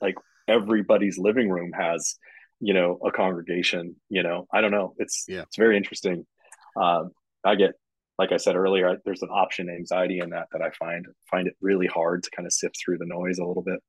like 0.00 0.16
everybody's 0.48 1.16
living 1.16 1.48
room 1.48 1.70
has 1.78 2.16
you 2.58 2.74
know 2.74 2.98
a 3.06 3.12
congregation 3.12 3.94
you 4.08 4.24
know? 4.24 4.48
I 4.52 4.60
don't 4.62 4.72
know. 4.72 4.94
It's 4.98 5.26
yeah. 5.28 5.42
it's 5.42 5.56
very 5.56 5.76
interesting. 5.76 6.26
Um, 6.74 7.10
i 7.44 7.54
get 7.54 7.74
like 8.20 8.32
i 8.32 8.36
said 8.36 8.54
earlier 8.54 9.00
there's 9.04 9.22
an 9.22 9.30
option 9.30 9.70
anxiety 9.70 10.20
in 10.20 10.30
that 10.30 10.46
that 10.52 10.60
i 10.60 10.70
find 10.70 11.06
find 11.30 11.48
it 11.48 11.56
really 11.60 11.86
hard 11.86 12.22
to 12.22 12.30
kind 12.30 12.46
of 12.46 12.52
sift 12.52 12.76
through 12.78 12.98
the 12.98 13.06
noise 13.06 13.38
a 13.38 13.44
little 13.44 13.62
bit 13.62 13.80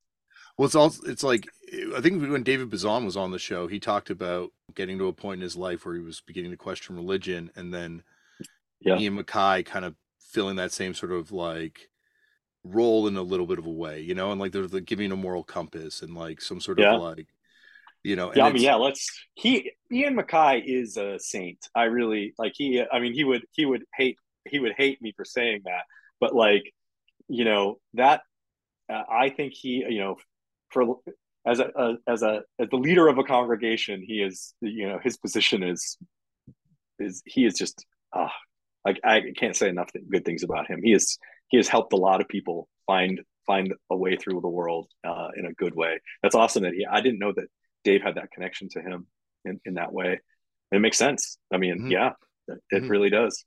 well 0.58 0.66
it's 0.66 0.76
also 0.76 1.04
it's 1.04 1.24
like 1.24 1.48
i 1.96 2.00
think 2.00 2.22
when 2.32 2.42
david 2.42 2.70
bazan 2.70 3.04
was 3.06 3.18
on 3.18 3.32
the 3.32 3.38
show 3.38 3.68
he 3.68 3.80
talked 3.80 4.10
about 4.10 4.50
getting 4.74 4.98
to 4.98 5.08
a 5.08 5.14
point 5.14 5.40
in 5.40 5.44
his 5.44 5.58
life 5.58 5.86
where 5.86 5.96
he 5.96 6.02
was 6.02 6.22
beginning 6.26 6.52
to 6.52 6.58
question 6.58 6.96
religion 6.96 7.52
and 7.56 7.74
then 7.74 8.02
yeah. 8.84 8.98
Ian 8.98 9.24
MacKaye 9.24 9.64
kind 9.64 9.86
of 9.86 9.94
filling 10.20 10.56
that 10.56 10.72
same 10.72 10.96
sort 10.96 11.12
of 11.12 11.32
like 11.32 11.90
role 12.64 13.08
in 13.08 13.16
a 13.16 13.22
little 13.22 13.46
bit 13.46 13.60
of 13.60 13.66
a 13.66 13.72
way 13.72 14.00
you 14.00 14.16
know 14.16 14.32
and 14.32 14.40
like 14.40 14.54
they're, 14.54 14.66
they're 14.66 14.80
giving 14.80 15.12
a 15.12 15.16
moral 15.16 15.44
compass 15.44 16.02
and 16.02 16.16
like 16.16 16.42
some 16.42 16.62
sort 16.62 16.80
yeah. 16.80 16.96
of 16.96 17.02
like 17.02 17.28
you 18.04 18.16
know 18.16 18.32
yeah 18.36 18.46
i 18.46 18.52
mean 18.52 18.62
yeah 18.62 18.76
let's 18.76 19.10
he 19.36 19.72
Ian 19.92 20.16
MacKaye 20.16 20.64
is 20.66 20.98
a 20.98 21.20
saint 21.20 21.60
i 21.76 21.84
really 21.84 22.34
like 22.38 22.54
he 22.56 22.84
i 22.92 23.00
mean 23.00 23.14
he 23.14 23.24
would 23.24 23.44
he 23.52 23.66
would 23.66 23.84
hate 23.96 24.18
he 24.48 24.60
would 24.60 24.74
hate 24.78 25.02
me 25.02 25.14
for 25.16 25.26
saying 25.26 25.62
that 25.66 25.84
but 26.20 26.34
like 26.36 26.64
you 27.28 27.46
know 27.46 27.80
that 27.94 28.22
uh, 28.92 29.04
i 29.10 29.30
think 29.30 29.54
he 29.54 29.86
you 29.88 30.00
know 30.00 30.16
for 30.70 30.98
as 31.46 31.60
a, 31.60 31.70
a, 31.76 31.94
as 32.08 32.24
a 32.24 32.42
as 32.60 32.70
the 32.70 32.78
leader 32.78 33.08
of 33.08 33.18
a 33.18 33.24
congregation 33.24 34.04
he 34.06 34.22
is 34.22 34.54
you 34.62 34.88
know 34.88 35.00
his 35.04 35.18
position 35.18 35.64
is 35.64 35.98
is 37.00 37.22
he 37.26 37.46
is 37.46 37.54
just 37.56 37.86
ah 38.14 38.26
uh, 38.26 38.30
like 38.86 39.00
I 39.04 39.22
can't 39.38 39.56
say 39.56 39.70
enough 39.70 39.90
good 40.10 40.26
things 40.26 40.44
about 40.44 40.68
him. 40.68 40.82
He 40.84 40.94
is 40.94 41.18
he 41.50 41.58
has 41.58 41.68
helped 41.68 41.94
a 41.94 41.98
lot 41.98 42.22
of 42.22 42.28
people 42.28 42.68
find 42.88 43.22
find 43.46 43.74
a 43.90 43.98
way 43.98 44.16
through 44.16 44.42
the 44.42 44.50
world 44.50 44.88
uh, 45.08 45.30
in 45.36 45.46
a 45.46 45.54
good 45.54 45.76
way. 45.76 46.00
That's 46.24 46.36
awesome 46.36 46.64
that 46.64 46.74
he. 46.74 46.86
I 46.86 47.02
didn't 47.02 47.20
know 47.20 47.34
that 47.36 47.48
Dave 47.84 48.02
had 48.02 48.16
that 48.16 48.32
connection 48.32 48.70
to 48.70 48.82
him 48.82 49.08
in, 49.46 49.60
in 49.66 49.74
that 49.76 49.94
way. 49.94 50.20
And 50.72 50.78
it 50.78 50.80
makes 50.80 50.98
sense. 50.98 51.38
I 51.54 51.58
mean, 51.58 51.78
mm-hmm. 51.78 51.92
yeah, 51.92 52.12
it, 52.48 52.62
mm-hmm. 52.74 52.88
really 52.88 53.10
does. 53.10 53.44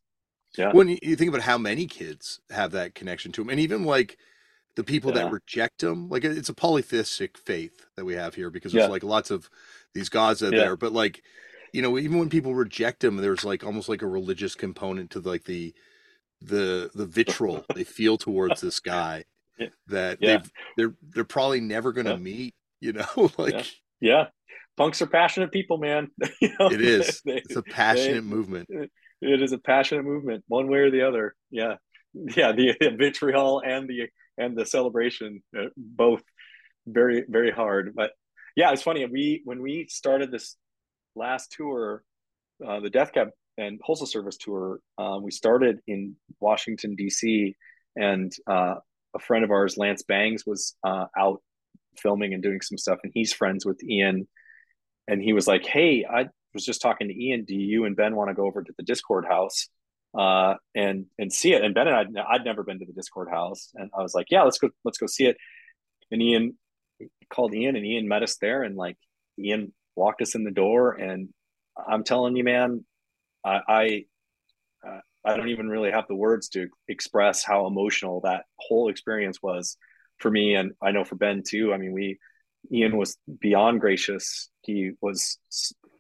Yeah. 0.57 0.73
When 0.73 0.89
you 1.03 1.17
think 1.17 1.31
about 1.31 1.43
how 1.43 1.59
many 1.59 1.87
kids 1.87 2.41
have 2.51 2.73
that 2.73 2.95
connection 2.95 3.33
to 3.33 3.43
him, 3.43 3.49
and 3.49 3.59
even 3.59 3.85
like 3.85 4.19
the 4.77 4.85
people 4.85 5.13
yeah. 5.13 5.25
that 5.25 5.33
reject 5.33 5.83
him, 5.83 6.09
like 6.09 6.25
it's 6.25 6.49
a 6.49 6.55
polytheistic 6.55 7.39
faith 7.39 7.87
that 7.97 8.05
we 8.05 8.15
have 8.15 8.35
here 8.35 8.51
because 8.51 8.73
there's 8.73 8.85
yeah. 8.85 8.91
like 8.91 9.03
lots 9.03 9.31
of 9.31 9.51
these 9.95 10.09
gods 10.09 10.43
out 10.43 10.53
yeah. 10.53 10.61
there. 10.61 10.77
But 10.77 10.93
like, 10.93 11.23
you 11.73 11.83
know, 11.83 11.99
even 11.99 12.19
when 12.19 12.29
people 12.29 12.55
reject 12.55 13.03
him, 13.03 13.17
there's 13.17 13.45
like 13.45 13.65
almost 13.65 13.89
like 13.89 14.03
a 14.03 14.07
religious 14.07 14.55
component 14.55 15.11
to 15.11 15.21
like 15.21 15.45
the 15.45 15.75
the 16.41 16.91
the 16.95 17.07
vitriol 17.07 17.65
they 17.75 17.85
feel 17.85 18.19
towards 18.19 18.61
this 18.61 18.79
guy 18.79 19.25
that 19.89 20.19
yeah. 20.21 20.43
they're 20.77 20.95
they're 21.03 21.25
probably 21.25 21.61
never 21.61 21.93
going 21.93 22.07
to 22.07 22.19
meet. 22.19 22.55
You 22.81 22.93
know, 22.93 23.31
like 23.39 23.67
yeah. 24.01 24.27
punks 24.77 25.03
are 25.03 25.07
passionate 25.07 25.53
people, 25.53 25.79
man. 25.79 26.09
you 26.41 26.51
know? 26.59 26.69
It 26.71 26.81
is. 26.81 27.21
They, 27.25 27.37
it's 27.37 27.57
a 27.57 27.63
passionate 27.63 28.15
they, 28.15 28.21
movement. 28.21 28.69
It 29.21 29.43
is 29.43 29.53
a 29.53 29.59
passionate 29.59 30.05
movement, 30.05 30.45
one 30.49 30.69
way 30.69 30.79
or 30.79 30.91
the 30.91 31.03
other. 31.03 31.35
Yeah, 31.51 31.77
yeah. 32.15 32.53
The, 32.53 32.77
the 32.81 32.91
vitriol 32.91 33.63
and 33.65 33.89
the 33.89 34.09
and 34.37 34.57
the 34.57 34.67
celebration, 34.67 35.43
uh, 35.59 35.67
both 35.77 36.23
very 36.87 37.25
very 37.29 37.51
hard. 37.51 37.95
But 37.95 38.13
yeah, 38.57 38.73
it's 38.73 38.83
funny. 38.83 39.05
We 39.07 39.43
when 39.45 39.63
we 39.63 39.87
started 39.89 40.31
this 40.31 40.57
last 41.17 41.53
tour, 41.53 42.03
uh, 42.67 42.81
the 42.81 42.91
Death 42.91 43.13
Cab 43.13 43.29
and 43.57 43.81
Postal 43.81 44.07
Service 44.07 44.37
tour, 44.37 44.81
um, 44.99 45.23
we 45.23 45.31
started 45.31 45.79
in 45.87 46.17
Washington 46.41 46.97
D.C. 46.97 47.55
and 47.97 48.33
uh, 48.49 48.75
a 49.15 49.19
friend 49.19 49.45
of 49.45 49.51
ours, 49.51 49.79
Lance 49.79 50.03
Bangs, 50.03 50.45
was 50.47 50.77
uh, 50.85 51.07
out 51.17 51.41
filming 51.99 52.35
and 52.35 52.43
doing 52.43 52.61
some 52.61 52.79
stuff, 52.79 52.99
and 53.03 53.13
he's 53.15 53.33
friends 53.33 53.65
with 53.67 53.83
Ian. 53.83 54.29
And 55.09 55.23
he 55.23 55.33
was 55.33 55.47
like, 55.47 55.65
"Hey, 55.67 56.05
I 56.09 56.29
was 56.55 56.65
just 56.65 56.81
talking 56.81 57.09
to 57.09 57.15
Ian. 57.15 57.45
Do 57.45 57.55
you 57.55 57.85
and 57.85 57.97
Ben 57.97 58.17
want 58.17 58.31
to 58.31 58.35
go 58.35 58.47
over 58.47 58.63
to 58.63 58.73
the 58.77 58.85
Dischord 58.85 59.27
house 59.29 59.69
uh, 60.17 60.55
and 60.75 61.07
and 61.19 61.33
see 61.33 61.53
it?" 61.55 61.63
And 61.63 61.75
Ben 61.75 61.89
and 61.89 62.19
I, 62.19 62.35
I'd 62.35 62.45
never 62.45 62.63
been 62.63 62.79
to 62.81 62.87
the 62.87 62.93
Dischord 62.93 63.31
house, 63.31 63.71
and 63.75 63.91
I 63.97 64.03
was 64.03 64.15
like, 64.15 64.27
"Yeah, 64.31 64.43
let's 64.43 64.59
go, 64.59 64.71
let's 64.85 64.99
go 64.99 65.07
see 65.07 65.27
it." 65.27 65.37
And 66.11 66.23
Ian 66.23 66.59
called 67.31 67.55
Ian, 67.55 67.77
and 67.77 67.85
Ian 67.85 68.09
met 68.09 68.23
us 68.23 68.37
there, 68.37 68.63
and 68.63 68.77
like 68.77 68.97
Ian 69.39 69.73
walked 69.97 70.23
us 70.23 70.35
in 70.35 70.45
the 70.45 70.51
door, 70.51 70.93
and 70.93 71.29
I'm 71.77 72.05
telling 72.05 72.37
you, 72.37 72.45
man, 72.45 72.85
I, 73.45 73.61
I 73.69 74.05
uh, 74.87 75.01
I 75.25 75.37
don't 75.37 75.49
even 75.49 75.69
really 75.69 75.91
have 75.91 76.07
the 76.09 76.15
words 76.15 76.49
to 76.51 76.69
express 76.89 77.45
how 77.45 77.67
emotional 77.67 78.21
that 78.23 78.45
whole 78.59 78.89
experience 78.89 79.43
was 79.43 79.77
for 80.19 80.31
me, 80.31 80.55
and 80.55 80.73
I 80.83 80.93
know 80.93 81.05
for 81.05 81.17
Ben 81.17 81.43
too. 81.47 81.73
I 81.73 81.79
mean, 81.79 81.93
we 81.93 82.19
Ian 82.73 82.97
was 82.97 83.17
beyond 83.41 83.81
gracious. 83.81 84.49
He 84.63 84.93
was, 85.01 85.39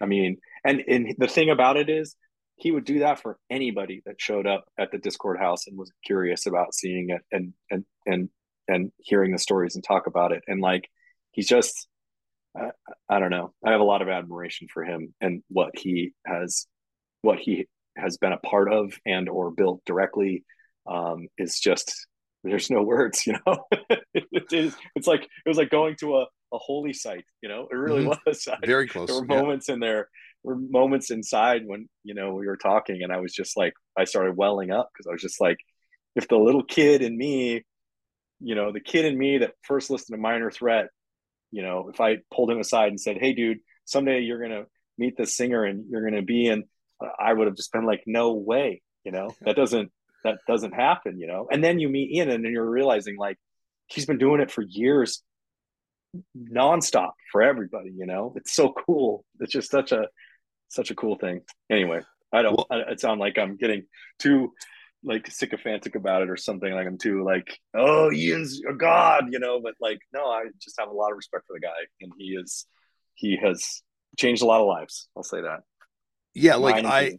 I 0.00 0.06
mean, 0.06 0.38
and 0.64 0.82
and 0.88 1.14
the 1.18 1.28
thing 1.28 1.50
about 1.50 1.76
it 1.76 1.90
is, 1.90 2.16
he 2.56 2.70
would 2.70 2.84
do 2.84 3.00
that 3.00 3.20
for 3.20 3.38
anybody 3.50 4.02
that 4.06 4.20
showed 4.20 4.46
up 4.46 4.64
at 4.78 4.90
the 4.90 4.98
Dischord 4.98 5.38
house 5.38 5.66
and 5.66 5.76
was 5.76 5.92
curious 6.06 6.46
about 6.46 6.74
seeing 6.74 7.10
it 7.10 7.22
and 7.32 7.52
and 7.70 7.84
and 8.06 8.28
and 8.68 8.92
hearing 8.98 9.32
the 9.32 9.38
stories 9.38 9.74
and 9.74 9.84
talk 9.84 10.06
about 10.06 10.32
it. 10.32 10.42
And 10.46 10.60
like, 10.60 10.88
he's 11.32 11.48
just, 11.48 11.86
I, 12.56 12.70
I 13.08 13.18
don't 13.18 13.30
know. 13.30 13.52
I 13.62 13.72
have 13.72 13.80
a 13.80 13.84
lot 13.84 14.00
of 14.00 14.08
admiration 14.08 14.68
for 14.72 14.84
him 14.84 15.14
and 15.20 15.42
what 15.48 15.76
he 15.76 16.12
has, 16.26 16.66
what 17.20 17.38
he 17.38 17.66
has 17.96 18.16
been 18.16 18.32
a 18.32 18.38
part 18.38 18.72
of 18.72 18.98
and 19.04 19.28
or 19.28 19.50
built 19.50 19.82
directly 19.84 20.44
um, 20.90 21.28
is 21.36 21.58
just 21.60 22.06
there's 22.50 22.70
no 22.70 22.82
words 22.82 23.26
you 23.26 23.34
know 23.46 23.66
it 24.14 24.52
is, 24.52 24.74
it's 24.94 25.06
like 25.06 25.22
it 25.22 25.48
was 25.48 25.58
like 25.58 25.70
going 25.70 25.96
to 25.96 26.16
a, 26.16 26.22
a 26.52 26.58
holy 26.58 26.92
site 26.92 27.24
you 27.42 27.48
know 27.48 27.68
it 27.70 27.74
really 27.74 28.04
mm-hmm. 28.04 28.18
was 28.26 28.48
very 28.64 28.88
close 28.88 29.08
there 29.08 29.20
were 29.20 29.26
moments 29.26 29.68
yeah. 29.68 29.74
in 29.74 29.80
there 29.80 30.08
were 30.42 30.56
moments 30.56 31.10
inside 31.10 31.62
when 31.66 31.88
you 32.02 32.14
know 32.14 32.34
we 32.34 32.46
were 32.46 32.56
talking 32.56 33.02
and 33.02 33.12
i 33.12 33.18
was 33.18 33.32
just 33.32 33.56
like 33.56 33.72
i 33.96 34.04
started 34.04 34.36
welling 34.36 34.70
up 34.70 34.90
because 34.92 35.06
i 35.06 35.12
was 35.12 35.22
just 35.22 35.40
like 35.40 35.58
if 36.16 36.28
the 36.28 36.36
little 36.36 36.62
kid 36.62 37.02
in 37.02 37.16
me 37.16 37.64
you 38.40 38.54
know 38.54 38.72
the 38.72 38.80
kid 38.80 39.04
in 39.04 39.16
me 39.16 39.38
that 39.38 39.54
first 39.62 39.90
listened 39.90 40.14
to 40.14 40.20
minor 40.20 40.50
threat 40.50 40.88
you 41.50 41.62
know 41.62 41.88
if 41.92 42.00
i 42.00 42.18
pulled 42.32 42.50
him 42.50 42.60
aside 42.60 42.88
and 42.88 43.00
said 43.00 43.16
hey 43.18 43.32
dude 43.32 43.58
someday 43.84 44.20
you're 44.20 44.40
gonna 44.40 44.64
meet 44.98 45.16
this 45.16 45.36
singer 45.36 45.64
and 45.64 45.86
you're 45.90 46.04
gonna 46.04 46.22
be 46.22 46.46
in 46.46 46.64
I 47.18 47.32
would 47.32 47.46
have 47.46 47.56
just 47.56 47.72
been 47.72 47.84
like, 47.86 48.04
no 48.06 48.32
way, 48.32 48.82
you 49.04 49.12
know, 49.12 49.30
that 49.42 49.56
doesn't 49.56 49.90
that 50.24 50.38
doesn't 50.46 50.72
happen, 50.72 51.18
you 51.18 51.26
know. 51.26 51.48
And 51.50 51.62
then 51.62 51.78
you 51.78 51.88
meet 51.88 52.10
Ian, 52.12 52.30
and 52.30 52.44
then 52.44 52.52
you're 52.52 52.68
realizing 52.68 53.16
like 53.16 53.38
he's 53.86 54.06
been 54.06 54.18
doing 54.18 54.40
it 54.40 54.50
for 54.50 54.62
years, 54.62 55.22
nonstop 56.36 57.12
for 57.30 57.42
everybody. 57.42 57.92
You 57.96 58.06
know, 58.06 58.32
it's 58.36 58.52
so 58.52 58.72
cool. 58.72 59.24
It's 59.40 59.52
just 59.52 59.70
such 59.70 59.92
a 59.92 60.08
such 60.68 60.90
a 60.90 60.94
cool 60.94 61.16
thing. 61.16 61.42
Anyway, 61.70 62.00
I 62.32 62.42
don't. 62.42 62.56
Well, 62.56 62.66
I, 62.70 62.92
it 62.92 63.00
sound 63.00 63.20
like 63.20 63.38
I'm 63.38 63.56
getting 63.56 63.84
too 64.18 64.52
like 65.02 65.26
sycophantic 65.26 65.94
about 65.94 66.22
it 66.22 66.30
or 66.30 66.36
something. 66.36 66.72
Like 66.72 66.86
I'm 66.86 66.98
too 66.98 67.24
like, 67.24 67.58
oh, 67.74 68.10
Ian's 68.10 68.60
a 68.68 68.72
god, 68.72 69.26
you 69.30 69.38
know. 69.38 69.60
But 69.62 69.74
like, 69.80 69.98
no, 70.12 70.26
I 70.26 70.44
just 70.60 70.76
have 70.78 70.88
a 70.88 70.94
lot 70.94 71.10
of 71.10 71.16
respect 71.16 71.44
for 71.46 71.54
the 71.54 71.60
guy, 71.60 71.70
and 72.00 72.12
he 72.18 72.36
is 72.36 72.66
he 73.14 73.38
has 73.42 73.82
changed 74.18 74.42
a 74.42 74.46
lot 74.46 74.60
of 74.60 74.66
lives. 74.66 75.08
I'll 75.16 75.22
say 75.22 75.42
that 75.42 75.60
yeah 76.34 76.56
like 76.56 76.84
i 76.84 77.12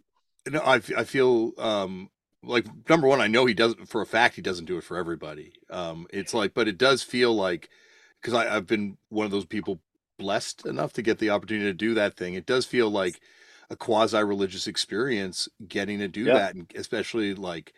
no, 0.48 0.60
I, 0.60 0.76
I 0.76 1.06
feel 1.06 1.54
um, 1.58 2.08
like 2.46 2.66
number 2.90 3.08
one, 3.08 3.22
I 3.22 3.28
know 3.28 3.46
he 3.46 3.54
doesn't 3.54 3.88
for 3.88 4.02
a 4.02 4.06
fact 4.06 4.36
he 4.36 4.42
doesn't 4.42 4.66
do 4.66 4.78
it 4.78 4.84
for 4.84 4.98
everybody. 4.98 5.54
Um, 5.70 6.08
it's 6.12 6.34
like, 6.34 6.54
but 6.54 6.68
it 6.68 6.78
does 6.78 7.04
feel 7.04 7.34
like 7.36 7.70
because 8.22 8.34
I've 8.34 8.68
been 8.68 8.98
one 9.10 9.26
of 9.26 9.32
those 9.32 9.46
people 9.46 9.80
blessed 10.18 10.66
enough 10.66 10.94
to 10.94 11.02
get 11.02 11.20
the 11.20 11.30
opportunity 11.30 11.66
to 11.66 11.74
do 11.74 11.94
that 11.96 12.16
thing. 12.16 12.34
It 12.34 12.46
does 12.46 12.66
feel 12.66 12.90
like 12.90 13.20
a 13.70 13.76
quasi 13.76 14.24
religious 14.24 14.68
experience 14.68 15.50
getting 15.68 16.00
to 16.00 16.08
do 16.08 16.24
yeah. 16.24 16.34
that, 16.34 16.56
and 16.56 16.72
especially 16.76 17.34
like 17.34 17.74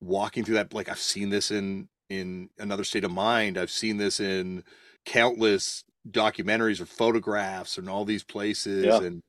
walking 0.00 0.44
through 0.44 0.56
that. 0.56 0.72
Like 0.72 0.88
I've 0.88 0.98
seen 0.98 1.30
this 1.30 1.50
in 1.50 1.88
in 2.08 2.50
another 2.58 2.84
state 2.84 3.04
of 3.04 3.10
mind. 3.10 3.58
I've 3.58 3.70
seen 3.70 3.96
this 3.96 4.20
in 4.20 4.62
countless 5.04 5.84
documentaries 6.08 6.80
or 6.80 6.86
photographs 6.86 7.78
and 7.78 7.88
all 7.88 8.04
these 8.04 8.22
places 8.22 8.84
yeah. 8.84 9.02
and 9.02 9.22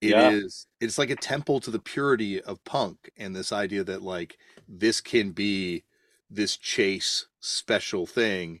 it 0.00 0.10
yeah. 0.10 0.30
is 0.30 0.66
it's 0.80 0.98
like 0.98 1.10
a 1.10 1.16
temple 1.16 1.60
to 1.60 1.70
the 1.70 1.78
purity 1.78 2.40
of 2.42 2.62
punk 2.64 3.10
and 3.16 3.34
this 3.34 3.52
idea 3.52 3.82
that 3.84 4.02
like 4.02 4.36
this 4.68 5.00
can 5.00 5.30
be 5.30 5.84
this 6.30 6.56
chase 6.56 7.26
special 7.40 8.06
thing 8.06 8.60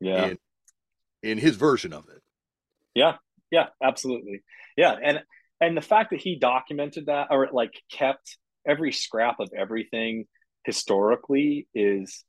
yeah. 0.00 0.26
in, 0.26 0.38
in 1.22 1.38
his 1.38 1.56
version 1.56 1.92
of 1.92 2.08
it. 2.08 2.22
Yeah. 2.94 3.16
Yeah 3.50 3.66
absolutely. 3.82 4.42
Yeah 4.76 4.96
and 5.02 5.22
and 5.60 5.76
the 5.76 5.82
fact 5.82 6.10
that 6.10 6.20
he 6.20 6.38
documented 6.38 7.06
that 7.06 7.28
or 7.30 7.48
like 7.52 7.74
kept 7.90 8.36
every 8.66 8.92
scrap 8.92 9.38
of 9.38 9.50
everything 9.56 10.26
historically 10.64 11.68
is 11.74 12.24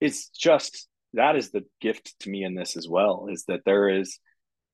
is 0.00 0.28
just 0.28 0.88
that 1.14 1.36
is 1.36 1.50
the 1.50 1.64
gift 1.80 2.18
to 2.20 2.30
me 2.30 2.44
in 2.44 2.54
this 2.54 2.76
as 2.76 2.88
well 2.88 3.28
is 3.30 3.44
that 3.46 3.60
there 3.64 3.88
is 3.88 4.18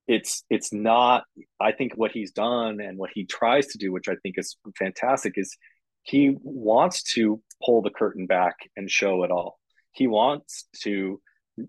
it's 0.08 0.42
it's 0.50 0.72
not 0.72 1.24
i 1.60 1.70
think 1.70 1.92
what 1.94 2.10
he's 2.10 2.32
done 2.32 2.80
and 2.80 2.98
what 2.98 3.10
he 3.14 3.24
tries 3.26 3.66
to 3.68 3.78
do 3.78 3.92
which 3.92 4.08
i 4.08 4.16
think 4.22 4.36
is 4.38 4.56
fantastic 4.78 5.34
is 5.36 5.56
he 6.08 6.34
wants 6.42 7.02
to 7.14 7.40
pull 7.64 7.82
the 7.82 7.90
curtain 7.90 8.26
back 8.26 8.54
and 8.76 8.90
show 8.90 9.24
it 9.24 9.30
all. 9.30 9.58
He 9.92 10.06
wants 10.06 10.64
to 10.82 11.20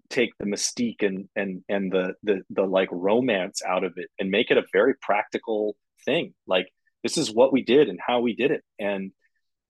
take 0.09 0.31
the 0.37 0.45
mystique 0.45 1.01
and 1.01 1.27
and 1.35 1.61
and 1.67 1.91
the 1.91 2.13
the 2.23 2.41
the 2.49 2.63
like 2.63 2.89
romance 2.91 3.61
out 3.67 3.83
of 3.83 3.93
it 3.97 4.07
and 4.17 4.29
make 4.29 4.49
it 4.49 4.57
a 4.57 4.63
very 4.71 4.93
practical 5.01 5.75
thing. 6.05 6.33
Like 6.47 6.67
this 7.03 7.17
is 7.17 7.33
what 7.33 7.51
we 7.51 7.63
did 7.63 7.89
and 7.89 7.99
how 8.05 8.21
we 8.21 8.33
did 8.33 8.51
it. 8.51 8.63
And 8.79 9.11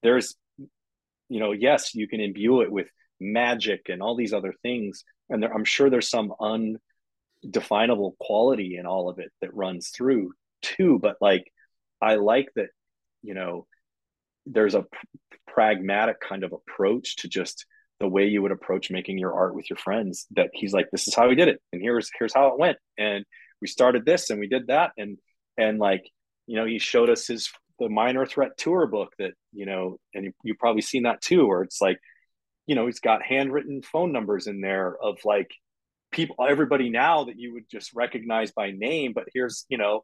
there's 0.03 0.35
you 1.29 1.39
know 1.39 1.51
yes 1.51 1.95
you 1.95 2.07
can 2.07 2.19
imbue 2.19 2.61
it 2.61 2.71
with 2.71 2.87
magic 3.19 3.87
and 3.89 4.03
all 4.03 4.15
these 4.15 4.33
other 4.33 4.53
things. 4.61 5.03
And 5.29 5.41
there, 5.41 5.53
i'm 5.53 5.65
sure 5.65 5.89
there's 5.89 6.09
some 6.09 6.33
undefinable 7.43 8.15
quality 8.19 8.77
in 8.77 8.85
all 8.85 9.09
of 9.09 9.19
it 9.19 9.31
that 9.41 9.53
runs 9.53 9.89
through 9.89 10.33
too 10.61 10.99
but 11.01 11.15
like 11.21 11.51
i 12.01 12.15
like 12.15 12.49
that 12.55 12.67
you 13.21 13.33
know 13.33 13.65
there's 14.45 14.75
a 14.75 14.81
p- 14.81 15.37
pragmatic 15.47 16.17
kind 16.19 16.43
of 16.43 16.53
approach 16.53 17.17
to 17.17 17.27
just 17.27 17.65
the 17.99 18.07
way 18.07 18.25
you 18.25 18.41
would 18.41 18.51
approach 18.51 18.91
making 18.91 19.17
your 19.17 19.33
art 19.33 19.53
with 19.55 19.69
your 19.69 19.77
friends 19.77 20.25
that 20.31 20.49
he's 20.53 20.73
like 20.73 20.87
this 20.91 21.07
is 21.07 21.15
how 21.15 21.27
we 21.27 21.35
did 21.35 21.47
it 21.47 21.61
and 21.71 21.81
here's 21.81 22.09
here's 22.17 22.33
how 22.33 22.47
it 22.47 22.59
went 22.59 22.77
and 22.97 23.25
we 23.61 23.67
started 23.67 24.05
this 24.05 24.29
and 24.29 24.39
we 24.39 24.47
did 24.47 24.67
that 24.67 24.91
and 24.97 25.17
and 25.57 25.79
like 25.79 26.03
you 26.47 26.55
know 26.55 26.65
he 26.65 26.79
showed 26.79 27.09
us 27.09 27.27
his 27.27 27.49
the 27.79 27.89
minor 27.89 28.25
threat 28.25 28.57
tour 28.57 28.87
book 28.87 29.13
that 29.19 29.31
you 29.53 29.65
know 29.65 29.97
and 30.13 30.25
you, 30.25 30.31
you've 30.43 30.57
probably 30.57 30.81
seen 30.81 31.03
that 31.03 31.21
too 31.21 31.45
where 31.47 31.61
it's 31.61 31.81
like 31.81 31.97
you 32.67 32.75
know 32.75 32.85
he's 32.85 32.99
got 32.99 33.23
handwritten 33.23 33.81
phone 33.81 34.11
numbers 34.11 34.47
in 34.47 34.61
there 34.61 34.95
of 35.01 35.17
like 35.25 35.49
people 36.11 36.35
everybody 36.47 36.89
now 36.89 37.25
that 37.25 37.37
you 37.37 37.53
would 37.53 37.69
just 37.69 37.93
recognize 37.93 38.51
by 38.51 38.71
name 38.71 39.13
but 39.13 39.25
here's 39.33 39.65
you 39.69 39.77
know 39.77 40.03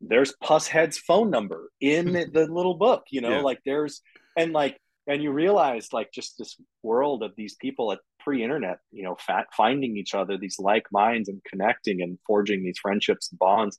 there's 0.00 0.34
Pushead's 0.42 0.98
phone 0.98 1.30
number 1.30 1.70
in 1.80 2.12
the 2.32 2.46
little 2.50 2.74
book 2.74 3.04
you 3.10 3.20
know 3.20 3.36
yeah. 3.36 3.40
like 3.40 3.60
there's 3.64 4.02
and 4.36 4.52
like 4.52 4.78
and 5.06 5.22
you 5.22 5.32
realize 5.32 5.88
like 5.92 6.12
just 6.12 6.38
this 6.38 6.56
world 6.82 7.22
of 7.22 7.32
these 7.36 7.56
people 7.56 7.92
at 7.92 7.98
pre-internet 8.20 8.78
you 8.92 9.02
know 9.02 9.16
fat, 9.16 9.46
finding 9.56 9.96
each 9.96 10.14
other 10.14 10.38
these 10.38 10.58
like 10.58 10.86
minds 10.92 11.28
and 11.28 11.42
connecting 11.44 12.02
and 12.02 12.18
forging 12.26 12.62
these 12.62 12.78
friendships 12.78 13.30
and 13.30 13.38
bonds 13.38 13.78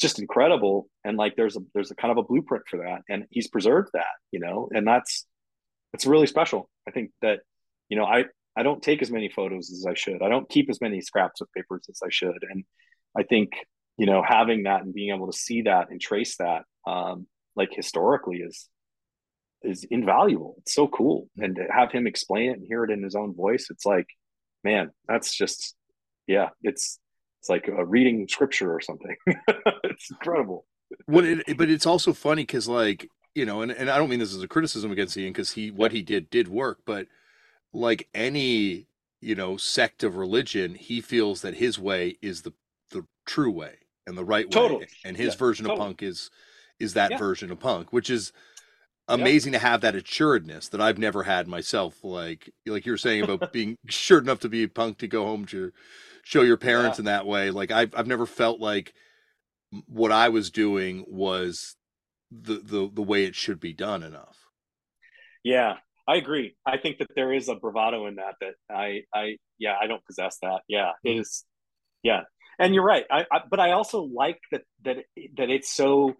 just 0.00 0.18
incredible 0.18 0.88
and 1.04 1.16
like 1.16 1.36
there's 1.36 1.56
a 1.56 1.60
there's 1.72 1.90
a 1.90 1.94
kind 1.94 2.10
of 2.10 2.18
a 2.18 2.22
blueprint 2.22 2.64
for 2.68 2.78
that 2.78 3.02
and 3.08 3.24
he's 3.30 3.48
preserved 3.48 3.88
that 3.94 4.04
you 4.32 4.40
know 4.40 4.68
and 4.72 4.86
that's 4.86 5.26
it's 5.96 6.06
really 6.06 6.26
special. 6.26 6.68
I 6.86 6.90
think 6.90 7.10
that, 7.22 7.40
you 7.88 7.96
know, 7.96 8.04
I, 8.04 8.24
I 8.56 8.62
don't 8.62 8.82
take 8.82 9.02
as 9.02 9.10
many 9.10 9.28
photos 9.28 9.70
as 9.70 9.86
I 9.86 9.94
should. 9.94 10.22
I 10.22 10.28
don't 10.28 10.48
keep 10.48 10.70
as 10.70 10.80
many 10.80 11.00
scraps 11.00 11.40
of 11.40 11.52
papers 11.52 11.86
as 11.88 12.00
I 12.04 12.08
should. 12.10 12.38
And 12.50 12.64
I 13.16 13.22
think, 13.22 13.52
you 13.98 14.06
know, 14.06 14.22
having 14.26 14.64
that 14.64 14.82
and 14.82 14.94
being 14.94 15.14
able 15.14 15.30
to 15.30 15.36
see 15.36 15.62
that 15.62 15.90
and 15.90 16.00
trace 16.00 16.36
that, 16.38 16.62
um, 16.86 17.26
like 17.54 17.70
historically 17.72 18.38
is, 18.38 18.68
is 19.62 19.84
invaluable. 19.90 20.56
It's 20.58 20.74
so 20.74 20.88
cool. 20.88 21.28
And 21.36 21.56
to 21.56 21.66
have 21.70 21.92
him 21.92 22.06
explain 22.06 22.50
it 22.50 22.58
and 22.58 22.66
hear 22.66 22.84
it 22.84 22.90
in 22.90 23.02
his 23.02 23.14
own 23.14 23.34
voice, 23.34 23.68
it's 23.70 23.84
like, 23.84 24.06
man, 24.64 24.90
that's 25.06 25.34
just, 25.34 25.74
yeah, 26.26 26.50
it's, 26.62 26.98
it's 27.40 27.50
like 27.50 27.68
a 27.68 27.84
reading 27.84 28.26
scripture 28.28 28.72
or 28.72 28.80
something. 28.80 29.16
it's 29.84 30.10
incredible. 30.10 30.66
What 31.06 31.24
it, 31.24 31.58
but 31.58 31.68
it's 31.68 31.86
also 31.86 32.12
funny 32.12 32.42
because 32.42 32.68
like 32.68 33.08
you 33.34 33.44
know, 33.44 33.60
and, 33.60 33.70
and 33.70 33.90
I 33.90 33.98
don't 33.98 34.08
mean 34.08 34.18
this 34.18 34.34
as 34.34 34.42
a 34.42 34.48
criticism 34.48 34.90
against 34.90 35.16
Ian 35.16 35.32
because 35.32 35.52
he 35.52 35.70
what 35.70 35.92
he 35.92 36.02
did 36.02 36.30
did 36.30 36.48
work, 36.48 36.80
but 36.86 37.06
like 37.72 38.08
any 38.14 38.86
you 39.20 39.34
know 39.34 39.56
sect 39.56 40.02
of 40.02 40.16
religion, 40.16 40.74
he 40.74 41.00
feels 41.00 41.42
that 41.42 41.54
his 41.54 41.78
way 41.78 42.18
is 42.22 42.42
the 42.42 42.52
the 42.90 43.06
true 43.26 43.50
way 43.50 43.74
and 44.06 44.16
the 44.16 44.24
right 44.24 44.50
totally. 44.50 44.80
way, 44.80 44.88
and 45.04 45.16
his 45.16 45.34
yeah, 45.34 45.38
version 45.38 45.66
totally. 45.66 45.80
of 45.80 45.86
punk 45.86 46.02
is 46.02 46.30
is 46.78 46.94
that 46.94 47.12
yeah. 47.12 47.18
version 47.18 47.50
of 47.50 47.60
punk, 47.60 47.92
which 47.92 48.10
is 48.10 48.32
amazing 49.08 49.52
yeah. 49.52 49.58
to 49.60 49.66
have 49.66 49.80
that 49.82 49.94
assuredness 49.94 50.68
that 50.68 50.80
I've 50.80 50.98
never 50.98 51.22
had 51.22 51.48
myself. 51.48 52.02
Like 52.02 52.52
like 52.66 52.86
you 52.86 52.92
were 52.92 52.98
saying 52.98 53.22
about 53.22 53.52
being 53.52 53.76
sure 53.88 54.18
enough 54.18 54.40
to 54.40 54.48
be 54.48 54.64
a 54.64 54.68
punk 54.68 54.98
to 54.98 55.08
go 55.08 55.24
home 55.24 55.46
to 55.46 55.72
show 56.22 56.42
your 56.42 56.56
parents 56.56 56.98
in 56.98 57.04
that 57.06 57.26
way. 57.26 57.50
Like 57.50 57.70
I've 57.70 57.94
I've 57.96 58.06
never 58.06 58.26
felt 58.26 58.60
like 58.60 58.94
what 59.86 60.12
I 60.12 60.28
was 60.28 60.50
doing 60.50 61.04
was 61.08 61.76
the 62.30 62.54
the 62.54 62.90
the 62.92 63.02
way 63.02 63.24
it 63.24 63.34
should 63.34 63.60
be 63.60 63.72
done 63.72 64.02
enough. 64.02 64.38
Yeah, 65.42 65.76
I 66.08 66.16
agree. 66.16 66.54
I 66.64 66.78
think 66.78 66.98
that 66.98 67.08
there 67.16 67.32
is 67.32 67.48
a 67.48 67.56
bravado 67.56 68.06
in 68.06 68.16
that 68.16 68.34
that 68.40 68.54
I 68.70 69.02
I 69.14 69.36
yeah, 69.58 69.74
I 69.80 69.86
don't 69.86 70.04
possess 70.04 70.38
that. 70.42 70.60
Yeah, 70.68 70.92
it 71.02 71.10
mm-hmm. 71.10 71.20
is 71.20 71.44
yeah. 72.02 72.22
And 72.58 72.74
you're 72.74 72.84
right. 72.84 73.04
I, 73.10 73.26
I 73.30 73.40
but 73.50 73.60
I 73.60 73.72
also 73.72 74.02
like 74.02 74.38
that 74.52 74.62
that 74.84 74.98
that 75.36 75.50
it's 75.50 75.72
so 75.72 76.14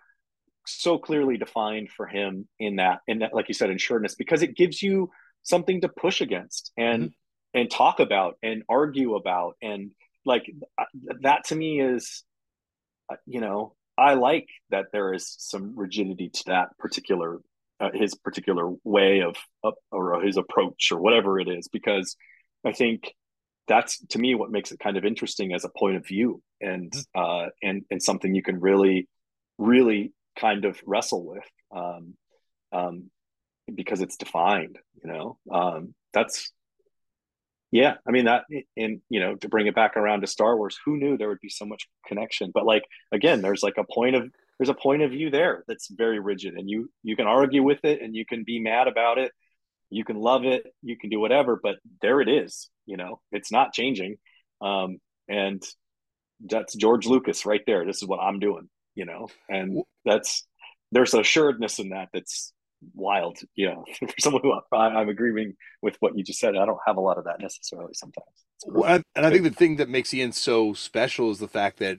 so 0.67 0.99
clearly 0.99 1.37
defined 1.37 1.91
for 1.91 2.07
him 2.07 2.49
in 2.59 2.77
that 2.77 3.01
in 3.07 3.21
that 3.21 3.33
like 3.33 3.49
you 3.49 3.55
said 3.55 3.71
in 3.71 3.79
sureness 3.79 4.17
because 4.17 4.43
it 4.43 4.57
gives 4.57 4.83
you 4.83 5.11
something 5.43 5.81
to 5.81 5.89
push 5.89 6.21
against 6.21 6.73
and 6.77 7.05
mm-hmm. 7.05 7.61
and 7.61 7.71
talk 7.71 8.01
about 8.01 8.37
and 8.43 8.65
argue 8.69 9.15
about 9.15 9.55
and 9.63 9.93
like 10.25 10.51
uh, 10.77 10.85
that 11.23 11.45
to 11.45 11.55
me 11.55 11.81
is 11.81 12.25
uh, 13.11 13.17
you 13.27 13.41
know 13.41 13.75
I 13.97 14.15
like 14.15 14.49
that 14.71 14.87
there 14.93 15.15
is 15.15 15.35
some 15.39 15.75
rigidity 15.77 16.29
to 16.29 16.43
that 16.47 16.77
particular 16.79 17.39
uh, 17.81 17.90
his 17.93 18.15
particular 18.15 18.73
way 18.85 19.20
of 19.23 19.36
uh, 19.65 19.73
or 19.90 20.20
his 20.23 20.36
approach 20.36 20.90
or 20.93 21.01
whatever 21.01 21.39
it 21.39 21.48
is 21.48 21.69
because 21.69 22.16
I 22.65 22.73
think 22.73 23.12
that's 23.69 24.05
to 24.07 24.19
me 24.19 24.35
what 24.35 24.51
makes 24.51 24.73
it 24.73 24.78
kind 24.78 24.97
of 24.97 25.05
interesting 25.05 25.53
as 25.53 25.65
a 25.65 25.69
point 25.69 25.97
of 25.97 26.07
view 26.07 26.43
and 26.61 26.90
mm-hmm. 26.90 27.20
uh, 27.20 27.48
and 27.62 27.85
and 27.90 28.03
something 28.03 28.35
you 28.35 28.43
can 28.43 28.61
really 28.61 29.09
really 29.59 30.12
kind 30.39 30.65
of 30.65 30.81
wrestle 30.86 31.24
with 31.24 31.44
um, 31.74 32.15
um, 32.73 33.11
because 33.74 34.01
it's 34.01 34.16
defined 34.16 34.78
you 35.03 35.11
know 35.11 35.39
um, 35.51 35.94
that's 36.12 36.53
yeah 37.73 37.94
i 38.07 38.12
mean 38.12 38.27
that 38.27 38.44
and 38.77 39.01
you 39.11 39.19
know 39.19 39.35
to 39.35 39.48
bring 39.48 39.66
it 39.66 39.74
back 39.74 39.97
around 39.97 40.20
to 40.20 40.27
star 40.27 40.57
wars 40.57 40.78
who 40.85 40.97
knew 40.97 41.19
there 41.19 41.28
would 41.28 41.40
be 41.40 41.48
so 41.48 41.65
much 41.65 41.89
connection 42.07 42.53
but 42.55 42.65
like 42.65 42.85
again 43.11 43.43
there's 43.43 43.62
like 43.62 43.77
a 43.77 43.93
point 43.93 44.15
of 44.15 44.31
there's 44.59 44.69
a 44.69 44.74
point 44.74 45.03
of 45.03 45.11
view 45.11 45.31
there 45.31 45.65
that's 45.69 45.89
very 45.91 46.19
rigid 46.19 46.55
and 46.55 46.69
you 46.69 46.91
you 47.03 47.16
can 47.16 47.27
argue 47.27 47.62
with 47.62 47.85
it 47.85 48.01
and 48.03 48.15
you 48.15 48.24
can 48.24 48.45
be 48.45 48.61
mad 48.61 48.89
about 48.89 49.19
it. 49.19 49.33
You 49.91 50.05
can 50.05 50.16
love 50.16 50.45
it. 50.45 50.66
You 50.83 50.97
can 50.99 51.11
do 51.11 51.20
whatever 51.20 51.59
but 51.62 51.77
there 52.03 52.20
it 52.20 52.28
is 52.28 52.70
you 52.87 52.97
know? 52.97 53.20
It's 53.33 53.53
not 53.53 53.73
changing. 53.73 54.16
Um 54.61 54.99
and 55.28 55.62
that's 56.45 56.74
george 56.74 57.07
lucas 57.07 57.47
right 57.47 57.62
there. 57.66 57.85
This 57.85 58.03
is 58.03 58.09
what 58.09 58.20
i'm 58.20 58.39
doing 58.39 58.69
you 58.95 59.05
know? 59.05 59.28
And 59.49 59.83
that's 60.05 60.47
there's 60.91 61.15
assuredness 61.15 61.78
in 61.78 61.91
that 61.91 62.09
that's 62.12 62.53
wild. 62.95 63.39
Yeah, 63.55 63.77
for 63.99 64.15
someone 64.19 64.43
who 64.43 64.59
I, 64.73 65.01
am 65.01 65.09
agreeing 65.09 65.55
with 65.83 65.97
what 66.01 66.16
you 66.16 66.24
just 66.24 66.41
said, 66.41 66.57
I 66.57 66.65
don't 66.66 66.78
have 66.87 66.97
a 66.97 67.01
lot 67.01 67.19
of 67.19 67.24
that 67.24 67.41
necessarily 67.41 67.95
sometimes. 67.95 68.27
Well, 68.66 69.03
and 69.15 69.27
I 69.27 69.31
think 69.31 69.45
the 69.45 69.51
thing 69.51 69.77
that 69.77 69.89
makes 69.89 70.12
Ian 70.12 70.33
so 70.33 70.73
special 70.73 71.31
is 71.31 71.39
the 71.39 71.49
fact 71.49 71.78
that 71.78 71.99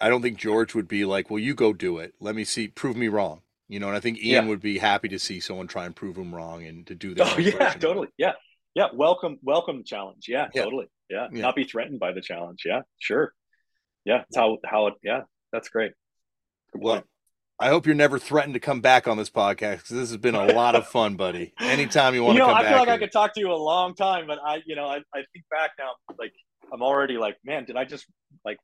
I 0.00 0.08
don't 0.08 0.22
think 0.22 0.38
George 0.38 0.74
would 0.74 0.88
be 0.88 1.04
like, 1.04 1.30
"Well, 1.30 1.38
you 1.38 1.54
go 1.54 1.72
do 1.72 1.98
it. 1.98 2.14
Let 2.20 2.34
me 2.34 2.44
see, 2.44 2.68
prove 2.68 2.96
me 2.96 3.08
wrong." 3.08 3.42
You 3.68 3.80
know, 3.80 3.88
and 3.88 3.96
I 3.96 4.00
think 4.00 4.18
Ian 4.18 4.44
yeah. 4.44 4.48
would 4.48 4.60
be 4.60 4.78
happy 4.78 5.08
to 5.08 5.18
see 5.18 5.40
someone 5.40 5.66
try 5.66 5.86
and 5.86 5.96
prove 5.96 6.16
him 6.16 6.34
wrong 6.34 6.64
and 6.64 6.86
to 6.86 6.94
do 6.94 7.14
that. 7.14 7.34
Oh 7.36 7.40
yeah, 7.40 7.72
totally. 7.74 8.08
Yeah, 8.16 8.32
yeah. 8.74 8.88
Welcome, 8.94 9.38
welcome 9.42 9.82
challenge. 9.84 10.26
Yeah, 10.28 10.48
yeah. 10.54 10.64
totally. 10.64 10.86
Yeah. 11.08 11.28
yeah, 11.32 11.42
not 11.42 11.56
be 11.56 11.64
threatened 11.64 12.00
by 12.00 12.12
the 12.12 12.20
challenge. 12.20 12.62
Yeah, 12.64 12.82
sure. 12.98 13.32
Yeah, 14.04 14.18
that's 14.18 14.36
how 14.36 14.58
how 14.64 14.86
it. 14.88 14.94
Yeah, 15.02 15.22
that's 15.52 15.68
great. 15.68 15.92
Good 16.72 16.82
well, 16.82 17.04
I 17.58 17.68
hope 17.68 17.86
you're 17.86 17.94
never 17.94 18.18
threatened 18.18 18.54
to 18.54 18.60
come 18.60 18.80
back 18.80 19.08
on 19.08 19.16
this 19.16 19.30
podcast 19.30 19.76
because 19.78 19.88
this 19.88 20.10
has 20.10 20.18
been 20.18 20.34
a 20.34 20.52
lot 20.52 20.74
of 20.74 20.86
fun, 20.86 21.16
buddy. 21.16 21.54
Anytime 21.58 22.14
you 22.14 22.22
want 22.22 22.34
you 22.36 22.40
to 22.40 22.46
know, 22.46 22.52
come 22.52 22.58
I 22.58 22.62
back. 22.62 22.72
feel 22.72 22.80
like 22.80 22.88
I 22.88 22.98
could 22.98 23.12
talk 23.12 23.32
to 23.34 23.40
you 23.40 23.50
a 23.50 23.56
long 23.56 23.94
time, 23.94 24.26
but 24.26 24.38
I, 24.44 24.62
you 24.66 24.76
know, 24.76 24.86
I, 24.86 24.96
I 25.14 25.22
think 25.32 25.46
back 25.50 25.70
now, 25.78 25.92
like 26.18 26.32
I'm 26.70 26.82
already 26.82 27.16
like, 27.16 27.36
man, 27.44 27.64
did 27.64 27.76
I 27.76 27.84
just 27.84 28.04
like 28.44 28.58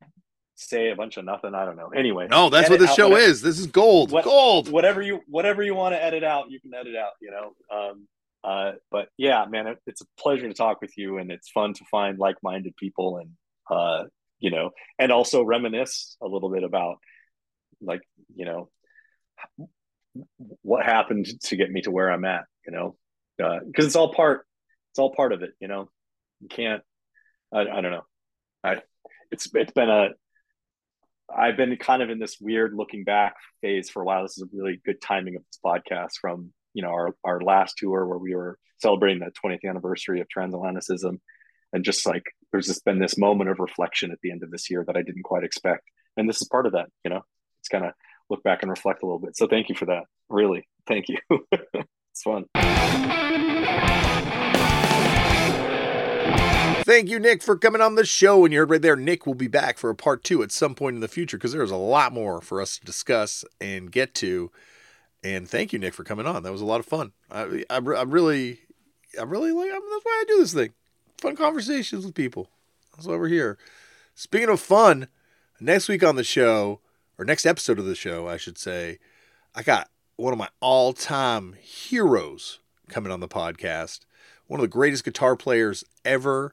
say 0.55 0.91
a 0.91 0.97
bunch 0.97 1.17
of 1.17 1.25
nothing? 1.25 1.55
I 1.55 1.65
don't 1.65 1.77
know. 1.77 1.89
Anyway, 1.89 2.27
No, 2.29 2.51
that's 2.51 2.69
what 2.71 2.79
this 2.79 2.95
show 2.95 3.09
whatever- 3.11 3.31
is. 3.31 3.43
This 3.43 3.59
is 3.59 3.67
gold. 3.67 4.11
what- 4.13 4.25
gold. 4.25 4.71
Whatever 4.71 5.03
you, 5.03 5.21
whatever 5.27 5.63
you 5.63 5.75
want 5.75 5.95
to 5.95 6.03
edit 6.03 6.25
out, 6.25 6.51
you 6.51 6.61
can 6.61 6.73
edit 6.75 6.97
out. 6.97 7.13
You 7.21 7.31
know. 7.31 7.55
Um, 7.77 8.09
uh, 8.45 8.73
but 8.91 9.09
yeah, 9.17 9.45
man, 9.49 9.67
it, 9.69 9.79
it's 9.87 10.01
a 10.01 10.07
pleasure 10.19 10.49
to 10.49 10.55
talk 10.55 10.81
with 10.81 10.97
you, 10.99 11.19
and 11.19 11.31
it's 11.31 11.49
fun 11.51 11.75
to 11.75 11.85
find 11.91 12.19
like-minded 12.19 12.77
people, 12.77 13.19
and 13.19 13.31
uh, 13.71 14.05
you 14.41 14.51
know, 14.51 14.71
and 14.99 15.13
also 15.13 15.43
reminisce 15.45 16.17
a 16.21 16.27
little 16.27 16.51
bit 16.51 16.65
about, 16.65 16.97
like, 17.81 18.03
you 18.35 18.45
know, 18.45 18.69
what 20.63 20.85
happened 20.85 21.27
to 21.45 21.57
get 21.57 21.71
me 21.71 21.81
to 21.83 21.91
where 21.91 22.11
I'm 22.11 22.25
at. 22.25 22.45
You 22.67 22.73
know, 22.73 22.97
because 23.39 23.87
it's 23.87 23.97
all 23.97 24.13
part, 24.13 24.47
it's 24.91 24.99
all 24.99 25.15
part 25.15 25.33
of 25.33 25.43
it. 25.43 25.53
You 25.61 25.69
know, 25.69 25.89
you 26.41 26.49
can't. 26.49 26.83
I, 27.53 27.61
I 27.61 27.81
don't 27.81 27.93
know. 27.93 28.05
I 28.65 28.83
it's 29.31 29.49
it's 29.55 29.73
been 29.73 29.89
a 29.89 30.09
I've 31.37 31.57
been 31.57 31.77
kind 31.77 32.03
of 32.03 32.11
in 32.11 32.19
this 32.19 32.39
weird 32.41 32.75
looking 32.75 33.05
back 33.05 33.37
phase 33.61 33.91
for 33.91 34.03
a 34.03 34.05
while. 34.05 34.23
This 34.23 34.37
is 34.37 34.45
a 34.45 34.57
really 34.57 34.81
good 34.85 35.01
timing 35.01 35.37
of 35.37 35.43
this 35.43 35.59
podcast 35.65 36.19
from 36.21 36.53
you 36.75 36.83
know 36.83 36.91
our 36.91 37.15
our 37.25 37.41
last 37.41 37.77
tour 37.79 38.07
where 38.07 38.19
we 38.19 38.35
were 38.35 38.59
celebrating 38.79 39.21
the 39.21 39.33
20th 39.45 39.69
anniversary 39.69 40.21
of 40.21 40.27
transatlanticism, 40.29 41.21
and 41.73 41.85
just 41.85 42.07
like 42.07 42.25
there's 42.51 42.67
just 42.67 42.85
been 42.85 42.99
this 42.99 43.19
moment 43.19 43.51
of 43.51 43.59
reflection 43.59 44.11
at 44.11 44.19
the 44.23 44.31
end 44.31 44.43
of 44.43 44.51
this 44.51 44.71
year 44.71 44.85
that 44.87 44.97
I 44.97 45.03
didn't 45.03 45.25
quite 45.25 45.45
expect, 45.45 45.85
and 46.17 46.29
this 46.29 46.43
is 46.43 46.49
part 46.49 46.67
of 46.67 46.73
that. 46.73 46.89
You 47.05 47.11
know, 47.11 47.23
it's 47.61 47.69
kind 47.69 47.85
of 47.85 47.93
look 48.29 48.43
back 48.43 48.63
and 48.63 48.71
reflect 48.71 49.03
a 49.03 49.07
little 49.07 49.21
bit. 49.21 49.37
So 49.37 49.47
thank 49.47 49.69
you 49.69 49.75
for 49.75 49.87
that. 49.87 50.05
Really, 50.29 50.67
thank 50.87 51.07
you. 51.09 51.19
it's 51.71 52.23
fun. 52.23 52.47
Thank 56.85 57.09
you, 57.09 57.21
Nick, 57.21 57.43
for 57.43 57.57
coming 57.57 57.81
on 57.81 57.95
the 57.95 58.05
show. 58.05 58.45
And 58.45 58.53
you 58.53 58.59
heard 58.59 58.71
right 58.71 58.83
there, 58.83 58.97
Nick 58.97 59.25
will 59.25 59.35
be 59.35 59.47
back 59.47 59.79
for 59.79 59.89
a 59.89 59.95
part 59.95 60.25
two 60.25 60.43
at 60.43 60.51
some 60.51 60.75
point 60.75 60.95
in 60.95 61.01
the 61.01 61.09
future 61.09 61.37
because 61.37 61.53
there's 61.53 61.71
a 61.71 61.77
lot 61.77 62.13
more 62.13 62.41
for 62.41 62.61
us 62.61 62.79
to 62.79 62.85
discuss 62.85 63.45
and 63.61 63.93
get 63.93 64.15
to. 64.17 64.51
And 65.23 65.49
thank 65.49 65.73
you, 65.73 65.79
Nick, 65.79 65.95
for 65.95 66.03
coming 66.03 66.27
on. 66.27 66.43
That 66.43 66.51
was 66.51 66.61
a 66.61 66.67
lot 66.67 66.81
of 66.81 66.87
fun. 66.87 67.13
I, 67.31 67.65
I, 67.71 67.77
I'm 67.77 68.11
really, 68.11 68.61
I'm 69.19 69.31
really 69.31 69.53
like, 69.53 69.71
I'm, 69.71 69.81
that's 69.91 70.05
why 70.05 70.23
I 70.23 70.25
do 70.27 70.39
this 70.39 70.55
thing. 70.55 70.73
Fun 71.19 71.37
conversations 71.37 72.05
with 72.05 72.17
people. 72.17 72.51
That's 72.97 73.07
why 73.07 73.17
we're 73.17 73.29
here. 73.29 73.59
Speaking 74.17 74.49
of 74.49 74.61
fun, 74.61 75.07
next 75.61 75.89
week 75.89 76.03
on 76.03 76.17
the 76.17 76.25
show, 76.25 76.81
or 77.17 77.25
next 77.25 77.47
episode 77.47 77.79
of 77.79 77.85
the 77.85 77.95
show, 77.95 78.27
I 78.27 78.37
should 78.37 78.59
say, 78.59 78.99
I 79.55 79.63
got 79.63 79.89
one 80.17 80.33
of 80.33 80.39
my 80.39 80.49
all 80.61 80.93
time 80.93 81.55
heroes 81.61 82.59
coming 82.89 83.13
on 83.13 83.21
the 83.21 83.29
podcast. 83.29 84.01
One 84.49 84.59
of 84.59 84.63
the 84.63 84.69
greatest 84.69 85.05
guitar 85.05 85.37
players 85.37 85.85
ever. 86.05 86.53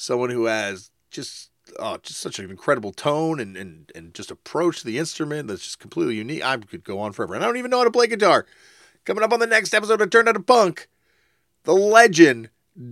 Someone 0.00 0.30
who 0.30 0.44
has 0.44 0.92
just 1.10 1.50
oh, 1.78 1.98
just 2.02 2.20
such 2.20 2.38
an 2.38 2.50
incredible 2.50 2.92
tone 2.92 3.40
and, 3.40 3.56
and, 3.56 3.90
and 3.96 4.14
just 4.14 4.30
approach 4.30 4.78
to 4.78 4.86
the 4.86 4.96
instrument 4.96 5.48
that's 5.48 5.64
just 5.64 5.80
completely 5.80 6.14
unique. 6.14 6.44
I 6.44 6.56
could 6.56 6.84
go 6.84 7.00
on 7.00 7.12
forever. 7.12 7.34
And 7.34 7.42
I 7.42 7.46
don't 7.48 7.56
even 7.56 7.70
know 7.70 7.78
how 7.78 7.84
to 7.84 7.90
play 7.90 8.06
guitar. 8.06 8.46
Coming 9.04 9.24
up 9.24 9.32
on 9.32 9.40
the 9.40 9.46
next 9.46 9.74
episode 9.74 10.00
of 10.00 10.10
Turned 10.10 10.28
Out 10.28 10.36
a 10.36 10.40
Punk, 10.40 10.88
the 11.64 11.74
legend, 11.74 12.50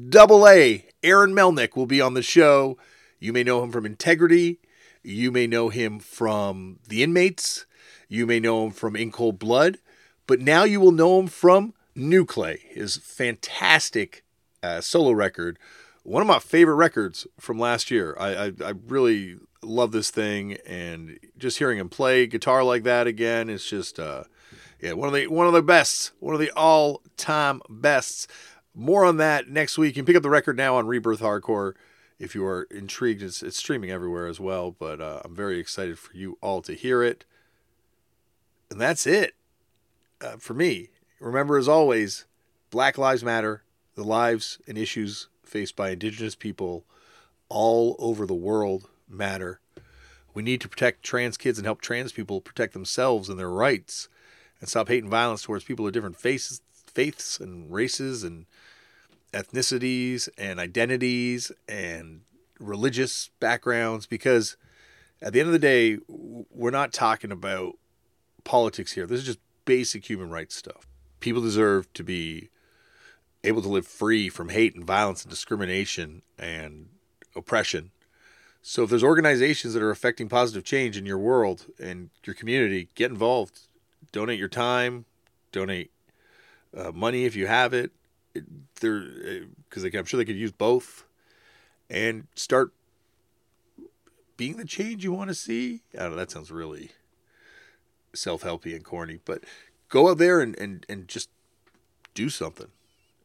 double 0.09 0.49
A, 0.49 0.85
Aaron 1.05 1.33
Melnick 1.33 1.77
will 1.77 1.87
be 1.87 2.01
on 2.01 2.15
the 2.15 2.23
show. 2.23 2.77
You 3.21 3.33
may 3.33 3.45
know 3.45 3.63
him 3.63 3.71
from 3.71 3.87
Integrity. 3.87 4.59
You 5.05 5.31
may 5.31 5.47
know 5.47 5.69
him 5.69 6.01
from 6.01 6.81
The 6.89 7.05
Inmates. 7.05 7.67
You 8.09 8.27
may 8.27 8.41
know 8.41 8.67
him 8.67 8.73
from 8.73 8.97
In 8.97 9.13
Cold 9.13 9.39
Blood. 9.39 9.79
But 10.27 10.41
now 10.41 10.65
you 10.65 10.81
will 10.81 10.91
know 10.91 11.21
him 11.21 11.29
from 11.29 11.73
Nuclei, 11.95 12.57
his 12.69 12.97
fantastic 12.97 14.25
uh, 14.63 14.81
solo 14.81 15.13
record. 15.13 15.59
One 16.07 16.23
of 16.23 16.29
my 16.29 16.39
favorite 16.39 16.77
records 16.77 17.27
from 17.41 17.59
last 17.59 17.91
year. 17.91 18.17
I, 18.17 18.29
I, 18.29 18.53
I 18.65 18.73
really 18.87 19.39
love 19.61 19.91
this 19.91 20.09
thing, 20.09 20.57
and 20.65 21.19
just 21.37 21.59
hearing 21.59 21.79
him 21.79 21.89
play 21.89 22.29
guitar 22.29 22.63
like 22.63 22.85
that 22.85 23.09
again 23.09 23.51
it's 23.51 23.69
just 23.69 23.99
uh, 23.99 24.23
yeah 24.81 24.93
one 24.93 25.09
of 25.09 25.15
the 25.15 25.27
one 25.27 25.49
of 25.49 25.53
the 25.53 25.63
best, 25.63 26.13
one 26.21 26.33
of 26.33 26.41
the 26.41 26.53
all 26.53 27.03
time 27.17 27.61
bests. 27.69 28.29
More 28.73 29.05
on 29.05 29.17
that 29.17 29.49
next 29.49 29.79
week. 29.79 29.97
You 29.97 30.03
can 30.03 30.07
pick 30.07 30.15
up 30.15 30.23
the 30.23 30.31
record 30.31 30.57
now 30.57 30.77
on 30.77 30.87
Rebirth 30.87 31.19
Hardcore 31.19 31.73
if 32.21 32.37
you 32.37 32.45
are 32.45 32.69
intrigued. 32.71 33.23
It's, 33.23 33.43
it's 33.43 33.57
streaming 33.57 33.91
everywhere 33.91 34.29
as 34.29 34.39
well, 34.39 34.71
but 34.71 35.01
uh, 35.01 35.23
I'm 35.25 35.35
very 35.35 35.59
excited 35.59 35.99
for 35.99 36.17
you 36.17 36.39
all 36.41 36.63
to 36.63 36.75
hear 36.75 37.03
it. 37.03 37.25
And 38.71 38.81
that's 38.81 39.09
it 39.09 39.35
uh, 40.21 40.37
for 40.37 40.55
me. 40.55 40.91
Remember, 41.19 41.57
as 41.57 41.67
always, 41.67 42.27
Black 42.71 42.97
Lives 42.97 43.25
Matter, 43.25 43.65
the 43.97 44.05
lives 44.05 44.59
and 44.69 44.79
issues 44.79 45.29
faced 45.49 45.77
by 45.77 45.91
Indigenous 45.91 46.35
people 46.35 46.85
all 47.49 47.97
over 47.99 48.27
the 48.27 48.35
world 48.35 48.89
matter. 49.09 49.61
We 50.35 50.43
need 50.43 50.61
to 50.61 50.69
protect 50.69 51.03
trans 51.03 51.37
kids 51.37 51.59
and 51.59 51.67
help 51.67 51.81
trans 51.81 52.13
people 52.13 52.41
protect 52.41 52.73
themselves 52.73 53.29
and 53.29 53.39
their 53.39 53.51
rights 53.51 54.09
and 54.61 54.69
stop 54.69 54.89
hate 54.89 55.03
and 55.03 55.11
violence 55.11 55.43
towards 55.43 55.65
people 55.65 55.87
of 55.87 55.93
different 55.93 56.17
faces, 56.17 56.61
faiths 56.87 57.41
and 57.41 57.73
races 57.73 58.23
and 58.23 58.47
ethnicities 59.33 60.29
and 60.39 60.61
identities 60.61 61.53
and 61.69 62.23
religious 62.59 63.31
backgrounds 63.41 64.07
because 64.07 64.57
at 65.23 65.33
the 65.33 65.41
end 65.41 65.49
of 65.49 65.53
the 65.53 65.59
day, 65.59 65.99
we're 66.09 66.71
not 66.71 66.93
talking 66.93 67.33
about 67.33 67.75
politics 68.45 68.93
here. 68.93 69.07
This 69.07 69.21
is 69.21 69.27
just 69.27 69.39
basic 69.65 70.09
human 70.09 70.31
rights 70.31 70.55
stuff. 70.55 70.87
People 71.21 71.43
deserve 71.43 71.93
to 71.95 72.05
be 72.05 72.51
able 73.47 73.63
to 73.63 73.69
live 73.69 73.87
free 73.87 74.29
from 74.29 74.51
hate 74.51 74.75
and 74.75 74.85
violence 74.85 75.23
and 75.23 75.31
discrimination 75.31 76.23
and 76.39 76.89
oppression. 77.35 77.93
So 78.61 78.83
if 78.83 78.91
there's 78.91 79.05
organizations 79.05 79.75
that 79.75 79.83
are 79.83 79.91
affecting 79.91 80.29
positive 80.29 80.65
change 80.65 80.97
in 80.97 81.07
your 81.07 81.19
world 81.19 81.67
and 81.79 82.11
your 82.25 82.35
community, 82.35 82.89
get 82.95 83.11
involved. 83.11 83.61
Donate 84.13 84.39
your 84.39 84.49
time, 84.49 85.05
donate 85.53 85.91
uh, 86.77 86.91
money 86.93 87.25
if 87.25 87.37
you 87.37 87.47
have 87.47 87.73
it. 87.73 87.93
it 88.35 88.45
there, 88.81 89.05
because 89.69 89.85
I'm 89.85 90.05
sure 90.05 90.19
they 90.19 90.25
could 90.25 90.37
use 90.37 90.53
both, 90.53 91.05
and 91.89 92.27
start 92.35 92.73
being 94.37 94.57
the 94.57 94.65
change 94.65 95.05
you 95.05 95.13
want 95.13 95.29
to 95.29 95.35
see. 95.35 95.83
I 95.95 96.03
don't 96.03 96.11
know. 96.11 96.17
That 96.17 96.31
sounds 96.31 96.51
really 96.51 96.91
self-helpy 98.15 98.75
and 98.75 98.85
corny, 98.85 99.21
but 99.25 99.45
go 99.89 100.11
out 100.11 100.19
there 100.19 100.41
and, 100.41 100.59
and, 100.59 100.85
and 100.89 101.07
just 101.07 101.29
do 102.15 102.29
something. 102.29 102.69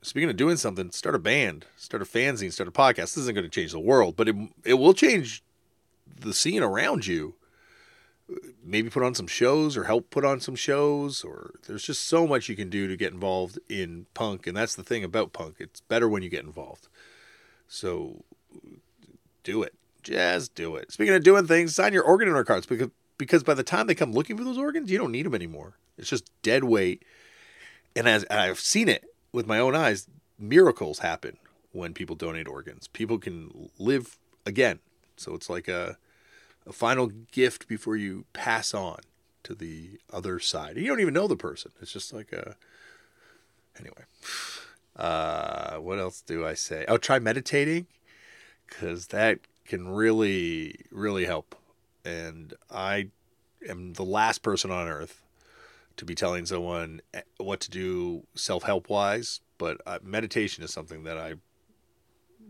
Speaking 0.03 0.29
of 0.29 0.37
doing 0.37 0.57
something, 0.57 0.91
start 0.91 1.13
a 1.13 1.19
band, 1.19 1.65
start 1.77 2.01
a 2.01 2.05
fanzine, 2.05 2.51
start 2.51 2.67
a 2.67 2.71
podcast. 2.71 2.95
This 2.95 3.17
isn't 3.17 3.35
going 3.35 3.45
to 3.45 3.49
change 3.49 3.71
the 3.71 3.79
world, 3.79 4.15
but 4.15 4.27
it 4.27 4.35
it 4.65 4.73
will 4.75 4.93
change 4.93 5.43
the 6.19 6.33
scene 6.33 6.63
around 6.63 7.05
you. 7.05 7.35
Maybe 8.63 8.89
put 8.89 9.03
on 9.03 9.13
some 9.13 9.27
shows 9.27 9.77
or 9.77 9.83
help 9.83 10.09
put 10.09 10.25
on 10.25 10.39
some 10.39 10.55
shows, 10.55 11.23
or 11.23 11.51
there's 11.67 11.83
just 11.83 12.07
so 12.07 12.25
much 12.25 12.49
you 12.49 12.55
can 12.55 12.69
do 12.69 12.87
to 12.87 12.97
get 12.97 13.13
involved 13.13 13.59
in 13.69 14.07
punk, 14.13 14.47
and 14.47 14.57
that's 14.57 14.75
the 14.75 14.83
thing 14.83 15.03
about 15.03 15.33
punk. 15.33 15.57
It's 15.59 15.81
better 15.81 16.09
when 16.09 16.23
you 16.23 16.29
get 16.29 16.45
involved. 16.45 16.87
So 17.67 18.23
do 19.43 19.61
it, 19.61 19.73
just 20.01 20.55
do 20.55 20.77
it. 20.77 20.91
Speaking 20.91 21.13
of 21.13 21.23
doing 21.23 21.45
things, 21.45 21.75
sign 21.75 21.93
your 21.93 22.03
organ 22.03 22.27
donor 22.27 22.43
cards 22.43 22.65
because 22.65 22.89
because 23.19 23.43
by 23.43 23.53
the 23.53 23.63
time 23.63 23.85
they 23.85 23.93
come 23.93 24.13
looking 24.13 24.35
for 24.35 24.43
those 24.43 24.57
organs, 24.57 24.89
you 24.89 24.97
don't 24.97 25.11
need 25.11 25.27
them 25.27 25.35
anymore. 25.35 25.77
It's 25.97 26.09
just 26.09 26.31
dead 26.41 26.63
weight. 26.63 27.03
And 27.95 28.07
as 28.07 28.23
and 28.23 28.39
I've 28.39 28.59
seen 28.59 28.89
it 28.89 29.10
with 29.31 29.47
my 29.47 29.59
own 29.59 29.75
eyes, 29.75 30.07
miracles 30.37 30.99
happen 30.99 31.37
when 31.71 31.93
people 31.93 32.15
donate 32.15 32.47
organs. 32.47 32.87
People 32.87 33.17
can 33.17 33.69
live 33.79 34.17
again. 34.45 34.79
So 35.15 35.35
it's 35.35 35.49
like 35.49 35.67
a 35.67 35.97
a 36.67 36.73
final 36.73 37.07
gift 37.31 37.67
before 37.67 37.95
you 37.95 38.25
pass 38.33 38.73
on 38.73 38.99
to 39.43 39.55
the 39.55 39.99
other 40.13 40.39
side. 40.39 40.77
You 40.77 40.85
don't 40.87 40.99
even 40.99 41.13
know 41.13 41.27
the 41.27 41.35
person. 41.35 41.71
It's 41.81 41.91
just 41.91 42.13
like 42.13 42.31
a 42.31 42.55
anyway. 43.79 44.03
Uh, 44.95 45.77
what 45.77 45.99
else 45.99 46.21
do 46.21 46.45
I 46.45 46.53
say? 46.53 46.85
Oh, 46.87 46.97
try 46.97 47.17
meditating 47.17 47.87
because 48.67 49.07
that 49.07 49.39
can 49.65 49.87
really, 49.87 50.85
really 50.91 51.25
help. 51.25 51.55
And 52.03 52.53
I 52.69 53.07
am 53.67 53.93
the 53.93 54.03
last 54.03 54.43
person 54.43 54.69
on 54.69 54.87
earth 54.87 55.23
to 55.97 56.05
be 56.05 56.15
telling 56.15 56.45
someone 56.45 57.01
what 57.38 57.59
to 57.61 57.69
do 57.69 58.26
self 58.35 58.63
help 58.63 58.89
wise, 58.89 59.41
but 59.57 59.81
uh, 59.85 59.99
meditation 60.03 60.63
is 60.63 60.72
something 60.73 61.03
that 61.03 61.18
I 61.18 61.35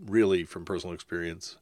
really, 0.05 0.43
from 0.43 0.65
personal 0.65 0.93
experience, 0.93 1.57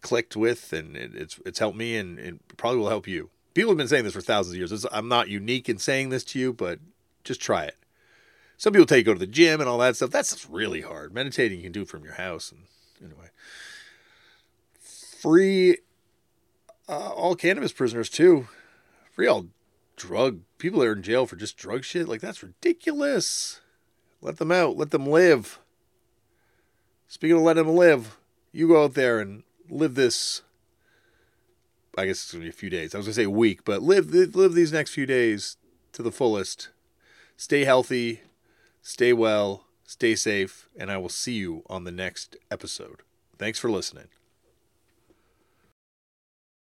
clicked 0.00 0.36
with, 0.36 0.72
and 0.72 0.96
it, 0.96 1.12
it's 1.14 1.40
it's 1.44 1.58
helped 1.58 1.76
me, 1.76 1.96
and 1.96 2.18
it 2.18 2.56
probably 2.56 2.78
will 2.78 2.88
help 2.88 3.06
you. 3.06 3.30
People 3.54 3.70
have 3.70 3.78
been 3.78 3.88
saying 3.88 4.04
this 4.04 4.14
for 4.14 4.20
thousands 4.20 4.54
of 4.54 4.58
years. 4.58 4.72
It's, 4.72 4.86
I'm 4.90 5.08
not 5.08 5.28
unique 5.28 5.68
in 5.68 5.78
saying 5.78 6.08
this 6.08 6.24
to 6.24 6.38
you, 6.38 6.52
but 6.52 6.78
just 7.24 7.40
try 7.40 7.64
it. 7.64 7.76
Some 8.56 8.72
people 8.72 8.86
tell 8.86 8.98
you 8.98 9.04
go 9.04 9.12
to 9.12 9.18
the 9.18 9.26
gym 9.26 9.60
and 9.60 9.68
all 9.68 9.78
that 9.78 9.96
stuff. 9.96 10.10
That's 10.10 10.48
really 10.48 10.82
hard. 10.82 11.12
Meditating 11.12 11.58
you 11.58 11.64
can 11.64 11.72
do 11.72 11.84
from 11.84 12.04
your 12.04 12.14
house, 12.14 12.52
and 12.52 12.62
anyway, 13.02 13.30
free 14.80 15.78
uh, 16.88 17.10
all 17.10 17.34
cannabis 17.34 17.72
prisoners 17.72 18.08
too. 18.08 18.48
Free 19.10 19.26
all 19.26 19.46
drug 19.96 20.40
people 20.58 20.80
that 20.80 20.86
are 20.86 20.92
in 20.92 21.02
jail 21.02 21.26
for 21.26 21.36
just 21.36 21.56
drug 21.56 21.84
shit. 21.84 22.08
Like 22.08 22.20
that's 22.20 22.42
ridiculous. 22.42 23.60
Let 24.20 24.38
them 24.38 24.52
out. 24.52 24.76
Let 24.76 24.90
them 24.90 25.06
live. 25.06 25.58
Speaking 27.08 27.36
of 27.36 27.42
let 27.42 27.56
them 27.56 27.68
live, 27.68 28.18
you 28.52 28.68
go 28.68 28.84
out 28.84 28.94
there 28.94 29.20
and 29.20 29.42
live 29.68 29.94
this. 29.94 30.42
I 31.96 32.06
guess 32.06 32.22
it's 32.22 32.32
gonna 32.32 32.44
be 32.44 32.50
a 32.50 32.52
few 32.52 32.70
days. 32.70 32.94
I 32.94 32.98
was 32.98 33.06
gonna 33.06 33.14
say 33.14 33.24
a 33.24 33.30
week, 33.30 33.64
but 33.64 33.82
live 33.82 34.14
live 34.14 34.54
these 34.54 34.72
next 34.72 34.92
few 34.92 35.06
days 35.06 35.56
to 35.92 36.02
the 36.02 36.12
fullest. 36.12 36.70
Stay 37.36 37.64
healthy, 37.64 38.22
stay 38.80 39.12
well, 39.12 39.66
stay 39.84 40.14
safe, 40.14 40.68
and 40.76 40.90
I 40.90 40.96
will 40.96 41.08
see 41.08 41.34
you 41.34 41.64
on 41.68 41.84
the 41.84 41.92
next 41.92 42.36
episode. 42.50 43.02
Thanks 43.36 43.58
for 43.58 43.70
listening. 43.70 44.08